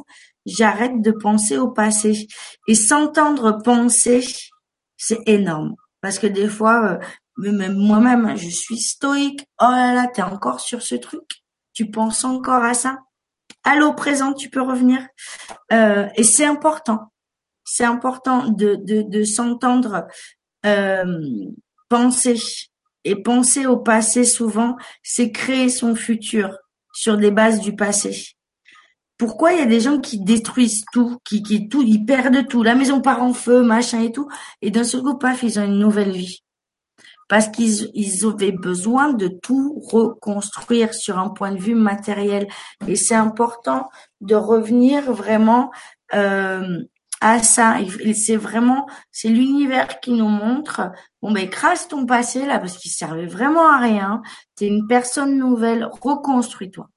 j'arrête 0.45 1.01
de 1.01 1.11
penser 1.11 1.57
au 1.57 1.69
passé. 1.69 2.27
Et 2.67 2.75
s'entendre 2.75 3.61
penser 3.63 4.25
c'est 4.97 5.19
énorme. 5.25 5.75
Parce 6.01 6.19
que 6.19 6.27
des 6.27 6.47
fois 6.47 6.99
euh, 7.37 7.51
même 7.51 7.75
moi-même 7.75 8.37
je 8.37 8.49
suis 8.49 8.79
stoïque. 8.79 9.45
Oh 9.59 9.69
là 9.69 9.93
là 9.93 10.07
t'es 10.07 10.23
encore 10.23 10.59
sur 10.59 10.81
ce 10.81 10.95
truc? 10.95 11.43
Tu 11.73 11.89
penses 11.89 12.23
encore 12.23 12.63
à 12.63 12.73
ça? 12.73 12.99
Allô 13.63 13.93
présent 13.93 14.33
tu 14.33 14.49
peux 14.49 14.61
revenir. 14.61 15.05
Euh, 15.71 16.07
et 16.15 16.23
c'est 16.23 16.45
important. 16.45 17.11
C'est 17.65 17.85
important 17.85 18.47
de 18.47 18.75
de, 18.75 19.01
de 19.01 19.23
s'entendre 19.23 20.07
euh, 20.65 21.19
penser 21.89 22.37
et 23.03 23.21
penser 23.21 23.65
au 23.65 23.77
passé 23.77 24.23
souvent, 24.23 24.75
c'est 25.01 25.31
créer 25.31 25.69
son 25.69 25.95
futur 25.95 26.57
sur 26.93 27.17
des 27.17 27.31
bases 27.31 27.59
du 27.59 27.75
passé. 27.75 28.35
Pourquoi 29.17 29.53
il 29.53 29.59
y 29.59 29.63
a 29.63 29.67
des 29.67 29.79
gens 29.79 29.99
qui 29.99 30.19
détruisent 30.19 30.85
tout, 30.91 31.17
qui, 31.23 31.43
qui 31.43 31.69
tout, 31.69 31.83
ils 31.83 32.05
perdent 32.05 32.47
tout, 32.47 32.63
la 32.63 32.75
maison 32.75 33.01
part 33.01 33.21
en 33.21 33.33
feu, 33.33 33.63
machin 33.63 34.01
et 34.01 34.11
tout, 34.11 34.27
et 34.61 34.71
d'un 34.71 34.83
seul 34.83 35.01
coup, 35.01 35.17
paf, 35.17 35.43
ils 35.43 35.59
ont 35.59 35.65
une 35.65 35.79
nouvelle 35.79 36.11
vie. 36.11 36.43
Parce 37.29 37.47
qu'ils 37.47 37.89
ils 37.93 38.25
avaient 38.25 38.51
besoin 38.51 39.13
de 39.13 39.27
tout 39.27 39.79
reconstruire 39.79 40.93
sur 40.93 41.17
un 41.19 41.29
point 41.29 41.51
de 41.51 41.59
vue 41.59 41.75
matériel. 41.75 42.47
Et 42.87 42.95
c'est 42.95 43.15
important 43.15 43.89
de 44.19 44.35
revenir 44.35 45.11
vraiment 45.11 45.71
euh, 46.13 46.79
à 47.23 47.41
ça. 47.41 47.77
C'est 48.13 48.35
vraiment, 48.35 48.85
c'est 49.11 49.29
l'univers 49.29 50.01
qui 50.01 50.11
nous 50.11 50.27
montre, 50.27 50.91
bon 51.21 51.31
ben 51.31 51.45
écrase 51.45 51.87
ton 51.87 52.05
passé 52.05 52.45
là 52.45 52.59
parce 52.59 52.77
qu'il 52.77 52.91
servait 52.91 53.25
vraiment 53.25 53.67
à 53.67 53.77
rien. 53.77 54.21
T'es 54.55 54.67
une 54.67 54.87
personne 54.87 55.37
nouvelle, 55.37 55.87
reconstruis-toi. 56.01 56.89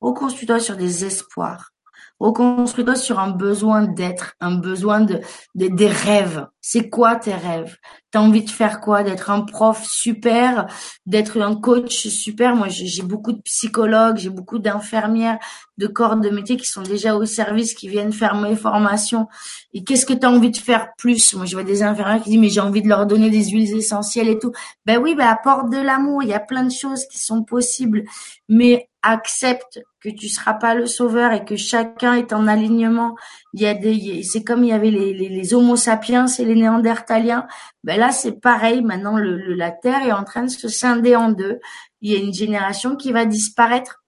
Reconstruis-toi 0.00 0.58
sur 0.58 0.76
des 0.76 1.04
espoirs. 1.04 1.70
Reconstruis-toi 2.18 2.96
sur 2.96 3.20
un 3.20 3.30
besoin 3.30 3.84
d'être, 3.84 4.34
un 4.40 4.56
besoin 4.56 5.00
de, 5.00 5.20
des 5.54 5.88
rêves. 5.88 6.46
C'est 6.60 6.90
quoi 6.90 7.14
tes 7.16 7.34
rêves? 7.34 7.76
T'as 8.12 8.20
envie 8.20 8.44
de 8.44 8.50
faire 8.50 8.80
quoi? 8.80 9.02
D'être 9.02 9.30
un 9.30 9.40
prof 9.40 9.82
super, 9.90 10.66
d'être 11.06 11.40
un 11.40 11.56
coach 11.56 12.06
super? 12.08 12.54
Moi, 12.54 12.68
j'ai 12.68 13.02
beaucoup 13.02 13.32
de 13.32 13.40
psychologues, 13.40 14.18
j'ai 14.18 14.28
beaucoup 14.28 14.58
d'infirmières, 14.58 15.38
de 15.78 15.86
corps 15.86 16.16
de 16.16 16.28
métier 16.28 16.58
qui 16.58 16.66
sont 16.66 16.82
déjà 16.82 17.16
au 17.16 17.24
service, 17.24 17.72
qui 17.74 17.88
viennent 17.88 18.12
faire 18.12 18.34
mes 18.34 18.54
formations. 18.54 19.28
Et 19.72 19.82
qu'est-ce 19.82 20.04
que 20.04 20.12
tu 20.12 20.26
as 20.26 20.30
envie 20.30 20.50
de 20.50 20.58
faire 20.58 20.88
plus? 20.98 21.34
Moi, 21.34 21.46
je 21.46 21.54
vois 21.54 21.64
des 21.64 21.82
infirmières 21.82 22.22
qui 22.22 22.30
disent 22.30 22.38
mais 22.38 22.50
j'ai 22.50 22.60
envie 22.60 22.82
de 22.82 22.88
leur 22.88 23.06
donner 23.06 23.30
des 23.30 23.46
huiles 23.46 23.74
essentielles 23.74 24.28
et 24.28 24.38
tout. 24.38 24.52
Ben 24.84 24.98
oui, 24.98 25.14
ben 25.14 25.26
apporte 25.26 25.70
de 25.70 25.78
l'amour. 25.78 26.22
Il 26.22 26.28
y 26.28 26.34
a 26.34 26.40
plein 26.40 26.64
de 26.64 26.72
choses 26.72 27.06
qui 27.06 27.18
sont 27.18 27.42
possibles, 27.42 28.04
mais 28.48 28.88
accepte 29.02 29.80
que 30.00 30.08
tu 30.08 30.28
seras 30.28 30.54
pas 30.54 30.74
le 30.74 30.86
sauveur 30.86 31.32
et 31.32 31.44
que 31.44 31.56
chacun 31.56 32.14
est 32.14 32.32
en 32.32 32.46
alignement. 32.46 33.16
Il 33.54 33.60
y 33.60 33.66
a 33.66 33.74
des, 33.74 34.22
c'est 34.22 34.44
comme 34.44 34.64
il 34.64 34.70
y 34.70 34.72
avait 34.72 34.90
les, 34.90 35.12
les, 35.12 35.54
Homo 35.54 35.76
sapiens 35.76 36.26
et 36.26 36.44
les 36.44 36.54
Néandertaliens. 36.54 37.46
Ben 37.84 37.98
là, 37.98 38.10
c'est 38.10 38.40
pareil. 38.40 38.82
Maintenant, 38.82 39.18
le, 39.18 39.54
la 39.54 39.70
Terre 39.70 40.06
est 40.06 40.12
en 40.12 40.24
train 40.24 40.44
de 40.44 40.50
se 40.50 40.68
scinder 40.68 41.16
en 41.16 41.30
deux. 41.30 41.60
Il 42.00 42.10
y 42.10 42.16
a 42.16 42.18
une 42.18 42.32
génération 42.32 42.96
qui 42.96 43.12
va 43.12 43.26
disparaître. 43.26 44.02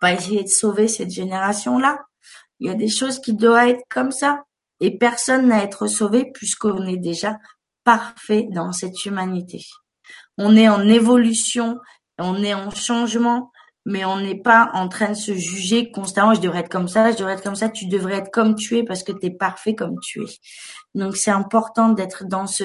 Pas 0.00 0.12
essayer 0.12 0.44
de 0.44 0.48
sauver 0.48 0.86
cette 0.86 1.10
génération-là. 1.10 1.98
Il 2.60 2.68
y 2.68 2.70
a 2.70 2.74
des 2.74 2.88
choses 2.88 3.20
qui 3.20 3.34
doivent 3.34 3.68
être 3.68 3.84
comme 3.88 4.12
ça. 4.12 4.44
Et 4.80 4.96
personne 4.96 5.48
n'a 5.48 5.56
à 5.56 5.64
être 5.64 5.86
sauvé 5.86 6.30
puisqu'on 6.32 6.86
est 6.86 6.96
déjà 6.96 7.38
parfait 7.84 8.46
dans 8.50 8.72
cette 8.72 9.04
humanité. 9.04 9.66
On 10.38 10.56
est 10.56 10.68
en 10.68 10.88
évolution, 10.88 11.78
on 12.18 12.42
est 12.42 12.54
en 12.54 12.70
changement, 12.70 13.50
mais 13.84 14.04
on 14.04 14.18
n'est 14.18 14.40
pas 14.40 14.70
en 14.72 14.88
train 14.88 15.10
de 15.10 15.14
se 15.14 15.34
juger 15.34 15.90
constamment. 15.90 16.34
Je 16.34 16.40
devrais 16.40 16.60
être 16.60 16.70
comme 16.70 16.88
ça, 16.88 17.10
je 17.12 17.16
devrais 17.16 17.34
être 17.34 17.42
comme 17.42 17.56
ça. 17.56 17.68
Tu 17.68 17.86
devrais 17.86 18.16
être 18.16 18.30
comme 18.30 18.54
tu 18.54 18.78
es 18.78 18.82
parce 18.82 19.02
que 19.02 19.12
tu 19.12 19.26
es 19.26 19.30
parfait 19.30 19.74
comme 19.74 19.98
tu 20.00 20.22
es. 20.22 20.38
Donc 20.94 21.16
c'est 21.16 21.30
important 21.30 21.90
d'être 21.90 22.24
dans 22.24 22.46
ce, 22.46 22.64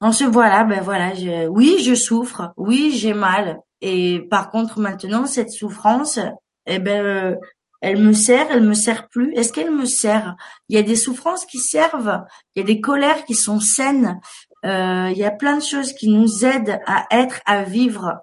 dans 0.00 0.12
ce 0.12 0.24
voilà. 0.24 0.64
Ben 0.64 0.80
voilà. 0.80 1.12
Oui, 1.48 1.82
je 1.84 1.94
souffre. 1.94 2.52
Oui, 2.56 2.92
j'ai 2.96 3.14
mal. 3.14 3.60
Et 3.80 4.20
par 4.30 4.50
contre, 4.50 4.80
maintenant, 4.80 5.26
cette 5.26 5.50
souffrance, 5.50 6.18
eh 6.66 6.78
ben, 6.78 7.04
euh, 7.04 7.36
elle 7.80 7.98
me 7.98 8.12
sert, 8.12 8.46
elle 8.50 8.62
me 8.62 8.74
sert 8.74 9.08
plus. 9.08 9.32
Est-ce 9.34 9.52
qu'elle 9.52 9.72
me 9.72 9.84
sert? 9.84 10.36
Il 10.68 10.76
y 10.76 10.78
a 10.78 10.82
des 10.82 10.96
souffrances 10.96 11.44
qui 11.46 11.58
servent. 11.58 12.22
Il 12.54 12.60
y 12.60 12.62
a 12.62 12.66
des 12.66 12.80
colères 12.80 13.24
qui 13.24 13.34
sont 13.34 13.60
saines. 13.60 14.20
Euh, 14.64 15.10
il 15.10 15.18
y 15.18 15.24
a 15.24 15.32
plein 15.32 15.58
de 15.58 15.62
choses 15.62 15.92
qui 15.92 16.08
nous 16.08 16.44
aident 16.44 16.80
à 16.86 17.06
être, 17.10 17.40
à 17.44 17.64
vivre 17.64 18.20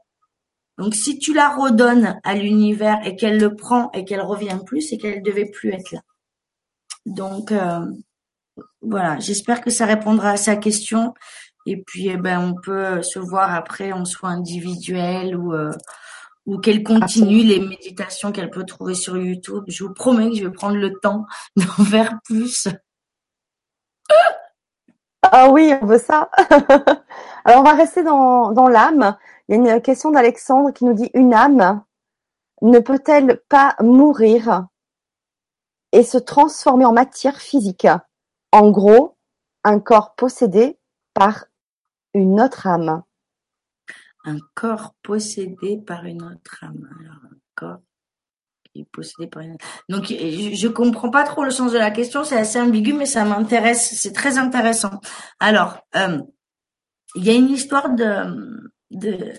donc, 0.80 0.96
si 0.96 1.20
tu 1.20 1.34
la 1.34 1.50
redonnes 1.50 2.22
à 2.24 2.36
l'univers 2.36 3.06
et 3.06 3.18
qu'elle 3.18 3.38
le 3.38 3.54
prend 3.54 3.92
et 3.92 4.06
qu'elle 4.06 4.22
revient 4.22 4.60
plus, 4.66 4.82
c'est 4.82 4.98
qu'elle 4.98 5.22
devait 5.22 5.52
plus 5.52 5.74
être 5.74 5.92
là. 5.92 6.00
Donc, 7.06 7.52
euh, 7.52 7.86
voilà. 8.82 9.20
J'espère 9.20 9.60
que 9.60 9.72
ça 9.72 9.86
répondra 9.86 10.32
à 10.32 10.38
sa 10.38 10.56
question. 10.56 11.14
Et 11.66 11.84
puis, 11.84 12.08
eh 12.08 12.16
ben, 12.16 12.40
on 12.40 12.54
peut 12.54 13.02
se 13.02 13.20
voir 13.20 13.54
après 13.54 13.92
en 13.92 14.06
soins 14.06 14.32
individuels 14.32 15.36
ou 15.36 15.54
euh, 15.54 15.74
ou 16.46 16.60
qu'elle 16.60 16.82
continue 16.82 17.44
les 17.44 17.60
méditations 17.60 18.32
qu'elle 18.32 18.50
peut 18.50 18.64
trouver 18.64 18.96
sur 18.96 19.18
YouTube. 19.18 19.66
Je 19.68 19.84
vous 19.84 19.94
promets 19.94 20.30
que 20.30 20.38
je 20.38 20.46
vais 20.46 20.52
prendre 20.52 20.78
le 20.78 20.94
temps 21.00 21.26
d'en 21.58 21.84
faire 21.84 22.20
plus. 22.24 22.70
Ah 25.24 25.50
oui, 25.50 25.74
on 25.82 25.86
veut 25.86 26.00
ça. 26.00 26.30
Alors 27.44 27.60
on 27.60 27.64
va 27.64 27.74
rester 27.74 28.02
dans, 28.02 28.54
dans 28.54 28.70
l'âme. 28.70 29.18
Il 29.50 29.66
y 29.66 29.70
a 29.70 29.76
une 29.76 29.82
question 29.82 30.12
d'Alexandre 30.12 30.72
qui 30.72 30.86
nous 30.86 30.94
dit 30.94 31.10
une 31.16 31.34
âme 31.34 31.84
ne 32.62 32.80
peut-elle 32.80 33.42
pas 33.50 33.76
mourir 33.82 34.68
et 35.92 36.04
se 36.04 36.20
transformer 36.20 36.86
en 36.86 36.94
matière 36.94 37.42
physique? 37.42 37.88
En 38.52 38.70
gros, 38.70 39.18
un 39.64 39.80
corps 39.80 40.14
possédé 40.14 40.78
par 41.16 41.46
une 42.14 42.40
autre 42.40 42.68
âme. 42.68 43.02
Un 44.24 44.38
corps 44.54 44.94
possédé 45.02 45.78
par 45.78 46.06
une 46.06 46.22
autre 46.22 46.64
âme. 46.64 46.88
Alors, 47.00 47.20
un 47.32 47.38
corps 47.56 47.82
qui 48.66 48.82
est 48.82 48.90
possédé 48.92 49.28
par 49.28 49.42
une 49.42 49.54
autre 49.54 49.66
Donc, 49.88 50.06
je, 50.10 50.68
ne 50.68 50.72
comprends 50.72 51.10
pas 51.10 51.24
trop 51.24 51.44
le 51.44 51.52
sens 51.52 51.72
de 51.72 51.80
la 51.80 51.90
question. 51.90 52.24
C'est 52.24 52.38
assez 52.38 52.60
ambigu, 52.62 52.94
mais 52.94 53.08
ça 53.08 53.26
m'intéresse. 53.26 53.96
C'est 53.96 54.14
très 54.14 54.38
intéressant. 54.38 55.00
Alors, 55.40 55.80
euh, 55.96 56.22
il 57.16 57.26
y 57.26 57.32
a 57.32 57.34
une 57.34 57.50
histoire 57.50 57.90
de 57.90 58.72
de 58.92 59.34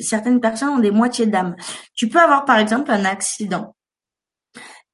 certaines 0.00 0.40
personnes 0.40 0.70
ont 0.70 0.78
des 0.78 0.90
moitiés 0.90 1.26
d'âme. 1.26 1.56
Tu 1.94 2.08
peux 2.08 2.18
avoir 2.18 2.44
par 2.44 2.58
exemple 2.58 2.90
un 2.90 3.04
accident 3.04 3.74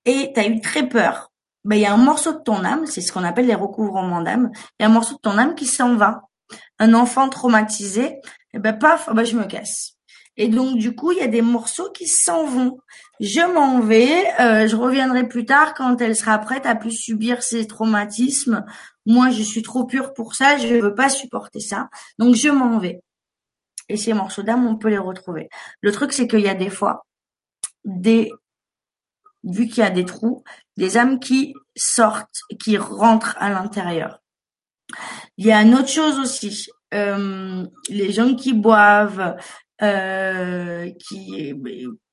et 0.05 0.33
tu 0.35 0.41
as 0.41 0.47
eu 0.47 0.61
très 0.61 0.89
peur. 0.89 1.31
Ben 1.65 1.77
il 1.77 1.83
y 1.83 1.87
a 1.87 1.95
un 1.95 1.99
morceau 1.99 2.33
de 2.33 2.43
ton 2.43 2.65
âme, 2.65 2.87
c'est 2.87 3.01
ce 3.01 3.13
qu'on 3.13 3.25
appelle 3.25 3.47
les 3.47 3.55
recouvrements 3.55 4.21
d'âme. 4.21 4.51
Il 4.79 4.83
y 4.83 4.87
a 4.87 4.89
un 4.89 4.93
morceau 4.93 5.15
de 5.15 5.21
ton 5.21 5.39
âme 5.39 5.55
qui 5.55 5.67
s'en 5.67 5.97
va. 5.97 6.23
Un 6.79 6.93
enfant 6.93 7.29
traumatisé, 7.29 8.17
eh 8.53 8.59
ben 8.59 8.75
paf, 8.79 9.09
ben 9.15 9.25
je 9.25 9.37
me 9.37 9.45
casse. 9.45 9.93
Et 10.37 10.49
donc 10.49 10.77
du 10.77 10.95
coup, 10.95 11.13
il 11.13 11.19
y 11.19 11.23
a 11.23 11.29
des 11.29 11.41
morceaux 11.43 11.91
qui 11.93 12.07
s'en 12.07 12.45
vont. 12.45 12.79
Je 13.21 13.41
m'en 13.41 13.81
vais, 13.81 14.25
euh, 14.41 14.67
je 14.67 14.77
reviendrai 14.77 15.27
plus 15.27 15.47
tard 15.47 15.75
quand 15.75 16.01
elle 16.01 16.17
sera 16.17 16.39
prête 16.39 16.67
à 16.67 16.75
plus 16.75 16.91
subir 16.91 17.43
ces 17.43 17.67
traumatismes. 17.67 18.65
Moi, 19.07 19.31
je 19.31 19.43
suis 19.43 19.63
trop 19.63 19.85
pure 19.85 20.13
pour 20.13 20.35
ça, 20.35 20.59
je 20.59 20.67
ne 20.75 20.81
veux 20.81 20.95
pas 20.95 21.09
supporter 21.09 21.61
ça. 21.61 21.89
Donc 22.19 22.35
je 22.35 22.49
m'en 22.49 22.79
vais 22.79 23.01
et 23.89 23.97
ces 23.97 24.15
morceaux 24.15 24.43
d'âme, 24.43 24.67
on 24.67 24.77
peut 24.77 24.89
les 24.89 24.99
retrouver. 24.99 25.49
Le 25.81 25.93
truc, 25.93 26.13
c'est 26.13 26.29
qu'il 26.29 26.41
y 26.41 26.49
a 26.49 26.55
des 26.55 26.71
fois 26.71 27.07
des, 27.85 28.33
vu 29.43 29.67
qu'il 29.67 29.79
y 29.79 29.87
a 29.87 29.91
des 29.91 30.05
trous, 30.05 30.43
des 30.77 30.97
âmes 30.97 31.21
qui 31.21 31.55
sortent, 31.77 32.41
qui 32.61 32.79
rentrent 32.79 33.37
à 33.39 33.51
l'intérieur. 33.51 34.21
Il 35.37 35.47
y 35.47 35.53
a 35.53 35.63
une 35.63 35.75
autre 35.75 35.89
chose 35.89 36.19
aussi, 36.19 36.69
euh, 36.93 37.67
les 37.89 38.13
gens 38.13 38.35
qui 38.35 38.53
boivent, 38.53 39.37
euh, 39.83 40.91
qui 40.99 41.55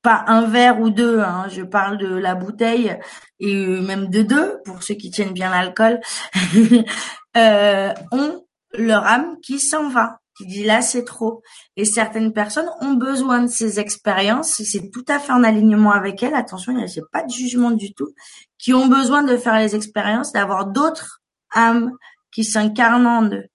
pas 0.01 0.23
un 0.27 0.47
verre 0.47 0.79
ou 0.79 0.89
deux, 0.89 1.19
hein, 1.19 1.47
je 1.49 1.61
parle 1.61 1.97
de 1.97 2.07
la 2.07 2.33
bouteille 2.33 2.97
et 3.39 3.81
même 3.81 4.09
de 4.09 4.23
deux 4.23 4.59
pour 4.65 4.81
ceux 4.81 4.95
qui 4.95 5.11
tiennent 5.11 5.33
bien 5.33 5.51
l'alcool, 5.51 5.99
euh, 7.37 7.93
ont 8.11 8.45
leur 8.73 9.05
âme 9.05 9.37
qui 9.41 9.59
s'en 9.59 9.89
va 9.89 10.20
qui 10.37 10.45
dit 10.45 10.63
là 10.63 10.81
c'est 10.81 11.03
trop. 11.03 11.41
Et 11.75 11.85
certaines 11.85 12.33
personnes 12.33 12.69
ont 12.81 12.93
besoin 12.93 13.43
de 13.43 13.47
ces 13.47 13.79
expériences, 13.79 14.61
c'est 14.63 14.91
tout 14.91 15.05
à 15.07 15.19
fait 15.19 15.33
en 15.33 15.43
alignement 15.43 15.91
avec 15.91 16.23
elles, 16.23 16.35
attention, 16.35 16.71
il 16.71 16.77
n'y 16.77 16.83
a 16.83 17.05
pas 17.11 17.23
de 17.23 17.31
jugement 17.31 17.71
du 17.71 17.93
tout, 17.93 18.13
qui 18.57 18.73
ont 18.73 18.87
besoin 18.87 19.23
de 19.23 19.37
faire 19.37 19.57
les 19.57 19.75
expériences, 19.75 20.31
d'avoir 20.31 20.67
d'autres 20.67 21.21
âmes 21.55 21.91
qui 22.31 22.43
s'incarnent 22.43 23.07
en 23.07 23.29
eux. 23.29 23.45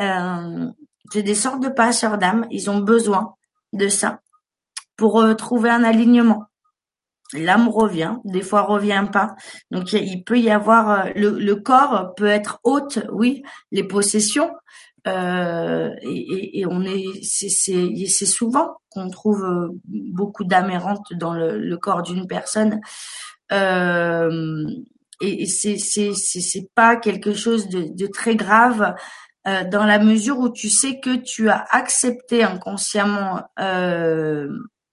Euh, 0.00 0.70
c'est 1.12 1.22
des 1.22 1.34
sortes 1.34 1.62
de 1.62 1.68
passeurs 1.68 2.18
d'âmes, 2.18 2.46
ils 2.50 2.70
ont 2.70 2.80
besoin 2.80 3.34
de 3.72 3.88
ça 3.88 4.20
pour 4.96 5.20
euh, 5.20 5.34
trouver 5.34 5.70
un 5.70 5.84
alignement. 5.84 6.44
L'âme 7.32 7.68
revient, 7.68 8.16
des 8.24 8.42
fois 8.42 8.62
revient 8.62 9.06
pas. 9.10 9.34
Donc 9.70 9.92
il 9.92 10.22
peut 10.24 10.38
y 10.38 10.50
avoir 10.50 10.90
euh, 10.90 11.10
le, 11.16 11.30
le 11.30 11.56
corps 11.56 12.14
peut 12.16 12.26
être 12.26 12.60
haute, 12.62 13.00
oui, 13.12 13.42
les 13.72 13.84
possessions, 13.84 14.50
euh, 15.06 15.90
et, 16.02 16.60
et, 16.60 16.66
on 16.66 16.82
est, 16.82 17.22
c'est 17.22 18.26
souvent 18.26 18.76
qu'on 18.88 19.10
trouve 19.10 19.44
euh, 19.44 19.68
beaucoup 19.84 20.44
d'âmes 20.44 20.72
dans 21.12 21.34
le, 21.34 21.58
le 21.58 21.76
corps 21.76 22.02
d'une 22.02 22.26
personne. 22.26 22.80
Euh, 23.52 24.66
et 25.20 25.46
c'est 25.46 25.78
c'est 25.78 26.68
pas 26.74 26.96
quelque 26.96 27.34
chose 27.34 27.68
de, 27.68 27.86
de 27.94 28.06
très 28.06 28.34
grave 28.34 28.94
euh, 29.46 29.64
dans 29.64 29.84
la 29.84 29.98
mesure 29.98 30.38
où 30.38 30.48
tu 30.48 30.70
sais 30.70 31.00
que 31.00 31.16
tu 31.16 31.50
as 31.50 31.64
accepté 31.70 32.42
inconsciemment 32.42 33.42
euh, 33.60 34.48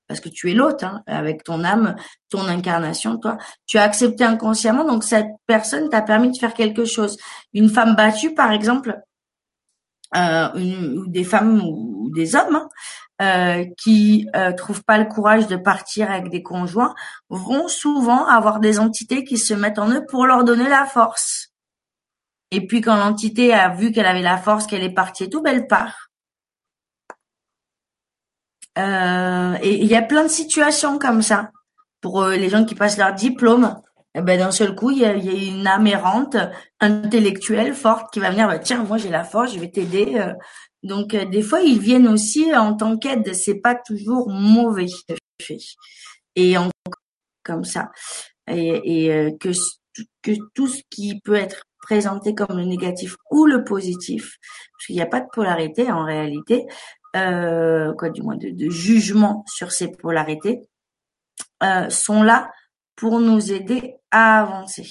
parce 0.08 0.20
que 0.20 0.28
tu 0.28 0.52
es 0.52 0.54
l'autre 0.54 0.84
hein, 0.84 1.04
avec 1.08 1.46
ton 1.46 1.64
âme, 1.64 1.96
ton 2.30 2.46
incarnation, 2.48 3.18
toi, 3.18 3.38
tu 3.66 3.78
as 3.78 3.84
accepté 3.84 4.26
inconsciemment 4.26 4.84
donc 4.84 5.06
cette 5.06 5.30
personne 5.48 5.90
t'a 5.90 6.02
permis 6.02 6.32
de 6.32 6.38
faire 6.38 6.54
quelque 6.54 6.84
chose. 6.84 7.18
Une 7.54 7.70
femme 7.70 7.96
battue 7.96 8.36
par 8.36 8.52
exemple, 8.52 9.00
euh, 10.16 10.50
ou 11.00 11.08
des 11.08 11.24
femmes 11.24 11.62
ou, 11.64 12.12
des 12.14 12.36
hommes 12.36 12.56
hein, 12.58 12.70
euh, 13.22 13.66
qui 13.78 14.28
euh, 14.36 14.52
trouvent 14.52 14.84
pas 14.84 14.98
le 14.98 15.06
courage 15.06 15.48
de 15.48 15.56
partir 15.56 16.12
avec 16.12 16.30
des 16.30 16.44
conjoints 16.44 16.94
vont 17.30 17.70
souvent 17.70 18.26
avoir 18.26 18.60
des 18.60 18.80
entités 18.80 19.24
qui 19.24 19.38
se 19.38 19.54
mettent 19.54 19.80
en 19.80 19.90
eux 19.90 20.06
pour 20.06 20.26
leur 20.26 20.44
donner 20.44 20.68
la 20.68 20.86
force. 20.86 21.54
Et 22.52 22.68
puis 22.68 22.82
quand 22.82 22.98
l'entité 22.98 23.54
a 23.54 23.70
vu 23.70 23.94
qu'elle 23.94 24.06
avait 24.06 24.22
la 24.22 24.38
force, 24.38 24.68
qu'elle 24.68 24.84
est 24.84 24.94
partie 24.94 25.24
et 25.24 25.30
tout, 25.30 25.42
ben 25.42 25.56
elle 25.56 25.68
part. 25.68 26.10
Et 28.76 29.82
il 29.82 29.88
y 29.88 29.96
a 29.96 30.02
plein 30.02 30.24
de 30.24 30.30
situations 30.30 31.00
comme 31.00 31.22
ça 31.22 31.52
pour 32.02 32.26
les 32.26 32.50
gens 32.50 32.66
qui 32.66 32.76
passent 32.76 32.98
leur 32.98 33.14
diplôme. 33.14 33.80
Et 34.14 34.22
ben 34.22 34.38
d'un 34.38 34.52
seul 34.52 34.76
coup, 34.76 34.92
il 34.92 35.00
y 35.00 35.06
a, 35.06 35.14
une 35.14 35.66
âme 35.68 35.88
errante, 35.88 36.36
intellectuelle, 36.80 37.74
forte, 37.74 38.12
qui 38.14 38.20
va 38.20 38.32
venir, 38.32 38.48
bah, 38.48 38.60
tiens, 38.60 38.84
moi 38.84 38.98
j'ai 38.98 39.10
la 39.10 39.24
force, 39.24 39.54
je 39.54 39.60
vais 39.60 39.72
t'aider. 39.72 40.16
Euh. 40.16 40.34
Donc 40.84 41.14
euh, 41.14 41.26
des 41.26 41.42
fois, 41.42 41.62
ils 41.62 41.80
viennent 41.80 42.08
aussi 42.08 42.54
en 42.54 42.76
tant 42.76 42.98
qu'aide, 42.98 43.34
c'est 43.34 43.62
pas 43.62 43.76
toujours 43.76 44.30
mauvais 44.30 44.88
Et 46.36 46.58
en, 46.58 46.70
comme 47.44 47.64
ça. 47.64 47.92
Et, 48.48 49.06
et 49.06 49.14
euh, 49.14 49.32
que, 49.40 49.50
que 50.22 50.32
tout 50.54 50.68
ce 50.68 50.82
qui 50.90 51.20
peut 51.22 51.36
être 51.36 51.64
présenté 51.82 52.36
comme 52.36 52.58
le 52.58 52.66
négatif 52.66 53.16
ou 53.32 53.46
le 53.46 53.64
positif, 53.64 54.38
parce 54.74 54.88
qu'il 54.88 54.96
n'y 54.96 55.02
a 55.02 55.08
pas 55.08 55.22
de 55.22 55.30
polarité 55.32 55.92
en 55.92 56.06
réalité, 56.06 56.66
euh, 57.16 57.94
quoi 57.94 58.10
du 58.10 58.22
moins 58.22 58.38
de, 58.38 58.50
de 58.50 58.70
jugement 58.70 59.44
sur 59.48 59.72
ces 59.72 59.92
polarités, 59.92 60.62
euh, 61.64 61.90
sont 61.90 62.24
là 62.24 62.50
pour 63.02 63.20
nous 63.20 63.52
aider 63.52 63.96
à 64.12 64.42
avancer. 64.42 64.88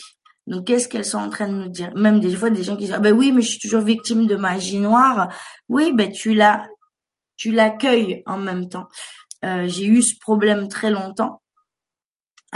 Donc, 0.48 0.66
qu'est-ce 0.66 0.88
qu'elles 0.88 1.04
sont 1.04 1.18
en 1.18 1.30
train 1.30 1.46
de 1.46 1.54
nous 1.54 1.68
dire? 1.68 1.92
Même 1.94 2.18
des 2.18 2.34
fois, 2.34 2.50
des 2.50 2.64
gens 2.64 2.74
qui 2.74 2.86
disent 2.86 2.94
ah 2.94 2.98
ben 2.98 3.16
oui, 3.16 3.30
mais 3.30 3.40
je 3.40 3.50
suis 3.50 3.60
toujours 3.60 3.82
victime 3.82 4.26
de 4.26 4.34
magie 4.34 4.80
noire. 4.80 5.28
Oui, 5.68 5.92
ben 5.94 6.10
tu 6.10 6.34
la, 6.34 6.66
tu 7.36 7.52
l'accueilles 7.52 8.24
en 8.26 8.36
même 8.36 8.68
temps. 8.68 8.88
Euh, 9.44 9.68
j'ai 9.68 9.86
eu 9.86 10.02
ce 10.02 10.18
problème 10.18 10.66
très 10.66 10.90
longtemps 10.90 11.40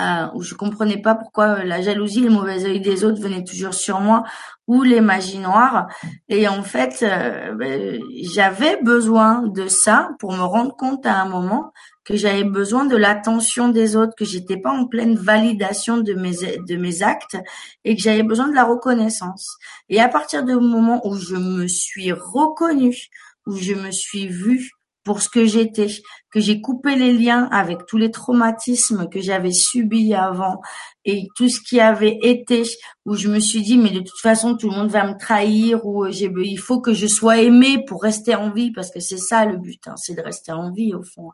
euh, 0.00 0.26
où 0.34 0.42
je 0.42 0.56
comprenais 0.56 1.00
pas 1.00 1.14
pourquoi 1.14 1.62
la 1.62 1.80
jalousie, 1.82 2.22
le 2.22 2.30
mauvais 2.30 2.64
œil 2.64 2.80
des 2.80 3.04
autres 3.04 3.22
venaient 3.22 3.44
toujours 3.44 3.74
sur 3.74 4.00
moi 4.00 4.24
ou 4.66 4.82
les 4.82 5.00
magies 5.00 5.38
noires. 5.38 5.86
Et 6.28 6.48
en 6.48 6.64
fait, 6.64 7.04
euh, 7.04 7.54
ben, 7.54 8.00
j'avais 8.24 8.82
besoin 8.82 9.42
de 9.46 9.68
ça 9.68 10.10
pour 10.18 10.32
me 10.32 10.42
rendre 10.42 10.74
compte 10.74 11.06
à 11.06 11.20
un 11.20 11.28
moment 11.28 11.72
que 12.04 12.16
j'avais 12.16 12.44
besoin 12.44 12.84
de 12.84 12.96
l'attention 12.96 13.68
des 13.68 13.96
autres, 13.96 14.14
que 14.16 14.24
j'étais 14.24 14.58
pas 14.58 14.72
en 14.72 14.86
pleine 14.86 15.16
validation 15.16 15.98
de 15.98 16.14
mes 16.14 16.36
de 16.66 16.76
mes 16.76 17.02
actes 17.02 17.36
et 17.84 17.96
que 17.96 18.02
j'avais 18.02 18.22
besoin 18.22 18.48
de 18.48 18.54
la 18.54 18.64
reconnaissance. 18.64 19.56
Et 19.88 20.00
à 20.00 20.08
partir 20.08 20.44
du 20.44 20.54
moment 20.54 21.06
où 21.06 21.16
je 21.16 21.36
me 21.36 21.66
suis 21.66 22.12
reconnue, 22.12 23.08
où 23.46 23.56
je 23.56 23.74
me 23.74 23.90
suis 23.90 24.28
vue 24.28 24.70
pour 25.04 25.20
ce 25.20 25.28
que 25.28 25.44
j'étais, 25.44 25.88
que 26.30 26.40
j'ai 26.40 26.62
coupé 26.62 26.96
les 26.96 27.12
liens 27.12 27.46
avec 27.52 27.84
tous 27.86 27.98
les 27.98 28.10
traumatismes 28.10 29.08
que 29.10 29.20
j'avais 29.20 29.52
subis 29.52 30.14
avant 30.14 30.60
et 31.04 31.28
tout 31.36 31.50
ce 31.50 31.60
qui 31.60 31.78
avait 31.78 32.18
été, 32.22 32.62
où 33.04 33.14
je 33.14 33.28
me 33.28 33.38
suis 33.38 33.60
dit 33.60 33.76
mais 33.76 33.90
de 33.90 34.00
toute 34.00 34.18
façon 34.20 34.56
tout 34.56 34.70
le 34.70 34.76
monde 34.76 34.90
va 34.90 35.06
me 35.06 35.18
trahir 35.18 35.84
ou 35.84 36.10
j'ai, 36.10 36.32
il 36.34 36.58
faut 36.58 36.80
que 36.80 36.94
je 36.94 37.06
sois 37.06 37.42
aimée 37.42 37.84
pour 37.86 38.02
rester 38.02 38.34
en 38.34 38.50
vie 38.50 38.72
parce 38.72 38.90
que 38.90 39.00
c'est 39.00 39.18
ça 39.18 39.44
le 39.44 39.58
but, 39.58 39.86
hein, 39.86 39.94
c'est 39.96 40.14
de 40.14 40.22
rester 40.22 40.52
en 40.52 40.72
vie 40.72 40.94
au 40.94 41.02
fond. 41.02 41.30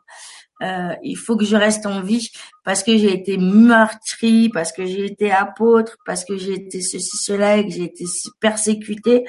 Euh, 0.61 0.93
il 1.03 1.17
faut 1.17 1.35
que 1.37 1.45
je 1.45 1.55
reste 1.55 1.85
en 1.85 2.01
vie 2.01 2.29
parce 2.63 2.83
que 2.83 2.95
j'ai 2.95 3.13
été 3.13 3.37
meurtrie, 3.37 4.49
parce 4.49 4.71
que 4.71 4.85
j'ai 4.85 5.05
été 5.05 5.31
apôtre, 5.31 5.97
parce 6.05 6.23
que 6.23 6.37
j'ai 6.37 6.53
été 6.53 6.81
ceci, 6.81 7.17
cela 7.17 7.57
et 7.57 7.65
que 7.65 7.73
j'ai 7.73 7.83
été 7.83 8.05
persécutée. 8.39 9.25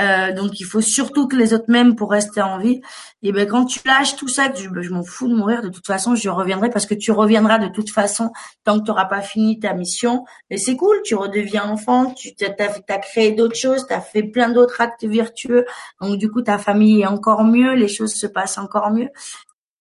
Euh, 0.00 0.32
donc 0.32 0.58
il 0.58 0.64
faut 0.64 0.80
surtout 0.80 1.28
que 1.28 1.36
les 1.36 1.54
autres 1.54 1.66
m'aiment 1.68 1.94
pour 1.94 2.10
rester 2.10 2.42
en 2.42 2.58
vie. 2.58 2.80
Et 3.22 3.32
ben 3.32 3.46
quand 3.46 3.64
tu 3.64 3.80
lâches 3.86 4.16
tout 4.16 4.28
ça, 4.28 4.52
je, 4.52 4.68
je 4.80 4.90
m'en 4.90 5.04
fous 5.04 5.28
de 5.28 5.34
mourir. 5.34 5.62
De 5.62 5.68
toute 5.68 5.86
façon, 5.86 6.14
je 6.14 6.28
reviendrai 6.28 6.70
parce 6.70 6.86
que 6.86 6.94
tu 6.94 7.12
reviendras 7.12 7.58
de 7.58 7.68
toute 7.68 7.90
façon 7.90 8.30
tant 8.64 8.78
que 8.78 8.84
tu 8.84 8.90
n'auras 8.90 9.04
pas 9.06 9.22
fini 9.22 9.58
ta 9.60 9.72
mission. 9.74 10.24
Et 10.50 10.58
c'est 10.58 10.76
cool, 10.76 11.00
tu 11.04 11.14
redeviens 11.14 11.64
enfant, 11.64 12.12
tu 12.12 12.32
as, 12.40 12.98
créé 12.98 13.32
d'autres 13.32 13.56
choses, 13.56 13.86
tu 13.86 13.94
as 13.94 14.00
fait 14.00 14.24
plein 14.24 14.48
d'autres 14.48 14.80
actes 14.80 15.04
vertueux. 15.04 15.64
Donc 16.00 16.18
du 16.18 16.30
coup, 16.30 16.42
ta 16.42 16.58
famille 16.58 17.02
est 17.02 17.06
encore 17.06 17.44
mieux, 17.44 17.74
les 17.74 17.88
choses 17.88 18.14
se 18.14 18.26
passent 18.26 18.58
encore 18.58 18.90
mieux. 18.90 19.08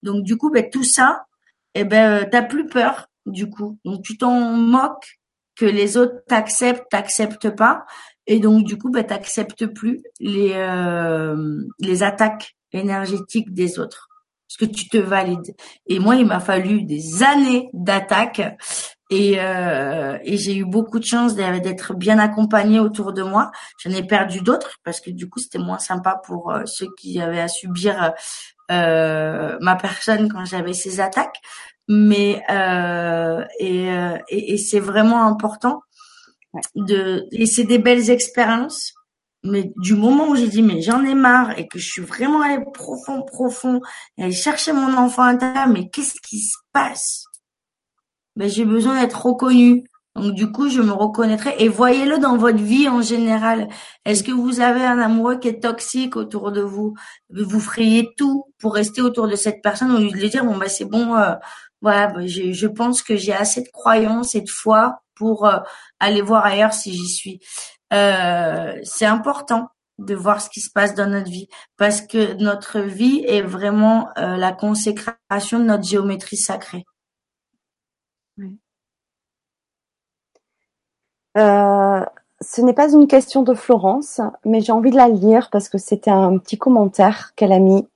Donc 0.04 0.24
du 0.24 0.38
coup, 0.38 0.52
ben, 0.52 0.70
tout 0.70 0.84
ça, 0.84 1.26
eh 1.76 1.84
ben, 1.84 2.28
t'as 2.30 2.44
plus 2.44 2.68
peur 2.68 3.08
du 3.26 3.50
coup. 3.50 3.80
Donc 3.86 4.04
tu 4.04 4.18
t'en 4.18 4.54
moques 4.54 5.20
que 5.56 5.66
les 5.66 5.98
autres 5.98 6.24
t'acceptent, 6.28 6.90
t'acceptent 6.90 7.56
pas, 7.56 7.86
et 8.28 8.40
donc 8.40 8.66
du 8.66 8.78
coup, 8.78 8.90
ben, 8.90 9.04
t'acceptes 9.04 9.68
plus 9.68 10.04
les 10.20 10.54
euh, 10.54 11.62
les 11.80 12.04
attaques 12.04 12.56
énergétiques 12.72 13.54
des 13.54 13.80
autres, 13.80 14.10
parce 14.48 14.58
que 14.58 14.76
tu 14.76 14.90
te 14.90 14.98
valides. 14.98 15.56
Et 15.88 16.00
moi, 16.00 16.16
il 16.16 16.26
m'a 16.26 16.40
fallu 16.40 16.84
des 16.84 17.24
années 17.24 17.70
d'attaques. 17.74 18.42
Et, 19.10 19.36
euh, 19.38 20.18
et 20.24 20.38
j'ai 20.38 20.56
eu 20.56 20.66
beaucoup 20.66 20.98
de 20.98 21.06
chance 21.06 21.36
d'être 21.36 21.94
bien 21.94 22.18
accompagnée 22.18 22.80
autour 22.80 23.14
de 23.14 23.22
moi. 23.22 23.52
J'en 23.78 23.92
ai 23.92 24.02
perdu 24.02 24.42
d'autres 24.42 24.80
parce 24.84 25.02
que 25.02 25.12
du 25.12 25.30
coup 25.30 25.38
c'était 25.38 25.60
moins 25.60 25.78
sympa 25.78 26.20
pour 26.26 26.52
euh, 26.52 26.64
ceux 26.66 26.88
qui 26.98 27.22
avaient 27.22 27.42
à 27.42 27.48
subir 27.48 28.02
euh, 28.02 28.10
ma 28.70 29.76
personne 29.76 30.32
quand 30.32 30.46
j'avais 30.46 30.74
ces 30.74 31.00
attaques. 31.00 31.40
Mais 31.90 32.42
euh, 32.50 33.44
et, 33.60 33.92
euh, 33.92 34.18
et, 34.30 34.54
et 34.54 34.58
c'est 34.58 34.80
vraiment 34.80 35.26
important 35.26 35.82
de 36.76 37.28
et 37.32 37.46
c'est 37.46 37.66
des 37.66 37.78
belles 37.78 38.10
expériences. 38.10 38.94
Mais 39.44 39.74
du 39.76 39.96
moment 39.96 40.30
où 40.30 40.36
j'ai 40.36 40.48
dit 40.48 40.62
mais 40.62 40.82
j'en 40.82 41.04
ai 41.04 41.16
marre 41.16 41.58
et 41.60 41.68
que 41.68 41.78
je 41.80 41.86
suis 41.86 42.02
vraiment 42.02 42.42
allée 42.42 42.64
profond 42.74 43.22
profond 43.24 43.82
et 44.18 44.24
aller 44.24 44.32
chercher 44.32 44.72
mon 44.72 44.96
enfant 44.98 45.24
intérieur, 45.24 45.68
mais 45.68 45.90
qu'est-ce 45.90 46.22
qui 46.22 46.40
se 46.40 46.58
passe? 46.72 47.26
Ben 48.38 48.50
j'ai 48.50 48.66
besoin 48.66 49.02
d'être 49.02 49.26
reconnue. 49.26 49.84
Donc 50.16 50.36
du 50.36 50.52
coup, 50.52 50.70
je 50.70 50.82
me 50.82 50.92
reconnaîtrai 50.92 51.56
et 51.58 51.70
voyez-le 51.70 52.20
dans 52.20 52.38
votre 52.38 52.62
vie 52.62 52.88
en 52.88 53.02
général. 53.02 53.68
Est-ce 54.06 54.24
que 54.24 54.32
vous 54.32 54.60
avez 54.60 54.84
un 54.84 55.00
amoureux 55.00 55.40
qui 55.40 55.48
est 55.48 55.60
toxique 55.62 56.16
autour 56.16 56.52
de 56.52 56.62
vous? 56.62 56.94
Vous 57.32 57.60
feriez 57.60 58.10
tout 58.16 58.46
pour 58.60 58.76
rester 58.76 59.02
autour 59.02 59.28
de 59.28 59.36
cette 59.36 59.64
personne 59.64 59.92
au 59.92 59.98
lieu 59.98 60.10
de 60.10 60.16
lui 60.16 60.30
dire 60.30 60.46
bon 60.46 60.58
bah 60.58 60.70
c'est 60.70 60.86
bon, 60.86 61.16
euh, 61.16 61.34
voilà, 61.82 62.08
bah, 62.08 62.28
je, 62.28 62.68
pense 62.68 63.02
que 63.02 63.18
j'ai 63.18 63.34
assez 63.34 63.62
de 63.62 63.70
croyances 63.74 64.36
et 64.36 64.42
de 64.42 64.50
foi 64.50 65.00
pour 65.16 65.48
euh, 65.48 65.58
aller 66.00 66.22
voir 66.22 66.46
ailleurs 66.46 66.74
si 66.74 66.94
j'y 66.94 67.10
suis. 67.10 67.40
Euh, 67.92 68.74
c'est 68.84 69.06
important 69.06 69.70
de 69.98 70.16
voir 70.16 70.42
ce 70.42 70.50
qui 70.50 70.62
se 70.62 70.70
passe 70.72 70.94
dans 70.96 71.10
notre 71.10 71.30
vie 71.30 71.48
parce 71.78 72.02
que 72.02 72.34
notre 72.36 72.80
vie 72.80 73.24
est 73.28 73.42
vraiment 73.42 74.10
la 74.16 74.52
consécration 74.52 75.60
de 75.60 75.66
notre 75.66 75.84
géométrie 75.84 76.38
sacrée. 76.38 76.86
Euh, 81.38 82.06
ce 82.42 82.62
n'est 82.62 82.74
pas 82.74 82.92
une 82.92 83.08
question 83.08 83.42
de 83.42 83.54
Florence, 83.54 84.22
mais 84.46 84.62
j'ai 84.62 84.72
envie 84.72 84.92
de 84.92 84.98
la 84.98 85.08
lire 85.08 85.50
parce 85.52 85.70
que 85.70 85.78
c'était 85.78 86.12
un 86.12 86.38
petit 86.38 86.58
commentaire 86.58 87.34
qu'elle 87.36 87.54
a 87.54 87.60
mis. 87.60 87.88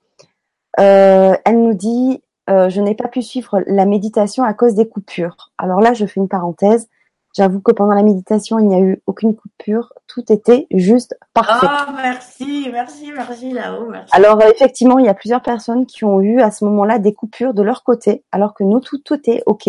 Euh, 0.80 1.34
elle 1.44 1.62
nous 1.62 1.74
dit 1.74 2.22
euh, 2.48 2.68
Je 2.68 2.80
n'ai 2.80 2.94
pas 2.94 3.08
pu 3.08 3.22
suivre 3.22 3.62
la 3.66 3.84
méditation 3.84 4.44
à 4.44 4.54
cause 4.54 4.74
des 4.74 4.88
coupures. 4.88 5.52
Alors 5.58 5.80
là, 5.80 5.92
je 5.92 6.06
fais 6.06 6.20
une 6.20 6.28
parenthèse. 6.28 6.88
J'avoue 7.36 7.60
que 7.60 7.72
pendant 7.72 7.94
la 7.94 8.02
méditation, 8.02 8.58
il 8.58 8.66
n'y 8.66 8.74
a 8.74 8.80
eu 8.80 9.02
aucune 9.06 9.36
coupure. 9.36 9.92
Tout 10.06 10.32
était 10.32 10.66
juste 10.70 11.16
parfait. 11.34 11.66
Ah, 11.68 11.88
merci, 11.94 12.68
merci, 12.72 13.12
merci 13.14 13.52
là-haut. 13.52 13.92
Alors, 14.12 14.42
effectivement, 14.42 14.98
il 14.98 15.04
y 15.04 15.10
a 15.10 15.14
plusieurs 15.14 15.42
personnes 15.42 15.84
qui 15.84 16.04
ont 16.04 16.20
eu 16.20 16.40
à 16.40 16.50
ce 16.50 16.64
moment-là 16.64 16.98
des 16.98 17.12
coupures 17.12 17.52
de 17.54 17.62
leur 17.62 17.84
côté, 17.84 18.24
alors 18.32 18.54
que 18.54 18.64
nous, 18.64 18.80
tout, 18.80 18.98
tout 18.98 19.20
est 19.30 19.42
OK. 19.46 19.68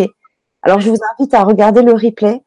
Alors, 0.62 0.80
je 0.80 0.90
vous 0.90 0.98
invite 1.14 1.34
à 1.34 1.44
regarder 1.44 1.82
le 1.82 1.94
replay 1.94 2.42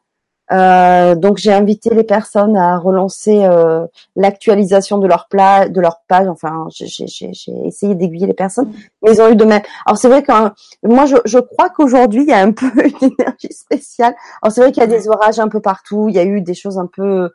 euh, 0.53 1.15
donc 1.15 1.37
j'ai 1.37 1.51
invité 1.51 1.89
les 1.93 2.03
personnes 2.03 2.55
à 2.55 2.77
relancer 2.77 3.43
euh, 3.43 3.85
l'actualisation 4.15 4.97
de 4.99 5.07
leur 5.07 5.27
plat, 5.27 5.67
de 5.67 5.81
leur 5.81 6.01
page. 6.07 6.27
Enfin, 6.27 6.67
j'ai 6.69 7.31
essayé 7.65 7.95
d'aiguiller 7.95 8.27
les 8.27 8.33
personnes, 8.33 8.71
mais 9.01 9.13
ils 9.13 9.21
ont 9.21 9.29
eu 9.29 9.35
de 9.35 9.45
même. 9.45 9.61
Alors 9.85 9.97
c'est 9.97 10.09
vrai 10.09 10.21
que 10.21 10.31
moi 10.83 11.05
je, 11.05 11.15
je 11.25 11.39
crois 11.39 11.69
qu'aujourd'hui 11.69 12.23
il 12.23 12.29
y 12.29 12.33
a 12.33 12.39
un 12.39 12.51
peu 12.51 12.67
une 12.77 13.11
énergie 13.19 13.51
spéciale. 13.51 14.15
Alors 14.41 14.53
c'est 14.53 14.61
vrai 14.61 14.71
qu'il 14.71 14.81
y 14.81 14.85
a 14.85 14.87
des 14.87 15.07
orages 15.07 15.39
un 15.39 15.47
peu 15.47 15.59
partout. 15.59 16.07
Il 16.09 16.15
y 16.15 16.19
a 16.19 16.23
eu 16.23 16.41
des 16.41 16.53
choses 16.53 16.77
un 16.77 16.87
peu 16.87 17.31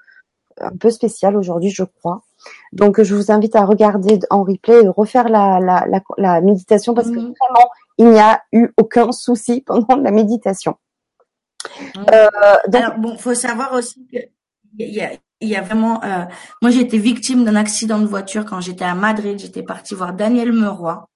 un 0.60 0.76
peu 0.76 0.90
spéciales 0.90 1.36
aujourd'hui, 1.36 1.70
je 1.70 1.84
crois. 1.84 2.22
Donc 2.72 3.02
je 3.02 3.14
vous 3.14 3.32
invite 3.32 3.56
à 3.56 3.64
regarder 3.64 4.18
en 4.30 4.44
replay 4.44 4.84
et 4.84 4.88
refaire 4.88 5.28
la, 5.28 5.60
la, 5.60 5.86
la, 5.88 6.00
la 6.16 6.40
méditation 6.40 6.94
parce 6.94 7.08
que 7.08 7.18
mhm. 7.18 7.34
vraiment 7.40 7.70
il 7.98 8.10
n'y 8.10 8.20
a 8.20 8.42
eu 8.52 8.68
aucun 8.76 9.10
souci 9.12 9.60
pendant 9.66 9.96
la 9.96 10.10
méditation. 10.10 10.76
Euh, 12.12 12.28
Alors 12.72 12.98
bon, 12.98 13.16
faut 13.18 13.34
savoir 13.34 13.72
aussi 13.72 14.06
que 14.12 14.18
il 14.78 14.94
y 14.94 15.00
a, 15.00 15.10
il 15.40 15.48
y 15.48 15.56
a 15.56 15.62
vraiment. 15.62 16.02
Euh, 16.04 16.24
moi, 16.62 16.70
j'ai 16.70 16.80
été 16.80 16.98
victime 16.98 17.44
d'un 17.44 17.56
accident 17.56 17.98
de 17.98 18.06
voiture 18.06 18.44
quand 18.44 18.60
j'étais 18.60 18.84
à 18.84 18.94
Madrid. 18.94 19.38
J'étais 19.38 19.62
partie 19.62 19.94
voir 19.94 20.12
Daniel 20.12 20.52
Meroy. 20.52 21.08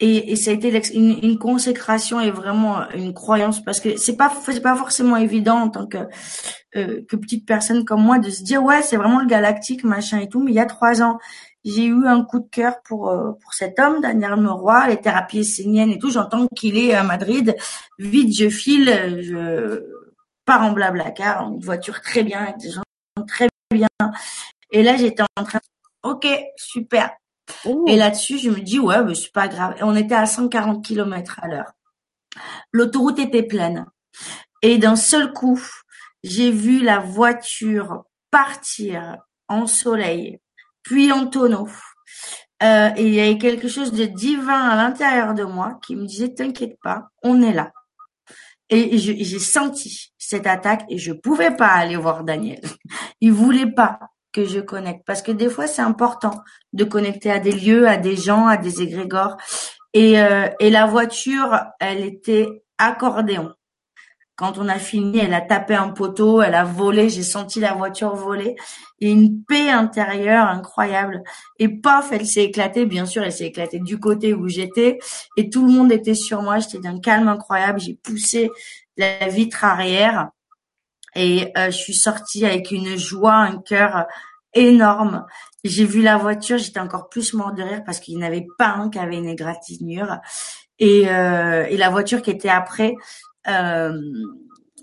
Et, 0.00 0.32
et 0.32 0.36
ça 0.36 0.50
a 0.50 0.54
été 0.54 0.68
une, 0.94 1.16
une, 1.22 1.38
consécration 1.38 2.20
et 2.20 2.32
vraiment 2.32 2.90
une 2.90 3.14
croyance 3.14 3.62
parce 3.62 3.78
que 3.78 3.96
c'est 3.96 4.16
pas 4.16 4.32
c'est 4.46 4.60
pas 4.60 4.74
forcément 4.74 5.16
évident 5.16 5.58
en 5.58 5.68
tant 5.68 5.86
que 5.86 5.98
euh, 6.74 7.02
que 7.08 7.14
petite 7.14 7.46
personne 7.46 7.84
comme 7.84 8.02
moi 8.02 8.18
de 8.18 8.28
se 8.28 8.42
dire 8.42 8.64
ouais 8.64 8.82
c'est 8.82 8.96
vraiment 8.96 9.20
le 9.20 9.28
galactique 9.28 9.84
machin 9.84 10.18
et 10.18 10.28
tout 10.28 10.42
mais 10.42 10.50
il 10.50 10.54
y 10.54 10.60
a 10.60 10.66
trois 10.66 11.02
ans 11.02 11.18
j'ai 11.64 11.84
eu 11.84 12.06
un 12.06 12.24
coup 12.24 12.40
de 12.40 12.48
cœur 12.48 12.82
pour 12.82 13.10
euh, 13.10 13.32
pour 13.40 13.54
cet 13.54 13.78
homme, 13.78 14.00
Daniel 14.00 14.36
Meroy, 14.36 14.88
les 14.88 15.00
thérapies 15.00 15.40
esséniennes 15.40 15.90
et 15.90 15.98
tout. 15.98 16.10
J'entends 16.10 16.46
qu'il 16.48 16.76
est 16.76 16.94
à 16.94 17.02
Madrid. 17.02 17.56
Vite, 17.98 18.36
je 18.36 18.48
file, 18.48 18.88
je 19.22 19.84
pars 20.44 20.62
en 20.62 20.72
blablacar, 20.72 21.48
une 21.48 21.60
voiture 21.60 22.00
très 22.00 22.22
bien, 22.22 22.40
avec 22.40 22.58
des 22.58 22.70
gens 22.70 22.82
très 23.26 23.48
bien. 23.72 23.88
Et 24.70 24.82
là, 24.82 24.96
j'étais 24.96 25.22
en 25.36 25.44
train, 25.44 25.60
ok, 26.02 26.26
super. 26.56 27.10
Et 27.86 27.96
là-dessus, 27.96 28.38
je 28.38 28.50
me 28.50 28.60
dis 28.60 28.78
ouais, 28.78 29.04
mais 29.04 29.14
c'est 29.14 29.32
pas 29.32 29.48
grave. 29.48 29.74
Et 29.78 29.82
on 29.82 29.94
était 29.94 30.14
à 30.14 30.26
140 30.26 30.84
km 30.84 31.40
à 31.42 31.48
l'heure. 31.48 31.72
L'autoroute 32.72 33.18
était 33.18 33.42
pleine. 33.42 33.86
Et 34.62 34.78
d'un 34.78 34.96
seul 34.96 35.32
coup, 35.32 35.60
j'ai 36.22 36.50
vu 36.50 36.82
la 36.82 36.98
voiture 36.98 38.04
partir 38.30 39.18
en 39.48 39.66
soleil, 39.66 40.40
puis 40.82 41.12
en 41.12 41.26
tonneau. 41.26 41.68
Et 42.60 42.92
il 42.98 43.14
y 43.14 43.20
avait 43.20 43.38
quelque 43.38 43.66
chose 43.66 43.92
de 43.92 44.04
divin 44.04 44.68
à 44.68 44.76
l'intérieur 44.76 45.34
de 45.34 45.42
moi 45.42 45.80
qui 45.84 45.96
me 45.96 46.06
disait 46.06 46.32
t'inquiète 46.32 46.78
pas, 46.82 47.08
on 47.22 47.42
est 47.42 47.52
là. 47.52 47.72
Et 48.70 48.96
j'ai 48.98 49.38
senti 49.38 50.12
cette 50.16 50.46
attaque 50.46 50.84
et 50.88 50.96
je 50.96 51.12
pouvais 51.12 51.54
pas 51.54 51.66
aller 51.66 51.96
voir 51.96 52.24
Daniel. 52.24 52.60
Il 53.20 53.32
voulait 53.32 53.70
pas 53.70 53.98
que 54.32 54.46
je 54.46 54.60
connecte 54.60 55.02
parce 55.04 55.20
que 55.20 55.32
des 55.32 55.50
fois 55.50 55.66
c'est 55.66 55.82
important 55.82 56.42
de 56.72 56.84
connecter 56.84 57.30
à 57.30 57.38
des 57.38 57.52
lieux, 57.52 57.86
à 57.86 57.98
des 57.98 58.16
gens, 58.16 58.46
à 58.46 58.56
des 58.56 58.80
égrégores. 58.80 59.36
Et, 59.92 60.20
euh, 60.22 60.48
et 60.58 60.70
la 60.70 60.86
voiture, 60.86 61.58
elle 61.80 62.00
était 62.00 62.64
accordéon. 62.78 63.52
Quand 64.42 64.58
on 64.58 64.68
a 64.68 64.80
fini, 64.80 65.20
elle 65.20 65.34
a 65.34 65.40
tapé 65.40 65.76
un 65.76 65.90
poteau, 65.90 66.42
elle 66.42 66.56
a 66.56 66.64
volé, 66.64 67.08
j'ai 67.08 67.22
senti 67.22 67.60
la 67.60 67.74
voiture 67.74 68.16
voler. 68.16 68.56
Et 68.98 69.08
une 69.08 69.44
paix 69.44 69.70
intérieure 69.70 70.48
incroyable. 70.48 71.22
Et 71.60 71.68
paf, 71.68 72.10
elle 72.10 72.26
s'est 72.26 72.42
éclatée, 72.46 72.84
bien 72.84 73.06
sûr, 73.06 73.22
elle 73.22 73.30
s'est 73.30 73.46
éclatée 73.46 73.78
du 73.78 74.00
côté 74.00 74.34
où 74.34 74.48
j'étais. 74.48 74.98
Et 75.36 75.48
tout 75.48 75.64
le 75.64 75.72
monde 75.72 75.92
était 75.92 76.16
sur 76.16 76.42
moi, 76.42 76.58
j'étais 76.58 76.80
d'un 76.80 76.98
calme 76.98 77.28
incroyable. 77.28 77.78
J'ai 77.78 77.94
poussé 77.94 78.50
la 78.96 79.28
vitre 79.28 79.62
arrière. 79.62 80.30
Et 81.14 81.52
euh, 81.56 81.66
je 81.66 81.76
suis 81.76 81.94
sortie 81.94 82.44
avec 82.44 82.72
une 82.72 82.96
joie, 82.96 83.36
un 83.36 83.58
cœur 83.58 84.06
énorme. 84.54 85.24
J'ai 85.62 85.84
vu 85.84 86.02
la 86.02 86.16
voiture, 86.16 86.58
j'étais 86.58 86.80
encore 86.80 87.08
plus 87.08 87.32
mort 87.32 87.52
de 87.52 87.62
rire 87.62 87.84
parce 87.86 88.00
qu'il 88.00 88.18
n'y 88.18 88.24
avait 88.24 88.48
pas 88.58 88.70
un 88.70 88.90
qui 88.90 88.98
avait 88.98 89.18
une 89.18 89.28
égratignure. 89.28 90.18
Et, 90.80 91.08
euh, 91.08 91.64
la 91.76 91.90
voiture 91.90 92.22
qui 92.22 92.32
était 92.32 92.48
après, 92.48 92.96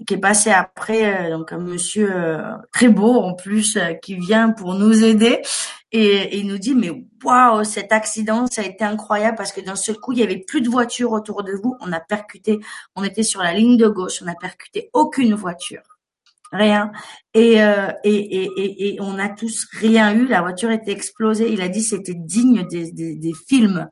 qui 0.07 0.13
est 0.13 0.17
passé 0.17 0.49
après, 0.51 1.27
euh, 1.27 1.37
donc 1.37 1.51
un 1.51 1.57
monsieur 1.57 2.09
euh, 2.13 2.55
très 2.71 2.89
beau 2.89 3.19
en 3.19 3.33
plus, 3.33 3.77
qui 4.01 4.15
vient 4.15 4.49
pour 4.49 4.73
nous 4.73 5.03
aider. 5.03 5.41
Et, 5.91 6.37
il 6.37 6.47
nous 6.47 6.57
dit, 6.57 6.75
mais 6.75 6.91
waouh, 7.23 7.63
cet 7.63 7.91
accident, 7.91 8.45
ça 8.47 8.61
a 8.61 8.65
été 8.65 8.83
incroyable 8.83 9.37
parce 9.37 9.51
que 9.51 9.61
d'un 9.61 9.75
seul 9.75 9.97
coup, 9.97 10.13
il 10.13 10.19
y 10.19 10.23
avait 10.23 10.37
plus 10.37 10.61
de 10.61 10.69
voitures 10.69 11.11
autour 11.11 11.43
de 11.43 11.53
vous. 11.53 11.75
On 11.81 11.91
a 11.91 11.99
percuté, 11.99 12.59
on 12.95 13.03
était 13.03 13.23
sur 13.23 13.41
la 13.41 13.53
ligne 13.53 13.77
de 13.77 13.87
gauche, 13.87 14.21
on 14.23 14.27
a 14.27 14.35
percuté 14.35 14.89
aucune 14.93 15.33
voiture 15.33 15.98
rien. 16.51 16.91
Et, 17.33 17.61
euh, 17.61 17.91
et, 18.03 18.15
et, 18.15 18.95
et, 18.95 19.01
on 19.01 19.19
a 19.19 19.29
tous 19.29 19.67
rien 19.71 20.13
eu. 20.13 20.27
La 20.27 20.41
voiture 20.41 20.71
était 20.71 20.91
explosée. 20.91 21.51
Il 21.51 21.61
a 21.61 21.69
dit 21.69 21.83
c'était 21.83 22.15
digne 22.15 22.67
des, 22.67 22.91
des, 22.91 23.15
des, 23.15 23.33
films. 23.47 23.87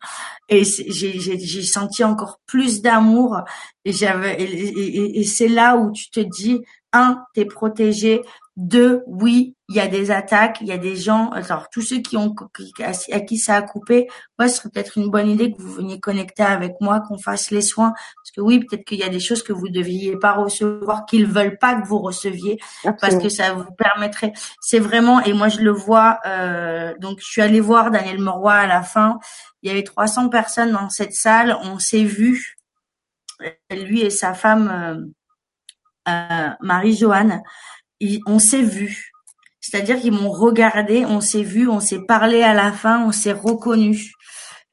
Et 0.49 0.63
j'ai 0.63 1.63
senti 1.63 2.03
encore 2.03 2.39
plus 2.45 2.81
d'amour. 2.81 3.41
Et 3.85 3.91
j'avais 3.91 4.41
et, 4.41 5.19
et 5.19 5.23
c'est 5.23 5.47
là 5.47 5.77
où 5.77 5.91
tu 5.91 6.09
te 6.09 6.19
dis 6.19 6.61
un, 6.93 7.23
t'es 7.33 7.45
protégé. 7.45 8.21
Deux, 8.57 9.03
oui, 9.05 9.55
il 9.69 9.75
y 9.75 9.79
a 9.79 9.87
des 9.87 10.09
attaques, 10.09 10.57
il 10.61 10.67
y 10.67 10.71
a 10.71 10.79
des 10.79 10.95
gens. 10.95 11.29
Alors 11.29 11.69
tous 11.69 11.83
ceux 11.83 11.99
qui 11.99 12.17
ont 12.17 12.33
à 12.81 13.19
qui 13.19 13.37
ça 13.37 13.55
a 13.55 13.61
coupé, 13.61 14.07
ouais, 14.39 14.47
ce 14.47 14.57
serait 14.57 14.69
peut-être 14.69 14.97
une 14.97 15.11
bonne 15.11 15.29
idée 15.29 15.51
que 15.51 15.61
vous 15.61 15.71
veniez 15.73 15.99
connecter 15.99 16.41
avec 16.41 16.73
moi, 16.81 17.01
qu'on 17.01 17.19
fasse 17.19 17.51
les 17.51 17.61
soins, 17.61 17.93
parce 18.15 18.31
que 18.35 18.41
oui, 18.41 18.59
peut-être 18.59 18.83
qu'il 18.83 18.97
y 18.97 19.03
a 19.03 19.09
des 19.09 19.19
choses 19.19 19.43
que 19.43 19.53
vous 19.53 19.67
ne 19.67 19.73
deviez 19.73 20.17
pas 20.17 20.33
recevoir, 20.33 21.05
qu'ils 21.05 21.27
veulent 21.27 21.59
pas 21.59 21.79
que 21.79 21.85
vous 21.85 21.99
receviez, 21.99 22.57
parce 22.99 23.17
que 23.17 23.29
ça 23.29 23.53
vous 23.53 23.71
permettrait. 23.77 24.33
C'est 24.59 24.79
vraiment, 24.79 25.21
et 25.21 25.33
moi 25.33 25.49
je 25.49 25.59
le 25.59 25.71
vois. 25.71 26.19
Euh, 26.25 26.95
donc 26.97 27.19
je 27.19 27.25
suis 27.25 27.43
allée 27.43 27.61
voir 27.61 27.91
Daniel 27.91 28.17
Moroy 28.17 28.53
à 28.53 28.65
la 28.65 28.81
fin. 28.81 29.19
Il 29.61 29.69
y 29.69 29.71
avait 29.71 29.83
300 29.83 30.29
personnes 30.29 30.71
dans 30.71 30.89
cette 30.89 31.13
salle. 31.13 31.55
On 31.61 31.77
s'est 31.77 32.03
vu, 32.03 32.57
lui 33.69 34.01
et 34.01 34.09
sa 34.09 34.33
femme 34.33 35.13
euh, 36.07 36.11
euh, 36.11 36.49
Marie-Joanne 36.61 37.43
on 38.25 38.39
s'est 38.39 38.63
vu. 38.63 39.11
C'est-à-dire 39.59 39.99
qu'ils 39.99 40.13
m'ont 40.13 40.29
regardé, 40.29 41.05
on 41.05 41.19
s'est 41.19 41.43
vu, 41.43 41.67
on 41.67 41.79
s'est 41.79 42.05
parlé 42.07 42.41
à 42.41 42.53
la 42.53 42.71
fin, 42.71 43.03
on 43.05 43.11
s'est 43.11 43.33
reconnu. 43.33 44.11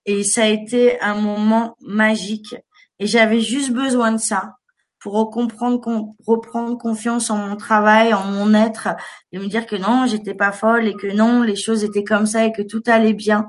Et 0.06 0.22
ça 0.22 0.44
a 0.44 0.48
été 0.48 1.00
un 1.00 1.20
moment 1.20 1.76
magique. 1.80 2.54
Et 2.98 3.06
j'avais 3.06 3.40
juste 3.40 3.72
besoin 3.72 4.12
de 4.12 4.18
ça 4.18 4.54
pour 5.00 5.14
reprendre, 5.14 6.78
confiance 6.78 7.28
en 7.28 7.36
mon 7.36 7.56
travail, 7.56 8.14
en 8.14 8.24
mon 8.24 8.54
être, 8.54 8.88
et 9.32 9.38
me 9.38 9.48
dire 9.48 9.66
que 9.66 9.76
non, 9.76 10.06
j'étais 10.06 10.32
pas 10.32 10.50
folle 10.50 10.86
et 10.88 10.94
que 10.94 11.08
non, 11.08 11.42
les 11.42 11.56
choses 11.56 11.84
étaient 11.84 12.04
comme 12.04 12.24
ça 12.24 12.46
et 12.46 12.52
que 12.52 12.62
tout 12.62 12.82
allait 12.86 13.12
bien. 13.12 13.46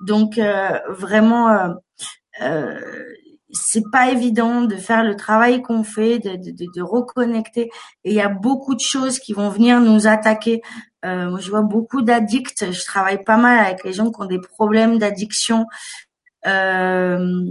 Donc 0.00 0.38
euh, 0.38 0.78
vraiment, 0.88 1.50
euh, 1.50 1.68
euh, 2.40 2.80
c'est 3.54 3.84
pas 3.90 4.10
évident 4.10 4.62
de 4.62 4.76
faire 4.76 5.04
le 5.04 5.16
travail 5.16 5.62
qu'on 5.62 5.84
fait, 5.84 6.18
de, 6.18 6.36
de, 6.36 6.66
de, 6.74 6.82
reconnecter. 6.82 7.70
Et 8.04 8.10
il 8.10 8.14
y 8.14 8.20
a 8.20 8.28
beaucoup 8.28 8.74
de 8.74 8.80
choses 8.80 9.18
qui 9.18 9.32
vont 9.32 9.48
venir 9.48 9.80
nous 9.80 10.06
attaquer. 10.06 10.60
Euh, 11.04 11.30
moi, 11.30 11.40
je 11.40 11.50
vois 11.50 11.62
beaucoup 11.62 12.02
d'addicts. 12.02 12.70
Je 12.70 12.84
travaille 12.84 13.22
pas 13.22 13.36
mal 13.36 13.64
avec 13.64 13.84
les 13.84 13.92
gens 13.92 14.10
qui 14.10 14.20
ont 14.20 14.26
des 14.26 14.40
problèmes 14.40 14.98
d'addiction. 14.98 15.66
Euh, 16.46 17.46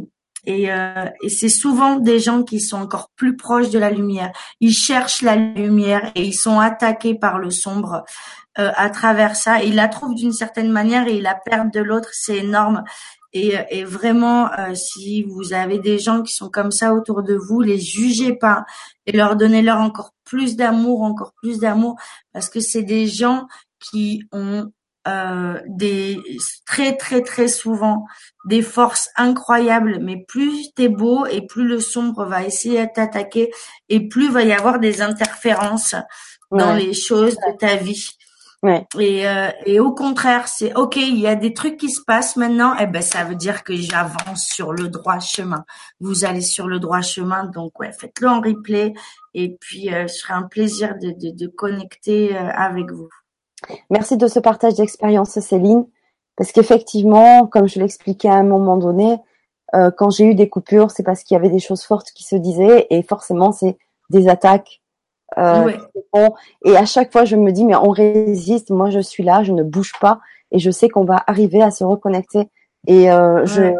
et, 0.45 0.71
euh, 0.73 1.05
et 1.23 1.29
c'est 1.29 1.49
souvent 1.49 1.95
des 1.95 2.19
gens 2.19 2.43
qui 2.43 2.59
sont 2.59 2.77
encore 2.77 3.09
plus 3.15 3.37
proches 3.37 3.69
de 3.69 3.79
la 3.79 3.89
lumière. 3.89 4.31
Ils 4.59 4.73
cherchent 4.73 5.21
la 5.21 5.35
lumière 5.35 6.11
et 6.15 6.23
ils 6.23 6.33
sont 6.33 6.59
attaqués 6.59 7.15
par 7.15 7.39
le 7.39 7.49
sombre. 7.49 8.03
Euh, 8.59 8.71
à 8.75 8.91
travers 8.91 9.35
ça. 9.35 9.63
Ils 9.63 9.73
la 9.73 9.87
trouvent 9.87 10.13
d'une 10.13 10.31
certaine 10.31 10.71
manière 10.71 11.07
et 11.07 11.19
la 11.19 11.33
perte 11.33 11.73
de 11.73 11.79
l'autre, 11.79 12.09
c'est 12.11 12.37
énorme. 12.37 12.83
Et, 13.33 13.55
et 13.71 13.83
vraiment, 13.83 14.51
euh, 14.53 14.75
si 14.75 15.23
vous 15.23 15.53
avez 15.53 15.79
des 15.79 15.97
gens 15.97 16.21
qui 16.21 16.33
sont 16.33 16.49
comme 16.49 16.71
ça 16.71 16.93
autour 16.93 17.23
de 17.23 17.35
vous, 17.35 17.61
les 17.61 17.79
jugez 17.79 18.33
pas 18.33 18.63
et 19.05 19.11
leur 19.11 19.35
donnez-leur 19.35 19.79
encore 19.79 20.13
plus 20.23 20.55
d'amour, 20.55 21.01
encore 21.01 21.33
plus 21.41 21.59
d'amour, 21.59 21.95
parce 22.31 22.49
que 22.49 22.59
c'est 22.59 22.83
des 22.83 23.07
gens 23.07 23.47
qui 23.79 24.23
ont 24.31 24.71
euh, 25.05 25.59
des 25.67 26.21
très 26.65 26.95
très 26.95 27.21
très 27.21 27.49
souvent 27.49 28.05
des 28.45 28.61
forces 28.61 29.09
incroyables, 29.17 29.99
mais 30.01 30.23
plus 30.25 30.71
t'es 30.75 30.87
beau 30.87 31.25
et 31.25 31.45
plus 31.45 31.67
le 31.67 31.81
sombre 31.81 32.23
va 32.23 32.45
essayer 32.45 32.85
de 32.85 32.91
t'attaquer 32.93 33.51
et 33.89 34.07
plus 34.07 34.29
va 34.29 34.43
y 34.43 34.53
avoir 34.53 34.79
des 34.79 35.01
interférences 35.01 35.95
dans 36.51 36.73
les 36.73 36.93
choses 36.93 37.35
de 37.35 37.57
ta 37.57 37.75
vie. 37.75 38.11
Et, 38.97 39.27
euh, 39.27 39.49
et 39.65 39.79
au 39.81 39.91
contraire, 39.91 40.47
c'est 40.47 40.73
ok, 40.75 40.95
il 40.95 41.19
y 41.19 41.27
a 41.27 41.35
des 41.35 41.53
trucs 41.53 41.77
qui 41.77 41.89
se 41.89 42.01
passent 42.01 42.37
maintenant, 42.37 42.73
et 42.75 42.83
eh 42.83 42.87
ben 42.87 43.01
ça 43.01 43.25
veut 43.25 43.35
dire 43.35 43.63
que 43.63 43.75
j'avance 43.75 44.45
sur 44.45 44.71
le 44.71 44.87
droit 44.87 45.19
chemin. 45.19 45.65
Vous 45.99 46.23
allez 46.23 46.41
sur 46.41 46.67
le 46.67 46.79
droit 46.79 47.01
chemin, 47.01 47.45
donc 47.45 47.77
ouais, 47.79 47.91
faites-le 47.91 48.29
en 48.29 48.39
replay, 48.39 48.93
et 49.33 49.57
puis 49.59 49.93
euh, 49.93 50.07
ce 50.07 50.19
sera 50.19 50.35
un 50.35 50.43
plaisir 50.43 50.95
de, 51.01 51.09
de, 51.09 51.35
de 51.35 51.47
connecter 51.47 52.37
euh, 52.37 52.49
avec 52.55 52.89
vous. 52.91 53.09
Merci 53.89 54.15
de 54.15 54.27
ce 54.27 54.39
partage 54.39 54.75
d'expérience, 54.75 55.37
Céline, 55.39 55.85
parce 56.37 56.53
qu'effectivement, 56.53 57.47
comme 57.47 57.67
je 57.67 57.79
l'expliquais 57.79 58.29
à 58.29 58.35
un 58.35 58.43
moment 58.43 58.77
donné, 58.77 59.17
euh, 59.75 59.91
quand 59.91 60.09
j'ai 60.09 60.25
eu 60.25 60.35
des 60.35 60.47
coupures, 60.47 60.91
c'est 60.91 61.03
parce 61.03 61.23
qu'il 61.23 61.35
y 61.35 61.37
avait 61.37 61.49
des 61.49 61.59
choses 61.59 61.83
fortes 61.83 62.11
qui 62.13 62.23
se 62.23 62.35
disaient, 62.37 62.87
et 62.89 63.03
forcément, 63.03 63.51
c'est 63.51 63.77
des 64.09 64.29
attaques 64.29 64.82
euh, 65.37 65.71
et 66.65 66.77
à 66.77 66.85
chaque 66.85 67.11
fois, 67.11 67.25
je 67.25 67.35
me 67.35 67.51
dis, 67.51 67.65
mais 67.65 67.75
on 67.75 67.89
résiste. 67.89 68.69
Moi, 68.69 68.89
je 68.89 68.99
suis 68.99 69.23
là, 69.23 69.43
je 69.43 69.51
ne 69.51 69.63
bouge 69.63 69.93
pas, 69.99 70.19
et 70.51 70.59
je 70.59 70.71
sais 70.71 70.89
qu'on 70.89 71.05
va 71.05 71.23
arriver 71.27 71.61
à 71.61 71.71
se 71.71 71.83
reconnecter. 71.83 72.49
Et 72.87 73.11
euh, 73.11 73.45
je, 73.45 73.73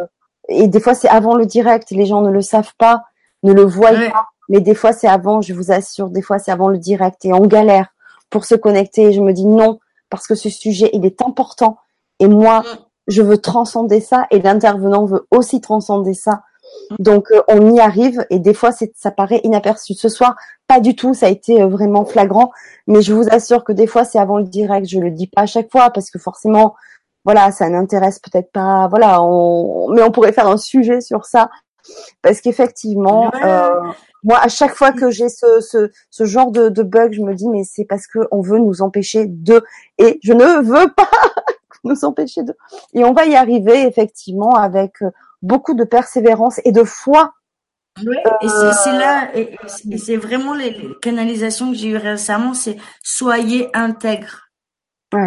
et 0.50 0.68
des 0.68 0.80
fois, 0.80 0.94
c'est 0.94 1.10
avant 1.10 1.36
le 1.36 1.46
direct. 1.46 1.92
Les 1.92 2.06
gens 2.06 2.22
ne 2.22 2.32
le 2.32 2.42
savent 2.42 2.74
pas, 2.78 3.04
ne 3.44 3.54
le 3.54 3.64
voient 3.64 3.92
pas. 3.92 4.28
Mais 4.50 4.60
des 4.60 4.76
fois, 4.76 4.94
c'est 4.94 5.08
avant. 5.08 5.42
Je 5.42 5.54
vous 5.54 5.72
assure, 5.72 6.10
des 6.10 6.22
fois, 6.22 6.40
c'est 6.40 6.52
avant 6.52 6.70
le 6.70 6.78
direct, 6.78 7.24
et 7.26 7.34
on 7.34 7.46
galère 7.46 7.88
pour 8.30 8.46
se 8.46 8.56
connecter. 8.56 9.04
Et 9.04 9.14
je 9.14 9.22
me 9.22 9.34
dis 9.34 9.46
non, 9.46 9.80
parce 10.10 10.28
que 10.28 10.36
ce 10.36 10.50
sujet, 10.50 10.90
il 10.94 11.06
est 11.06 11.22
important. 11.22 11.78
Et 12.20 12.28
moi, 12.28 12.62
mm. 12.62 12.66
je 13.08 13.22
veux 13.22 13.38
transcender 13.38 14.00
ça, 14.00 14.28
et 14.32 14.40
l'intervenant 14.40 15.06
veut 15.06 15.28
aussi 15.32 15.62
transcender 15.62 16.14
ça. 16.14 16.44
Donc 17.00 17.32
euh, 17.32 17.42
on 17.48 17.74
y 17.74 17.80
arrive 17.80 18.26
et 18.30 18.40
des 18.40 18.54
fois 18.54 18.72
ça 18.72 19.12
paraît 19.12 19.42
inaperçu. 19.44 19.94
Ce 19.94 20.10
soir, 20.10 20.36
pas 20.68 20.80
du 20.80 20.96
tout, 20.96 21.14
ça 21.14 21.28
a 21.28 21.30
été 21.30 21.62
euh, 21.62 21.68
vraiment 21.68 22.06
flagrant, 22.06 22.52
mais 22.88 23.02
je 23.02 23.14
vous 23.14 23.28
assure 23.30 23.64
que 23.64 23.72
des 23.72 23.88
fois 23.88 24.06
c'est 24.06 24.20
avant 24.20 24.38
le 24.38 24.46
direct, 24.46 24.88
je 24.88 25.00
le 25.00 25.12
dis 25.12 25.28
pas 25.28 25.42
à 25.42 25.46
chaque 25.46 25.72
fois 25.72 25.90
parce 25.90 26.10
que 26.10 26.20
forcément, 26.20 26.76
voilà, 27.26 27.52
ça 27.52 27.70
n'intéresse 27.70 28.20
peut-être 28.20 28.52
pas, 28.52 28.88
voilà, 28.90 29.24
on... 29.24 29.90
mais 29.90 30.04
on 30.04 30.12
pourrait 30.12 30.34
faire 30.34 30.48
un 30.48 30.58
sujet 30.58 31.02
sur 31.02 31.26
ça. 31.26 31.50
Parce 32.22 32.40
qu'effectivement, 32.40 33.30
euh, 33.44 33.82
moi 34.24 34.40
à 34.42 34.48
chaque 34.48 34.74
fois 34.74 34.94
que 34.94 35.12
j'ai 35.12 35.28
ce, 35.28 35.60
ce, 35.60 35.92
ce, 36.10 36.24
genre 36.24 36.52
de, 36.52 36.70
de 36.70 36.82
bug, 36.82 37.12
je 37.12 37.22
me 37.22 37.34
dis 37.36 37.50
mais 37.50 37.64
c'est 37.66 37.84
parce 37.84 38.08
que 38.08 38.20
on 38.32 38.42
veut 38.42 38.60
nous 38.60 38.82
empêcher 38.82 39.26
de. 39.28 39.62
Et 39.98 40.20
je 40.24 40.32
ne 40.32 40.64
veux 40.64 40.94
pas 40.94 41.10
nous 41.84 42.06
empêcher 42.06 42.44
de. 42.44 42.56
Et 42.94 43.04
on 43.04 43.12
va 43.12 43.26
y 43.26 43.36
arriver 43.36 43.86
effectivement 43.86 44.52
avec 44.52 45.04
beaucoup 45.44 45.76
de 45.76 45.84
persévérance 45.84 46.60
et 46.66 46.72
de 46.72 46.84
foi. 46.84 47.34
Oui, 48.04 48.18
et 48.42 48.48
c'est 48.48 48.98
là, 48.98 49.30
et, 49.38 49.56
c'est 49.98 50.18
vraiment 50.18 50.56
les, 50.56 50.76
canalisations 51.04 51.72
que 51.72 51.78
j'ai 51.78 51.90
eues 51.90 51.98
récemment, 51.98 52.56
c'est 52.56 52.78
soyez 53.04 53.70
intègre, 53.76 54.50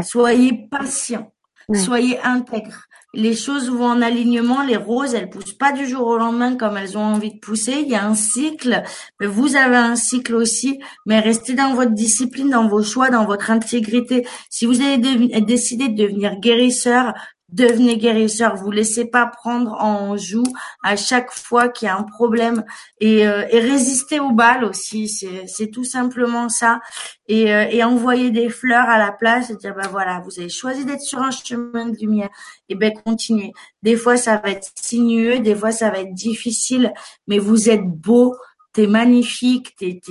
soyez 0.03 0.67
patient, 0.69 1.33
soyez 1.73 2.19
intègre. 2.25 2.87
les 3.15 3.37
choses 3.37 3.71
vont 3.71 3.87
en 3.87 4.03
alignement. 4.03 4.63
Les 4.63 4.77
roses, 4.77 5.15
elles 5.15 5.31
poussent 5.31 5.57
pas 5.57 5.71
du 5.71 5.87
jour 5.87 6.07
au 6.09 6.19
lendemain 6.19 6.57
comme 6.57 6.77
elles 6.77 6.99
ont 6.99 7.05
envie 7.05 7.35
de 7.35 7.39
pousser. 7.39 7.83
Il 7.83 7.89
y 7.89 7.95
a 7.95 8.05
un 8.05 8.17
cycle. 8.17 8.83
Mais 9.21 9.27
vous 9.27 9.57
avez 9.57 9.77
un 9.77 9.97
cycle 9.97 10.35
aussi. 10.35 10.81
Mais 11.07 11.21
restez 11.21 11.55
dans 11.55 11.73
votre 11.73 11.93
discipline, 11.93 12.51
dans 12.51 12.69
vos 12.69 12.83
choix, 12.83 13.09
dans 13.09 13.25
votre 13.25 13.51
intégrité. 13.51 14.27
Si 14.51 14.67
vous 14.67 14.83
avez 14.83 14.99
décidé 15.41 15.89
de 15.89 15.97
devenir 15.97 16.41
guérisseur, 16.41 17.15
devenez 17.49 17.97
guérisseur. 17.97 18.57
Vous 18.57 18.71
laissez 18.71 19.05
pas 19.05 19.27
prendre 19.27 19.73
en 19.81 20.17
joue 20.17 20.45
à 20.83 20.97
chaque 20.97 21.33
fois 21.33 21.69
qu'il 21.69 21.87
y 21.87 21.89
a 21.89 21.97
un 21.97 22.03
problème 22.03 22.65
et, 23.01 23.27
euh, 23.27 23.45
résister 23.53 24.21
aux 24.21 24.33
balles 24.33 24.65
aussi. 24.65 25.09
C'est 25.09 25.69
tout 25.69 25.85
simplement 25.85 26.49
ça. 26.49 26.81
Et, 27.29 27.53
euh, 27.53 27.67
et 27.71 27.83
envoyer 27.83 28.31
des 28.31 28.49
fleurs 28.49 28.89
à 28.89 28.99
la 28.99 29.13
place 29.13 29.51
et 29.51 29.57
dire 29.57 29.75
ben 29.75 29.89
voilà, 29.89 30.21
vous 30.25 30.39
avez 30.39 30.49
choisi 30.49 30.85
d'être 30.85 31.01
sur 31.01 31.21
un 31.21 31.31
chemin 31.31 31.87
de 31.87 31.97
lumière. 31.97 32.31
Et 32.69 32.75
ben 32.75 32.93
continuez. 33.05 33.53
Des 33.83 33.97
fois 33.97 34.17
ça 34.17 34.37
va 34.39 34.51
être 34.51 34.71
sinueux, 34.75 35.41
des 35.41 35.55
fois 35.55 35.73
ça 35.73 35.91
va 35.91 36.01
être 36.01 36.15
difficile, 36.15 36.93
mais 37.27 37.39
vous 37.39 37.69
êtes 37.69 37.85
beau, 37.85 38.37
t'es 38.77 38.87
magnifique, 38.87 39.75
t'es 39.77 40.03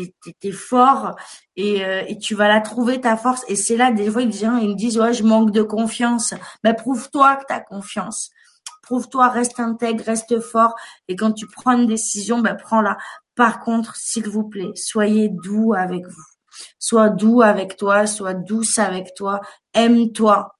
es, 0.41 0.51
fort 0.51 1.15
et, 1.55 1.85
euh, 1.85 2.01
et, 2.07 2.17
tu 2.17 2.33
vas 2.33 2.47
la 2.47 2.61
trouver 2.61 2.99
ta 2.99 3.15
force. 3.15 3.45
Et 3.47 3.55
c'est 3.55 3.77
là 3.77 3.91
des 3.91 4.09
fois 4.09 4.27
gens 4.27 4.57
ils 4.57 4.69
me 4.69 4.73
disent 4.73 4.99
ouais 4.99 5.13
je 5.13 5.23
manque 5.23 5.51
de 5.51 5.61
confiance. 5.61 6.31
Mais 6.63 6.71
ben, 6.71 6.75
prouve-toi 6.75 7.35
que 7.35 7.43
t'as 7.47 7.59
confiance. 7.59 8.31
Prouve-toi, 8.81 9.27
reste 9.27 9.59
intègre, 9.59 10.03
reste 10.03 10.39
fort. 10.39 10.73
Et 11.07 11.15
quand 11.15 11.31
tu 11.33 11.45
prends 11.45 11.73
une 11.73 11.85
décision, 11.85 12.39
ben 12.39 12.55
prends-la. 12.55 12.97
Par 13.35 13.59
contre, 13.59 13.95
s'il 13.95 14.27
vous 14.27 14.49
plaît, 14.49 14.71
soyez 14.73 15.29
doux 15.29 15.75
avec 15.75 16.07
vous. 16.07 16.25
Sois 16.79 17.11
doux 17.11 17.43
avec 17.43 17.77
toi, 17.77 18.07
sois 18.07 18.33
douce 18.33 18.79
avec 18.79 19.13
toi, 19.13 19.41
aime-toi, 19.75 20.54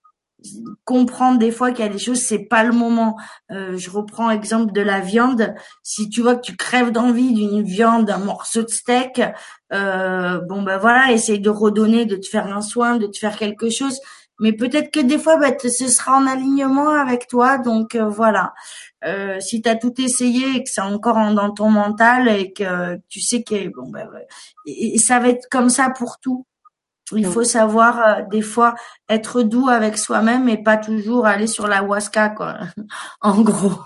comprendre 0.84 1.40
des 1.40 1.52
fois 1.52 1.72
qu'il 1.72 1.86
y 1.86 1.88
a 1.88 1.92
des 1.92 2.00
choses 2.00 2.22
c'est 2.22 2.46
pas 2.46 2.64
le 2.64 2.74
moment. 2.74 3.18
Euh, 3.52 3.78
je 3.78 3.90
reprends 3.90 4.30
exemple 4.30 4.74
de 4.74 4.82
la 4.82 5.00
viande. 5.00 5.54
Si 5.84 6.10
tu 6.10 6.22
vois 6.22 6.36
que 6.36 6.42
tu 6.42 6.56
crèves 6.56 6.92
d'envie 6.92 7.34
d'une 7.34 7.64
viande, 7.64 8.06
d'un 8.06 8.18
morceau 8.18 8.64
de 8.64 8.70
steak, 8.70 9.22
euh, 9.74 10.40
bon 10.48 10.62
ben 10.64 10.78
voilà, 10.78 11.12
essaye 11.12 11.40
de 11.40 11.50
redonner, 11.50 12.06
de 12.06 12.16
te 12.16 12.28
faire 12.28 12.48
un 12.56 12.62
soin, 12.62 12.98
de 12.98 13.08
te 13.08 13.18
faire 13.18 13.38
quelque 13.38 13.70
chose. 13.70 14.00
Mais 14.40 14.52
peut-être 14.52 14.92
que 14.92 15.00
des 15.00 15.18
fois, 15.18 15.38
ben, 15.38 15.56
ce 15.58 15.88
sera 15.88 16.18
en 16.18 16.28
alignement 16.28 16.90
avec 16.90 17.28
toi. 17.28 17.58
Donc 17.58 17.96
euh, 17.96 18.10
voilà. 18.10 18.54
Si 19.40 19.62
tu 19.62 19.70
as 19.70 19.76
tout 19.76 19.94
essayé 20.02 20.58
et 20.58 20.64
que 20.64 20.70
c'est 20.70 20.82
encore 20.82 21.18
dans 21.34 21.52
ton 21.52 21.70
mental 21.70 22.28
et 22.28 22.52
que 22.54 22.98
tu 23.08 23.22
sais 23.22 23.44
que 23.44 23.68
bon 23.70 23.92
et 24.66 24.98
ça 24.98 25.20
va 25.20 25.30
être 25.30 25.48
comme 25.52 25.70
ça 25.70 25.92
pour 25.92 26.20
tout. 26.20 26.48
Il 27.12 27.26
faut 27.28 27.44
savoir 27.44 28.00
euh, 28.00 28.22
des 28.32 28.42
fois 28.42 28.74
être 29.10 29.44
doux 29.44 29.70
avec 29.70 29.98
soi-même 29.98 30.50
et 30.50 30.62
pas 30.62 30.78
toujours 30.78 31.28
aller 31.28 31.48
sur 31.48 31.68
la 31.68 31.84
huasca 31.84 32.30
quoi. 32.30 32.58
en 33.22 33.42
gros, 33.42 33.80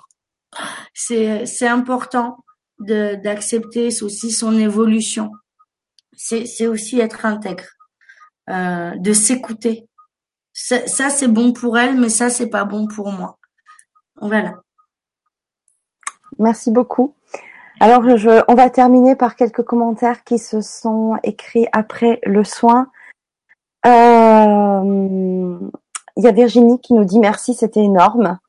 c'est 0.94 1.46
c'est 1.46 1.68
important 1.68 2.38
de 2.80 3.16
d'accepter 3.16 3.90
aussi 4.02 4.32
son 4.32 4.58
évolution. 4.58 5.32
C'est 6.16 6.46
c'est 6.46 6.68
aussi 6.68 7.00
être 7.00 7.26
intègre, 7.26 7.66
euh, 8.50 8.96
de 8.96 9.14
s'écouter. 9.14 9.88
Ça, 10.54 10.88
ça 10.88 11.10
c'est 11.10 11.28
bon 11.28 11.52
pour 11.54 11.78
elle, 11.78 12.00
mais 12.00 12.10
ça 12.10 12.30
c'est 12.30 12.50
pas 12.50 12.64
bon 12.64 12.88
pour 12.88 13.12
moi. 13.12 13.38
Voilà. 14.22 14.56
Merci 16.38 16.72
beaucoup. 16.72 17.16
Alors, 17.82 18.18
je, 18.18 18.44
on 18.50 18.56
va 18.56 18.70
terminer 18.70 19.16
par 19.16 19.36
quelques 19.38 19.64
commentaires 19.64 20.24
qui 20.26 20.38
se 20.38 20.60
sont 20.60 21.18
écrits 21.24 21.68
après 21.72 22.20
le 22.26 22.44
soin. 22.44 22.92
Euh, 23.86 25.60
il 26.18 26.24
y 26.24 26.28
a 26.28 26.32
Virginie 26.32 26.80
qui 26.82 26.94
nous 26.94 27.06
dit 27.06 27.20
merci, 27.20 27.54
c'était 27.54 27.84
énorme. 27.84 28.40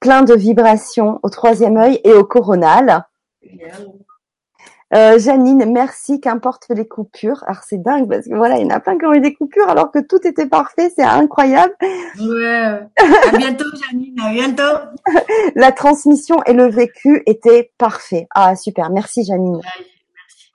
Plein 0.00 0.22
de 0.22 0.34
vibrations 0.34 1.20
au 1.22 1.28
troisième 1.28 1.76
œil 1.76 2.00
et 2.02 2.12
au 2.12 2.24
coronal. 2.24 3.06
Euh, 4.94 5.18
Janine, 5.18 5.72
merci, 5.72 6.20
qu'importe 6.20 6.66
les 6.68 6.86
coupures. 6.86 7.44
Alors 7.46 7.62
c'est 7.62 7.80
dingue 7.80 8.08
parce 8.08 8.26
que 8.26 8.34
voilà, 8.34 8.58
il 8.58 8.62
y 8.62 8.66
en 8.66 8.76
a 8.76 8.80
plein 8.80 8.98
qui 8.98 9.06
ont 9.06 9.14
eu 9.14 9.20
des 9.20 9.34
coupures 9.34 9.68
alors 9.70 9.90
que 9.90 10.00
tout 10.00 10.26
était 10.26 10.46
parfait, 10.46 10.92
c'est 10.94 11.04
incroyable. 11.04 11.74
Ouais. 12.20 12.80
À 12.98 13.36
bientôt 13.38 13.64
Janine, 13.84 14.20
à 14.20 14.32
bientôt. 14.32 14.78
La 15.54 15.72
transmission 15.72 16.42
et 16.44 16.52
le 16.52 16.68
vécu 16.68 17.22
étaient 17.26 17.72
parfaits. 17.78 18.26
Ah 18.34 18.54
super, 18.54 18.90
merci 18.90 19.24
Janine. 19.24 19.60
merci. 19.62 20.50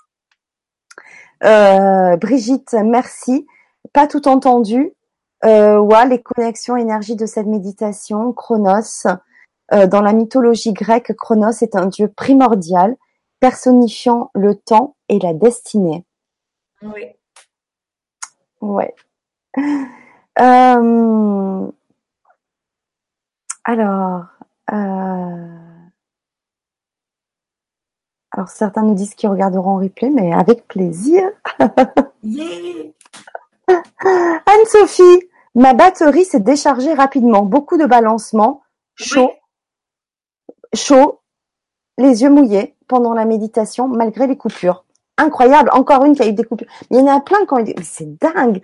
Euh, 1.46 2.18
Brigitte, 2.18 2.76
merci 2.84 3.48
pas 3.94 4.08
tout 4.08 4.28
entendu. 4.28 4.94
Euh, 5.46 5.78
ouais, 5.78 6.08
les 6.08 6.22
connexions 6.22 6.76
énergie 6.76 7.16
de 7.16 7.26
cette 7.26 7.48
méditation, 7.48 8.34
Chronos. 8.34 9.08
Euh, 9.74 9.86
dans 9.86 10.02
la 10.02 10.14
mythologie 10.14 10.74
grecque, 10.74 11.14
Chronos 11.18 11.62
est 11.62 11.76
un 11.76 11.88
dieu 11.88 12.08
primordial, 12.08 12.96
personnifiant 13.40 14.32
le 14.34 14.56
temps 14.56 14.96
et 15.10 15.20
la 15.20 15.34
destinée. 15.34 16.06
Oui. 16.82 17.06
Ouais. 18.62 18.94
Euh, 20.40 21.68
alors, 23.64 24.26
euh, 24.72 25.48
alors 28.32 28.50
certains 28.50 28.84
nous 28.84 28.94
disent 28.94 29.16
qu'ils 29.16 29.30
regarderont 29.30 29.72
en 29.72 29.80
replay, 29.80 30.12
mais 30.12 30.32
avec 30.32 30.68
plaisir. 30.68 31.24
Anne-Sophie, 34.46 35.30
ma 35.56 35.74
batterie 35.74 36.26
s'est 36.26 36.40
déchargée 36.40 36.94
rapidement. 36.94 37.44
Beaucoup 37.44 37.78
de 37.78 37.86
balancements, 37.86 38.62
chaud, 38.96 39.32
chaud, 40.74 41.22
les 41.98 42.22
yeux 42.22 42.30
mouillés 42.30 42.76
pendant 42.88 43.14
la 43.14 43.26
méditation 43.26 43.88
malgré 43.88 44.28
les 44.28 44.38
coupures. 44.38 44.86
Incroyable, 45.18 45.70
encore 45.74 46.06
une 46.06 46.16
qui 46.16 46.22
a 46.22 46.28
eu 46.28 46.34
des 46.34 46.44
coupures. 46.44 46.68
il 46.92 46.98
y 46.98 47.02
en 47.02 47.08
a 47.08 47.20
plein 47.20 47.46
qui 47.46 47.54
ont 47.54 47.60
eu 47.60 47.74
C'est 47.84 48.18
dingue. 48.20 48.62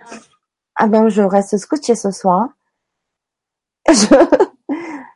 Ah 0.76 0.86
ben 0.86 1.08
je 1.08 1.22
reste 1.22 1.56
scotché 1.58 1.94
ce 1.94 2.10
soir. 2.10 2.48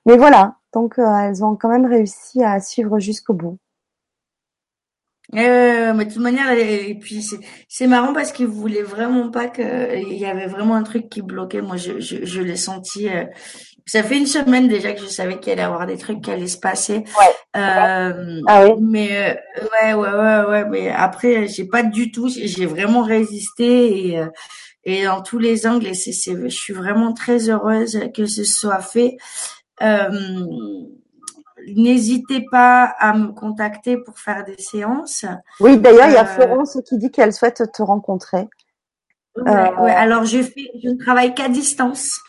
Mais 0.06 0.16
voilà, 0.16 0.56
donc 0.72 0.98
euh, 0.98 1.16
elles 1.16 1.44
ont 1.44 1.56
quand 1.56 1.68
même 1.68 1.86
réussi 1.86 2.42
à 2.42 2.60
suivre 2.60 2.98
jusqu'au 2.98 3.34
bout. 3.34 3.58
Euh, 5.34 5.92
mais 5.92 6.06
de 6.06 6.12
toute 6.12 6.22
manière, 6.22 6.50
et 6.52 6.96
puis 6.98 7.22
c'est 7.68 7.86
marrant 7.86 8.14
parce 8.14 8.32
qu'il 8.32 8.46
voulait 8.46 8.82
vraiment 8.82 9.30
pas 9.30 9.48
que 9.48 9.96
il 9.98 10.16
y 10.16 10.24
avait 10.24 10.46
vraiment 10.46 10.74
un 10.74 10.82
truc 10.82 11.10
qui 11.10 11.20
bloquait. 11.20 11.60
Moi, 11.60 11.76
je, 11.76 12.00
je, 12.00 12.24
je 12.24 12.40
l'ai 12.40 12.56
senti. 12.56 13.08
Euh, 13.08 13.24
ça 13.84 14.02
fait 14.02 14.18
une 14.18 14.26
semaine 14.26 14.68
déjà 14.68 14.92
que 14.92 15.00
je 15.00 15.06
savais 15.06 15.38
qu'il 15.38 15.52
allait 15.52 15.62
y 15.62 15.64
avoir 15.64 15.86
des 15.86 15.98
trucs 15.98 16.22
qui 16.22 16.30
allaient 16.30 16.46
se 16.46 16.58
passer. 16.58 17.04
Ouais. 17.18 17.34
Euh, 17.56 18.40
ah 18.46 18.66
oui. 18.66 18.72
Mais 18.80 19.38
euh, 19.60 19.64
ouais, 19.82 19.94
ouais, 19.94 20.10
ouais, 20.10 20.44
ouais. 20.48 20.64
Mais 20.68 20.88
après, 20.90 21.46
j'ai 21.46 21.66
pas 21.66 21.82
du 21.82 22.10
tout. 22.10 22.28
J'ai 22.28 22.66
vraiment 22.66 23.02
résisté 23.02 24.08
et 24.08 24.18
euh, 24.18 24.26
et 24.84 25.04
dans 25.04 25.20
tous 25.22 25.38
les 25.38 25.66
angles. 25.66 25.88
Et 25.88 25.94
c'est, 25.94 26.12
je 26.12 26.48
suis 26.48 26.72
vraiment 26.72 27.12
très 27.12 27.50
heureuse 27.50 28.00
que 28.14 28.26
ce 28.26 28.44
soit 28.44 28.80
fait. 28.80 29.16
Euh, 29.82 30.10
n'hésitez 31.76 32.44
pas 32.50 32.84
à 32.98 33.12
me 33.14 33.32
contacter 33.32 33.96
pour 33.96 34.18
faire 34.18 34.44
des 34.44 34.58
séances. 34.58 35.24
Oui, 35.60 35.78
d'ailleurs, 35.78 36.08
il 36.08 36.14
y 36.14 36.16
a 36.16 36.22
euh, 36.22 36.26
Florence 36.26 36.78
qui 36.86 36.98
dit 36.98 37.10
qu'elle 37.10 37.32
souhaite 37.32 37.62
te 37.72 37.82
rencontrer. 37.82 38.48
Ouais, 39.36 39.50
euh, 39.52 39.86
alors 39.86 40.24
je 40.24 40.42
fais, 40.42 40.70
je 40.82 40.88
ne 40.88 40.98
travaille 40.98 41.34
qu'à 41.34 41.48
distance. 41.48 42.20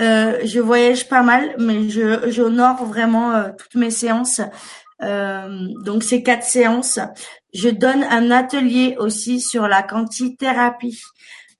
Euh, 0.00 0.38
je 0.44 0.60
voyage 0.60 1.08
pas 1.08 1.22
mal, 1.22 1.54
mais 1.58 1.88
je 1.88 2.30
j'honore 2.30 2.84
vraiment 2.84 3.50
toutes 3.56 3.74
mes 3.74 3.90
séances. 3.90 4.40
donc 5.00 6.02
c'est 6.02 6.22
quatre 6.22 6.44
séances. 6.44 6.98
Je 7.54 7.68
donne 7.68 8.04
un 8.04 8.30
atelier 8.30 8.96
aussi 8.98 9.40
sur 9.40 9.68
la 9.68 9.82
quantithérapie 9.82 11.00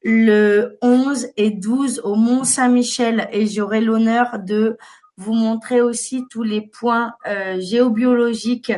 le 0.03 0.79
11 0.83 1.29
et 1.37 1.51
12 1.51 2.01
au 2.05 2.15
Mont 2.15 2.45
Saint-Michel 2.45 3.29
et 3.33 3.47
j'aurai 3.47 3.81
l'honneur 3.81 4.39
de 4.39 4.77
vous 5.19 5.35
montrer 5.35 5.81
aussi 5.81 6.25
tous 6.31 6.45
les 6.45 6.63
points 6.63 7.13
euh, 7.27 7.61
géobiologiques 7.61 8.73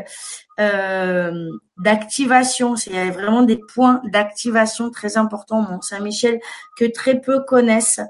euh, 0.59 1.49
d'activation. 1.79 2.75
Il 2.87 2.95
y 2.95 2.99
a 2.99 3.11
vraiment 3.11 3.43
des 3.43 3.59
points 3.59 4.01
d'activation 4.05 4.91
très 4.91 5.17
importants 5.17 5.63
Mont 5.63 5.83
Saint-Michel 5.83 6.41
que 6.77 6.87
très 6.87 7.21
peu 7.21 7.41
connaissent 7.41 8.01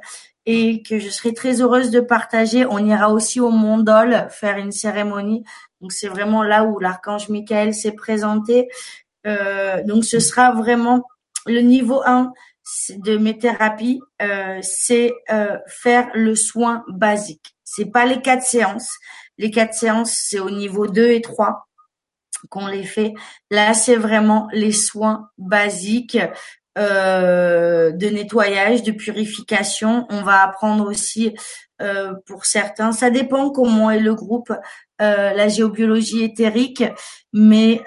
et 0.46 0.82
que 0.82 0.98
je 0.98 1.08
serai 1.10 1.34
très 1.34 1.60
heureuse 1.60 1.90
de 1.90 2.00
partager. 2.00 2.64
On 2.64 2.78
ira 2.78 3.12
aussi 3.12 3.40
au 3.40 3.50
Mont 3.50 3.78
Dol 3.78 4.28
faire 4.30 4.56
une 4.56 4.72
cérémonie. 4.72 5.44
Donc 5.80 5.92
c'est 5.92 6.08
vraiment 6.08 6.42
là 6.42 6.64
où 6.64 6.78
l'archange 6.78 7.28
Michael 7.28 7.74
s'est 7.74 7.92
présenté. 7.92 8.68
Euh, 9.26 9.82
donc 9.82 10.04
ce 10.04 10.20
sera 10.20 10.52
vraiment 10.52 11.02
le 11.46 11.60
niveau 11.60 12.00
1 12.06 12.32
de 12.96 13.16
mes 13.16 13.36
thérapies, 13.36 14.00
euh, 14.22 14.58
c'est 14.62 15.12
euh, 15.30 15.58
faire 15.66 16.08
le 16.14 16.34
soin 16.34 16.84
basique. 16.88 17.54
C'est 17.72 17.86
pas 17.86 18.04
les 18.04 18.20
quatre 18.20 18.42
séances. 18.42 18.98
Les 19.38 19.52
quatre 19.52 19.74
séances, 19.74 20.12
c'est 20.12 20.40
au 20.40 20.50
niveau 20.50 20.88
2 20.88 21.10
et 21.10 21.20
3 21.20 21.68
qu'on 22.48 22.66
les 22.66 22.82
fait. 22.82 23.14
Là, 23.48 23.74
c'est 23.74 23.94
vraiment 23.94 24.48
les 24.52 24.72
soins 24.72 25.30
basiques 25.38 26.18
euh, 26.78 27.92
de 27.92 28.06
nettoyage, 28.08 28.82
de 28.82 28.90
purification. 28.90 30.06
On 30.10 30.22
va 30.22 30.42
apprendre 30.42 30.88
aussi 30.88 31.32
euh, 31.80 32.14
pour 32.26 32.44
certains, 32.44 32.90
ça 32.90 33.10
dépend 33.10 33.50
comment 33.50 33.90
est 33.90 34.00
le 34.00 34.14
groupe, 34.14 34.52
euh, 35.00 35.32
la 35.32 35.48
géobiologie 35.48 36.24
éthérique, 36.24 36.84
mais 37.32 37.82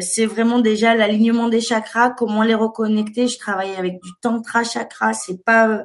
c'est 0.00 0.26
vraiment 0.26 0.60
déjà 0.60 0.94
l'alignement 0.94 1.48
des 1.48 1.60
chakras, 1.60 2.10
comment 2.10 2.42
les 2.42 2.54
reconnecter. 2.54 3.26
Je 3.26 3.38
travaille 3.38 3.74
avec 3.76 4.00
du 4.00 4.10
tantra 4.22 4.62
chakra, 4.62 5.12
c'est 5.12 5.44
pas 5.44 5.84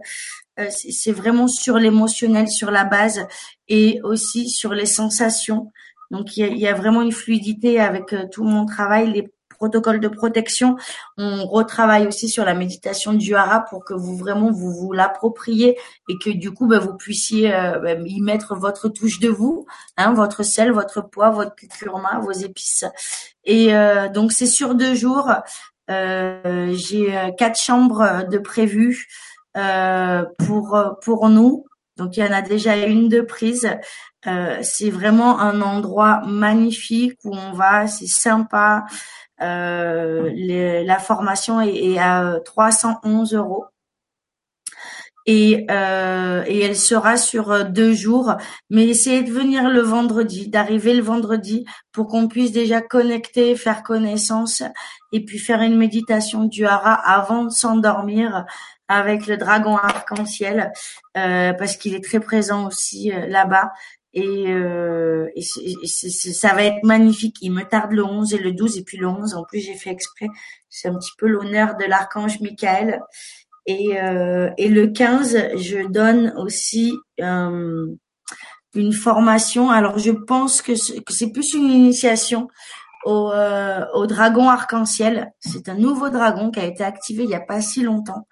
c'est 0.70 1.12
vraiment 1.12 1.48
sur 1.48 1.78
l'émotionnel, 1.78 2.48
sur 2.48 2.72
la 2.72 2.84
base 2.84 3.26
et 3.68 4.00
aussi 4.04 4.50
sur 4.50 4.74
les 4.74 4.86
sensations. 4.86 5.72
Donc 6.12 6.36
il 6.38 6.58
y 6.58 6.68
a, 6.68 6.74
vraiment 6.74 7.02
une 7.02 7.12
fluidité 7.12 7.80
avec 7.80 8.14
tout 8.32 8.44
mon 8.44 8.66
travail. 8.66 9.12
Les 9.12 9.32
protocole 9.62 10.00
de 10.00 10.08
protection. 10.08 10.76
On 11.18 11.46
retravaille 11.46 12.08
aussi 12.08 12.28
sur 12.30 12.44
la 12.44 12.56
méditation 12.56 13.14
du 13.14 13.36
hara 13.36 13.60
pour 13.60 13.86
que 13.86 13.94
vous 13.94 14.18
vraiment 14.18 14.52
vous 14.52 14.74
vous 14.74 14.92
l'appropriez 14.92 15.78
et 16.10 16.18
que 16.18 16.32
du 16.32 16.50
coup 16.52 16.66
bah, 16.66 16.80
vous 16.80 16.96
puissiez 16.96 17.54
euh, 17.54 17.78
bah, 17.78 17.94
y 17.94 18.22
mettre 18.22 18.56
votre 18.56 18.90
touche 18.90 19.20
de 19.20 19.30
vous, 19.30 19.68
hein, 19.98 20.14
votre 20.14 20.42
sel, 20.42 20.72
votre 20.72 21.08
poids, 21.08 21.30
votre 21.30 21.54
curcuma, 21.56 22.20
vos 22.24 22.32
épices. 22.32 22.86
Et 23.44 23.76
euh, 23.76 24.10
donc 24.10 24.32
c'est 24.32 24.48
sur 24.48 24.74
deux 24.74 24.96
jours. 24.96 25.32
Euh, 25.92 26.74
j'ai 26.74 27.32
quatre 27.38 27.60
chambres 27.60 28.28
de 28.28 28.40
prévues 28.40 29.08
pour 29.54 30.98
pour 31.04 31.30
nous. 31.30 31.66
Donc 31.98 32.18
il 32.18 32.24
y 32.24 32.28
en 32.28 32.32
a 32.32 32.42
déjà 32.42 32.78
une 32.78 33.10
de 33.10 33.22
prise. 33.22 33.70
c'est 34.62 34.90
vraiment 34.90 35.40
un 35.40 35.62
endroit 35.62 36.22
magnifique 36.26 37.20
où 37.24 37.36
on 37.36 37.54
va, 37.54 37.88
c'est 37.88 38.08
sympa. 38.08 38.86
Euh, 39.42 40.32
la 40.86 41.00
formation 41.00 41.62
est, 41.62 41.98
à 41.98 42.40
311 42.46 43.34
euros. 43.34 43.66
Et, 45.28 45.68
euh, 45.70 46.44
et 46.48 46.62
elle 46.62 46.76
sera 46.76 47.16
sur 47.16 47.52
euh, 47.52 47.64
deux 47.64 47.94
jours. 47.94 48.34
Mais 48.72 48.88
essayez 48.88 49.22
de 49.22 49.32
venir 49.32 49.70
le 49.70 49.82
vendredi, 49.82 50.48
d'arriver 50.50 50.96
le 50.96 51.04
vendredi 51.04 51.64
pour 51.92 52.08
qu'on 52.08 52.28
puisse 52.28 52.52
déjà 52.52 52.82
connecter, 52.82 53.56
faire 53.56 53.84
connaissance 53.84 54.64
et 55.12 55.24
puis 55.24 55.38
faire 55.38 55.62
une 55.62 55.78
méditation 55.78 56.46
du 56.46 56.66
hara 56.66 56.94
avant 56.94 57.46
de 57.46 57.52
s'endormir 57.52 58.46
avec 58.92 59.28
le 59.28 59.38
dragon 59.38 59.78
arc-en-ciel 59.78 60.72
parce 61.14 61.78
qu'il 61.78 61.96
est 61.96 62.04
très 62.04 62.20
présent 62.20 62.68
aussi 62.68 63.12
là-bas 63.28 63.72
et, 64.14 64.46
euh, 64.48 65.30
et 65.36 65.42
ça 65.42 66.54
va 66.54 66.64
être 66.64 66.84
magnifique. 66.84 67.38
Il 67.42 67.52
me 67.52 67.64
tarde 67.64 67.92
le 67.92 68.04
11 68.04 68.34
et 68.34 68.38
le 68.38 68.52
12 68.52 68.78
et 68.78 68.84
puis 68.84 68.98
le 68.98 69.08
11 69.08 69.36
en 69.36 69.44
plus 69.44 69.62
j'ai 69.62 69.76
fait 69.76 69.90
exprès. 69.90 70.28
C'est 70.70 70.90
un 70.90 70.96
petit 70.96 71.12
peu 71.18 71.28
l'honneur 71.28 71.78
de 71.78 71.86
l'archange 71.86 72.40
Michael. 72.42 73.02
Et, 73.68 74.02
euh, 74.02 74.50
et 74.58 74.70
le 74.70 74.88
15, 74.88 75.56
je 75.56 75.88
donne 75.88 76.34
aussi 76.36 76.94
euh, 77.22 77.88
une 78.74 78.92
formation. 78.92 79.70
Alors 79.70 79.98
je 79.98 80.12
pense 80.12 80.62
que 80.62 80.74
c'est 80.76 81.32
plus 81.32 81.54
une 81.54 81.70
initiation 81.70 82.48
au, 83.06 83.32
euh, 83.32 83.86
au 83.94 84.08
dragon 84.08 84.50
arc-en-ciel. 84.50 85.32
C'est 85.40 85.70
un 85.70 85.76
nouveau 85.76 86.10
dragon 86.10 86.52
qui 86.52 86.60
a 86.60 86.66
été 86.66 86.84
activé 86.84 87.24
il 87.24 87.30
n'y 87.30 87.36
a 87.36 87.40
pas 87.40 87.62
si 87.62 87.82
longtemps. 87.82 88.28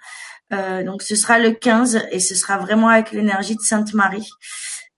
Euh, 0.51 0.83
donc 0.83 1.03
ce 1.03 1.15
sera 1.15 1.39
le 1.39 1.51
15 1.51 2.07
et 2.11 2.19
ce 2.19 2.35
sera 2.35 2.57
vraiment 2.57 2.89
avec 2.89 3.11
l'énergie 3.11 3.55
de 3.55 3.61
Sainte 3.61 3.93
Marie. 3.93 4.29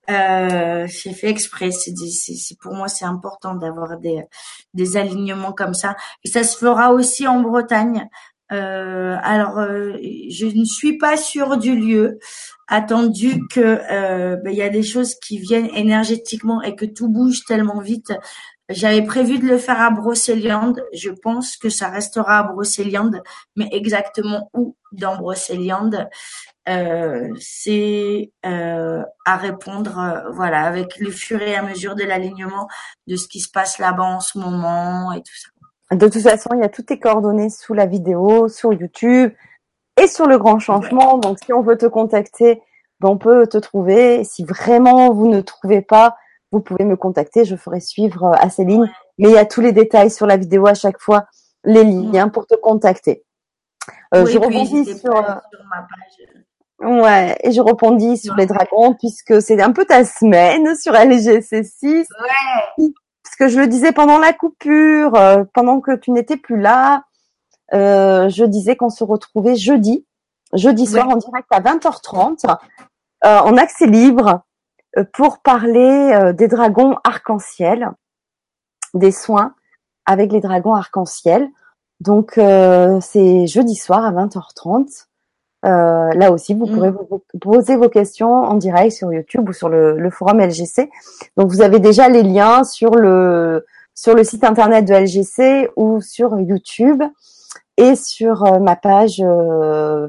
Euh, 0.09 0.87
j'ai 0.87 1.13
fait 1.13 1.29
exprès. 1.29 1.71
C'est, 1.71 1.95
c'est, 1.95 2.57
pour 2.59 2.73
moi, 2.73 2.87
c'est 2.87 3.05
important 3.05 3.55
d'avoir 3.55 3.97
des, 3.97 4.23
des 4.73 4.97
alignements 4.97 5.53
comme 5.53 5.73
ça. 5.73 5.95
Et 6.23 6.29
ça 6.29 6.43
se 6.43 6.57
fera 6.57 6.91
aussi 6.91 7.27
en 7.27 7.41
Bretagne. 7.41 8.09
Euh, 8.51 9.15
alors, 9.21 9.59
euh, 9.59 9.93
je 10.29 10.45
ne 10.45 10.65
suis 10.65 10.97
pas 10.97 11.15
sûre 11.15 11.57
du 11.57 11.75
lieu, 11.75 12.19
attendu 12.67 13.41
que 13.49 13.79
euh, 13.91 14.35
ben, 14.37 14.51
il 14.51 14.57
y 14.57 14.61
a 14.61 14.69
des 14.69 14.83
choses 14.83 15.15
qui 15.15 15.39
viennent 15.39 15.69
énergétiquement 15.73 16.61
et 16.61 16.75
que 16.75 16.85
tout 16.85 17.07
bouge 17.07 17.45
tellement 17.45 17.79
vite. 17.79 18.11
J'avais 18.69 19.01
prévu 19.01 19.39
de 19.39 19.47
le 19.47 19.57
faire 19.57 19.81
à 19.81 19.89
Brocéliande. 19.89 20.81
Je 20.93 21.09
pense 21.09 21.57
que 21.57 21.69
ça 21.69 21.89
restera 21.89 22.39
à 22.39 22.43
Brocéliande, 22.43 23.21
mais 23.55 23.67
exactement 23.71 24.49
où 24.53 24.75
dans 24.91 25.17
Brocéliande, 25.17 26.09
euh, 26.69 27.27
c'est 27.39 28.31
euh, 28.45 29.03
à 29.25 29.37
répondre, 29.37 29.97
euh, 29.99 30.31
voilà, 30.31 30.63
avec 30.63 30.99
le 30.99 31.09
fur 31.09 31.41
et 31.41 31.55
à 31.55 31.63
mesure 31.63 31.95
de 31.95 32.03
l'alignement 32.03 32.67
de 33.07 33.15
ce 33.15 33.27
qui 33.27 33.39
se 33.39 33.49
passe 33.49 33.79
là-bas 33.79 34.03
en 34.03 34.19
ce 34.19 34.37
moment 34.37 35.11
et 35.11 35.21
tout 35.21 35.33
ça. 35.35 35.95
De 35.95 36.07
toute 36.07 36.21
façon, 36.21 36.51
il 36.53 36.61
y 36.61 36.63
a 36.63 36.69
toutes 36.69 36.85
tes 36.85 36.99
coordonnées 36.99 37.49
sous 37.49 37.73
la 37.73 37.85
vidéo, 37.85 38.47
sur 38.47 38.73
YouTube 38.73 39.31
et 40.01 40.07
sur 40.07 40.27
le 40.27 40.37
grand 40.37 40.59
changement. 40.59 41.17
Donc, 41.17 41.39
si 41.43 41.51
on 41.51 41.61
veut 41.61 41.77
te 41.77 41.87
contacter, 41.87 42.61
ben, 42.99 43.09
on 43.09 43.17
peut 43.17 43.47
te 43.47 43.57
trouver. 43.57 44.23
Si 44.23 44.45
vraiment 44.45 45.11
vous 45.11 45.27
ne 45.27 45.41
trouvez 45.41 45.81
pas, 45.81 46.15
vous 46.51 46.59
pouvez 46.59 46.85
me 46.85 46.95
contacter. 46.95 47.45
Je 47.45 47.55
ferai 47.55 47.79
suivre 47.79 48.33
à 48.39 48.49
Céline. 48.49 48.91
Mais 49.17 49.29
il 49.29 49.33
y 49.33 49.37
a 49.37 49.45
tous 49.45 49.61
les 49.61 49.71
détails 49.71 50.11
sur 50.11 50.25
la 50.25 50.37
vidéo 50.37 50.67
à 50.67 50.73
chaque 50.73 50.99
fois, 50.99 51.25
les 51.63 51.83
liens 51.83 52.29
pour 52.29 52.47
te 52.47 52.55
contacter. 52.55 53.23
Euh, 54.13 54.25
je 54.25 54.37
rebondis 54.37 54.85
sur, 54.85 54.95
sur 54.95 55.13
ma 55.13 55.81
page 55.81 56.43
Ouais, 56.81 57.37
et 57.43 57.51
je 57.51 57.61
rebondis 57.61 58.17
sur 58.17 58.35
les 58.35 58.47
dragons 58.47 58.95
puisque 58.95 59.39
c'est 59.41 59.61
un 59.61 59.71
peu 59.71 59.85
ta 59.85 60.03
semaine 60.03 60.75
sur 60.81 60.93
LGC6. 60.93 61.85
Ouais. 61.85 62.93
Parce 63.23 63.35
que 63.37 63.47
je 63.47 63.59
le 63.59 63.67
disais 63.67 63.91
pendant 63.91 64.17
la 64.17 64.33
coupure, 64.33 65.15
euh, 65.15 65.43
pendant 65.53 65.79
que 65.79 65.95
tu 65.95 66.11
n'étais 66.11 66.37
plus 66.37 66.59
là, 66.59 67.03
euh, 67.73 68.29
je 68.29 68.43
disais 68.43 68.75
qu'on 68.75 68.89
se 68.89 69.03
retrouvait 69.03 69.55
jeudi, 69.55 70.05
jeudi 70.53 70.85
soir 70.85 71.07
en 71.07 71.15
direct 71.15 71.47
à 71.51 71.61
20h30 71.61 72.57
euh, 73.23 73.39
en 73.39 73.55
accès 73.57 73.85
libre 73.85 74.27
euh, 74.27 74.50
pour 75.13 75.39
parler 75.39 76.11
euh, 76.13 76.33
des 76.33 76.47
dragons 76.47 76.95
arc-en-ciel, 77.03 77.91
des 78.93 79.11
soins 79.11 79.53
avec 80.05 80.31
les 80.31 80.41
dragons 80.41 80.73
arc-en-ciel. 80.73 81.47
Donc 81.99 82.31
c'est 82.33 83.45
jeudi 83.45 83.75
soir 83.75 84.03
à 84.03 84.11
20h30. 84.11 85.05
Euh, 85.63 86.11
là 86.13 86.31
aussi, 86.31 86.55
vous 86.55 86.65
pourrez 86.65 86.89
mm. 86.89 86.97
vous 87.09 87.21
poser 87.39 87.75
vos 87.75 87.89
questions 87.89 88.31
en 88.31 88.55
direct 88.55 88.93
sur 88.93 89.13
YouTube 89.13 89.47
ou 89.47 89.53
sur 89.53 89.69
le, 89.69 89.97
le, 89.97 90.09
forum 90.09 90.39
LGC. 90.39 90.89
Donc, 91.37 91.49
vous 91.49 91.61
avez 91.61 91.79
déjà 91.79 92.09
les 92.09 92.23
liens 92.23 92.63
sur 92.63 92.95
le 92.95 93.65
sur 93.93 94.15
le 94.15 94.23
site 94.23 94.43
internet 94.43 94.85
de 94.85 94.93
LGC 94.93 95.69
ou 95.75 96.01
sur 96.01 96.39
YouTube 96.39 97.03
et 97.77 97.95
sur 97.95 98.43
euh, 98.45 98.59
ma 98.59 98.75
page 98.75 99.21
euh, 99.23 100.07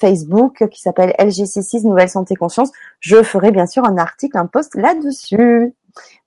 Facebook 0.00 0.66
qui 0.70 0.80
s'appelle 0.80 1.14
LGC6 1.18 1.86
Nouvelle 1.86 2.08
Santé 2.08 2.34
Conscience. 2.34 2.70
Je 3.00 3.22
ferai 3.22 3.52
bien 3.52 3.66
sûr 3.66 3.84
un 3.84 3.98
article, 3.98 4.38
un 4.38 4.46
post 4.46 4.74
là-dessus. 4.74 5.74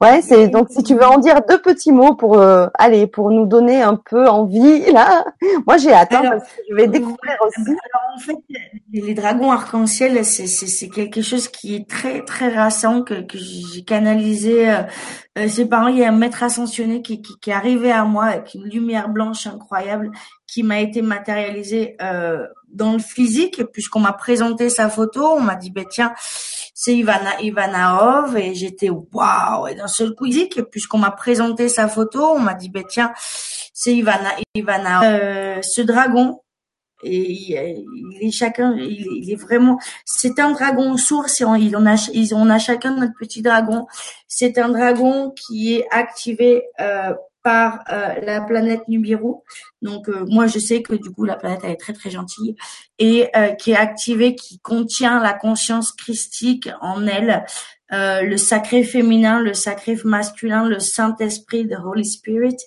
Ouais, 0.01 0.21
c'est 0.21 0.47
donc 0.47 0.67
si 0.69 0.83
tu 0.83 0.95
veux 0.95 1.05
en 1.05 1.17
dire 1.17 1.41
deux 1.47 1.61
petits 1.61 1.91
mots 1.91 2.15
pour 2.15 2.37
euh, 2.37 2.67
aller 2.77 3.07
pour 3.07 3.31
nous 3.31 3.45
donner 3.45 3.81
un 3.81 3.95
peu 3.95 4.27
envie 4.27 4.91
là. 4.91 5.25
Moi 5.67 5.77
j'ai 5.77 5.93
hâte 5.93 6.13
hein, 6.13 6.21
parce 6.23 6.43
que 6.43 6.61
je 6.69 6.75
vais 6.75 6.87
découvrir 6.87 7.37
aussi. 7.45 7.61
Alors 7.69 8.15
en 8.15 8.19
fait, 8.19 8.37
les 8.91 9.13
dragons 9.13 9.51
arc-en-ciel, 9.51 10.25
c'est 10.25 10.47
c'est 10.47 10.89
quelque 10.89 11.21
chose 11.21 11.47
qui 11.47 11.75
est 11.75 11.89
très 11.89 12.23
très 12.25 12.49
récent 12.49 13.03
que 13.03 13.21
que 13.21 13.37
j'ai 13.37 13.83
canalisé. 13.83 14.69
Euh, 14.69 14.83
euh, 15.37 15.47
c'est 15.47 15.65
par 15.65 15.89
il 15.89 15.97
y 15.97 16.03
a 16.03 16.09
un 16.09 16.11
maître 16.11 16.43
ascensionné 16.43 17.01
qui, 17.01 17.21
qui 17.21 17.39
qui 17.39 17.49
est 17.49 17.53
arrivé 17.53 17.91
à 17.91 18.03
moi 18.03 18.25
avec 18.25 18.53
une 18.53 18.65
lumière 18.65 19.09
blanche 19.09 19.47
incroyable 19.47 20.11
qui 20.45 20.61
m'a 20.61 20.79
été 20.79 21.01
matérialisée 21.01 21.95
euh, 22.01 22.45
dans 22.67 22.93
le 22.93 22.99
physique 22.99 23.63
puisqu'on 23.71 24.01
m'a 24.01 24.13
présenté 24.13 24.69
sa 24.69 24.89
photo, 24.89 25.25
on 25.25 25.41
m'a 25.41 25.55
dit 25.55 25.71
ben 25.71 25.85
tiens 25.89 26.13
c'est 26.73 26.95
Ivana 26.95 27.39
Ivanov 27.41 28.35
et 28.37 28.55
j'étais 28.55 28.89
waouh. 28.89 29.67
Et 29.67 29.75
d'un 29.75 29.87
seul 29.87 30.15
coup 30.15 30.27
puisqu'on 30.71 30.97
m'a 30.97 31.11
présenté 31.11 31.69
sa 31.69 31.87
photo 31.87 32.23
on 32.23 32.39
m'a 32.39 32.53
dit 32.53 32.69
ben 32.69 32.83
tiens 32.87 33.13
c'est 33.73 33.93
Ivana 33.93 34.31
Ivanov 34.55 35.03
euh, 35.03 35.61
ce 35.61 35.81
dragon 35.81 36.39
et 37.03 37.31
il, 37.31 38.17
est 38.21 38.31
chacun 38.31 38.75
il, 38.77 39.29
est 39.29 39.35
vraiment 39.35 39.77
c'est 40.05 40.39
un 40.39 40.51
dragon 40.51 40.95
sourd 40.97 41.27
c'est 41.27 41.43
il 41.59 41.75
on 41.75 41.85
a 41.85 42.09
ils 42.13 42.33
on 42.33 42.49
a 42.49 42.59
chacun 42.59 42.95
notre 42.95 43.13
petit 43.19 43.41
dragon. 43.41 43.87
C'est 44.27 44.57
un 44.57 44.69
dragon 44.69 45.31
qui 45.31 45.75
est 45.75 45.87
activé 45.91 46.63
euh, 46.79 47.13
par 47.43 47.83
euh, 47.91 48.15
la 48.21 48.41
planète 48.41 48.87
Nibiru. 48.87 49.35
Donc 49.81 50.09
euh, 50.09 50.25
moi 50.27 50.47
je 50.47 50.59
sais 50.59 50.81
que 50.81 50.93
du 50.93 51.11
coup 51.11 51.25
la 51.25 51.35
planète 51.35 51.59
elle 51.63 51.71
est 51.71 51.79
très 51.79 51.93
très 51.93 52.09
gentille 52.09 52.55
et 52.97 53.27
euh, 53.35 53.49
qui 53.49 53.71
est 53.71 53.77
activée, 53.77 54.35
qui 54.35 54.59
contient 54.59 55.21
la 55.21 55.33
conscience 55.33 55.91
christique 55.91 56.69
en 56.81 57.05
elle, 57.05 57.45
le 57.95 58.37
sacré 58.37 58.83
féminin, 58.83 59.39
le 59.39 59.53
sacré 59.53 59.95
masculin, 60.03 60.67
le 60.67 60.79
Saint 60.79 61.15
Esprit, 61.19 61.67
the 61.67 61.77
Holy 61.83 62.05
Spirit. 62.05 62.57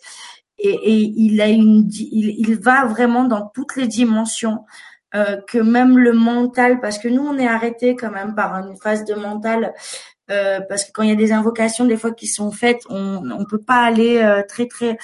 Et, 0.58 0.70
et 0.70 1.12
il 1.16 1.40
a 1.40 1.48
une, 1.48 1.90
il, 1.90 2.36
il, 2.38 2.54
va 2.54 2.84
vraiment 2.86 3.24
dans 3.24 3.50
toutes 3.52 3.74
les 3.74 3.88
dimensions. 3.88 4.64
que 5.12 5.58
même 5.58 5.98
le 5.98 6.12
mental, 6.12 6.80
parce 6.80 6.98
que 6.98 7.08
nous 7.08 7.26
on 7.26 7.38
est 7.38 7.48
arrêté 7.48 7.96
quand 7.96 8.12
même 8.12 8.36
par 8.36 8.54
une 8.54 8.76
phase 8.76 9.04
de 9.04 9.14
mental 9.14 9.74
euh, 10.30 10.60
parce 10.68 10.84
que 10.84 10.92
quand 10.92 11.02
il 11.02 11.10
y 11.10 11.12
a 11.12 11.16
des 11.16 11.32
invocations 11.32 11.84
des 11.84 11.96
fois 11.96 12.12
qui 12.12 12.26
sont 12.26 12.50
faites, 12.50 12.82
on 12.88 13.30
on 13.30 13.44
peut 13.44 13.60
pas 13.60 13.82
aller 13.82 14.18
euh, 14.18 14.42
très 14.46 14.66
très 14.66 14.98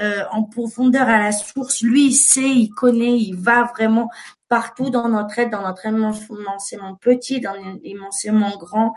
euh, 0.00 0.22
en 0.30 0.44
profondeur 0.44 1.06
à 1.06 1.18
la 1.18 1.32
source. 1.32 1.82
Lui, 1.82 2.06
il 2.06 2.14
sait, 2.14 2.48
il 2.48 2.70
connaît, 2.70 3.18
il 3.18 3.36
va 3.36 3.64
vraiment 3.64 4.08
partout 4.48 4.88
dans 4.88 5.06
notre 5.06 5.38
aide, 5.38 5.50
dans 5.50 5.60
notre 5.60 5.84
immensément 5.86 6.94
petit, 6.94 7.40
dans 7.40 7.52
l'immensément 7.82 8.56
grand. 8.56 8.94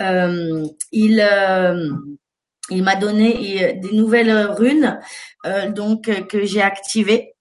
Euh, 0.00 0.64
il 0.92 1.20
euh, 1.20 1.90
il 2.70 2.84
m'a 2.84 2.94
donné 2.94 3.74
des 3.74 3.92
nouvelles 3.92 4.32
runes 4.32 5.00
donc 5.70 6.10
que 6.26 6.44
j'ai 6.44 6.62
activées 6.62 7.34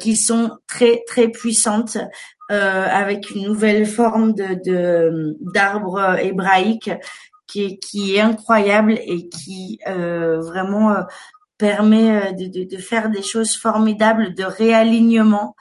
qui 0.00 0.16
sont 0.16 0.56
très 0.66 1.02
très 1.06 1.28
puissantes 1.28 1.98
avec 2.48 3.30
une 3.30 3.44
nouvelle 3.44 3.86
forme 3.86 4.34
de 4.34 5.36
d'arbre 5.40 6.18
hébraïque 6.18 6.90
qui 7.46 7.78
qui 7.78 8.16
est 8.16 8.20
incroyable 8.20 8.92
et 8.92 9.28
qui 9.28 9.78
vraiment 9.86 10.94
permet 11.56 12.32
de, 12.34 12.64
de, 12.64 12.76
faire 12.78 13.10
des 13.10 13.22
choses 13.22 13.56
formidables 13.56 14.34
de 14.34 14.42
réalignement 14.42 15.54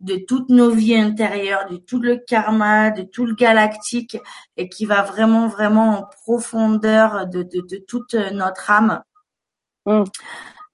de 0.00 0.16
toutes 0.16 0.50
nos 0.50 0.70
vies 0.70 0.96
intérieures, 0.96 1.68
de 1.70 1.76
tout 1.76 2.00
le 2.00 2.16
karma, 2.16 2.90
de 2.90 3.02
tout 3.02 3.24
le 3.24 3.34
galactique, 3.34 4.18
et 4.56 4.68
qui 4.68 4.84
va 4.84 5.02
vraiment, 5.02 5.48
vraiment 5.48 5.98
en 5.98 6.02
profondeur 6.24 7.26
de, 7.26 7.42
de, 7.42 7.60
de 7.60 7.78
toute 7.78 8.14
notre 8.14 8.70
âme. 8.70 9.02
Mm. 9.86 10.04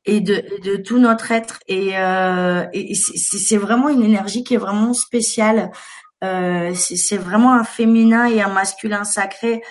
Et 0.05 0.21
de, 0.21 0.43
de 0.65 0.77
tout 0.77 0.99
notre 0.99 1.31
être 1.31 1.61
et, 1.69 1.97
euh, 1.97 2.67
et 2.73 2.93
c'est 2.95 3.57
vraiment 3.57 3.89
une 3.89 4.03
énergie 4.03 4.43
qui 4.43 4.55
est 4.55 4.59
vraiment 4.59 4.95
spéciale 4.95 5.71
euh, 6.23 6.73
c'est 6.75 7.17
vraiment 7.17 7.53
un 7.53 7.65
féminin 7.65 8.27
et 8.27 8.41
un 8.41 8.49
masculin 8.49 9.03
sacré 9.03 9.63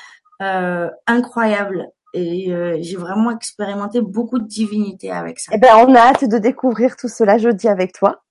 euh, 0.41 0.89
incroyable 1.07 1.87
et 2.13 2.51
euh, 2.51 2.77
j'ai 2.81 2.97
vraiment 2.97 3.31
expérimenté 3.31 4.01
beaucoup 4.01 4.37
de 4.37 4.47
divinité 4.47 5.11
avec 5.11 5.39
ça. 5.39 5.51
Eh 5.55 5.57
ben, 5.57 5.69
on 5.87 5.95
a 5.95 5.99
hâte 5.99 6.25
de 6.25 6.37
découvrir 6.37 6.97
tout 6.97 7.07
cela 7.07 7.37
jeudi 7.37 7.69
avec 7.69 7.93
toi. 7.93 8.23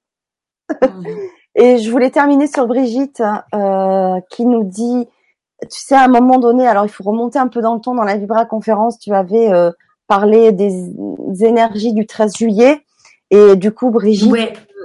Et 1.57 1.79
je 1.79 1.91
voulais 1.91 2.11
terminer 2.11 2.47
sur 2.47 2.67
Brigitte 2.67 3.23
euh, 3.55 4.21
qui 4.31 4.47
nous 4.47 4.65
dit, 4.65 5.09
tu 5.63 5.81
sais, 5.81 5.97
à 5.97 6.05
un 6.05 6.09
moment 6.09 6.39
donné, 6.39 6.67
alors 6.67 6.85
il 6.85 6.91
faut 6.91 7.03
remonter 7.03 7.39
un 7.39 7.49
peu 7.49 7.61
dans 7.61 7.75
le 7.75 7.81
temps, 7.81 7.95
dans 7.95 8.05
la 8.05 8.17
Vibra 8.17 8.45
conférence, 8.45 8.99
tu 8.99 9.13
avais 9.13 9.51
parlé 10.11 10.51
des, 10.51 10.91
énergies 11.45 11.93
du 11.93 12.05
13 12.05 12.37
juillet. 12.37 12.85
Et 13.31 13.55
du 13.55 13.71
coup, 13.71 13.93
Brigitte, 13.93 14.35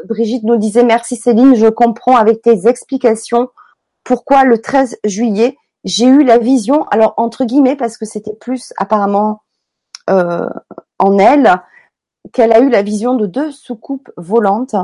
Brigitte 0.08 0.44
nous 0.44 0.58
disait, 0.58 0.84
merci 0.84 1.16
Céline, 1.16 1.56
je 1.56 1.66
comprends 1.66 2.16
avec 2.16 2.44
tes 2.44 2.68
explications 2.68 3.50
pourquoi 4.04 4.44
le 4.44 4.60
13 4.60 5.00
juillet, 5.04 5.58
j'ai 5.84 6.06
eu 6.06 6.24
la 6.24 6.38
vision, 6.38 6.84
alors 6.92 7.16
entre 7.18 7.44
guillemets, 7.44 7.76
parce 7.76 7.98
que 7.98 8.06
c'était 8.06 8.36
plus 8.36 8.72
apparemment 8.78 9.42
euh, 10.12 10.48
en 11.00 11.18
elle, 11.18 11.56
qu'elle 12.32 12.54
a 12.54 12.60
eu 12.60 12.70
la 12.70 12.84
vision 12.84 13.16
de 13.16 13.26
deux 13.26 13.52
soucoupes 13.52 14.12
volantes 14.18 14.76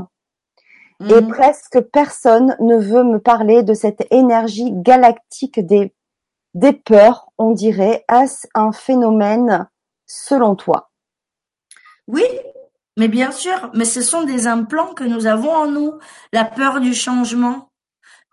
et 1.07 1.21
mhm. 1.21 1.27
presque 1.27 1.81
personne 1.91 2.55
ne 2.59 2.77
veut 2.77 3.03
me 3.03 3.19
parler 3.19 3.61
de 3.61 3.75
cette 3.75 4.07
énergie 4.09 4.71
galactique 4.71 5.59
des, 5.59 5.93
des 6.55 6.73
peurs, 6.73 7.29
on 7.37 7.51
dirait. 7.51 8.05
Est-ce 8.11 8.47
un 8.55 8.71
phénomène 8.71 9.67
selon 10.11 10.55
toi 10.55 10.91
Oui, 12.07 12.23
mais 12.97 13.07
bien 13.07 13.31
sûr, 13.31 13.71
mais 13.73 13.85
ce 13.85 14.01
sont 14.01 14.23
des 14.23 14.47
implants 14.47 14.93
que 14.93 15.03
nous 15.03 15.25
avons 15.25 15.51
en 15.51 15.67
nous. 15.67 15.93
La 16.33 16.43
peur 16.43 16.81
du 16.81 16.93
changement, 16.93 17.71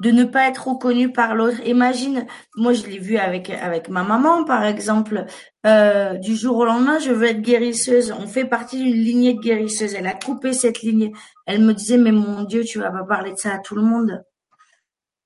de 0.00 0.10
ne 0.10 0.24
pas 0.24 0.48
être 0.48 0.68
reconnu 0.68 1.12
par 1.12 1.34
l'autre. 1.34 1.60
Imagine, 1.64 2.26
moi 2.56 2.72
je 2.72 2.86
l'ai 2.86 2.98
vu 2.98 3.16
avec 3.16 3.50
avec 3.50 3.88
ma 3.88 4.02
maman 4.02 4.44
par 4.44 4.64
exemple. 4.64 5.26
Euh, 5.66 6.14
du 6.14 6.36
jour 6.36 6.56
au 6.56 6.64
lendemain, 6.64 6.98
je 6.98 7.12
veux 7.12 7.26
être 7.26 7.42
guérisseuse. 7.42 8.12
On 8.12 8.26
fait 8.26 8.44
partie 8.44 8.78
d'une 8.78 8.94
lignée 8.94 9.34
de 9.34 9.40
guérisseuses. 9.40 9.94
Elle 9.94 10.06
a 10.06 10.14
coupé 10.14 10.52
cette 10.52 10.82
lignée. 10.82 11.12
Elle 11.46 11.62
me 11.62 11.74
disait 11.74 11.98
mais 11.98 12.12
mon 12.12 12.44
Dieu, 12.44 12.64
tu 12.64 12.78
vas 12.78 12.90
pas 12.90 13.05
parler 13.05 13.32
de 13.32 13.38
ça 13.38 13.55
à 13.55 13.59
tout 13.59 13.74
le 13.74 13.82
monde. 13.82 14.22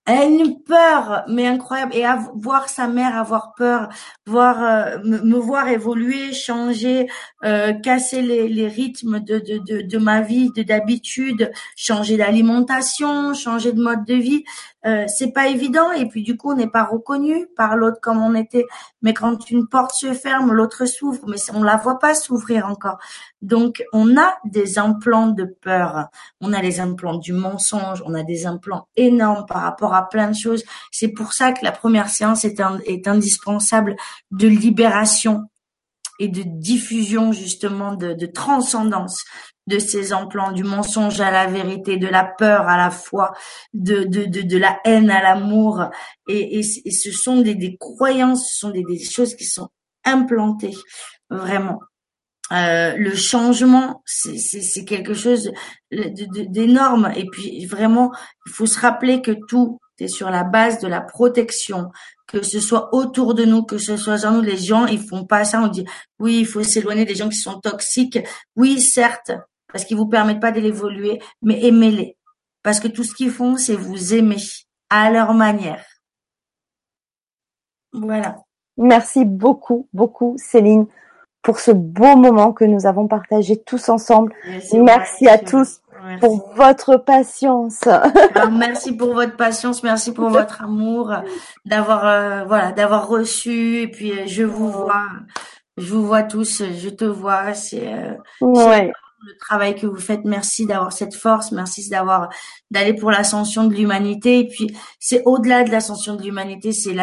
Une 0.09 0.61
peur, 0.65 1.23
mais 1.29 1.47
incroyable. 1.47 1.95
Et 1.95 2.05
voir 2.35 2.69
sa 2.69 2.89
mère 2.89 3.17
avoir 3.17 3.55
peur, 3.55 3.89
voir 4.27 4.61
euh, 4.61 4.99
me, 5.05 5.39
voir 5.39 5.69
évoluer, 5.69 6.33
changer, 6.33 7.09
euh, 7.45 7.73
casser 7.73 8.21
les, 8.21 8.49
les 8.49 8.67
rythmes 8.67 9.21
de, 9.21 9.39
de, 9.39 9.59
de, 9.59 9.83
de, 9.83 9.99
ma 9.99 10.21
vie, 10.21 10.51
de 10.57 10.65
d'habitude, 10.65 11.53
changer 11.77 12.17
d'alimentation, 12.17 13.33
changer 13.33 13.73
de 13.73 13.81
mode 13.81 14.05
de 14.05 14.15
vie. 14.15 14.43
Euh, 14.85 15.05
c'est 15.07 15.33
pas 15.33 15.47
évident 15.47 15.93
et 15.93 16.07
puis 16.07 16.23
du 16.23 16.37
coup 16.37 16.51
on 16.51 16.57
n'est 16.57 16.71
pas 16.71 16.83
reconnu 16.83 17.47
par 17.57 17.77
l'autre 17.77 17.99
comme 18.01 18.19
on 18.23 18.35
était. 18.35 18.67
Mais 19.01 19.15
quand 19.15 19.49
une 19.51 19.69
porte 19.69 19.95
se 19.95 20.13
ferme 20.13 20.53
l'autre 20.53 20.87
s'ouvre 20.87 21.21
mais 21.29 21.37
on 21.55 21.63
la 21.63 21.77
voit 21.77 21.99
pas 21.99 22.15
s'ouvrir 22.15 22.67
encore. 22.67 22.99
Donc 23.43 23.85
on 23.93 24.17
a 24.17 24.35
des 24.45 24.79
implants 24.79 25.29
de 25.29 25.45
peur. 25.45 26.09
On 26.41 26.53
a 26.53 26.61
les 26.61 26.81
implants 26.81 27.19
du 27.19 27.33
mensonge 27.33 28.03
on 28.05 28.15
a 28.15 28.25
des 28.25 28.47
implants 28.47 28.89
énormes 28.97 29.47
par 29.47 29.63
rapport 29.63 29.95
à 29.95 30.09
plein 30.09 30.29
de 30.29 30.37
choses. 30.37 30.65
C'est 30.91 31.09
pour 31.09 31.33
ça 31.33 31.53
que 31.53 31.65
la 31.65 31.73
première 31.73 32.09
séance 32.09 32.45
est, 32.45 32.61
indispensable 33.07 33.97
de 34.31 34.49
libération 34.49 35.49
et 36.19 36.29
de 36.29 36.43
diffusion 36.45 37.33
justement 37.33 37.95
de 37.95 38.27
transcendance 38.27 39.25
de 39.67 39.79
ces 39.79 40.13
implants, 40.13 40.53
du 40.53 40.65
mensonge 40.65 41.21
à 41.21 41.31
la 41.31 41.47
vérité, 41.47 41.97
de 41.97 42.09
la 42.09 42.25
peur 42.25 42.69
à 42.69 42.77
la 42.77 42.91
foi, 42.91 43.33
de, 43.73 44.05
de, 44.05 44.25
de, 44.25 44.43
de 44.43 44.59
la 44.59 44.81
haine 44.85 45.11
à 45.11 45.23
l'amour. 45.23 45.85
Et, 46.29 46.59
et, 46.59 46.63
ce 46.63 47.13
sont 47.13 47.41
des, 47.41 47.55
des 47.55 47.77
croyances, 47.77 48.51
ce 48.51 48.59
sont 48.59 48.71
des, 48.71 48.83
des 48.83 49.03
choses 49.03 49.35
qui 49.35 49.45
sont 49.45 49.69
implantées, 50.05 50.77
vraiment. 51.31 51.81
Euh, 52.53 52.95
le 52.97 53.15
changement, 53.15 54.03
c'est 54.05 54.85
quelque 54.85 55.15
chose 55.15 55.53
d'énorme. 55.91 57.11
Et 57.17 57.25
puis 57.27 57.65
vraiment, 57.65 58.13
il 58.47 58.53
faut 58.53 58.67
se 58.67 58.79
rappeler 58.79 59.23
que 59.23 59.33
tout 59.49 59.79
est 59.99 60.09
sur 60.09 60.31
la 60.31 60.45
base 60.45 60.81
de 60.81 60.89
la 60.89 61.01
protection, 61.01 61.91
que 62.27 62.43
ce 62.43 62.61
soit 62.61 62.95
autour 62.95 63.35
de 63.35 63.45
nous, 63.45 63.63
que 63.63 63.79
ce 63.79 63.97
soit 63.97 64.19
dans 64.19 64.33
nous, 64.33 64.41
les 64.43 64.57
gens, 64.57 64.87
ils 64.87 65.01
font 65.01 65.25
pas 65.25 65.45
ça. 65.45 65.63
On 65.63 65.69
dit 65.69 65.85
oui, 66.19 66.41
il 66.41 66.47
faut 66.47 66.63
s'éloigner 66.63 67.05
des 67.05 67.15
gens 67.15 67.29
qui 67.29 67.39
sont 67.39 67.61
toxiques. 67.61 68.19
Oui, 68.57 68.81
certes, 68.81 69.33
parce 69.73 69.85
qu'ils 69.85 69.97
vous 69.97 70.07
permettent 70.07 70.41
pas 70.41 70.53
d'évoluer, 70.53 71.21
mais 71.43 71.65
aimez-les. 71.65 72.17
Parce 72.63 72.79
que 72.79 72.89
tout 72.89 73.05
ce 73.05 73.15
qu'ils 73.15 73.31
font, 73.31 73.57
c'est 73.57 73.75
vous 73.75 74.15
aimer 74.15 74.37
à 74.91 75.11
leur 75.11 75.35
manière. 75.35 75.85
Voilà. 77.93 78.37
Merci 78.77 79.25
beaucoup, 79.25 79.89
beaucoup, 79.93 80.35
Céline, 80.39 80.87
pour 81.43 81.59
ce 81.59 81.73
beau 81.73 82.17
moment 82.17 82.53
que 82.53 82.65
nous 82.65 82.87
avons 82.87 83.09
partagé 83.09 83.57
tous 83.63 83.89
ensemble. 83.89 84.33
Merci, 84.73 85.29
à 85.29 85.39
tous 85.39 85.83
pour 86.21 86.53
votre 86.55 86.97
patience. 86.97 87.81
merci 88.51 88.97
pour 88.97 89.15
votre 89.15 89.37
patience, 89.37 89.83
merci 89.83 90.13
pour 90.13 90.31
votre 90.31 90.63
amour, 90.63 91.15
d'avoir 91.65 92.07
euh, 92.07 92.45
voilà, 92.45 92.73
d'avoir 92.73 93.09
reçu 93.09 93.81
et 93.81 93.89
puis 93.89 94.13
euh, 94.13 94.25
je 94.27 94.43
vous 94.43 94.71
vois, 94.71 95.07
je 95.77 95.93
vous 95.93 96.05
vois 96.05 96.23
tous, 96.23 96.63
je 96.65 96.89
te 96.89 97.05
vois, 97.05 97.55
c'est 97.55 97.93
euh, 97.93 98.15
ouais 98.41 98.93
le 99.27 99.37
travail 99.39 99.75
que 99.75 99.87
vous 99.87 99.99
faites. 99.99 100.25
Merci 100.25 100.67
d'avoir 100.67 100.93
cette 100.93 101.15
force. 101.15 101.53
Merci 101.53 101.89
d'avoir 101.89 102.29
d'aller 102.71 102.95
pour 102.95 103.11
l'ascension 103.11 103.67
de 103.67 103.75
l'humanité. 103.75 104.41
Et 104.41 104.49
puis 104.49 104.77
c'est 104.99 105.23
au-delà 105.25 105.65
de 105.65 105.71
l'ascension 105.71 106.17
de 106.17 106.23
l'humanité, 106.23 106.73
c'est 106.73 106.95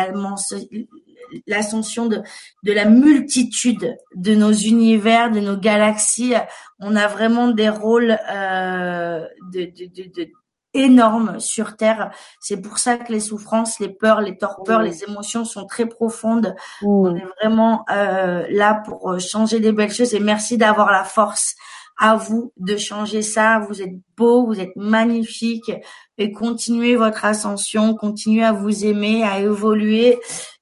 l'ascension 1.47 2.07
de, 2.07 2.21
de 2.63 2.73
la 2.73 2.85
multitude 2.85 3.97
de 4.15 4.35
nos 4.35 4.51
univers, 4.51 5.31
de 5.31 5.39
nos 5.39 5.57
galaxies. 5.57 6.33
On 6.79 6.95
a 6.95 7.07
vraiment 7.07 7.49
des 7.49 7.69
rôles 7.69 8.17
euh, 8.31 9.25
de, 9.51 9.65
de, 9.65 10.23
de, 10.23 10.31
énormes 10.73 11.39
sur 11.39 11.75
Terre. 11.77 12.11
C'est 12.39 12.61
pour 12.61 12.77
ça 12.77 12.97
que 12.97 13.11
les 13.11 13.19
souffrances, 13.19 13.79
les 13.79 13.89
peurs, 13.89 14.21
les 14.21 14.37
torpeurs, 14.37 14.81
les 14.81 15.03
émotions 15.03 15.45
sont 15.45 15.65
très 15.65 15.87
profondes. 15.87 16.55
On 16.83 17.15
est 17.15 17.25
vraiment 17.41 17.85
euh, 17.91 18.45
là 18.49 18.75
pour 18.85 19.19
changer 19.19 19.59
des 19.59 19.71
belles 19.71 19.91
choses. 19.91 20.13
Et 20.13 20.19
merci 20.19 20.57
d'avoir 20.57 20.91
la 20.91 21.03
force 21.03 21.55
à 21.99 22.15
vous 22.15 22.53
de 22.57 22.77
changer 22.77 23.21
ça. 23.21 23.59
Vous 23.59 23.81
êtes 23.81 23.93
beau, 24.17 24.45
vous 24.45 24.59
êtes 24.59 24.75
magnifique 24.75 25.71
et 26.17 26.31
continuez 26.31 26.95
votre 26.95 27.25
ascension, 27.25 27.93
continuez 27.93 28.43
à 28.43 28.53
vous 28.53 28.85
aimer, 28.85 29.23
à 29.23 29.39
évoluer 29.39 30.19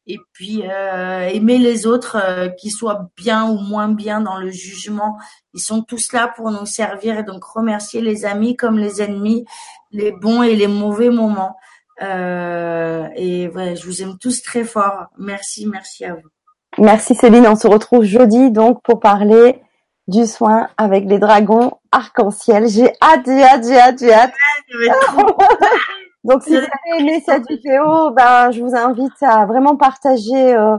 et 0.07 0.17
puis 0.33 0.63
euh, 0.63 1.27
aimer 1.27 1.57
les 1.57 1.85
autres, 1.85 2.17
euh, 2.17 2.47
qui 2.47 2.71
soient 2.71 3.09
bien 3.17 3.49
ou 3.49 3.57
moins 3.59 3.89
bien 3.89 4.21
dans 4.21 4.37
le 4.37 4.49
jugement. 4.49 5.17
Ils 5.53 5.61
sont 5.61 5.83
tous 5.83 6.13
là 6.13 6.31
pour 6.35 6.49
nous 6.49 6.65
servir 6.65 7.19
et 7.19 7.23
donc 7.23 7.43
remercier 7.43 8.01
les 8.01 8.25
amis 8.25 8.55
comme 8.55 8.79
les 8.79 9.01
ennemis, 9.01 9.45
les 9.91 10.11
bons 10.11 10.43
et 10.43 10.55
les 10.55 10.67
mauvais 10.67 11.09
moments. 11.09 11.57
Euh, 12.01 13.07
et 13.15 13.49
ouais, 13.49 13.75
je 13.75 13.85
vous 13.85 14.01
aime 14.01 14.17
tous 14.17 14.41
très 14.41 14.63
fort. 14.63 15.07
Merci, 15.17 15.67
merci 15.67 16.05
à 16.05 16.13
vous. 16.13 16.29
Merci 16.77 17.13
Céline. 17.13 17.45
On 17.45 17.55
se 17.55 17.67
retrouve 17.67 18.03
jeudi 18.03 18.51
donc 18.51 18.81
pour 18.83 18.99
parler 18.99 19.61
du 20.07 20.25
soin 20.25 20.69
avec 20.77 21.05
les 21.05 21.19
dragons 21.19 21.73
arc-en-ciel. 21.91 22.67
J'ai 22.67 22.91
hâte, 23.01 23.25
j'ai 23.25 23.43
hâte, 23.43 23.65
j'ai 23.67 23.79
hâte, 23.79 23.99
j'ai 23.99 24.13
hâte. 24.13 24.33
Donc 26.23 26.43
si 26.43 26.51
vous 26.51 26.57
avez 26.57 26.99
aimé 26.99 27.23
cette 27.25 27.47
vidéo, 27.47 28.11
ben 28.11 28.51
je 28.51 28.61
vous 28.61 28.75
invite 28.75 29.21
à 29.21 29.45
vraiment 29.45 29.77
partager 29.77 30.55
euh, 30.55 30.77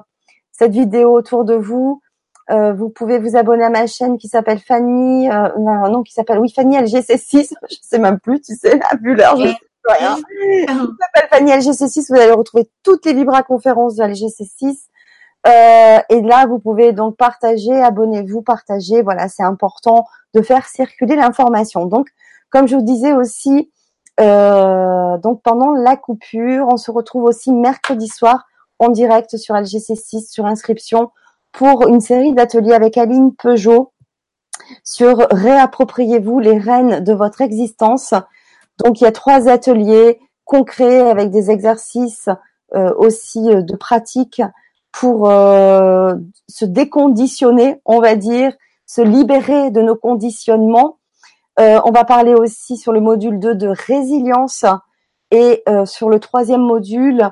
cette 0.53 0.73
vidéo 0.73 1.13
autour 1.13 1.45
de 1.45 1.55
vous. 1.55 2.03
Euh, 2.51 2.73
vous 2.73 2.89
pouvez 2.89 3.19
vous 3.19 3.37
abonner 3.37 3.65
à 3.65 3.71
ma 3.71 3.87
chaîne 3.87 4.19
qui 4.19 4.29
s'appelle 4.29 4.59
Fanny, 4.59 5.31
euh, 5.31 5.49
non, 5.59 6.03
qui 6.03 6.13
s'appelle 6.13 6.39
oui 6.39 6.51
Fanny 6.51 6.79
LGC6, 6.79 7.53
je 7.71 7.77
sais 7.83 7.99
même 7.99 8.19
plus, 8.21 8.41
tu 8.41 8.55
sais, 8.55 8.81
à 8.91 8.97
vu 8.97 9.15
l'heure, 9.15 9.37
je 9.37 9.49
sais 9.49 9.57
rien. 9.87 10.17
Qui 10.17 10.67
s'appelle 10.67 11.29
Fanny 11.31 11.51
LGC6, 11.53 12.07
vous 12.09 12.21
allez 12.21 12.33
retrouver 12.33 12.71
toutes 12.83 13.05
les 13.05 13.13
Libra 13.13 13.43
conférences 13.43 13.97
de 13.97 14.05
LGC6. 14.05 14.89
Euh, 15.47 15.99
et 16.09 16.21
là, 16.21 16.47
vous 16.47 16.59
pouvez 16.59 16.93
donc 16.93 17.17
partager, 17.17 17.73
abonnez-vous, 17.73 18.43
partager. 18.43 19.03
Voilà, 19.03 19.29
c'est 19.29 19.43
important 19.43 20.07
de 20.35 20.43
faire 20.43 20.67
circuler 20.67 21.17
l'information. 21.17 21.87
Donc, 21.87 22.09
comme 22.51 22.67
je 22.67 22.77
vous 22.77 22.83
disais 22.83 23.13
aussi, 23.13 23.71
euh, 24.21 25.17
donc 25.19 25.43
pendant 25.43 25.73
la 25.73 25.97
coupure, 25.97 26.67
on 26.71 26.77
se 26.77 26.91
retrouve 26.91 27.25
aussi 27.25 27.53
mercredi 27.53 28.09
soir 28.09 28.47
en 28.79 28.89
direct 28.89 29.37
sur 29.37 29.55
LGC6 29.55 30.31
sur 30.31 30.47
inscription 30.47 31.11
pour 31.53 31.87
une 31.87 32.01
série 32.01 32.33
d'ateliers 32.33 32.75
avec 32.75 32.97
Aline 32.97 33.35
Peugeot 33.35 33.93
sur 34.85 35.27
réappropriez-vous 35.31 36.41
les 36.41 36.59
rênes 36.59 37.03
de 37.03 37.13
votre 37.13 37.41
existence. 37.41 38.15
Donc 38.85 39.01
il 39.01 39.05
y 39.05 39.07
a 39.07 39.13
trois 39.13 39.49
ateliers 39.49 40.21
concrets 40.45 41.01
avec 41.01 41.31
des 41.31 41.51
exercices 41.51 42.29
euh, 42.75 42.93
aussi 42.97 43.51
euh, 43.51 43.63
de 43.63 43.77
pratique 43.77 44.43
pour 44.93 45.31
euh, 45.31 46.15
se 46.49 46.65
déconditionner, 46.65 47.81
on 47.85 48.01
va 48.01 48.17
dire, 48.17 48.53
se 48.87 49.03
libérer 49.03 49.71
de 49.71 49.83
nos 49.83 49.97
conditionnements. 49.97 50.99
on 51.59 51.91
va 51.91 52.05
parler 52.05 52.35
aussi 52.35 52.77
sur 52.77 52.93
le 52.93 53.01
module 53.01 53.39
2 53.39 53.55
de 53.55 53.69
résilience 53.69 54.65
et 55.31 55.63
sur 55.85 56.09
le 56.09 56.21
troisième 56.21 56.63
module 56.63 57.31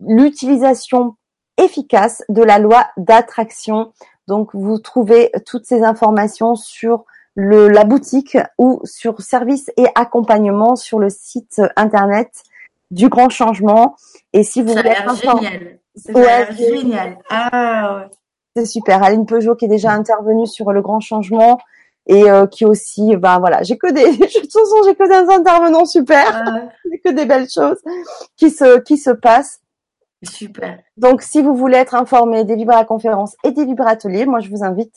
l'utilisation 0.00 1.16
efficace 1.58 2.24
de 2.28 2.42
la 2.42 2.58
loi 2.58 2.86
d'attraction. 2.96 3.92
Donc, 4.26 4.50
vous 4.54 4.78
trouvez 4.78 5.30
toutes 5.46 5.66
ces 5.66 5.82
informations 5.82 6.54
sur 6.54 7.04
le, 7.34 7.68
la 7.68 7.84
boutique 7.84 8.36
ou 8.58 8.80
sur 8.84 9.20
services 9.20 9.70
et 9.76 9.86
accompagnement 9.94 10.76
sur 10.76 10.98
le 10.98 11.08
site 11.10 11.60
internet 11.76 12.30
du 12.90 13.08
Grand 13.08 13.28
Changement. 13.28 13.96
Et 14.32 14.42
si 14.42 14.62
vous 14.62 14.72
ça 14.72 14.82
voulez 14.82 14.90
être 14.90 15.74
Ouais, 16.14 16.48
génial. 16.56 17.18
Ah, 17.30 17.98
ouais. 17.98 18.10
C'est 18.56 18.66
super. 18.66 19.02
Aline 19.02 19.26
Peugeot 19.26 19.54
qui 19.54 19.66
est 19.66 19.68
déjà 19.68 19.92
intervenue 19.92 20.46
sur 20.46 20.72
le 20.72 20.82
Grand 20.82 21.00
Changement 21.00 21.58
et 22.06 22.30
euh, 22.30 22.46
qui 22.46 22.64
aussi, 22.64 23.16
ben 23.16 23.38
voilà, 23.38 23.62
j'ai 23.62 23.76
que 23.76 23.92
des, 23.92 24.10
de 24.16 24.24
toute 24.24 24.52
façon, 24.52 24.76
j'ai 24.84 24.94
que 24.94 25.06
des 25.06 25.32
intervenants 25.32 25.84
super, 25.84 26.42
ah. 26.46 26.62
j'ai 26.90 26.98
que 26.98 27.10
des 27.10 27.26
belles 27.26 27.48
choses 27.48 27.78
qui 28.36 28.50
se 28.50 28.80
qui 28.80 28.96
se 28.96 29.10
passent. 29.10 29.60
Super. 30.22 30.80
Donc, 30.96 31.22
si 31.22 31.42
vous 31.42 31.54
voulez 31.54 31.76
être 31.76 31.94
informé 31.94 32.44
des 32.44 32.56
Vibra 32.56 32.84
conférences 32.84 33.36
et 33.44 33.52
des 33.52 33.64
Vibra 33.64 33.90
ateliers, 33.90 34.26
moi, 34.26 34.40
je 34.40 34.50
vous 34.50 34.64
invite 34.64 34.92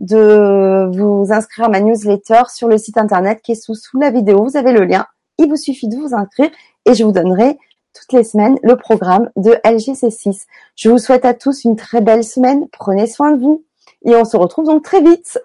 de 0.00 0.90
vous 0.92 1.32
inscrire 1.32 1.66
à 1.66 1.68
ma 1.68 1.80
newsletter 1.80 2.42
sur 2.48 2.66
le 2.66 2.78
site 2.78 2.98
internet 2.98 3.40
qui 3.42 3.52
est 3.52 3.62
sous, 3.62 3.76
sous 3.76 3.98
la 4.00 4.10
vidéo. 4.10 4.42
Vous 4.42 4.56
avez 4.56 4.72
le 4.72 4.84
lien. 4.84 5.06
Il 5.38 5.48
vous 5.48 5.56
suffit 5.56 5.86
de 5.86 5.96
vous 5.96 6.14
inscrire 6.14 6.50
et 6.86 6.94
je 6.94 7.04
vous 7.04 7.12
donnerai 7.12 7.56
toutes 7.94 8.12
les 8.12 8.24
semaines 8.24 8.58
le 8.62 8.76
programme 8.76 9.30
de 9.36 9.52
LGC6. 9.64 10.44
Je 10.76 10.90
vous 10.90 10.98
souhaite 10.98 11.24
à 11.24 11.34
tous 11.34 11.64
une 11.64 11.76
très 11.76 12.00
belle 12.00 12.24
semaine. 12.24 12.66
Prenez 12.72 13.06
soin 13.06 13.32
de 13.32 13.40
vous 13.40 13.64
et 14.04 14.14
on 14.16 14.24
se 14.24 14.36
retrouve 14.36 14.66
donc 14.66 14.82
très 14.82 15.00
vite. 15.00 15.38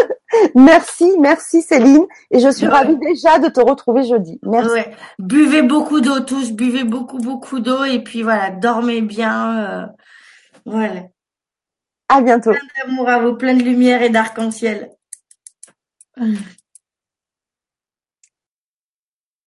merci, 0.54 1.10
merci 1.18 1.62
Céline. 1.62 2.06
Et 2.30 2.40
je 2.40 2.48
suis 2.48 2.66
ravie 2.66 2.96
déjà 2.98 3.38
de 3.38 3.48
te 3.48 3.60
retrouver 3.60 4.04
jeudi. 4.04 4.38
Merci. 4.42 4.70
Ouais. 4.70 4.94
Buvez 5.18 5.62
beaucoup 5.62 6.00
d'eau 6.00 6.20
tous, 6.20 6.52
buvez 6.52 6.84
beaucoup, 6.84 7.18
beaucoup 7.18 7.60
d'eau 7.60 7.84
et 7.84 8.02
puis 8.02 8.22
voilà, 8.22 8.50
dormez 8.50 9.00
bien. 9.00 9.58
Euh, 9.58 9.86
voilà. 10.64 11.02
À 12.08 12.20
bientôt. 12.20 12.50
Plein 12.50 12.86
d'amour 12.86 13.08
à 13.08 13.18
vous, 13.18 13.34
plein 13.34 13.54
de 13.54 13.62
lumière 13.62 14.02
et 14.02 14.10
d'arc-en-ciel. 14.10 14.90